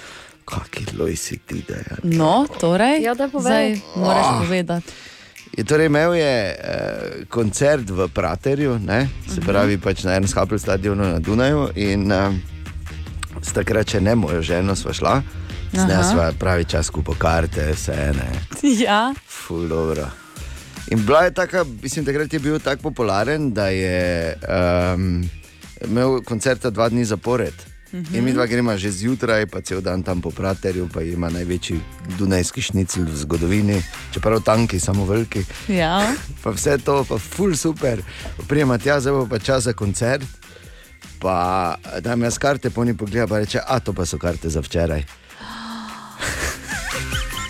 Kaki 0.45 0.85
lojsi 0.95 1.37
ti, 1.39 1.63
da 1.67 1.75
je. 1.75 1.85
No, 2.03 2.47
torej, 2.51 3.01
Ja, 3.01 3.13
daj 3.13 3.29
povej. 3.29 3.75
zdaj 3.77 3.79
moraš 3.97 4.25
Ah. 4.27 4.39
povedati. 4.39 4.91
Je 5.51 5.63
torej 5.63 5.85
imel 5.85 6.13
je 6.13 6.25
eh, 6.49 6.55
koncert 7.27 7.89
v 7.89 8.07
Praterju, 8.07 8.79
ne? 8.79 9.07
se 9.27 9.33
Mhm. 9.33 9.45
pravi 9.45 9.77
pač 9.77 10.03
na 10.03 10.11
enem 10.11 10.27
skapel 10.27 10.59
stadionu 10.59 11.03
na 11.03 11.19
Dunaju. 11.19 11.69
In 11.75 12.11
eh, 12.11 12.31
takrat, 13.53 13.87
če 13.87 14.01
ne 14.01 14.15
mojo 14.15 14.41
ženo, 14.41 14.75
sva 14.75 14.93
šla, 14.93 15.11
Aha. 15.11 15.23
zdaj 15.75 16.03
sva 16.05 16.31
pravi 16.31 16.65
čas 16.65 16.89
kupo 16.89 17.13
karte, 17.13 17.71
vse 17.71 17.93
ene, 17.93 18.27
Ja, 18.79 19.13
ful 19.27 19.67
dobro. 19.67 20.07
In 20.87 21.05
bila 21.05 21.23
je 21.23 21.31
taka, 21.33 21.63
mislim, 21.81 22.05
takrat 22.05 22.33
je 22.33 22.39
bil 22.39 22.59
tako 22.59 22.81
popularen, 22.83 23.53
da 23.53 23.67
je 23.67 24.35
um, 24.93 25.23
imel 25.81 26.21
koncerta 26.21 26.69
dva 26.69 26.89
dni 26.89 27.05
zapored. 27.05 27.53
Mhm. 27.93 28.15
In 28.15 28.23
mi 28.23 28.33
dva 28.33 28.45
gremo 28.45 28.77
že 28.77 28.91
zjutraj, 28.91 29.45
pa 29.45 29.61
cel 29.61 29.81
dan 29.81 30.03
tam 30.03 30.21
po 30.21 30.31
Praterju, 30.31 30.87
pa 30.87 31.01
ima 31.01 31.29
največji 31.29 31.79
Dunajski 32.17 32.61
šnicl 32.61 33.01
v 33.01 33.17
zgodovini, 33.17 33.83
čeprav 34.11 34.39
tanki, 34.41 34.79
samo 34.79 35.05
veliki. 35.05 35.43
ja. 35.67 36.13
Pa 36.43 36.49
vse 36.51 36.77
to, 36.77 37.03
pa 37.03 37.17
ful 37.17 37.55
super. 37.55 38.01
Prijema 38.47 38.77
tja, 38.77 38.99
zdaj 38.99 39.13
bo 39.13 39.27
pa 39.27 39.39
čas 39.39 39.63
za 39.63 39.73
koncert. 39.73 40.23
Pa 41.19 41.75
da 41.99 42.15
mi 42.15 42.25
jaz 42.25 42.37
karte 42.37 42.69
poni 42.69 42.97
pogleda, 42.97 43.27
pa 43.27 43.37
reče, 43.37 43.59
a 43.67 43.79
to 43.79 43.93
pa 43.93 44.05
so 44.05 44.17
karte 44.17 44.49
za 44.49 44.59
včeraj. 44.61 45.03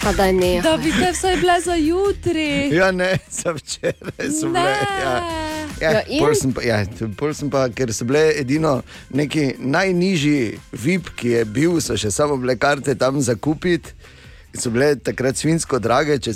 Pa 0.02 0.12
daj 0.14 0.34
ne. 0.34 0.62
Da 0.62 0.78
bi 0.78 0.92
te 0.92 1.12
vsaj 1.12 1.38
bile 1.38 1.62
za 1.62 1.76
jutri. 1.76 2.70
Ja, 2.74 2.92
ne, 2.92 3.18
za 3.30 3.52
včeraj 3.52 4.28
so 4.32 4.48
bile. 4.48 4.76
Ja. 5.02 5.51
Ja, 5.82 5.92
Ja, 5.92 6.20
pol 6.22 6.36
sem 6.38 6.54
pa, 6.54 6.62
ja, 6.62 6.82
pol 7.18 7.34
sem 7.34 7.50
pa, 7.50 7.66
ker 7.74 7.90
so 7.94 8.06
bile 8.06 8.22
edino 8.38 8.78
neki 9.10 9.56
najnižji 9.58 10.60
VIP, 10.78 11.10
ki 11.18 11.36
je 11.36 11.46
bil, 11.46 11.80
so 11.82 11.98
še 11.98 12.12
samo 12.14 12.38
bile 12.42 12.56
karte 12.62 12.94
tam 12.96 13.18
za 13.22 13.36
kupiti. 13.36 13.96
So 14.54 14.70
bile 14.70 14.94
takrat 15.00 15.40
svinsko 15.40 15.80
drage, 15.82 16.20
če 16.22 16.36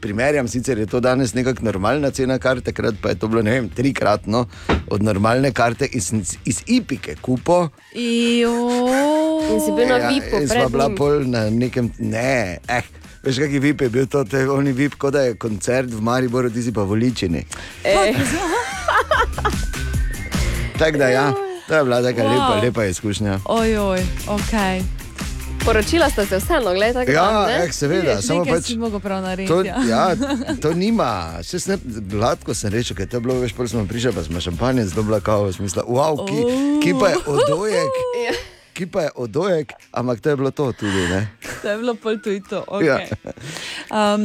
primerjam, 0.00 0.48
sicer 0.48 0.78
je 0.78 0.86
to 0.86 1.00
danes 1.00 1.34
nekako 1.34 1.62
normalna 1.62 2.10
cena 2.10 2.38
karte, 2.38 2.62
takrat 2.62 2.94
pa 3.02 3.08
je 3.08 3.14
to 3.14 3.28
bilo 3.28 3.42
ne 3.42 3.50
vem, 3.50 3.68
trikratno 3.68 4.46
od 4.88 5.02
normalne 5.02 5.52
karte 5.52 5.86
iz, 5.86 6.12
iz 6.44 6.62
Ipike 6.66 7.14
kupo. 7.20 7.68
In 7.94 9.60
si 9.60 9.72
bil 9.72 9.88
na 9.88 10.08
VIP-u 10.08 10.26
in 10.26 10.30
pred 10.30 10.48
sva 10.48 10.68
bila 10.68 10.86
njim. 10.86 10.96
pol 10.96 11.20
na 11.26 11.50
nekem, 11.50 11.92
ne, 11.98 12.58
eh. 12.68 12.82
Veš, 13.22 13.38
kakšen 13.38 13.60
VIP 13.60 13.80
je 13.80 13.88
bil 13.88 14.06
to, 14.06 14.24
je 14.32 14.50
oni 14.50 14.72
VIP, 14.72 14.94
kot 14.94 15.12
da 15.12 15.22
je 15.22 15.36
koncert 15.36 15.90
v 15.92 16.00
Mariboru, 16.00 16.50
ti 16.50 16.62
si 16.62 16.72
pa 16.72 16.82
v 16.82 16.94
Ličini. 16.94 17.44
Ej. 17.84 18.14
Tako 20.78 20.98
da, 20.98 21.08
ja, 21.08 21.32
to 21.68 21.74
je 21.74 21.84
bila 21.84 22.02
taka 22.02 22.22
Wow. 22.22 22.30
lepa, 22.32 22.60
lepa 22.62 22.84
izkušnja. 22.84 23.38
Ojoj, 23.44 24.00
ok. 24.26 24.52
Poročila 25.64 26.10
ste 26.10 26.26
se 26.26 26.38
vseeno, 26.38 26.72
gledaj, 26.74 27.06
tako 27.06 27.12
Ja, 27.12 27.46
ne? 27.46 27.64
eh, 27.64 27.72
seveda, 27.72 28.22
samo 28.22 28.40
Nekaj 28.40 28.54
pač. 28.54 28.66
si 28.66 28.76
mogel 28.76 29.00
prav 29.00 29.22
narediti. 29.22 29.48
To, 29.48 29.62
ja. 29.62 29.76
ja, 29.88 30.16
to 30.62 30.72
nima, 30.72 31.10
še 31.42 31.60
ne, 31.66 31.76
gladko 32.10 32.54
sem 32.54 32.70
rekel, 32.70 32.96
ker 32.96 33.06
to 33.06 33.16
je 33.16 33.20
bilo 33.20 33.36
več, 33.36 33.52
pol 33.52 33.68
smo 33.68 33.84
prišli, 33.84 34.12
pa 34.12 34.22
smo 34.22 34.40
šampanjec, 34.40 34.92
dobila 34.92 35.20
kavo, 35.20 35.52
smisla, 35.52 35.84
wow, 35.84 36.16
ki, 36.24 36.40
ki 36.80 36.96
pa 36.96 37.12
je 37.12 37.20
odojek, 37.26 37.92
ki 38.80 38.86
pa 38.86 39.02
je 39.02 39.10
odojek, 39.14 39.72
ampak 39.92 40.20
to 40.20 40.30
je 40.30 40.36
bilo 40.36 40.50
to 40.50 40.72
tudi, 40.72 41.08
ne? 41.08 41.28
To 41.62 41.68
je 41.68 41.76
bilo 41.76 41.94
pol 41.94 42.16
tudi 42.16 42.40
to. 42.40 42.64
Okay. 42.64 42.86
Ja. 42.88 43.04
Um, 43.92 44.24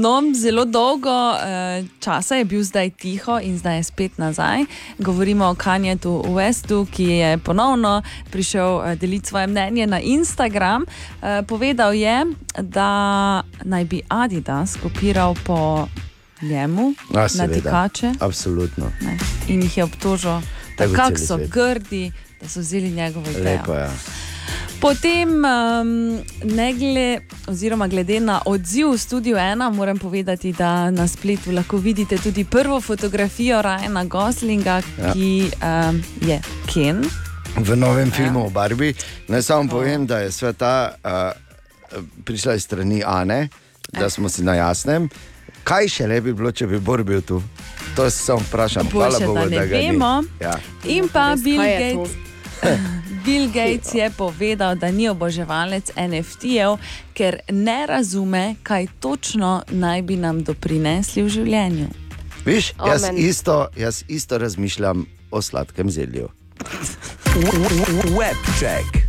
no, 0.00 0.20
zelo 0.36 0.64
dolgo 0.68 1.08
uh, 1.08 1.80
časa 2.00 2.36
je 2.36 2.44
bil 2.44 2.60
zdaj 2.60 2.90
tiho 3.00 3.40
in 3.40 3.56
zdaj 3.56 3.76
je 3.80 3.84
spet 3.88 4.18
nazaj. 4.20 4.68
Govorimo 4.98 5.48
o 5.48 5.54
Kanjetu 5.54 6.20
Westu, 6.28 6.84
ki 6.84 7.04
je 7.04 7.38
ponovno 7.38 8.02
prišel 8.30 8.76
uh, 8.76 8.92
deliti 9.00 9.28
svoje 9.28 9.46
mnenje 9.46 9.86
na 9.86 10.00
Instagram. 10.00 10.84
Uh, 10.84 11.40
povedal 11.48 11.94
je, 11.96 12.26
da 12.60 12.92
naj 13.64 13.84
bi 13.84 14.02
Adidas 14.08 14.76
kopiral 14.82 15.32
po 15.46 15.88
njemu 16.42 16.92
A, 17.14 17.26
na 17.34 17.48
tekače 17.48 18.12
Absolutno. 18.20 18.92
ne, 19.00 19.18
in 19.48 19.62
jih 19.62 19.76
je 19.78 19.84
obtožil, 19.84 20.40
da 20.78 20.84
kako 20.92 21.18
so 21.18 21.38
grdi, 21.48 22.12
da 22.40 22.48
so 22.48 22.60
vzeli 22.60 22.90
njegovo 22.90 23.30
idejo. 23.30 23.44
Lepo. 23.44 23.74
Ja. 23.74 23.90
Potem, 24.80 25.28
um, 25.28 26.18
ne 26.44 26.72
glede, 26.72 27.20
oziroma 27.46 27.88
glede 27.88 28.20
na 28.20 28.40
odziv 28.46 28.92
v 28.92 28.98
studiu 28.98 29.36
ena, 29.36 29.70
moram 29.70 29.98
povedati, 29.98 30.52
da 30.52 30.90
na 30.90 31.08
spletu 31.08 31.50
lahko 31.52 31.76
vidite 31.76 32.18
tudi 32.18 32.44
prvo 32.44 32.80
fotografijo 32.80 33.62
Rajana 33.62 34.04
Goslinga, 34.04 34.82
Ja. 34.98 35.06
ja. 35.06 35.12
ki 35.12 35.50
um, 35.90 36.02
je 36.20 36.40
Ken. 36.66 37.04
V 37.56 37.76
novem 37.76 38.10
filmu 38.10 38.46
o 38.46 38.50
Barbi. 38.50 38.94
Naj 39.28 39.42
samo 39.42 39.68
povem, 39.68 40.06
da 40.06 40.18
je 40.18 40.32
sveta 40.32 40.94
uh, 41.04 42.00
prišla 42.24 42.54
iz 42.54 42.62
strani 42.62 43.02
Ane, 43.06 43.48
da 43.92 44.10
smo 44.10 44.28
si 44.28 44.42
na 44.42 44.54
jasnem. 44.54 45.08
Kaj 45.64 45.88
še 45.88 46.06
le 46.06 46.20
bi 46.20 46.32
bilo, 46.32 46.52
če 46.52 46.66
bi 46.66 46.78
Bor 46.78 47.02
bil 47.04 47.20
tu? 47.22 47.42
To 47.96 48.10
se 48.10 48.18
samo 48.18 48.38
vprašam. 48.48 48.88
Hvala 48.92 49.18
Bogu, 49.20 49.34
da 49.34 49.44
ne 49.44 49.58
da 49.58 49.66
ga 49.66 49.76
ni. 49.76 49.90
vemo. 49.90 50.22
Ja. 50.40 50.58
In 50.84 51.08
pa 51.12 51.36
Bill 51.44 51.62
je? 51.62 51.94
Gates. 51.94 52.16
Bill 53.24 53.46
Gates 53.46 53.94
je 53.94 54.10
povedal, 54.10 54.74
da 54.74 54.90
ni 54.90 55.08
oboževalec 55.08 55.90
NFT-jev, 55.96 56.78
ker 57.14 57.40
ne 57.50 57.86
razume, 57.86 58.54
kaj 58.62 58.86
točno 59.00 59.62
naj 59.68 60.02
bi 60.02 60.16
nam 60.16 60.42
doprinesli 60.44 61.22
v 61.22 61.28
življenju. 61.28 61.88
Viš, 62.44 62.72
jaz 62.86 63.04
Amen. 63.04 63.18
isto, 63.18 63.68
jaz 63.76 64.04
isto 64.08 64.38
razmišljam 64.38 65.06
o 65.30 65.42
sladkem 65.42 65.90
zelju. 65.90 66.28
Webcheck. 68.16 69.08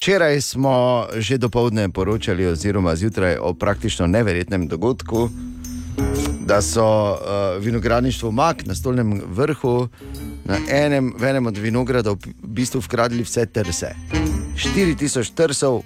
Včeraj 0.00 0.40
smo 0.40 1.06
že 1.16 1.38
dopoledne 1.38 1.88
poročali, 1.88 2.46
oziroma 2.46 2.96
zjutraj, 2.96 3.36
o 3.36 3.54
praktično 3.54 4.06
neverjetnem 4.06 4.68
dogodku, 4.68 5.30
da 6.46 6.62
so 6.62 6.84
uh, 7.12 7.62
vinogradništvo 7.62 8.30
Mak 8.30 8.66
na 8.66 8.74
stolnem 8.74 9.22
vrhu 9.26 9.88
na 10.44 10.58
enem, 10.70 11.12
v 11.18 11.24
enem 11.24 11.46
od 11.46 11.56
vinogradov 11.56 12.16
v 12.24 12.48
bistvu 12.58 12.82
ukradli 12.82 13.22
vse 13.22 13.46
trse. 13.46 13.94
4000 14.56 15.34
trsov 15.34 15.82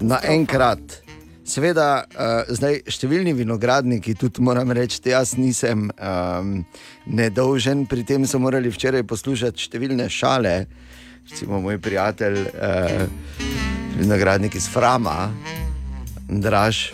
naenkrat. 0.00 1.02
Seveda, 1.46 2.04
uh, 2.06 2.48
zdaj 2.50 2.80
številni 2.90 3.34
vinogradniki, 3.38 4.16
tudi 4.18 4.42
moram 4.42 4.72
reči, 4.74 4.98
jaz 5.06 5.36
nisem 5.38 5.86
um, 5.90 6.56
nedolžen, 7.06 7.84
pri 7.86 8.02
tem 8.02 8.26
so 8.26 8.40
morali 8.42 8.70
včeraj 8.70 9.06
poslušati 9.06 9.68
številne 9.68 10.08
šale. 10.10 10.56
Recimo 11.26 11.60
moj 11.62 11.78
prijatelj, 11.82 12.42
uh, 12.50 13.06
vinogradnik 13.98 14.58
iz 14.58 14.66
Frama, 14.70 15.30
Draž, 16.26 16.90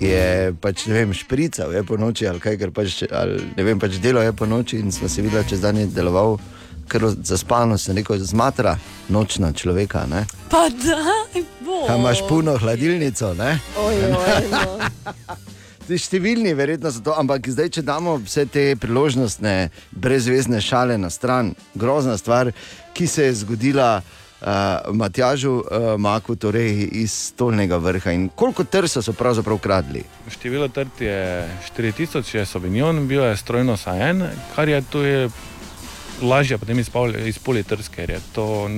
je 0.00 0.52
pač 0.60 0.84
ne 0.86 0.94
vem, 0.98 1.12
šprical 1.16 1.72
je 1.72 1.80
po 1.88 1.96
noči 1.96 2.28
ali 2.28 2.40
kaj, 2.40 2.58
ker 2.60 2.72
pač, 2.74 3.00
ali, 3.08 3.40
ne 3.56 3.64
vem, 3.64 3.80
pač 3.80 3.96
delo 3.96 4.20
je 4.20 4.34
po 4.36 4.44
noči 4.44 4.82
in 4.82 4.92
smo 4.92 5.08
se 5.08 5.24
videli, 5.24 5.48
čez 5.48 5.64
dan 5.64 5.80
je 5.80 5.88
deloval. 5.88 6.36
Ker 6.84 7.00
zaspano 7.24 7.78
se 7.80 7.94
neko 7.96 8.18
zmatra, 8.20 8.76
nočna 9.08 9.54
človeka. 9.56 10.04
Ne? 10.04 10.26
Pa 10.52 10.68
daj, 10.68 11.40
bo. 11.64 11.86
Kaj 11.86 11.96
imaš 11.96 12.20
puno 12.28 12.58
hladilnico, 12.60 13.32
ne? 13.40 13.56
Oj, 13.80 14.04
oj, 14.12 14.50
no. 14.52 15.40
Zdaj, 15.84 16.00
številni 16.00 16.52
verjetno 16.56 16.88
so 16.88 17.02
to, 17.04 17.12
ampak 17.12 17.44
zdaj, 17.52 17.66
če 17.76 17.82
damo 17.84 18.14
vse 18.22 18.46
te 18.48 18.62
priložnostne, 18.80 19.68
brezvezne 19.92 20.60
šale 20.64 20.96
na 20.96 21.10
stran, 21.12 21.50
grozna 21.76 22.16
stvar, 22.16 22.52
ki 22.96 23.04
se 23.04 23.26
je 23.26 23.34
zgodila 23.42 23.98
uh, 24.44 24.94
Matjažu 24.94 25.52
uh, 25.52 25.64
Maku, 25.98 26.36
torej 26.36 26.88
iz 26.92 27.12
stolnega 27.12 27.76
vrha. 27.76 28.12
In 28.12 28.28
koliko 28.28 28.64
trsa 28.64 29.02
so 29.02 29.12
pravzaprav 29.12 29.58
kradli? 29.58 30.04
Število 30.30 30.68
trt 30.68 31.00
je 31.00 31.48
4000, 31.76 32.36
je 32.36 32.46
Sauvignon, 32.46 33.06
bil 33.08 33.24
je 33.24 33.36
strojno 33.36 33.76
sajen, 33.76 34.26
kar 34.54 34.68
je 34.68 34.82
tu 34.90 35.02
je 35.02 35.28
lažje 36.22 36.58
potem 36.58 36.78
izpolniti 36.78 37.68
trs, 37.68 37.88
ker 37.88 38.10
je 38.10 38.20
to 38.34 38.68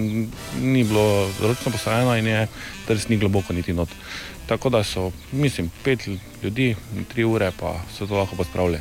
ni 0.60 0.84
bilo 0.84 1.30
ročno 1.42 1.72
posajeno 1.72 2.16
in 2.16 2.26
je 2.26 2.46
trs 2.86 3.08
ni 3.08 3.16
globoko 3.16 3.52
niti 3.52 3.72
not. 3.72 3.88
Tako 4.46 4.68
da 4.70 4.84
so, 4.84 5.10
mislim, 5.32 5.70
pet 5.84 6.08
ljudi, 6.42 6.76
tri 7.14 7.24
ure 7.24 7.50
pa 7.60 7.74
so 7.98 8.06
to 8.06 8.14
lahko 8.14 8.36
pospravili. 8.36 8.78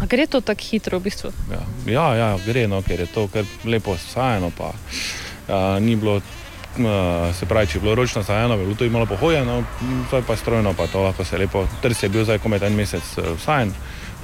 A 0.00 0.06
gre 0.06 0.26
to 0.26 0.40
tako 0.40 0.60
hitro 0.70 0.98
v 0.98 1.02
bistvu? 1.02 1.30
Ja, 1.50 1.62
ja, 1.86 2.14
ja 2.14 2.38
gre, 2.46 2.66
no, 2.68 2.82
ker 2.82 3.00
je 3.00 3.06
to 3.06 3.26
kar 3.32 3.44
lepo 3.64 3.96
sajeno, 3.96 4.50
pa 4.58 4.72
a, 5.48 5.78
ni 5.80 5.96
bilo. 5.96 6.20
a, 6.20 7.32
Se 7.36 7.46
pravi, 7.46 7.66
če 7.66 7.78
je 7.78 7.82
bilo 7.82 7.94
ročno 7.94 8.22
sajeno, 8.24 8.56
bi 8.56 8.64
bilo 8.64 8.76
to 8.76 8.84
imelo 8.84 9.06
pohojeno, 9.06 9.62
zdaj 10.08 10.22
pa 10.26 10.36
strojno, 10.36 10.72
pa 10.72 10.86
to 10.86 11.02
lahko 11.02 11.24
se 11.24 11.38
lepo. 11.38 11.66
Trs 11.82 12.02
je 12.02 12.08
bil 12.08 12.24
zdaj 12.24 12.38
komaj 12.38 12.64
en 12.66 12.76
mesec 12.76 13.04
eh, 13.18 13.34
sajen, 13.44 13.74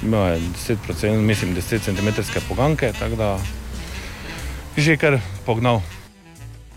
imel 0.01 0.33
je 0.33 0.39
10, 0.65 1.21
mislim, 1.21 1.55
10 1.55 1.85
cm 1.85 2.09
poganke, 2.49 2.91
tako 2.99 3.15
da 3.15 3.37
je 4.75 4.83
že 4.83 4.97
kar 4.97 5.19
pognal. 5.45 5.81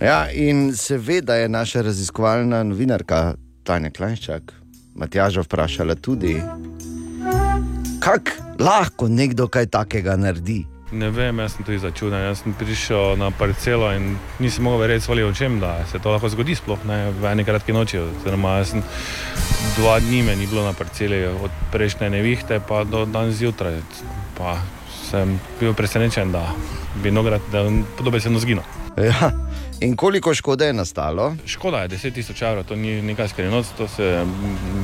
Ja, 0.01 0.27
in 0.33 0.77
seveda 0.77 1.35
je 1.35 1.49
naša 1.49 1.83
raziskovalna 1.83 2.63
novinarka 2.63 3.35
Tanja 3.63 3.91
Klajščak, 3.91 4.53
Matjaža, 4.95 5.45
vprašala 5.47 5.95
tudi, 5.95 6.35
kako 8.03 8.31
lahko 8.59 9.09
nekdo 9.09 9.47
kaj 9.49 9.67
takega 9.67 10.17
naredi. 10.17 10.65
Ne 10.93 11.09
vem, 11.09 11.39
jaz 11.41 11.55
sem 11.57 11.65
tudi 11.65 11.79
začuden. 11.81 12.21
Jaz 12.21 12.43
sem 12.43 12.53
prišel 12.53 13.17
na 13.17 13.31
parcelo 13.33 13.89
in 13.97 14.13
nisem 14.45 14.65
mogel 14.65 14.85
verjeti 14.85 15.05
svojim 15.05 15.31
očem, 15.31 15.57
da 15.61 15.87
se 15.89 15.99
to 15.99 16.13
lahko 16.13 16.29
zgodi 16.29 16.53
sploh 16.55 16.85
ne 16.85 17.09
v 17.17 17.31
eni 17.33 17.45
kratki 17.49 17.73
noči. 17.73 17.97
Oziroma, 18.03 18.59
jaz 18.61 18.75
sem 18.75 18.85
dva 19.79 19.97
dni 20.05 20.21
me 20.23 20.37
ni 20.37 20.47
bilo 20.47 20.67
na 20.67 20.77
parceli, 20.77 21.25
od 21.25 21.51
prejšnje 21.73 22.11
nevihte 22.13 22.61
pa 22.69 22.85
do 22.85 23.07
danes 23.09 23.41
zjutraj. 23.41 23.81
Pa 24.37 24.59
sem 25.09 25.41
bil 25.61 25.73
presenečen, 25.73 26.33
da 26.33 26.45
vinograd 27.01 27.41
da 27.53 27.65
podobno 27.97 28.39
zginil. 28.39 28.65
Ja. 28.97 29.33
In 29.81 29.97
koliko 29.97 30.35
škode 30.35 30.67
je 30.67 30.73
nastalo? 30.73 31.33
Škoda 31.47 31.83
je 31.83 31.89
10 31.89 32.15
tisoč 32.15 32.43
evrov, 32.43 32.65
to 32.69 32.77
ni 32.77 33.03
nekaj 33.03 33.29
skrivnost, 33.29 33.73
to 33.77 33.89
se 33.89 34.25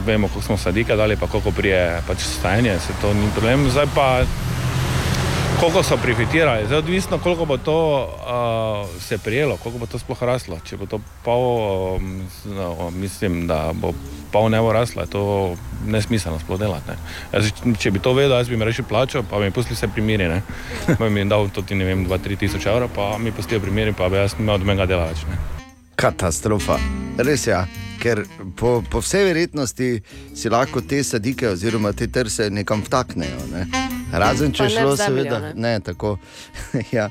vemo, 0.07 0.29
koliko 0.29 0.47
smo 0.47 0.57
sadike 0.57 0.97
dali, 0.97 1.17
pa 1.17 1.27
koliko 1.27 1.51
prije 1.51 2.03
pač 2.07 2.19
stajanje, 2.19 2.79
se 2.79 2.97
to 3.01 3.15
ni 3.15 3.29
problem. 3.37 3.71
Zdaj 3.71 3.87
pa 3.95 4.25
koliko 5.61 5.83
so 5.83 5.97
profitirali, 5.97 6.67
zdaj 6.67 6.79
odvisno, 6.79 7.19
koliko 7.19 7.45
bo 7.45 7.57
to 7.57 8.09
uh, 8.09 9.01
se 9.01 9.19
prijelo, 9.19 9.57
koliko 9.57 9.79
bo 9.79 9.87
to 9.87 9.99
sploh 9.99 10.23
raslo. 10.23 10.59
Če 10.65 10.77
bo 10.77 10.87
to 10.87 11.01
pol, 11.25 11.97
um, 11.97 12.29
no, 12.45 12.91
mislim, 12.91 13.47
da 13.47 13.73
bo 13.75 13.93
pol 14.33 14.51
ne 14.51 14.61
bo 14.61 14.73
raslo, 14.73 15.03
je 15.03 15.11
to 15.11 15.57
nesmiselno 15.87 16.39
sploh 16.39 16.61
delati. 16.61 16.91
Ne. 16.91 16.97
Jaz, 17.33 17.51
če 17.79 17.91
bi 17.91 17.99
to 17.99 18.13
vedel, 18.15 18.37
jaz 18.39 18.49
bi 18.49 18.57
mi 18.57 18.65
rešil 18.65 18.87
plačo, 18.89 19.25
pa 19.31 19.39
bi 19.39 19.51
mi 19.51 19.51
pustili 19.51 19.77
vse 19.77 19.89
ne. 20.29 20.43
Pa 20.87 21.05
bi 21.05 21.11
mi 21.11 21.29
dal 21.29 21.51
to 21.51 21.63
ti 21.63 21.75
ne 21.75 21.85
vem, 21.85 22.07
2-3 22.07 22.39
tisoč 22.39 22.67
evrov, 22.67 22.89
pa 22.95 23.19
mi 23.19 23.33
pustijo 23.33 23.61
primiri, 23.61 23.93
pa 23.93 24.09
bi 24.09 24.17
jaz 24.17 24.37
imel 24.39 24.55
od 24.55 24.65
mega 24.65 24.87
dela 24.87 25.11
več. 25.11 25.27
Ne. 25.31 25.39
Katastrofa. 25.97 26.79
Res 27.19 27.47
je, 27.47 27.51
ja. 27.51 27.67
ker 27.99 28.23
po, 28.57 28.83
po 28.91 29.03
vsej 29.03 29.25
verjetnosti 29.25 30.03
si 30.35 30.49
lahko 30.49 30.81
te 30.81 31.03
sadike 31.03 31.49
oziroma 31.49 31.93
te 31.93 32.07
trse 32.07 32.51
nekam 32.51 32.85
vtaknejo. 32.87 33.49
Ne? 33.53 33.98
Razen 34.13 34.53
če 34.53 34.65
je 34.65 34.71
šlo, 34.71 34.97
zemljo, 34.97 34.97
seveda, 34.97 35.39
ne. 35.41 35.53
ne, 35.55 35.81
tako. 35.81 36.17
ja. 36.97 37.09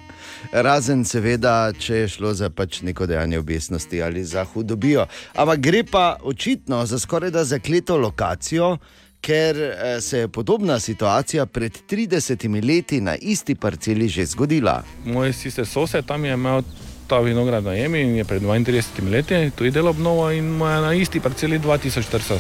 Razen, 0.52 1.04
seveda, 1.06 1.72
če 1.80 1.96
je 1.96 2.08
šlo 2.18 2.34
za 2.34 2.50
pač 2.50 2.82
neko 2.82 3.06
dejanje 3.06 3.40
obesnosti 3.40 4.02
ali 4.02 4.24
za 4.26 4.46
hudobijo. 4.46 5.06
Ampak 5.36 5.60
gre 5.60 5.84
pa 5.84 6.18
očitno 6.24 6.86
za 6.86 7.00
skoraj 7.00 7.32
da 7.32 7.44
zakleto 7.46 7.98
lokacijo, 7.98 8.78
ker 9.22 9.58
eh, 9.62 10.02
se 10.02 10.26
je 10.26 10.28
podobna 10.28 10.80
situacija 10.80 11.46
pred 11.46 11.78
30 11.90 12.68
leti 12.68 13.02
na 13.02 13.16
isti 13.16 13.56
parceli 13.56 14.08
že 14.10 14.26
zgodila. 14.26 14.84
Moj 15.06 15.34
sister 15.34 15.66
sosed 15.66 16.06
tam 16.06 16.26
je 16.26 16.34
imel 16.34 16.62
ta 17.08 17.20
vinograd 17.20 17.64
na 17.64 17.74
jemi 17.74 18.02
in 18.02 18.16
je 18.16 18.26
pred 18.26 18.42
32 18.42 19.12
leti 19.12 19.52
tudi 19.56 19.72
delal 19.72 19.90
obnovo 19.90 20.32
in 20.32 20.46
je 20.46 20.82
na 20.82 20.94
isti 20.94 21.20
parceli 21.20 21.60
2400 21.60 22.40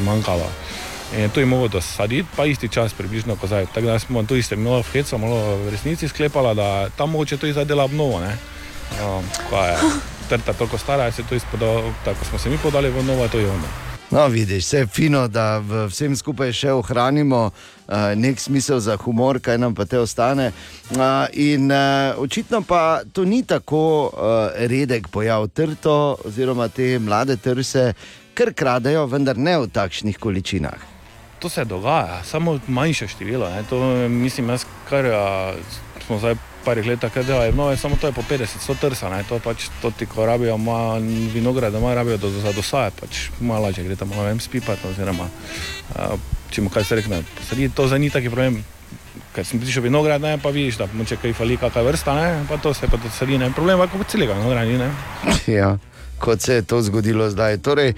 zmanjkalo. 0.00 0.50
In 1.14 1.20
je 1.20 1.28
tu 1.28 1.40
je 1.40 1.46
mogel 1.46 1.68
dosaditi, 1.68 2.28
pa 2.36 2.46
isti 2.46 2.68
čas 2.68 2.94
približno 2.94 3.36
kot 3.36 3.50
zdaj. 3.50 3.66
Tako 3.74 3.86
da 3.86 3.98
smo 3.98 4.22
tu 4.22 4.36
isto 4.36 4.56
malo 4.56 4.82
v 4.82 4.92
hecu, 4.92 5.18
malo 5.18 5.56
v 5.56 5.70
resnici 5.70 6.08
sklepala, 6.08 6.54
da 6.54 6.88
tam 6.96 7.10
mogoče 7.10 7.36
tudi 7.36 7.52
zdaj 7.52 7.64
dela 7.64 7.84
obnovo. 7.84 8.20
Ne? 8.20 8.36
Um, 9.02 9.24
ko 9.50 9.64
je 9.64 9.76
trta 10.28 10.52
toliko 10.52 10.78
stara, 10.78 11.12
se 11.12 11.22
to 11.22 11.34
izpodal, 11.34 11.82
tako 12.04 12.24
smo 12.24 12.38
se 12.38 12.50
mi 12.50 12.58
podali 12.58 12.90
v 12.90 12.98
obnovo, 12.98 13.28
to 13.28 13.38
je 13.38 13.50
ono. 13.50 13.90
No, 14.10 14.26
vidiš, 14.26 14.64
vse 14.64 14.78
je 14.78 14.86
fino, 14.86 15.28
da 15.28 15.58
v 15.58 15.84
vsem 15.86 16.16
skupaj 16.16 16.50
še 16.52 16.72
ohranimo 16.74 17.44
uh, 17.46 17.94
nek 18.18 18.40
smisel 18.40 18.80
za 18.82 18.96
humor, 18.98 19.38
kaj 19.38 19.58
nam 19.58 19.74
pa 19.74 19.86
te 19.86 19.98
ostane. 19.98 20.50
Uh, 20.90 21.30
in 21.32 21.70
uh, 21.70 22.18
očitno 22.18 22.62
pa 22.66 23.02
to 23.12 23.24
ni 23.24 23.44
tako 23.46 24.10
uh, 24.10 24.50
redek 24.66 25.08
pojav 25.14 25.46
trto, 25.54 26.18
oziroma 26.26 26.68
te 26.68 26.98
mlade 26.98 27.38
trse, 27.38 27.92
kar 28.34 28.50
kradejo, 28.54 29.06
vendar 29.06 29.38
ne 29.38 29.58
v 29.62 29.70
takšnih 29.70 30.18
količinah. 30.18 30.89
To 31.40 31.48
se 31.48 31.64
dogaja, 31.64 32.20
samo 32.24 32.58
manjše 32.68 33.08
število. 33.08 33.48
Ne. 33.50 33.62
To 33.70 34.08
mislim, 34.08 34.48
jaz 34.48 34.64
kar 34.88 35.06
a, 35.06 35.54
smo 36.06 36.18
zdaj 36.18 36.34
parih 36.64 36.86
letih 36.86 37.12
kar 37.12 37.24
delali, 37.24 37.52
no, 37.56 37.76
samo 37.76 37.96
to 37.96 38.06
je 38.06 38.12
po 38.12 38.22
50, 38.30 38.60
100 38.68 38.74
trsa, 38.80 39.08
ne. 39.10 39.22
to 39.28 39.38
pač 39.38 39.68
to 39.82 39.90
ti, 39.90 40.06
ko 40.06 40.26
rabijo 40.26 40.56
ma, 40.58 40.98
vinograd, 41.34 41.72
da 41.72 41.94
rabijo 41.94 42.16
do, 42.16 42.30
za 42.30 42.52
dosajati, 42.52 43.00
pač 43.00 43.20
malo 43.40 43.64
lažje 43.64 43.84
gre 43.84 43.96
tam, 43.96 44.08
malo 44.08 44.28
vem, 44.28 44.40
spipati, 44.40 44.86
oziroma 44.88 45.28
a, 45.96 46.10
če 46.50 46.62
mu 46.62 46.70
kaj 46.70 46.84
se 46.84 47.00
rekne, 47.00 47.22
to 47.74 47.88
za 47.88 47.98
ni 47.98 48.10
taki 48.10 48.30
problem. 48.30 48.60
Ker 49.34 49.46
sem 49.46 49.60
prišel 49.62 49.84
vinograd, 49.86 50.22
ne, 50.22 50.36
pa 50.42 50.50
vidiš, 50.50 50.80
da 50.80 50.88
če 51.06 51.16
kaj 51.22 51.32
fali, 51.38 51.56
kakšna 51.56 51.82
vrsta, 51.86 52.14
ne, 52.18 52.44
pa 52.48 52.58
to 52.58 52.74
se 52.74 52.88
pa 52.90 52.98
dosadi, 52.98 53.38
ne, 53.38 53.52
problem, 53.54 53.78
pa 53.78 53.86
kot 53.86 54.10
celega 54.10 54.34
vinograda 54.34 54.66
ni, 54.66 54.78
ne. 54.78 54.90
Ja, 55.60 55.76
kot 56.18 56.42
se 56.42 56.58
je 56.58 56.66
to 56.66 56.82
zgodilo 56.82 57.30
zdaj. 57.30 57.60
Torej, 57.62 57.94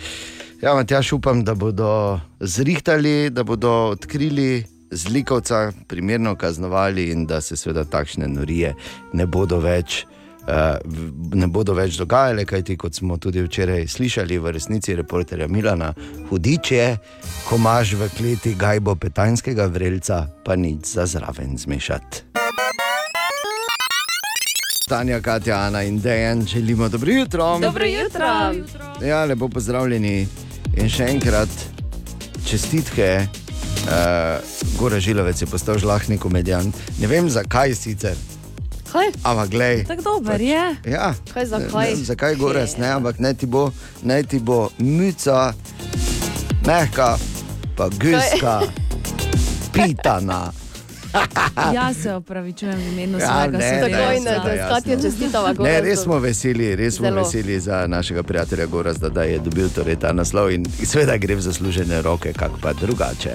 ja, 0.62 0.74
Matjaš, 0.74 1.12
upam, 1.12 1.44
da 1.44 1.54
bodo 1.54 2.20
zrihtali, 2.40 3.30
da 3.30 3.42
bodo 3.42 3.70
odkrili 3.70 4.64
zlikovca, 4.90 5.72
primerno 5.88 6.36
kaznovali 6.36 7.10
in 7.10 7.26
da 7.26 7.40
se 7.40 7.56
seveda 7.56 7.84
takšne 7.84 8.28
norije 8.28 8.74
ne 9.12 9.26
bodo 9.26 9.58
več. 9.58 10.06
Uh, 10.42 10.74
ne 11.38 11.46
bodo 11.46 11.74
več 11.74 11.94
dogajale, 12.00 12.42
kajti 12.44 12.74
kot 12.76 12.94
smo 12.98 13.14
tudi 13.16 13.44
včeraj 13.44 13.86
slišali 13.86 14.38
v 14.42 14.50
resnici 14.50 14.96
reporterja 14.98 15.46
Milana, 15.46 15.92
hudič 16.30 16.72
je, 16.74 16.88
ko 17.46 17.60
imaš 17.62 17.94
v 17.94 18.08
kleti 18.16 18.56
gajbo 18.58 18.96
petanskega 18.98 19.68
vrelca, 19.70 20.26
pa 20.44 20.58
nič 20.58 20.96
za 20.96 21.06
zraven 21.06 21.54
zmešati. 21.58 22.32
Tanja, 24.88 25.20
Katja, 25.22 25.56
Ana 25.56 25.82
in 25.82 26.00
Dejan, 26.02 26.42
želimo 26.46 26.88
dobro 26.88 27.12
jutro. 27.12 27.58
Dobro 27.62 27.86
jutro. 27.86 28.26
Ja, 29.06 29.24
lepo 29.24 29.48
pozdravljeni 29.48 30.26
in 30.76 30.88
še 30.88 31.08
enkrat 31.12 31.50
čestitke. 32.46 33.28
Uh, 33.82 34.38
Gora 34.78 35.00
Žilovec 35.02 35.40
je 35.42 35.46
postal 35.46 35.78
žlahni 35.78 36.18
komedijant. 36.18 36.76
Ne 36.98 37.06
vem 37.10 37.26
zakaj 37.26 37.74
sicer. 37.74 38.14
Kaj? 38.92 39.08
Ampak 39.24 39.48
glej. 39.50 39.76
Tako 39.88 40.02
dober 40.02 40.40
je. 40.40 40.64
Ja, 40.84 41.14
Kaj 41.32 41.46
za 41.46 41.58
ne, 41.58 41.68
kaj? 41.72 41.90
ne, 41.90 42.04
zakaj 42.04 42.36
goras, 42.36 42.76
ne, 42.76 42.92
ampak 42.92 43.18
ne 43.18 43.32
ti 43.34 43.46
bo, 43.46 43.72
ne 44.02 44.20
ti 44.22 44.38
bo 44.38 44.68
mica, 44.78 45.54
mehka, 46.62 47.16
pa 47.74 47.88
guska, 47.88 48.60
pitana. 49.72 50.52
Jaz 51.74 51.96
se 51.96 52.14
opravičujem 52.14 52.74
v 52.76 52.88
imenu 52.88 53.18
Ja, 53.18 53.26
svojega 53.26 53.58
ne, 53.58 53.70
sodelavca. 53.72 54.44
ne, 54.44 54.56
jasno. 54.56 54.68
Katja 54.70 54.96
čestitava 55.00 55.48
Ne, 55.48 55.54
Gorazdu. 55.54 55.82
res 55.82 55.98
smo 56.00 56.18
veseli, 56.18 56.76
res 56.76 56.94
smo 56.94 57.06
Zelo. 57.06 57.16
veseli 57.18 57.60
za 57.60 57.86
našega 57.86 58.22
prijatelja 58.22 58.66
Gorazda, 58.66 59.08
da 59.08 59.22
je 59.22 59.38
dobil 59.38 59.68
torej 59.68 59.96
ta 59.96 60.12
naslov 60.12 60.50
in 60.50 60.64
seveda 60.76 61.16
gre 61.16 61.34
v 61.34 61.40
zaslužene 61.40 62.02
roke, 62.02 62.32
kak 62.32 62.50
pa 62.60 62.72
drugače. 62.74 63.30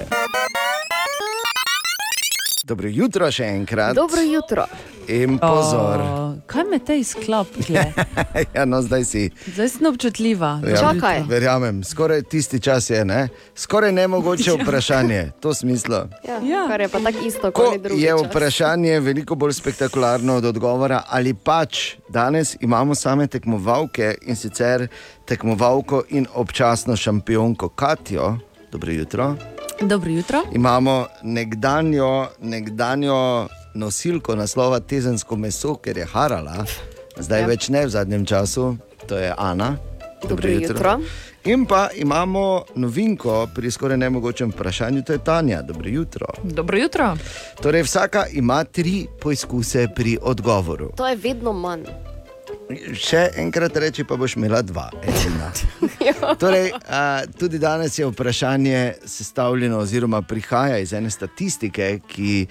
Dobro 2.68 2.88
jutro 2.88 3.30
še 3.30 3.44
enkrat. 3.46 3.94
Dobro 3.96 4.20
jutro. 4.20 4.66
In 5.08 5.38
pozor. 5.38 6.00
O, 6.02 6.16
kaj 6.46 6.64
me 6.64 6.78
te 6.78 6.98
izkloplje? 6.98 7.80
ja, 8.54 8.64
no, 8.64 8.82
zdaj 8.82 9.04
si. 9.04 9.22
Zdaj 9.46 9.68
sem 9.70 9.86
občutljiva. 9.86 10.50
Ja, 10.62 10.92
Verjamem, 11.24 11.80
skoraj 11.82 12.22
tisti 12.24 12.60
čas 12.60 12.90
je, 12.90 13.04
ne? 13.04 13.28
skoraj 13.56 13.92
nemogoče 13.94 14.50
Ja. 14.50 14.56
vprašanje, 14.58 15.32
to 15.40 15.54
smislo. 15.54 16.04
Ja, 16.22 16.36
ja. 16.44 16.66
Kar 16.68 16.80
je 16.80 16.88
pa 16.88 17.00
tako 17.00 17.24
isto, 17.24 17.50
Ko 17.50 17.62
kot 17.64 17.80
drugi. 17.80 18.02
je 18.02 18.12
čas. 18.12 18.26
vprašanje 18.26 19.00
veliko 19.00 19.34
bolj 19.34 19.52
spektakularno 19.54 20.36
od 20.36 20.44
odgovora, 20.44 21.02
ali 21.08 21.34
pač 21.34 21.96
danes 22.08 22.56
imamo 22.60 22.94
same 22.94 23.26
tekmovalke 23.26 24.14
in 24.22 24.36
sicer 24.36 24.88
tekmovalko 25.24 26.02
in 26.10 26.26
občasno 26.34 26.96
šampionko 26.96 27.68
Katijo. 27.70 28.36
Dobro 28.72 28.92
jutro. 28.92 29.36
Dobro 29.80 30.10
jutro. 30.10 30.42
Imamo 30.52 31.06
nekdanjo, 31.22 32.26
nekdanjo 32.40 33.46
nosilko 33.74 34.36
naslova 34.36 34.80
Tezensko 34.80 35.36
meso, 35.36 35.74
ker 35.74 35.98
je 35.98 36.04
harala, 36.04 36.64
zdaj 37.18 37.40
Ja. 37.40 37.46
več 37.46 37.68
ne 37.68 37.86
v 37.86 37.90
zadnjem 37.90 38.26
času, 38.26 38.76
to 39.06 39.16
je 39.16 39.34
Ana. 39.38 39.76
Dobro 40.28 40.48
jutro. 40.48 41.00
In 41.44 41.66
pa 41.66 41.88
imamo 41.94 42.64
novinko 42.74 43.48
pri 43.54 43.70
skoraj 43.70 43.96
nemogočem 43.96 44.50
vprašanju, 44.50 45.02
to 45.02 45.12
je 45.12 45.18
Tanja. 45.18 45.62
Dobro 45.62 45.88
jutro. 45.88 46.26
Dobro 46.42 46.78
jutro. 46.78 47.16
Torej, 47.62 47.82
vsaka 47.82 48.26
ima 48.26 48.64
tri 48.64 49.06
poizkuse 49.20 49.88
pri 49.94 50.18
odgovoru. 50.22 50.90
To 50.96 51.08
je 51.08 51.16
vedno 51.16 51.52
manj. 51.52 51.84
Še 52.68 53.30
enkrat 53.40 53.76
reči, 53.80 54.04
pa 54.04 54.16
boš 54.20 54.36
imela 54.36 54.60
dva. 54.62 54.90
edina. 55.00 55.48
Torej, 56.42 56.72
a, 56.88 57.24
tudi 57.38 57.58
danes 57.58 57.98
je 57.98 58.06
vprašanje 58.06 58.94
sestavljeno, 59.06 59.78
oziroma 59.78 60.22
prihaja 60.22 60.78
iz 60.78 60.92
ene 60.92 61.10
statistike, 61.10 62.00
ki 62.06 62.46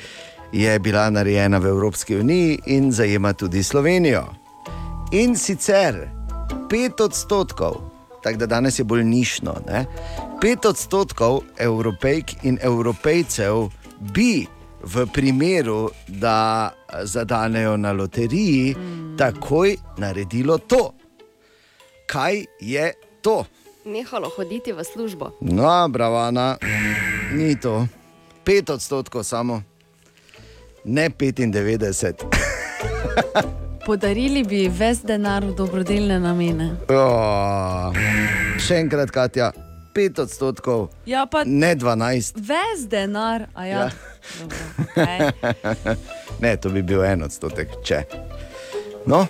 je 0.52 0.80
bila 0.80 1.10
narejena 1.10 1.58
v 1.58 1.70
Evropski 1.70 2.18
uniji 2.18 2.60
in 2.66 2.92
zajema 2.92 3.34
tudi 3.34 3.64
Slovenijo. 3.64 4.26
In 5.12 5.36
sicer 5.36 6.08
pet 6.70 7.02
odstotkov, 7.02 7.82
tako 8.24 8.38
da 8.38 8.46
danes 8.46 8.80
je 8.80 8.84
bolj 8.84 9.04
nišno, 9.04 9.56
ne? 9.70 9.86
pet 10.42 10.66
odstotkov 10.66 11.42
evropejk 11.58 12.44
in 12.44 12.58
evropejcev 12.62 13.70
bi 14.14 14.48
v 14.84 15.06
primeru, 15.14 15.90
da 16.08 16.72
zadanejo 17.04 17.78
na 17.78 17.92
loteriji, 17.92 18.76
mm. 18.78 19.18
takoj 19.18 19.76
naredilo 19.98 20.58
to. 20.58 20.94
Kaj 22.08 22.46
je 22.60 22.94
to? 23.22 23.46
Nehalo 23.86 24.30
hoditi 24.36 24.74
v 24.74 24.84
službo. 24.84 25.32
No, 25.42 25.88
bravana, 25.90 26.58
ni 27.34 27.56
to. 27.60 27.88
Pet 28.44 28.70
odstotkov 28.70 29.24
samo. 29.24 29.62
ne 30.88 31.10
95. 31.10 32.14
Podarili 33.86 34.44
bi 34.44 34.68
ves 34.70 35.02
denar 35.04 35.46
v 35.46 35.56
dobrodelne 35.56 36.20
namene. 36.20 36.72
Oh, 36.92 37.96
še 38.60 38.82
enkrat, 38.84 39.12
Katja, 39.12 39.52
5 39.96 40.22
odstotkov, 40.26 40.90
Ja, 41.06 41.26
pa 41.26 41.44
ne 41.46 41.76
12. 41.76 42.36
ves 42.36 42.88
denar, 42.92 43.48
a 43.56 43.66
ja. 43.66 43.80
Ja. 43.80 43.90
Dobro, 44.34 44.58
okej. 44.82 45.20
ne, 46.42 46.58
to 46.58 46.70
bi 46.70 46.82
bil 46.82 47.04
en 47.04 47.24
odstotek, 47.24 47.68
če. 47.82 48.04
No, 49.06 49.28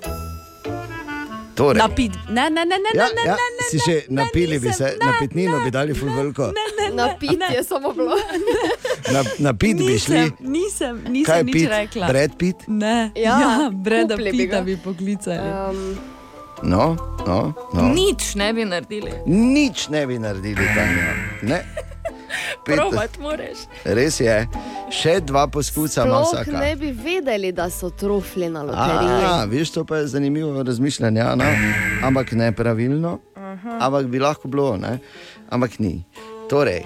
torej. 1.54 1.78
Napit. 1.78 2.12
Ne, 2.30 2.50
ne, 2.50 2.64
ne, 2.64 2.78
ne, 2.78 2.90
Ja, 2.94 3.08
ne, 3.08 3.24
ja, 3.24 3.34
ne, 3.34 3.48
ne, 3.54 3.66
si 3.70 3.78
že 3.80 4.02
napili 4.10 4.60
bi 4.60 4.72
se, 4.72 4.98
na 4.98 5.14
pitnino 5.20 5.60
bi 5.60 5.72
dali 5.72 5.94
ful 5.94 6.10
veliko. 6.10 6.52
Na 6.94 7.16
pit 7.16 7.40
je 7.48 7.64
samo 7.64 7.94
bilo. 7.94 8.16
Na, 9.14 9.24
na 9.40 9.54
pit 9.54 9.78
bi 9.78 10.00
šli. 10.00 10.16
Nisem, 10.18 10.38
nisem, 10.42 11.04
nisem 11.08 11.26
Kaj 11.26 11.44
nič 11.44 11.54
pit? 11.54 11.70
rekla. 11.70 12.08
Brad 12.08 12.32
Pitt? 12.38 12.58
Ne, 12.68 13.12
Ja, 13.16 13.36
ja, 13.38 13.70
Breda 13.72 14.16
bi 14.16 14.32
Pita 14.32 14.56
ga. 14.56 14.62
bi 14.62 14.78
poklicali. 14.78 15.38
Um, 15.40 15.98
No, 16.64 16.98
no, 17.22 17.54
no. 17.70 17.82
Nič 17.94 18.34
ne 18.34 18.50
bi 18.50 18.66
naredili. 18.66 19.14
Nič 19.28 19.90
ne 19.90 20.08
bi 20.08 20.18
naredili 20.18 20.66
tam. 20.68 20.90
Ne. 21.44 21.62
Provat 22.66 23.18
moraš. 23.20 23.66
Res 23.86 24.20
je, 24.20 24.48
še 24.92 25.20
dva 25.22 25.48
poskusa 25.48 26.06
ima 26.06 26.22
vsaka. 26.26 26.52
ne 26.60 26.76
bi 26.76 26.92
vedeli, 26.92 27.52
da 27.52 27.70
so 27.70 27.90
trofli 27.90 28.50
na 28.50 28.64
loteriji. 28.64 29.26
A, 29.26 29.46
veš, 29.46 29.72
to 29.72 29.86
pa 29.86 29.98
je 29.98 30.08
zanimivo 30.08 30.64
razmišljanje, 30.64 31.22
Ana, 31.22 31.50
ampak 32.04 32.32
ne 32.32 32.52
pravilno, 32.52 33.20
Aha. 33.36 33.78
ampak 33.82 34.06
bi 34.06 34.20
lahko 34.20 34.48
bilo, 34.48 34.78
ne? 34.78 35.00
ampak 35.50 35.80
ni. 35.80 36.04
Torej, 36.50 36.84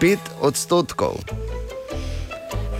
pet 0.00 0.18
odstotkov. 0.40 1.18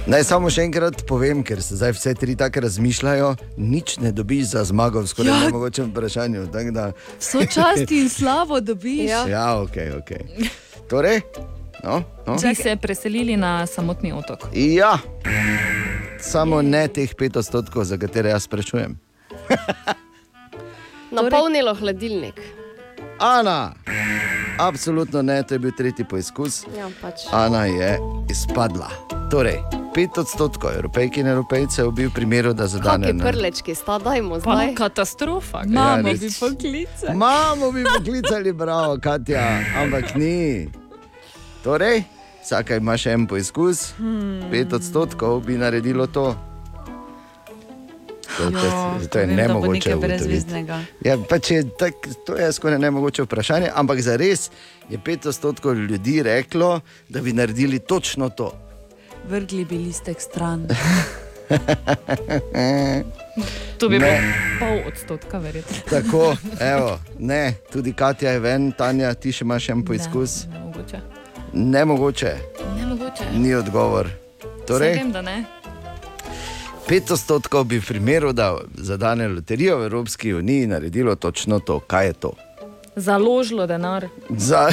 Naj 0.04 0.20
samo 0.28 0.50
še 0.52 0.66
enkrat 0.66 1.06
povem, 1.08 1.40
ker 1.40 1.62
se 1.64 1.78
zdaj 1.80 1.94
vse 1.96 2.12
tri 2.20 2.34
tako 2.36 2.60
razmišljajo, 2.66 3.30
nič 3.56 3.94
ne 4.04 4.10
dobiš 4.12 4.50
za 4.52 4.64
zmago 4.68 5.00
v 5.00 5.08
skoraj 5.08 5.32
Ja. 5.32 5.36
ja. 5.38 5.46
nemogočem 5.48 5.88
vprašanju. 5.88 6.42
Da... 6.76 6.90
Sočast 7.16 7.88
in 7.88 8.10
slavo 8.12 8.60
dobiš. 8.60 9.08
Ja, 9.08 9.22
ja 9.28 9.46
ok, 9.62 9.76
ok. 10.02 10.12
Torej, 10.89 11.20
no, 11.85 12.02
no. 12.27 12.36
Bi 12.48 12.55
se 12.55 12.77
preselili 12.77 13.36
na 13.36 13.66
samotni 13.66 14.12
otok. 14.12 14.39
Ja, 14.52 14.98
samo 16.20 16.62
ne 16.62 16.89
teh 16.89 17.15
pet 17.19 17.36
odstotkov, 17.36 17.85
za 17.85 17.98
katere 17.98 18.31
jaz 18.31 18.44
sprašujem. 18.44 18.98
Napolnilo 21.11 21.74
hladilnik. 21.74 22.40
Ana, 23.19 23.73
absolutno 24.59 25.22
ne, 25.22 25.43
to 25.43 25.55
je 25.55 25.59
bil 25.59 25.72
tretji 25.72 26.05
poizkus. 26.05 26.64
Ja, 26.76 26.89
pač. 27.02 27.26
Ana 27.32 27.64
je 27.64 27.98
izpadla. 28.28 28.89
Torej, 29.31 29.59
pet 29.90 30.10
odstotkov 30.14 30.70
evropejk 30.72 31.16
in 31.16 31.26
evropejcev 31.26 31.90
bi 31.90 32.06
v 32.06 32.12
primeru, 32.12 32.52
da 32.52 32.66
zadane 32.66 33.06
Kakšni 33.09 33.22
prlečki 33.22 33.74
sta, 33.74 33.98
dajmo 33.98 34.35
Pa 34.36 34.55
zdaj. 34.56 34.74
katastrofa. 34.74 35.62
Mamo 35.66 36.12
bi 36.12 36.28
poklicali. 36.31 37.16
Mamo 37.16 37.72
bi 37.72 37.85
poklicali, 37.86 38.52
bravo, 38.52 38.98
Katja, 38.98 39.43
ampak 39.76 40.14
ni. 40.14 40.68
Torej, 41.60 42.05
vsaka 42.40 42.76
ima 42.76 42.97
še 42.97 43.12
en 43.12 43.26
poizkus, 43.26 43.93
Hmm. 43.93 44.51
pet 44.51 44.72
odstotkov 44.72 45.40
bi 45.40 45.55
naredilo 45.55 46.06
to. 46.06 46.36
To, 48.28 48.51
to, 48.51 48.59
Jo, 48.59 48.72
to 49.06 49.18
je 49.18 49.26
nemogoče. 49.28 49.70
nekaj 49.70 49.92
ugotoviti. 49.92 50.24
brezveznega. 50.24 50.80
Ja, 51.01 51.18
pa 51.20 51.38
če, 51.38 51.62
tak, 51.74 51.94
to 52.24 52.36
je 52.36 52.52
skoraj 52.52 52.78
nemogoče 52.78 53.22
vprašanje, 53.22 53.70
ampak 53.74 54.01
za 54.01 54.16
res 54.16 54.51
je 54.88 54.98
pet 54.98 55.26
odstotkov 55.26 55.74
ljudi 55.76 56.22
reklo, 56.22 56.80
da 57.09 57.20
bi 57.20 57.32
naredili 57.32 57.78
točno 57.80 58.28
to. 58.30 58.52
Vrgli 59.24 59.64
bi 59.64 59.78
listek 59.78 60.20
stran. 60.20 60.66
To 63.78 63.88
bi 63.88 63.98
Ne. 63.98 64.06
bilo 64.06 64.18
pol 64.60 64.88
odstotka, 64.88 65.38
verjetno. 65.38 65.76
Tako, 65.90 66.36
evo, 66.60 66.98
ne, 67.18 67.40
tudi 67.72 67.92
Katja 67.92 68.30
je 68.30 68.38
ven, 68.40 68.72
Tanja, 68.72 69.14
ti 69.14 69.32
še 69.32 69.44
imaš 69.44 69.68
en 69.68 69.84
poizkus. 69.84 70.44
Ne, 70.46 70.60
mogoče. 70.60 71.01
Nemogoče, 71.52 72.32
Nemogoče. 72.76 73.24
ni 73.34 73.55
odgovor. 73.55 74.09
Torej, 74.66 74.94
vem, 74.94 75.12
da 75.12 75.22
ne. 75.22 75.44
Pet 76.89 77.11
odstotkov 77.11 77.65
bi 77.65 77.78
v 77.78 77.86
primeru, 77.86 78.32
da 78.32 78.59
zadane 78.74 79.28
loterijo 79.28 79.78
v 79.78 79.85
Evropski 79.85 80.35
uniji 80.35 80.66
naredilo 80.66 81.15
točno 81.15 81.59
to. 81.61 81.81
Kaj 81.81 82.06
je 82.06 82.12
to? 82.12 82.32
Založilo 82.97 83.66
denar. 83.66 84.09
Za... 84.31 84.69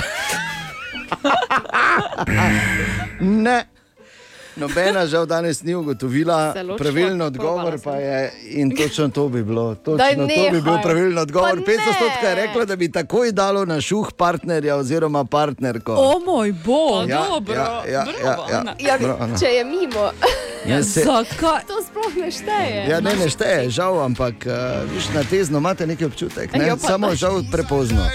ne. 3.46 3.66
Nobena 4.56 5.06
žal 5.06 5.26
danes 5.26 5.64
ni 5.64 5.76
ugotovila, 5.76 6.52
Zelo 6.54 6.78
pravilen 6.78 7.18
šlo, 7.18 7.26
odgovor 7.26 7.80
pa 7.80 7.92
je, 7.94 8.18
in 8.44 8.76
točno 8.78 9.10
to 9.10 9.30
bi 9.30 9.44
bilo. 9.44 9.76
Točno 9.76 9.98
to 10.28 10.52
bi 10.52 10.62
bil 10.62 10.78
pravilen 10.84 11.18
odgovor. 11.18 11.50
Pa 11.56 11.72
500 11.72 11.80
odstotkov 11.90 12.30
je 12.30 12.36
reklo, 12.38 12.66
da 12.66 12.76
bi 12.76 12.92
takoj 12.92 13.32
dalo 13.32 13.66
na 13.66 13.82
šuh 13.82 14.12
partnerja 14.14 14.76
oziroma 14.76 15.26
partnerko. 15.26 15.94
O 15.94 16.20
moj 16.22 16.52
bog, 16.56 17.10
Ja, 17.10 17.24
dobro. 17.30 17.56
ja, 17.56 17.84
ja, 17.88 18.06
ja, 18.24 18.38
ja. 18.52 18.64
Ja, 18.82 18.98
Bravo, 19.00 19.24
Ana. 19.24 19.38
če 19.38 19.46
je 19.48 19.66
mimo, 19.66 20.12
Ja, 20.68 20.84
se- 20.84 21.00
Zakaj? 21.02 21.62
to 21.68 21.82
sploh 21.82 22.16
ne 22.16 22.32
šteje. 22.32 22.86
Ja, 22.90 23.00
ne, 23.00 23.16
ne 23.16 23.30
šteje, 23.30 23.70
žal, 23.70 24.02
ampak 24.02 24.34
uh, 24.46 24.52
viš, 24.94 25.10
na 25.10 25.24
tezno 25.24 25.58
imate 25.58 25.88
neki 25.88 26.06
občutek, 26.06 26.54
ne? 26.54 26.68
Ja, 26.68 26.76
pa 26.76 26.88
samo 26.88 27.08
da. 27.08 27.16
žal 27.16 27.42
prepozno. 27.52 28.06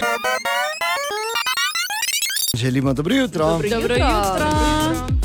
Želimo 2.55 2.93
dobro 2.93 3.15
jutro. 3.15 3.45
Dobro 3.47 3.95
jutro. 3.95 5.16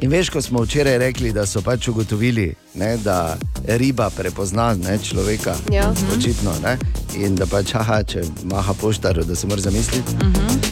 In 0.00 0.10
veš, 0.10 0.28
ko 0.30 0.42
smo 0.42 0.60
včeraj 0.62 0.98
rekli, 0.98 1.32
da 1.32 1.46
so 1.46 1.62
pač 1.62 1.88
ugotovili, 1.88 2.50
ne, 2.74 2.96
da 2.96 3.36
riba 3.66 4.10
prepozna 4.10 4.74
ne, 4.74 4.98
človeka, 4.98 5.54
Ja. 5.72 5.92
očitno, 6.16 6.52
ne, 6.62 6.76
in 7.16 7.34
da 7.34 7.46
pač, 7.46 7.74
aha, 7.74 8.02
če 8.02 8.20
maha 8.44 8.74
poštar, 8.74 9.24
da 9.24 9.34
se 9.34 9.46
mora 9.46 9.60
zamisliti. 9.60 10.12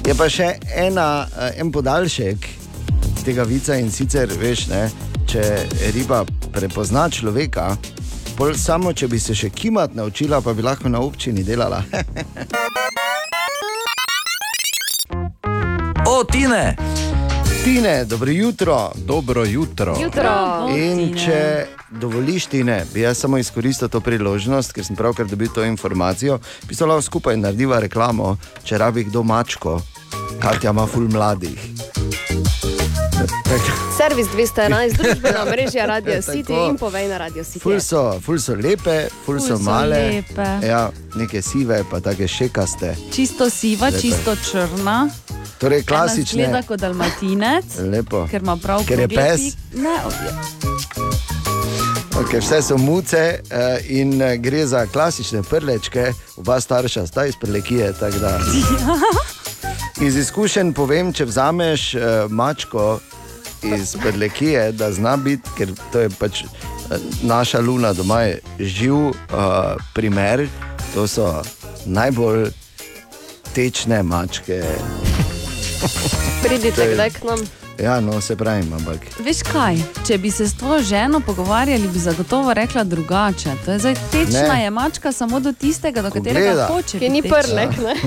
Je 0.06 0.14
pa 0.14 0.28
še 0.28 0.50
ena, 0.76 1.26
eh, 1.38 1.60
en 1.60 1.72
podaljšek 1.72 2.46
tega 3.24 3.42
vica 3.42 3.74
in 3.76 3.90
sicer, 3.90 4.28
veš, 4.40 4.66
ne, 4.68 4.90
če 5.26 5.42
riba 5.94 6.24
prepozna 6.52 7.08
človeka, 7.10 7.76
pol 8.36 8.52
samo 8.54 8.92
če 8.92 9.08
bi 9.08 9.18
se 9.18 9.34
še 9.34 9.50
kimat 9.50 9.94
naučila, 9.94 10.40
pa 10.40 10.52
bi 10.52 10.62
lahko 10.62 10.88
na 10.88 11.00
občini 11.00 11.44
delala. 11.44 11.82
O, 16.06 16.22
Tine! 16.24 16.76
Tine, 17.64 18.04
dobro 18.04 18.30
jutro. 18.30 18.92
Dobro 18.96 19.44
jutro. 19.44 19.96
Jutro. 20.02 20.68
In 20.76 21.14
če 21.18 21.66
dovoliš, 21.90 22.46
Tine, 22.46 22.84
bi 22.94 23.00
jaz 23.00 23.18
samo 23.18 23.38
izkoristil 23.38 23.88
to 23.88 24.00
priložnost, 24.00 24.72
ker 24.72 24.84
sem 24.84 24.96
pravkar 24.96 25.26
dobil 25.26 25.48
to 25.48 25.64
informacijo, 25.64 26.38
lahko 26.86 27.02
skupaj 27.02 27.36
naredila 27.36 27.78
reklamo, 27.80 28.36
če 28.64 28.78
rabi 28.78 29.04
kdo 29.04 29.22
mačko, 29.22 29.80
Katja 30.40 30.70
ima 30.70 30.86
ful 30.86 31.08
mladih. 31.08 31.56
Servis 33.96 34.26
211, 34.36 34.96
družbena 34.98 35.44
mreža 35.52 35.86
Radio 35.86 36.20
City 36.22 36.52
in 36.68 36.76
povej 36.76 37.08
na 37.08 37.18
Radio 37.18 37.44
City. 37.44 37.62
Ful 37.62 37.80
so, 37.80 38.20
ful 38.20 38.38
so 38.38 38.54
lepe, 38.54 39.08
ful, 39.24 39.38
Ful 39.38 39.40
so 39.40 39.56
so 39.56 39.62
male. 39.62 39.96
lepe. 40.10 40.48
Ja, 40.66 40.90
neke 41.16 41.42
sive, 41.42 41.80
pa 41.90 42.00
take 42.00 42.28
šekaste. 42.28 42.92
Čisto 43.12 43.48
siva, 43.50 43.88
Lepe. 43.88 44.00
čisto 44.00 44.36
črna. 44.36 45.08
Torej, 45.58 45.82
klasične. 45.82 46.44
Zgleda 46.44 46.62
kot 46.62 46.80
dalmatinec, 46.80 47.64
Lepo. 47.80 48.26
ker 48.30 48.42
ima 48.42 48.56
prav 48.56 48.84
Ker 48.86 49.00
je 49.00 49.08
pes? 49.08 49.40
Ne. 49.74 49.96
Okay, 52.14 52.38
vse 52.38 52.62
so 52.62 52.76
muce 52.78 53.40
uh, 53.42 53.58
in 53.88 54.22
uh, 54.22 54.34
gre 54.34 54.66
za 54.66 54.86
klasične 54.86 55.42
prlečke, 55.42 56.12
oba 56.36 56.60
starša 56.60 57.06
sta 57.06 57.26
iz 57.26 57.34
prlekije. 57.36 57.92
tako 57.92 58.18
da- 58.18 58.40
Iz 60.00 60.16
izkušenj 60.16 60.72
povem, 60.72 61.12
če 61.12 61.24
vzameš 61.24 61.94
uh, 61.94 62.00
mačko 62.28 63.00
iz 63.62 63.96
prlekije, 64.02 64.72
da 64.72 64.92
zna 64.92 65.16
biti, 65.16 65.50
ker 65.56 65.68
to 65.92 66.00
je 66.00 66.10
pač 66.10 66.42
uh, 66.42 66.50
naša 67.22 67.60
luna 67.60 67.92
doma, 67.92 68.20
je 68.20 68.38
živ 68.60 68.94
uh, 68.96 69.14
primer, 69.94 70.48
to 70.94 71.06
so 71.06 71.42
najbolj 71.86 72.50
tečne 73.54 74.02
mačke. 74.02 74.62
Pridite 76.42 76.82
je- 76.82 76.94
kdaj 76.94 77.10
k 77.10 77.24
nam. 77.24 77.38
Ja, 77.76 78.00
no, 78.00 78.20
se 78.20 78.36
pravi, 78.36 78.60
ampak. 78.70 78.98
Veš 79.18 79.36
kaj, 79.44 79.76
če 80.06 80.18
bi 80.18 80.30
se 80.30 80.44
s 80.44 80.54
tvojo 80.54 80.82
ženo 80.82 81.20
pogovarjali, 81.20 81.88
bi 81.88 81.98
zagotovo 81.98 82.54
rekla 82.54 82.84
drugače. 82.84 83.50
To 83.64 83.72
je 83.72 83.78
zdaj 83.78 83.94
tečna 84.12 84.42
Ne. 84.48 84.62
je 84.62 84.70
mačka 84.70 85.12
samo 85.12 85.40
do 85.40 85.52
tistega, 85.54 86.02
do 86.02 86.10
Ko 86.10 86.14
katerega 86.14 86.46
gleda. 86.46 86.66
hoče. 86.66 86.98
Ki 86.98 87.08
ni 87.08 87.22
prlek, 87.22 87.70
ne? 87.78 87.94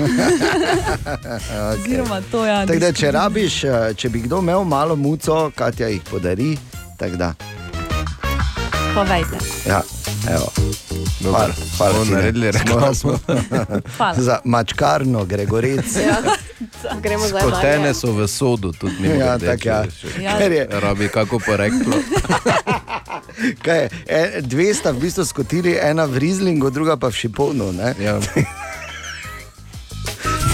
okay. 1.28 1.72
Oziroma 1.74 2.22
to 2.22 2.44
ja. 2.44 2.66
Tako 2.66 2.78
da, 2.78 2.92
če 2.92 3.10
rabiš, 3.12 3.64
eh, 3.64 3.70
če 3.94 4.08
bi 4.08 4.20
kdo 4.20 4.38
imel 4.38 4.64
malo 4.64 4.96
muco, 4.96 5.50
Katja 5.50 5.88
jih 5.88 6.00
podari. 6.02 6.56
tako 6.96 7.16
Da, 7.16 7.34
Povejte. 8.94 9.36
ja, 9.66 9.82
evo. 10.28 10.48
Hvala, 11.22 11.48
hvala 11.76 11.92
Bomo 11.92 12.04
Tine. 12.04 12.16
naredili 12.16 12.46
Smo- 12.48 12.58
reklamo. 12.60 12.94
smo- 12.94 13.18
Hvala. 13.96 14.14
Za 14.16 14.38
mačkarno, 14.44 15.24
Gregorec. 15.24 15.96
Ja. 15.98 16.16
Gremo 16.96 17.26
zdaj 17.26 17.40
Skotene 17.40 17.78
dalje. 17.78 17.94
so 17.94 18.12
v 18.12 18.28
sodu, 18.28 18.72
tudi 18.72 18.94
mi 19.00 19.08
Ja, 19.10 19.38
tako, 19.38 19.68
ja. 20.18 20.38
Ker 20.38 20.52
je- 20.52 20.66
Rabi 20.70 21.08
kako 21.08 21.38
poreklo. 21.38 21.94
Kaj, 23.64 23.78
je, 23.78 23.88
e, 24.06 24.40
dve 24.40 24.74
sta 24.74 24.90
v 24.90 24.98
bistvu 24.98 25.24
skotili, 25.24 25.78
ena 25.80 26.04
v 26.04 26.18
Rizlingu, 26.18 26.70
druga 26.70 26.96
pa 26.96 27.08
v 27.08 27.14
Šiponu. 27.14 27.70
Ja. 27.96 28.18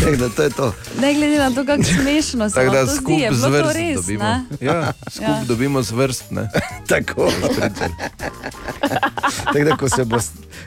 Tako 0.04 0.16
da 0.16 0.28
to 0.28 0.42
je 0.42 0.50
to. 0.50 0.74
Ne 1.00 1.14
glede 1.14 1.38
na 1.38 1.50
to, 1.50 1.64
kako 1.66 1.82
smešno 1.84 2.48
se 2.50 2.54
Tako 2.54 2.72
da 2.72 2.86
zdi, 2.86 2.96
skup 2.96 3.10
je 3.10 3.30
z 3.32 3.36
bilo 3.36 3.48
to 3.48 3.50
vrst 3.52 3.76
res. 3.76 3.96
dobimo. 3.96 4.24
ne? 4.24 4.44
Ja, 4.60 4.92
skup 5.08 5.22
Ja. 5.22 5.42
dobimo 5.44 5.82
z 5.82 5.90
vrst. 5.90 6.30
ne. 6.30 6.48
Tako. 6.88 7.30
Tako 9.44 9.58
da, 9.60 9.76
ko 9.76 9.88
se, 9.88 10.04
bo, 10.04 10.16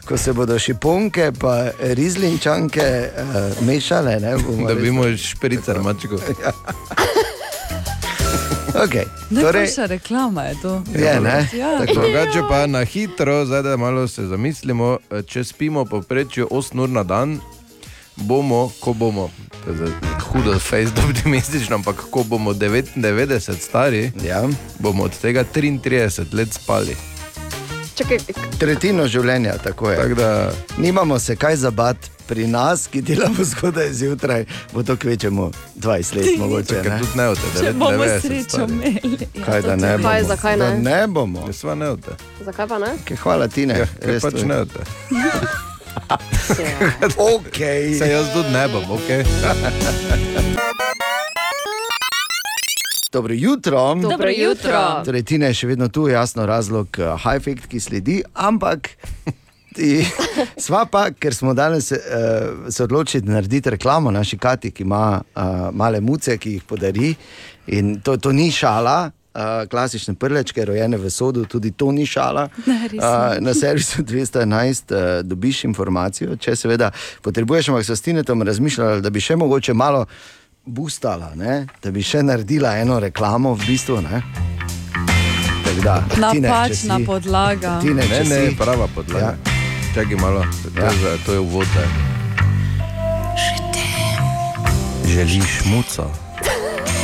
ko 0.05 0.17
se 0.17 0.33
bodo 0.33 0.59
šiponke 0.59 1.31
pa 1.39 1.67
rizlinčanke 1.81 3.09
uh, 3.09 3.25
mešale, 3.61 4.19
ne 4.19 4.37
bomo 4.37 4.67
Dobimo 4.67 5.17
špricer, 5.17 5.79
mačko. 5.79 6.15
Okay. 8.75 9.03
Najboljša 9.29 9.75
torej, 9.75 9.87
reklama 9.87 10.43
je 10.43 10.55
to. 10.61 10.81
Je, 10.93 11.21
ne? 11.21 11.49
Ja. 11.53 11.77
Tako, 11.77 11.93
drugače 11.93 12.41
pa 12.49 12.67
na 12.67 12.83
hitro, 12.83 13.45
zdaj 13.45 13.61
da 13.63 13.77
malo 13.77 14.07
se 14.07 14.23
zamislimo, 14.23 14.97
eh, 15.11 15.21
če 15.21 15.43
spimo 15.43 15.85
povprečju 15.85 16.47
8 16.51 16.79
ur 16.79 16.89
na 16.89 17.03
dan, 17.03 17.39
bomo, 18.17 18.71
ko 18.79 18.93
bomo, 18.93 19.29
to 19.65 19.71
je 19.71 19.77
zdaj 19.77 19.91
hudo, 20.27 20.59
fejst 20.59 20.93
optimistično, 21.09 21.75
ampak 21.75 21.95
ko 22.11 22.23
bomo 22.23 22.53
99 22.53 23.59
stari, 23.59 24.11
ja. 24.23 24.43
bomo 24.79 25.03
od 25.03 25.19
tega 25.19 25.43
33 25.55 26.33
let 26.33 26.53
spali. 26.53 26.95
Čakaj, 27.95 28.17
Tretjino 28.59 29.07
življenja, 29.07 29.55
tako 29.63 29.89
je. 29.89 29.97
Tak 29.97 30.13
da... 30.13 30.51
Nimamo 30.77 31.19
se 31.19 31.35
kaj 31.35 31.55
zabati. 31.55 32.09
Pri 32.27 32.43
nas, 32.47 32.89
ki 32.91 32.99
delamo 33.01 33.43
zgodaj 33.43 33.93
zjutraj, 33.93 34.43
bo 34.73 34.83
to 34.83 34.97
kvečemo 34.99 35.45
20 35.75 36.15
let, 36.15 36.27
mogoče. 36.39 36.81
Ne? 36.83 36.97
tudi 36.99 37.17
ne 37.17 37.27
od 37.27 37.39
Če 37.59 37.71
bomo 37.73 38.09
srečo 38.21 38.65
imeli. 38.67 39.29
Ja, 39.33 39.45
Kaj 39.45 39.61
da 39.61 39.75
ne 39.75 39.93
bomo? 39.97 40.09
Kaj, 40.09 40.23
zakaj 40.23 40.57
ne? 40.57 40.65
Da 40.65 40.89
ne 40.89 41.07
bomo. 41.07 41.47
Jaz 41.47 41.61
pa 41.63 41.75
ne 41.75 41.89
od 41.95 42.03
te. 42.03 42.17
Zakaj 42.43 42.67
pa 42.67 42.81
ne? 42.83 42.91
Kaj 43.07 43.17
hvala 43.23 43.47
ti 43.47 43.65
ne. 43.65 43.79
Ja, 43.79 43.87
pač 44.21 44.43
ne 44.43 44.59
od 44.65 44.75
te. 44.75 44.83
okay. 47.35 47.97
Se 47.99 48.09
jaz 48.09 48.33
tudi 48.33 48.49
ne 48.49 48.67
bom, 48.67 48.91
ok. 48.91 49.09
Dobro 53.11 53.33
jutro. 53.33 53.95
Dobro 53.95 54.29
jutro. 54.29 55.01
Torej, 55.05 55.23
Tina 55.23 55.47
je 55.47 55.53
še 55.53 55.67
vedno 55.67 55.87
tu, 55.87 56.07
jasno 56.07 56.45
razlog, 56.45 56.87
uh, 56.99 57.15
high 57.23 57.39
effect, 57.39 57.67
ki 57.71 57.79
sledi, 57.79 58.17
ampak 58.33 58.89
ti, 59.75 60.03
sva 60.65 60.83
pa, 60.91 61.07
ker 61.11 61.35
smo 61.35 61.53
danes 61.57 61.91
uh, 61.91 61.99
se 62.69 62.83
odločili 62.83 63.31
narediti 63.31 63.69
reklamo 63.69 64.11
naši 64.11 64.37
Kati, 64.37 64.71
ki 64.71 64.83
ima 64.83 65.21
uh, 65.21 65.43
male 65.71 66.01
muce, 66.01 66.37
ki 66.37 66.57
jih 66.57 66.63
podari. 66.67 67.15
In 67.67 68.01
to, 68.01 68.17
to 68.17 68.31
ni 68.31 68.51
šala. 68.51 69.11
Uh, 69.37 69.43
klasične 69.65 70.15
prlečke, 70.15 70.65
rojene 70.65 70.97
v 70.97 71.09
sodu, 71.09 71.45
tudi 71.45 71.69
to 71.71 71.91
ni 71.91 72.05
šala. 72.05 72.47
Ne, 72.65 72.89
Uh, 72.89 73.37
na 73.37 73.53
servisu 73.53 74.01
211 74.01 74.41
uh, 74.87 74.97
dobiš 75.21 75.63
informacijo, 75.63 76.33
če 76.35 76.55
seveda 76.55 76.89
potrebuješ, 77.21 77.69
ampak 77.69 77.85
so 77.85 77.93
s 77.93 78.01
Tinetom 78.01 78.41
razmišljali, 78.41 78.97
da 78.97 79.09
bi 79.09 79.19
še 79.19 79.35
mogoče 79.35 79.73
malo 79.75 80.05
boostala, 80.65 81.31
ne? 81.35 81.67
da 81.77 81.91
bi 81.91 82.01
še 82.01 82.23
naredila 82.23 82.73
eno 82.75 82.97
reklamo 82.99 83.53
v 83.53 83.61
bistvu. 83.63 84.01
ne. 84.01 84.23
Da, 85.77 86.01
Tine, 86.09 86.41
Napačna 86.41 86.97
si- 86.97 87.05
podlaga. 87.05 87.77
Tine, 87.79 88.01
Ne, 88.01 88.07
če 88.09 88.23
ne, 88.25 88.39
si- 88.43 88.55
prava 88.57 88.87
podlaga. 88.89 89.37
Ja. 89.37 89.53
Čakaj 89.93 90.17
malo, 90.17 90.41
to, 90.65 90.73
Ja. 90.75 90.85
je, 90.87 90.97
za- 90.97 91.17
to 91.21 91.33
je 91.33 91.39
uvod. 91.39 91.67
Želiš 95.05 95.61
muco? 95.65 96.09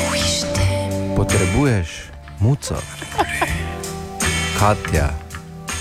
Potrebuješ 1.18 2.13
muco? 2.44 2.76
Katja 4.60 5.10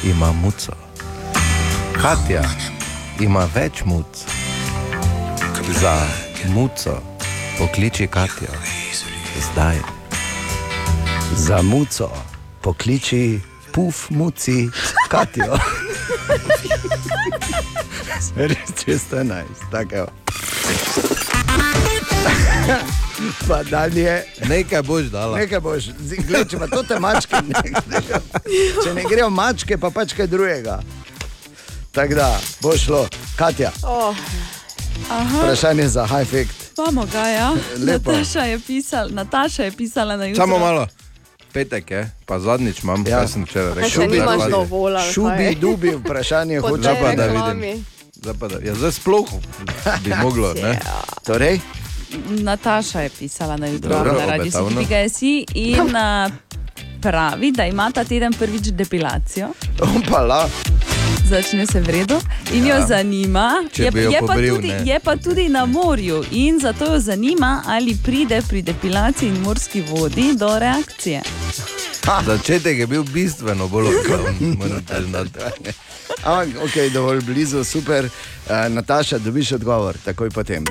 ima 0.05 0.33
muco. 0.33 0.73
Katja 2.03 2.43
ima 3.21 3.49
več 3.55 3.85
muc. 3.85 4.07
Za 5.81 6.07
muco 6.55 7.03
pokliči 7.59 8.07
Katjo. 8.07 8.55
Zdaj. 9.53 9.79
Za 11.37 11.63
muco 11.63 12.11
pokliči 12.61 13.41
puf 13.73 14.11
muci 14.11 14.71
Katijo. 15.09 15.59
Res 18.37 18.71
211, 18.87 19.43
tako 19.71 19.95
je. 19.95 20.07
Pa 23.49 23.63
dalje. 23.63 24.25
Nekaj 24.49 24.83
boš 24.83 25.05
dala. 25.05 25.39
Nekaj 25.39 25.61
boš, 25.61 25.85
Zdaj, 25.99 26.19
gled, 26.27 26.51
če 26.51 26.59
pa 26.59 26.67
to 26.67 26.83
te 26.83 26.99
mačke 26.99 27.37
ne 27.43 27.63
grejo. 27.63 28.21
Če 28.85 28.95
ne 28.95 29.05
grejo 29.05 29.31
mačke, 29.31 29.79
pa 29.79 29.91
pač 29.91 30.13
kaj 30.13 30.27
drugega. 30.27 30.81
Tako 31.93 32.15
da 32.15 32.29
bo 32.61 32.77
šlo. 32.77 33.07
Katja, 33.37 33.71
Oh, 33.83 34.17
Aha, 35.11 35.39
vprašanje 35.39 35.89
za 35.89 36.07
high 36.07 36.23
effect. 36.23 36.79
Vamo 36.79 37.07
ga, 37.07 37.29
ja. 37.29 37.49
Lepo. 37.79 38.13
Nataša 38.13 38.45
je, 38.45 38.59
pisal, 38.59 39.09
Nataša 39.11 39.65
je 39.65 39.73
pisala 39.73 40.17
na 40.17 40.25
jutro. 40.25 40.43
Samo 40.43 40.59
malo. 40.59 40.87
Petek 41.53 41.91
je, 41.91 42.11
pa 42.27 42.39
zadnjič 42.39 42.83
imam, 42.83 43.05
Ja. 43.07 43.11
ja. 43.11 43.19
kaj 43.19 43.29
sem 43.29 43.45
včeraj 43.45 43.75
rekel. 43.75 44.09
Zdaj 44.09 44.51
dovolj, 44.51 44.97
ali 44.97 45.13
Šubi, 45.13 45.55
dubi, 45.55 45.91
vprašanje 45.97 46.61
hoče 46.61 46.83
tej 46.83 46.97
pa 46.97 47.13
da 47.13 47.27
vidim. 47.27 47.85
Zdaj 48.15 48.35
pa 48.41 48.49
da, 48.49 48.57
ja, 48.65 48.75
zdaj 48.75 48.93
sploh 48.93 49.29
bi 50.01 50.11
moglo, 50.17 50.55
ne? 50.55 50.79
Torej, 51.23 51.61
Nataša 52.29 53.01
je 53.01 53.11
pisala 53.11 53.57
na 53.57 53.67
jutro 53.67 53.89
Dobro, 53.91 54.13
na 54.13 54.27
radiju. 54.27 54.53
City.si 54.53 55.33
in 55.55 55.97
a, 55.97 56.31
pravi, 57.03 57.53
da 57.53 57.65
ima 57.67 57.91
ta 57.91 58.05
teden 58.05 58.33
prvič 58.33 58.63
depilacijo. 58.63 59.49
opala. 59.97 60.49
Začne 61.25 61.67
se 61.67 61.81
v 61.81 61.89
redu 61.89 62.21
in 62.53 62.67
jo 62.67 62.75
Ja. 62.75 62.87
zanima, 62.87 63.65
Če 63.73 63.83
je, 63.85 63.91
jo 63.95 64.11
je, 64.11 64.21
pa 64.21 64.27
pobril, 64.27 64.55
tudi, 64.55 64.69
ne. 64.69 64.83
je 64.85 65.01
pa 65.01 65.17
tudi 65.17 65.49
na 65.49 65.67
morju 65.67 66.25
in 66.31 66.61
zato 66.61 66.85
jo 66.87 66.99
zanima, 67.01 67.63
ali 67.67 67.97
pride 67.97 68.43
pri 68.43 68.63
depilaciji 68.63 69.29
in 69.29 69.37
morski 69.37 69.83
vodi 69.83 70.35
do 70.35 70.59
reakcije. 70.59 71.23
Začetek 72.27 72.79
je 72.79 72.87
bil 72.87 73.03
bistveno 73.05 73.69
bolj 73.69 73.87
priznati. 74.87 75.39
Ampak, 76.19 76.49
ok, 76.59 76.93
dovolj 76.93 77.21
blizu, 77.21 77.65
super. 77.65 78.05
Uh, 78.05 78.11
Nataša, 78.69 79.19
dobiš 79.19 79.53
odgovor, 79.53 79.97
takoj 79.99 80.31
potem. 80.31 80.65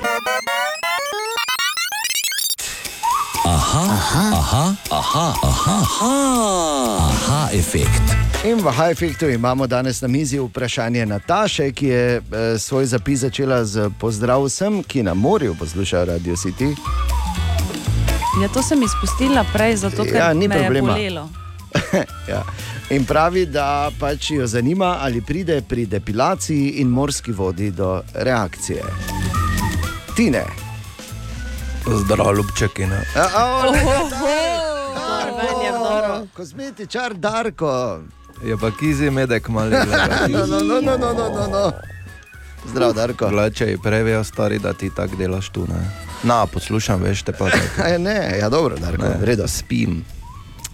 Aha, 3.72 3.96
aha, 3.96 4.32
aha, 4.32 4.74
aha, 4.90 5.34
aha, 5.42 5.76
aha, 6.00 7.08
aha 7.08 7.48
efekt. 7.52 8.02
In 8.44 8.60
v 8.60 8.68
High 8.70 8.90
Effectu 8.92 9.28
imamo 9.30 9.66
danes 9.66 10.00
na 10.00 10.08
mizi 10.08 10.38
vprašanje 10.38 11.06
Nataše, 11.06 11.72
ki 11.72 11.86
je 11.86 12.16
eh, 12.16 12.22
svoj 12.58 12.84
zapis 12.86 13.20
začela 13.20 13.64
z 13.64 13.90
pozdrav 14.00 14.44
vsem, 14.44 14.82
ki 14.82 15.02
na 15.02 15.14
morju 15.14 15.54
poslušajo 15.54 16.04
Radio 16.04 16.36
City. 16.36 16.74
Ja, 18.42 18.48
to 18.48 18.62
sem 18.62 18.82
izpustila 18.82 19.44
prej, 19.52 19.76
zato 19.76 20.04
ker 20.04 20.16
Ja, 20.16 20.32
ni 20.32 20.48
me 20.48 20.58
problema. 20.58 20.96
je 20.96 21.10
bolelo. 21.10 21.28
ja. 22.32 22.42
In 22.90 23.04
pravi, 23.04 23.46
da 23.46 23.90
pač 24.00 24.30
jo 24.30 24.46
zanima, 24.46 24.98
ali 25.00 25.20
pride 25.20 25.62
pri 25.68 25.86
depilaciji 25.86 26.68
in 26.68 26.88
morski 26.88 27.32
vodi 27.32 27.70
do 27.70 28.02
reakcije. 28.14 28.82
Tine. 30.16 30.44
Zdravo, 31.86 32.32
ljubčeki. 32.32 32.86
Kozmetičar 36.34 37.14
Darko. 37.14 37.98
Je 38.44 38.56
pa 38.56 38.70
kizi 38.70 39.10
medek 39.10 39.48
mali. 39.48 39.76
No, 40.28 40.46
no, 40.46 40.58
no, 40.58 40.80
no, 40.80 40.96
no, 40.96 41.12
no, 41.12 41.28
no, 41.30 41.46
no. 41.48 41.72
Zdrav, 42.66 42.92
Darko. 42.92 43.28
Glače 43.28 43.64
je 43.66 43.78
prevejo 43.78 44.24
stari, 44.24 44.58
da 44.58 44.72
ti 44.72 44.90
tako 44.90 45.16
delaš 45.16 45.48
tu. 45.48 45.60
Ne? 45.62 45.90
Na, 46.22 46.46
poslušam, 46.46 47.02
veš 47.02 47.22
te 47.22 47.32
pa 47.32 47.50
tako. 47.50 47.82
A, 47.84 47.98
ne, 47.98 48.38
ja, 48.40 48.48
dobro, 48.48 48.76
Darko, 48.76 49.06
redo. 49.20 49.48
Spim. 49.48 50.04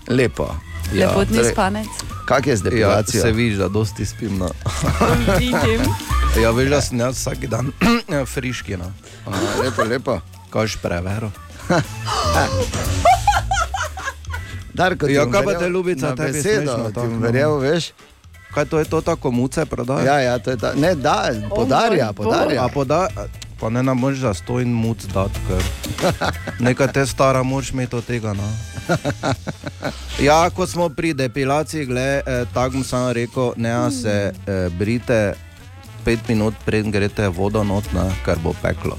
Lepo. 0.09 0.55
Lepotni 0.93 1.37
torej, 1.37 1.53
spanec. 1.53 1.87
Kak 2.25 2.47
je 2.47 2.57
z 2.57 2.61
Ja, 2.61 2.65
depilacijo? 2.65 3.23
se 3.23 3.33
vidiš, 3.33 3.59
da 3.59 3.69
dosti 3.69 4.07
spim. 4.07 4.39
No. 4.39 4.49
Vidim. 5.39 5.81
Ja, 6.43 6.51
veš, 6.51 6.69
da 6.71 6.81
sem 6.81 7.01
jaz 7.01 7.17
vsak 7.17 7.39
dan 7.47 7.73
friški. 8.35 8.77
No. 8.77 8.93
Aha, 9.27 9.63
lepo, 9.63 9.83
lepo. 9.85 10.21
Kaž 10.51 10.77
prevero. 10.83 11.31
Darko, 14.79 15.07
ti 15.07 15.13
Ja, 15.13 15.27
kaj 15.31 15.45
pa 15.45 15.59
te 15.59 15.69
ljubica, 15.69 16.15
tebi 16.17 16.33
besedo, 16.33 16.91
ti 16.95 17.01
no. 17.01 17.19
verjel, 17.19 17.59
veš? 17.59 17.93
Kaj 18.55 18.65
to 18.65 18.79
je 18.79 18.85
to 18.85 19.01
tako 19.01 19.31
muce 19.31 19.67
prodaja? 19.67 20.05
Ja, 20.05 20.21
ja, 20.21 20.39
to 20.39 20.51
je 20.51 20.57
ta. 20.57 20.73
Ne, 20.75 20.95
da, 20.95 21.31
podarja, 21.51 22.13
podarja. 22.13 22.65
A 22.65 22.69
poda, 22.69 23.09
pa 23.61 23.71
ne 23.71 23.83
nam 23.83 23.99
možeš 23.99 24.21
za 24.21 24.35
sto 24.35 24.61
in 24.61 24.73
muc 24.73 25.05
dati, 25.15 25.41
ker 25.49 25.63
nekaj 26.67 26.93
te 26.93 27.07
stara 27.07 27.43
mož 27.43 27.73
imeti 27.73 27.97
od 27.97 28.05
tega. 28.05 28.33
No. 28.33 28.49
Ja, 30.19 30.51
ko 30.51 30.67
smo 30.67 30.89
pri 30.89 31.15
depilaciji, 31.15 31.87
gled, 31.87 32.23
eh, 32.27 32.45
tako 32.55 32.71
bom 32.71 32.85
samo 32.85 33.13
rekel, 33.13 33.53
ne 33.57 33.91
se 33.91 34.33
eh, 34.47 34.69
brite 34.69 35.35
pet 36.05 36.29
minut, 36.29 36.55
preden 36.65 36.91
greste 36.91 37.29
vodo 37.29 37.65
not, 37.65 37.93
na, 37.93 38.11
ker 38.25 38.39
bo 38.43 38.55
peklo. 38.63 38.99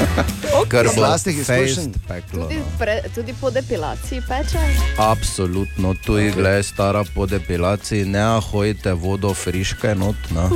Kar 0.72 0.86
bo 0.96 1.02
lastnih 1.02 1.38
izkušenj. 1.38 1.92
Tudi, 2.30 2.56
no. 2.56 2.64
pre, 2.78 3.02
tudi 3.14 3.34
po 3.40 3.50
depilaciji 3.50 4.20
peče. 4.28 4.58
Absolutno, 4.98 5.94
tu 6.06 6.18
je 6.18 6.30
gled 6.30 6.64
stara 6.64 7.04
po 7.14 7.26
depilaciji, 7.26 8.04
ne 8.04 8.40
hojite 8.40 8.92
vodo 8.92 9.34
friške 9.34 9.94
not. 9.94 10.16
No. 10.30 10.50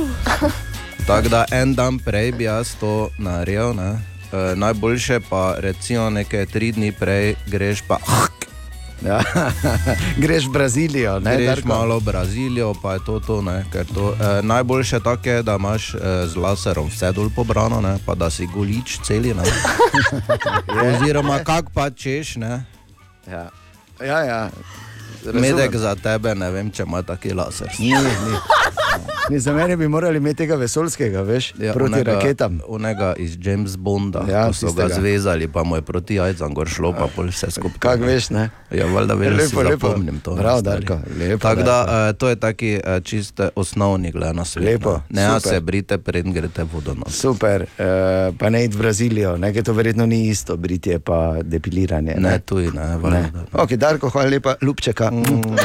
Tako 1.07 1.29
da 1.29 1.45
en 1.51 1.73
dan 1.75 1.99
prej 1.99 2.31
bi 2.31 2.43
jaz 2.43 2.75
to 2.79 3.09
naredil, 3.17 3.73
ne. 3.73 3.99
E, 4.33 4.55
najboljše 4.55 5.19
pa 5.29 5.55
recimo 5.57 6.09
nekaj 6.09 6.45
tri 6.45 6.71
dni 6.71 6.91
prej 6.91 7.35
greš 7.45 7.81
pa. 7.87 7.97
Ja. 9.05 9.21
greš 10.23 10.47
v 10.47 10.51
Brazilijo, 10.51 11.19
ne, 11.19 11.35
greš 11.35 11.47
Darko? 11.47 11.67
malo 11.67 11.99
v 11.99 12.03
Brazilijo, 12.03 12.73
pa 12.81 12.93
je 12.93 12.99
to 13.05 13.19
to. 13.19 13.41
Ne, 13.41 13.65
to 13.93 14.13
e, 14.13 14.41
najboljše 14.41 14.99
tako 14.99 15.29
je, 15.29 15.43
da 15.43 15.55
imaš 15.55 15.93
e, 15.93 15.97
z 16.27 16.35
laserom 16.35 16.89
vse 16.89 17.11
dol 17.11 17.29
pobrano, 17.35 17.81
ne, 17.81 17.97
pa 18.05 18.15
da 18.15 18.29
si 18.29 18.47
golič 18.47 18.99
celi. 19.03 19.33
Ne. 19.33 19.43
Oziroma, 20.87 21.43
kak 21.43 21.69
pa 21.73 21.89
češ, 21.89 22.35
ne. 22.35 22.65
Ja, 23.29 23.49
ja. 24.01 24.19
ja. 24.23 24.49
Medek 25.33 25.75
za 25.75 25.95
tebe, 25.95 26.35
ne 26.35 26.51
vem, 26.51 26.71
če 26.71 26.83
ima 26.83 27.01
taki 27.01 27.33
laser. 27.33 27.71
Ni, 27.79 27.91
ni. 27.91 28.37
Ni, 29.29 29.39
za 29.39 29.53
mene 29.53 29.77
bi 29.77 29.87
morali 29.87 30.17
imeti 30.17 30.37
tega 30.37 30.55
vesoljskega, 30.55 31.21
veš, 31.21 31.53
ja, 31.59 31.73
proti 31.73 31.93
onega, 31.93 32.13
raketam. 32.13 32.59
Onega 32.67 33.13
iz 33.17 33.37
James 33.41 33.75
Bonda, 33.77 34.23
Ja, 34.29 34.37
ja, 34.37 34.47
ko 34.47 34.53
so 34.53 34.71
ga 34.73 34.87
zvezali, 34.87 35.47
pa 35.47 35.63
mu 35.63 35.75
je 35.75 35.81
proti 35.81 36.15
jajcam 36.15 36.53
gor 36.53 36.69
šlo, 36.69 36.93
pa 36.93 37.07
pol 37.15 37.27
vse 37.27 37.51
skupaj. 37.51 37.79
Kak 37.79 37.99
veš, 37.99 38.29
ne? 38.29 38.49
Ja, 38.71 38.85
valjda 38.85 39.13
veš, 39.13 39.33
da 39.33 39.47
si 39.47 39.55
Lepo, 39.55 39.69
lepo. 39.69 39.87
zapomnim 39.87 40.19
to. 40.19 40.35
Bravo, 40.35 40.59
stari. 40.59 40.85
Darko, 40.85 40.99
lepo, 41.19 41.41
Tako 41.41 41.61
da, 41.63 42.07
eh, 42.09 42.13
to 42.13 42.29
je 42.29 42.35
taki 42.35 42.73
eh, 42.83 43.01
čist 43.03 43.39
eh, 43.39 43.49
osnovni 43.55 44.11
gled 44.11 44.35
na 44.35 44.45
svet. 44.45 44.63
Lepo. 44.65 45.01
Ne, 45.09 45.25
a 45.25 45.39
super. 45.39 45.53
se 45.53 45.59
brite, 45.61 45.97
preden 45.97 46.33
greste 46.33 46.63
vodo 46.63 46.93
nos. 46.93 47.19
Super, 47.19 47.61
uh, 47.61 48.35
pa 48.39 48.49
ne 48.49 48.63
id 48.63 48.75
v 48.75 48.77
Brazilijo, 48.77 49.37
ne, 49.37 49.51
ker 49.53 49.63
to 49.63 49.73
verjetno 49.73 50.05
ni 50.05 50.27
isto, 50.29 50.57
britje 50.57 50.99
pa 50.99 51.37
depiliranje. 51.43 52.15
Ne, 52.17 52.39
tuj, 52.39 52.71
ne, 52.71 52.87
ne. 52.87 52.97
valjda. 52.97 53.45
Ok, 53.53 53.75
Darko, 53.75 54.09
hvala 54.09 54.29
lepa, 54.29 54.55
Lupčeka. 54.61 55.11
Mm. 55.17 55.55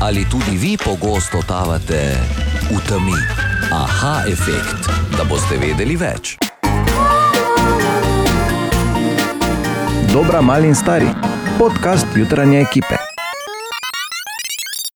Ali 0.00 0.24
tudi 0.28 0.56
vi 0.56 0.76
pogosto 0.76 1.38
totavate 1.40 2.18
v 2.70 2.78
temi? 2.88 3.18
Aha, 3.72 4.22
efekt, 4.28 4.90
da 5.16 5.24
boste 5.24 5.58
vedeli 5.58 5.96
več. 5.96 6.36
Dobra, 10.12 10.40
mali 10.40 10.68
in 10.68 10.74
stari. 10.74 11.08
Podcast 11.58 12.06
jutranje 12.16 12.60
ekipe. 12.60 13.15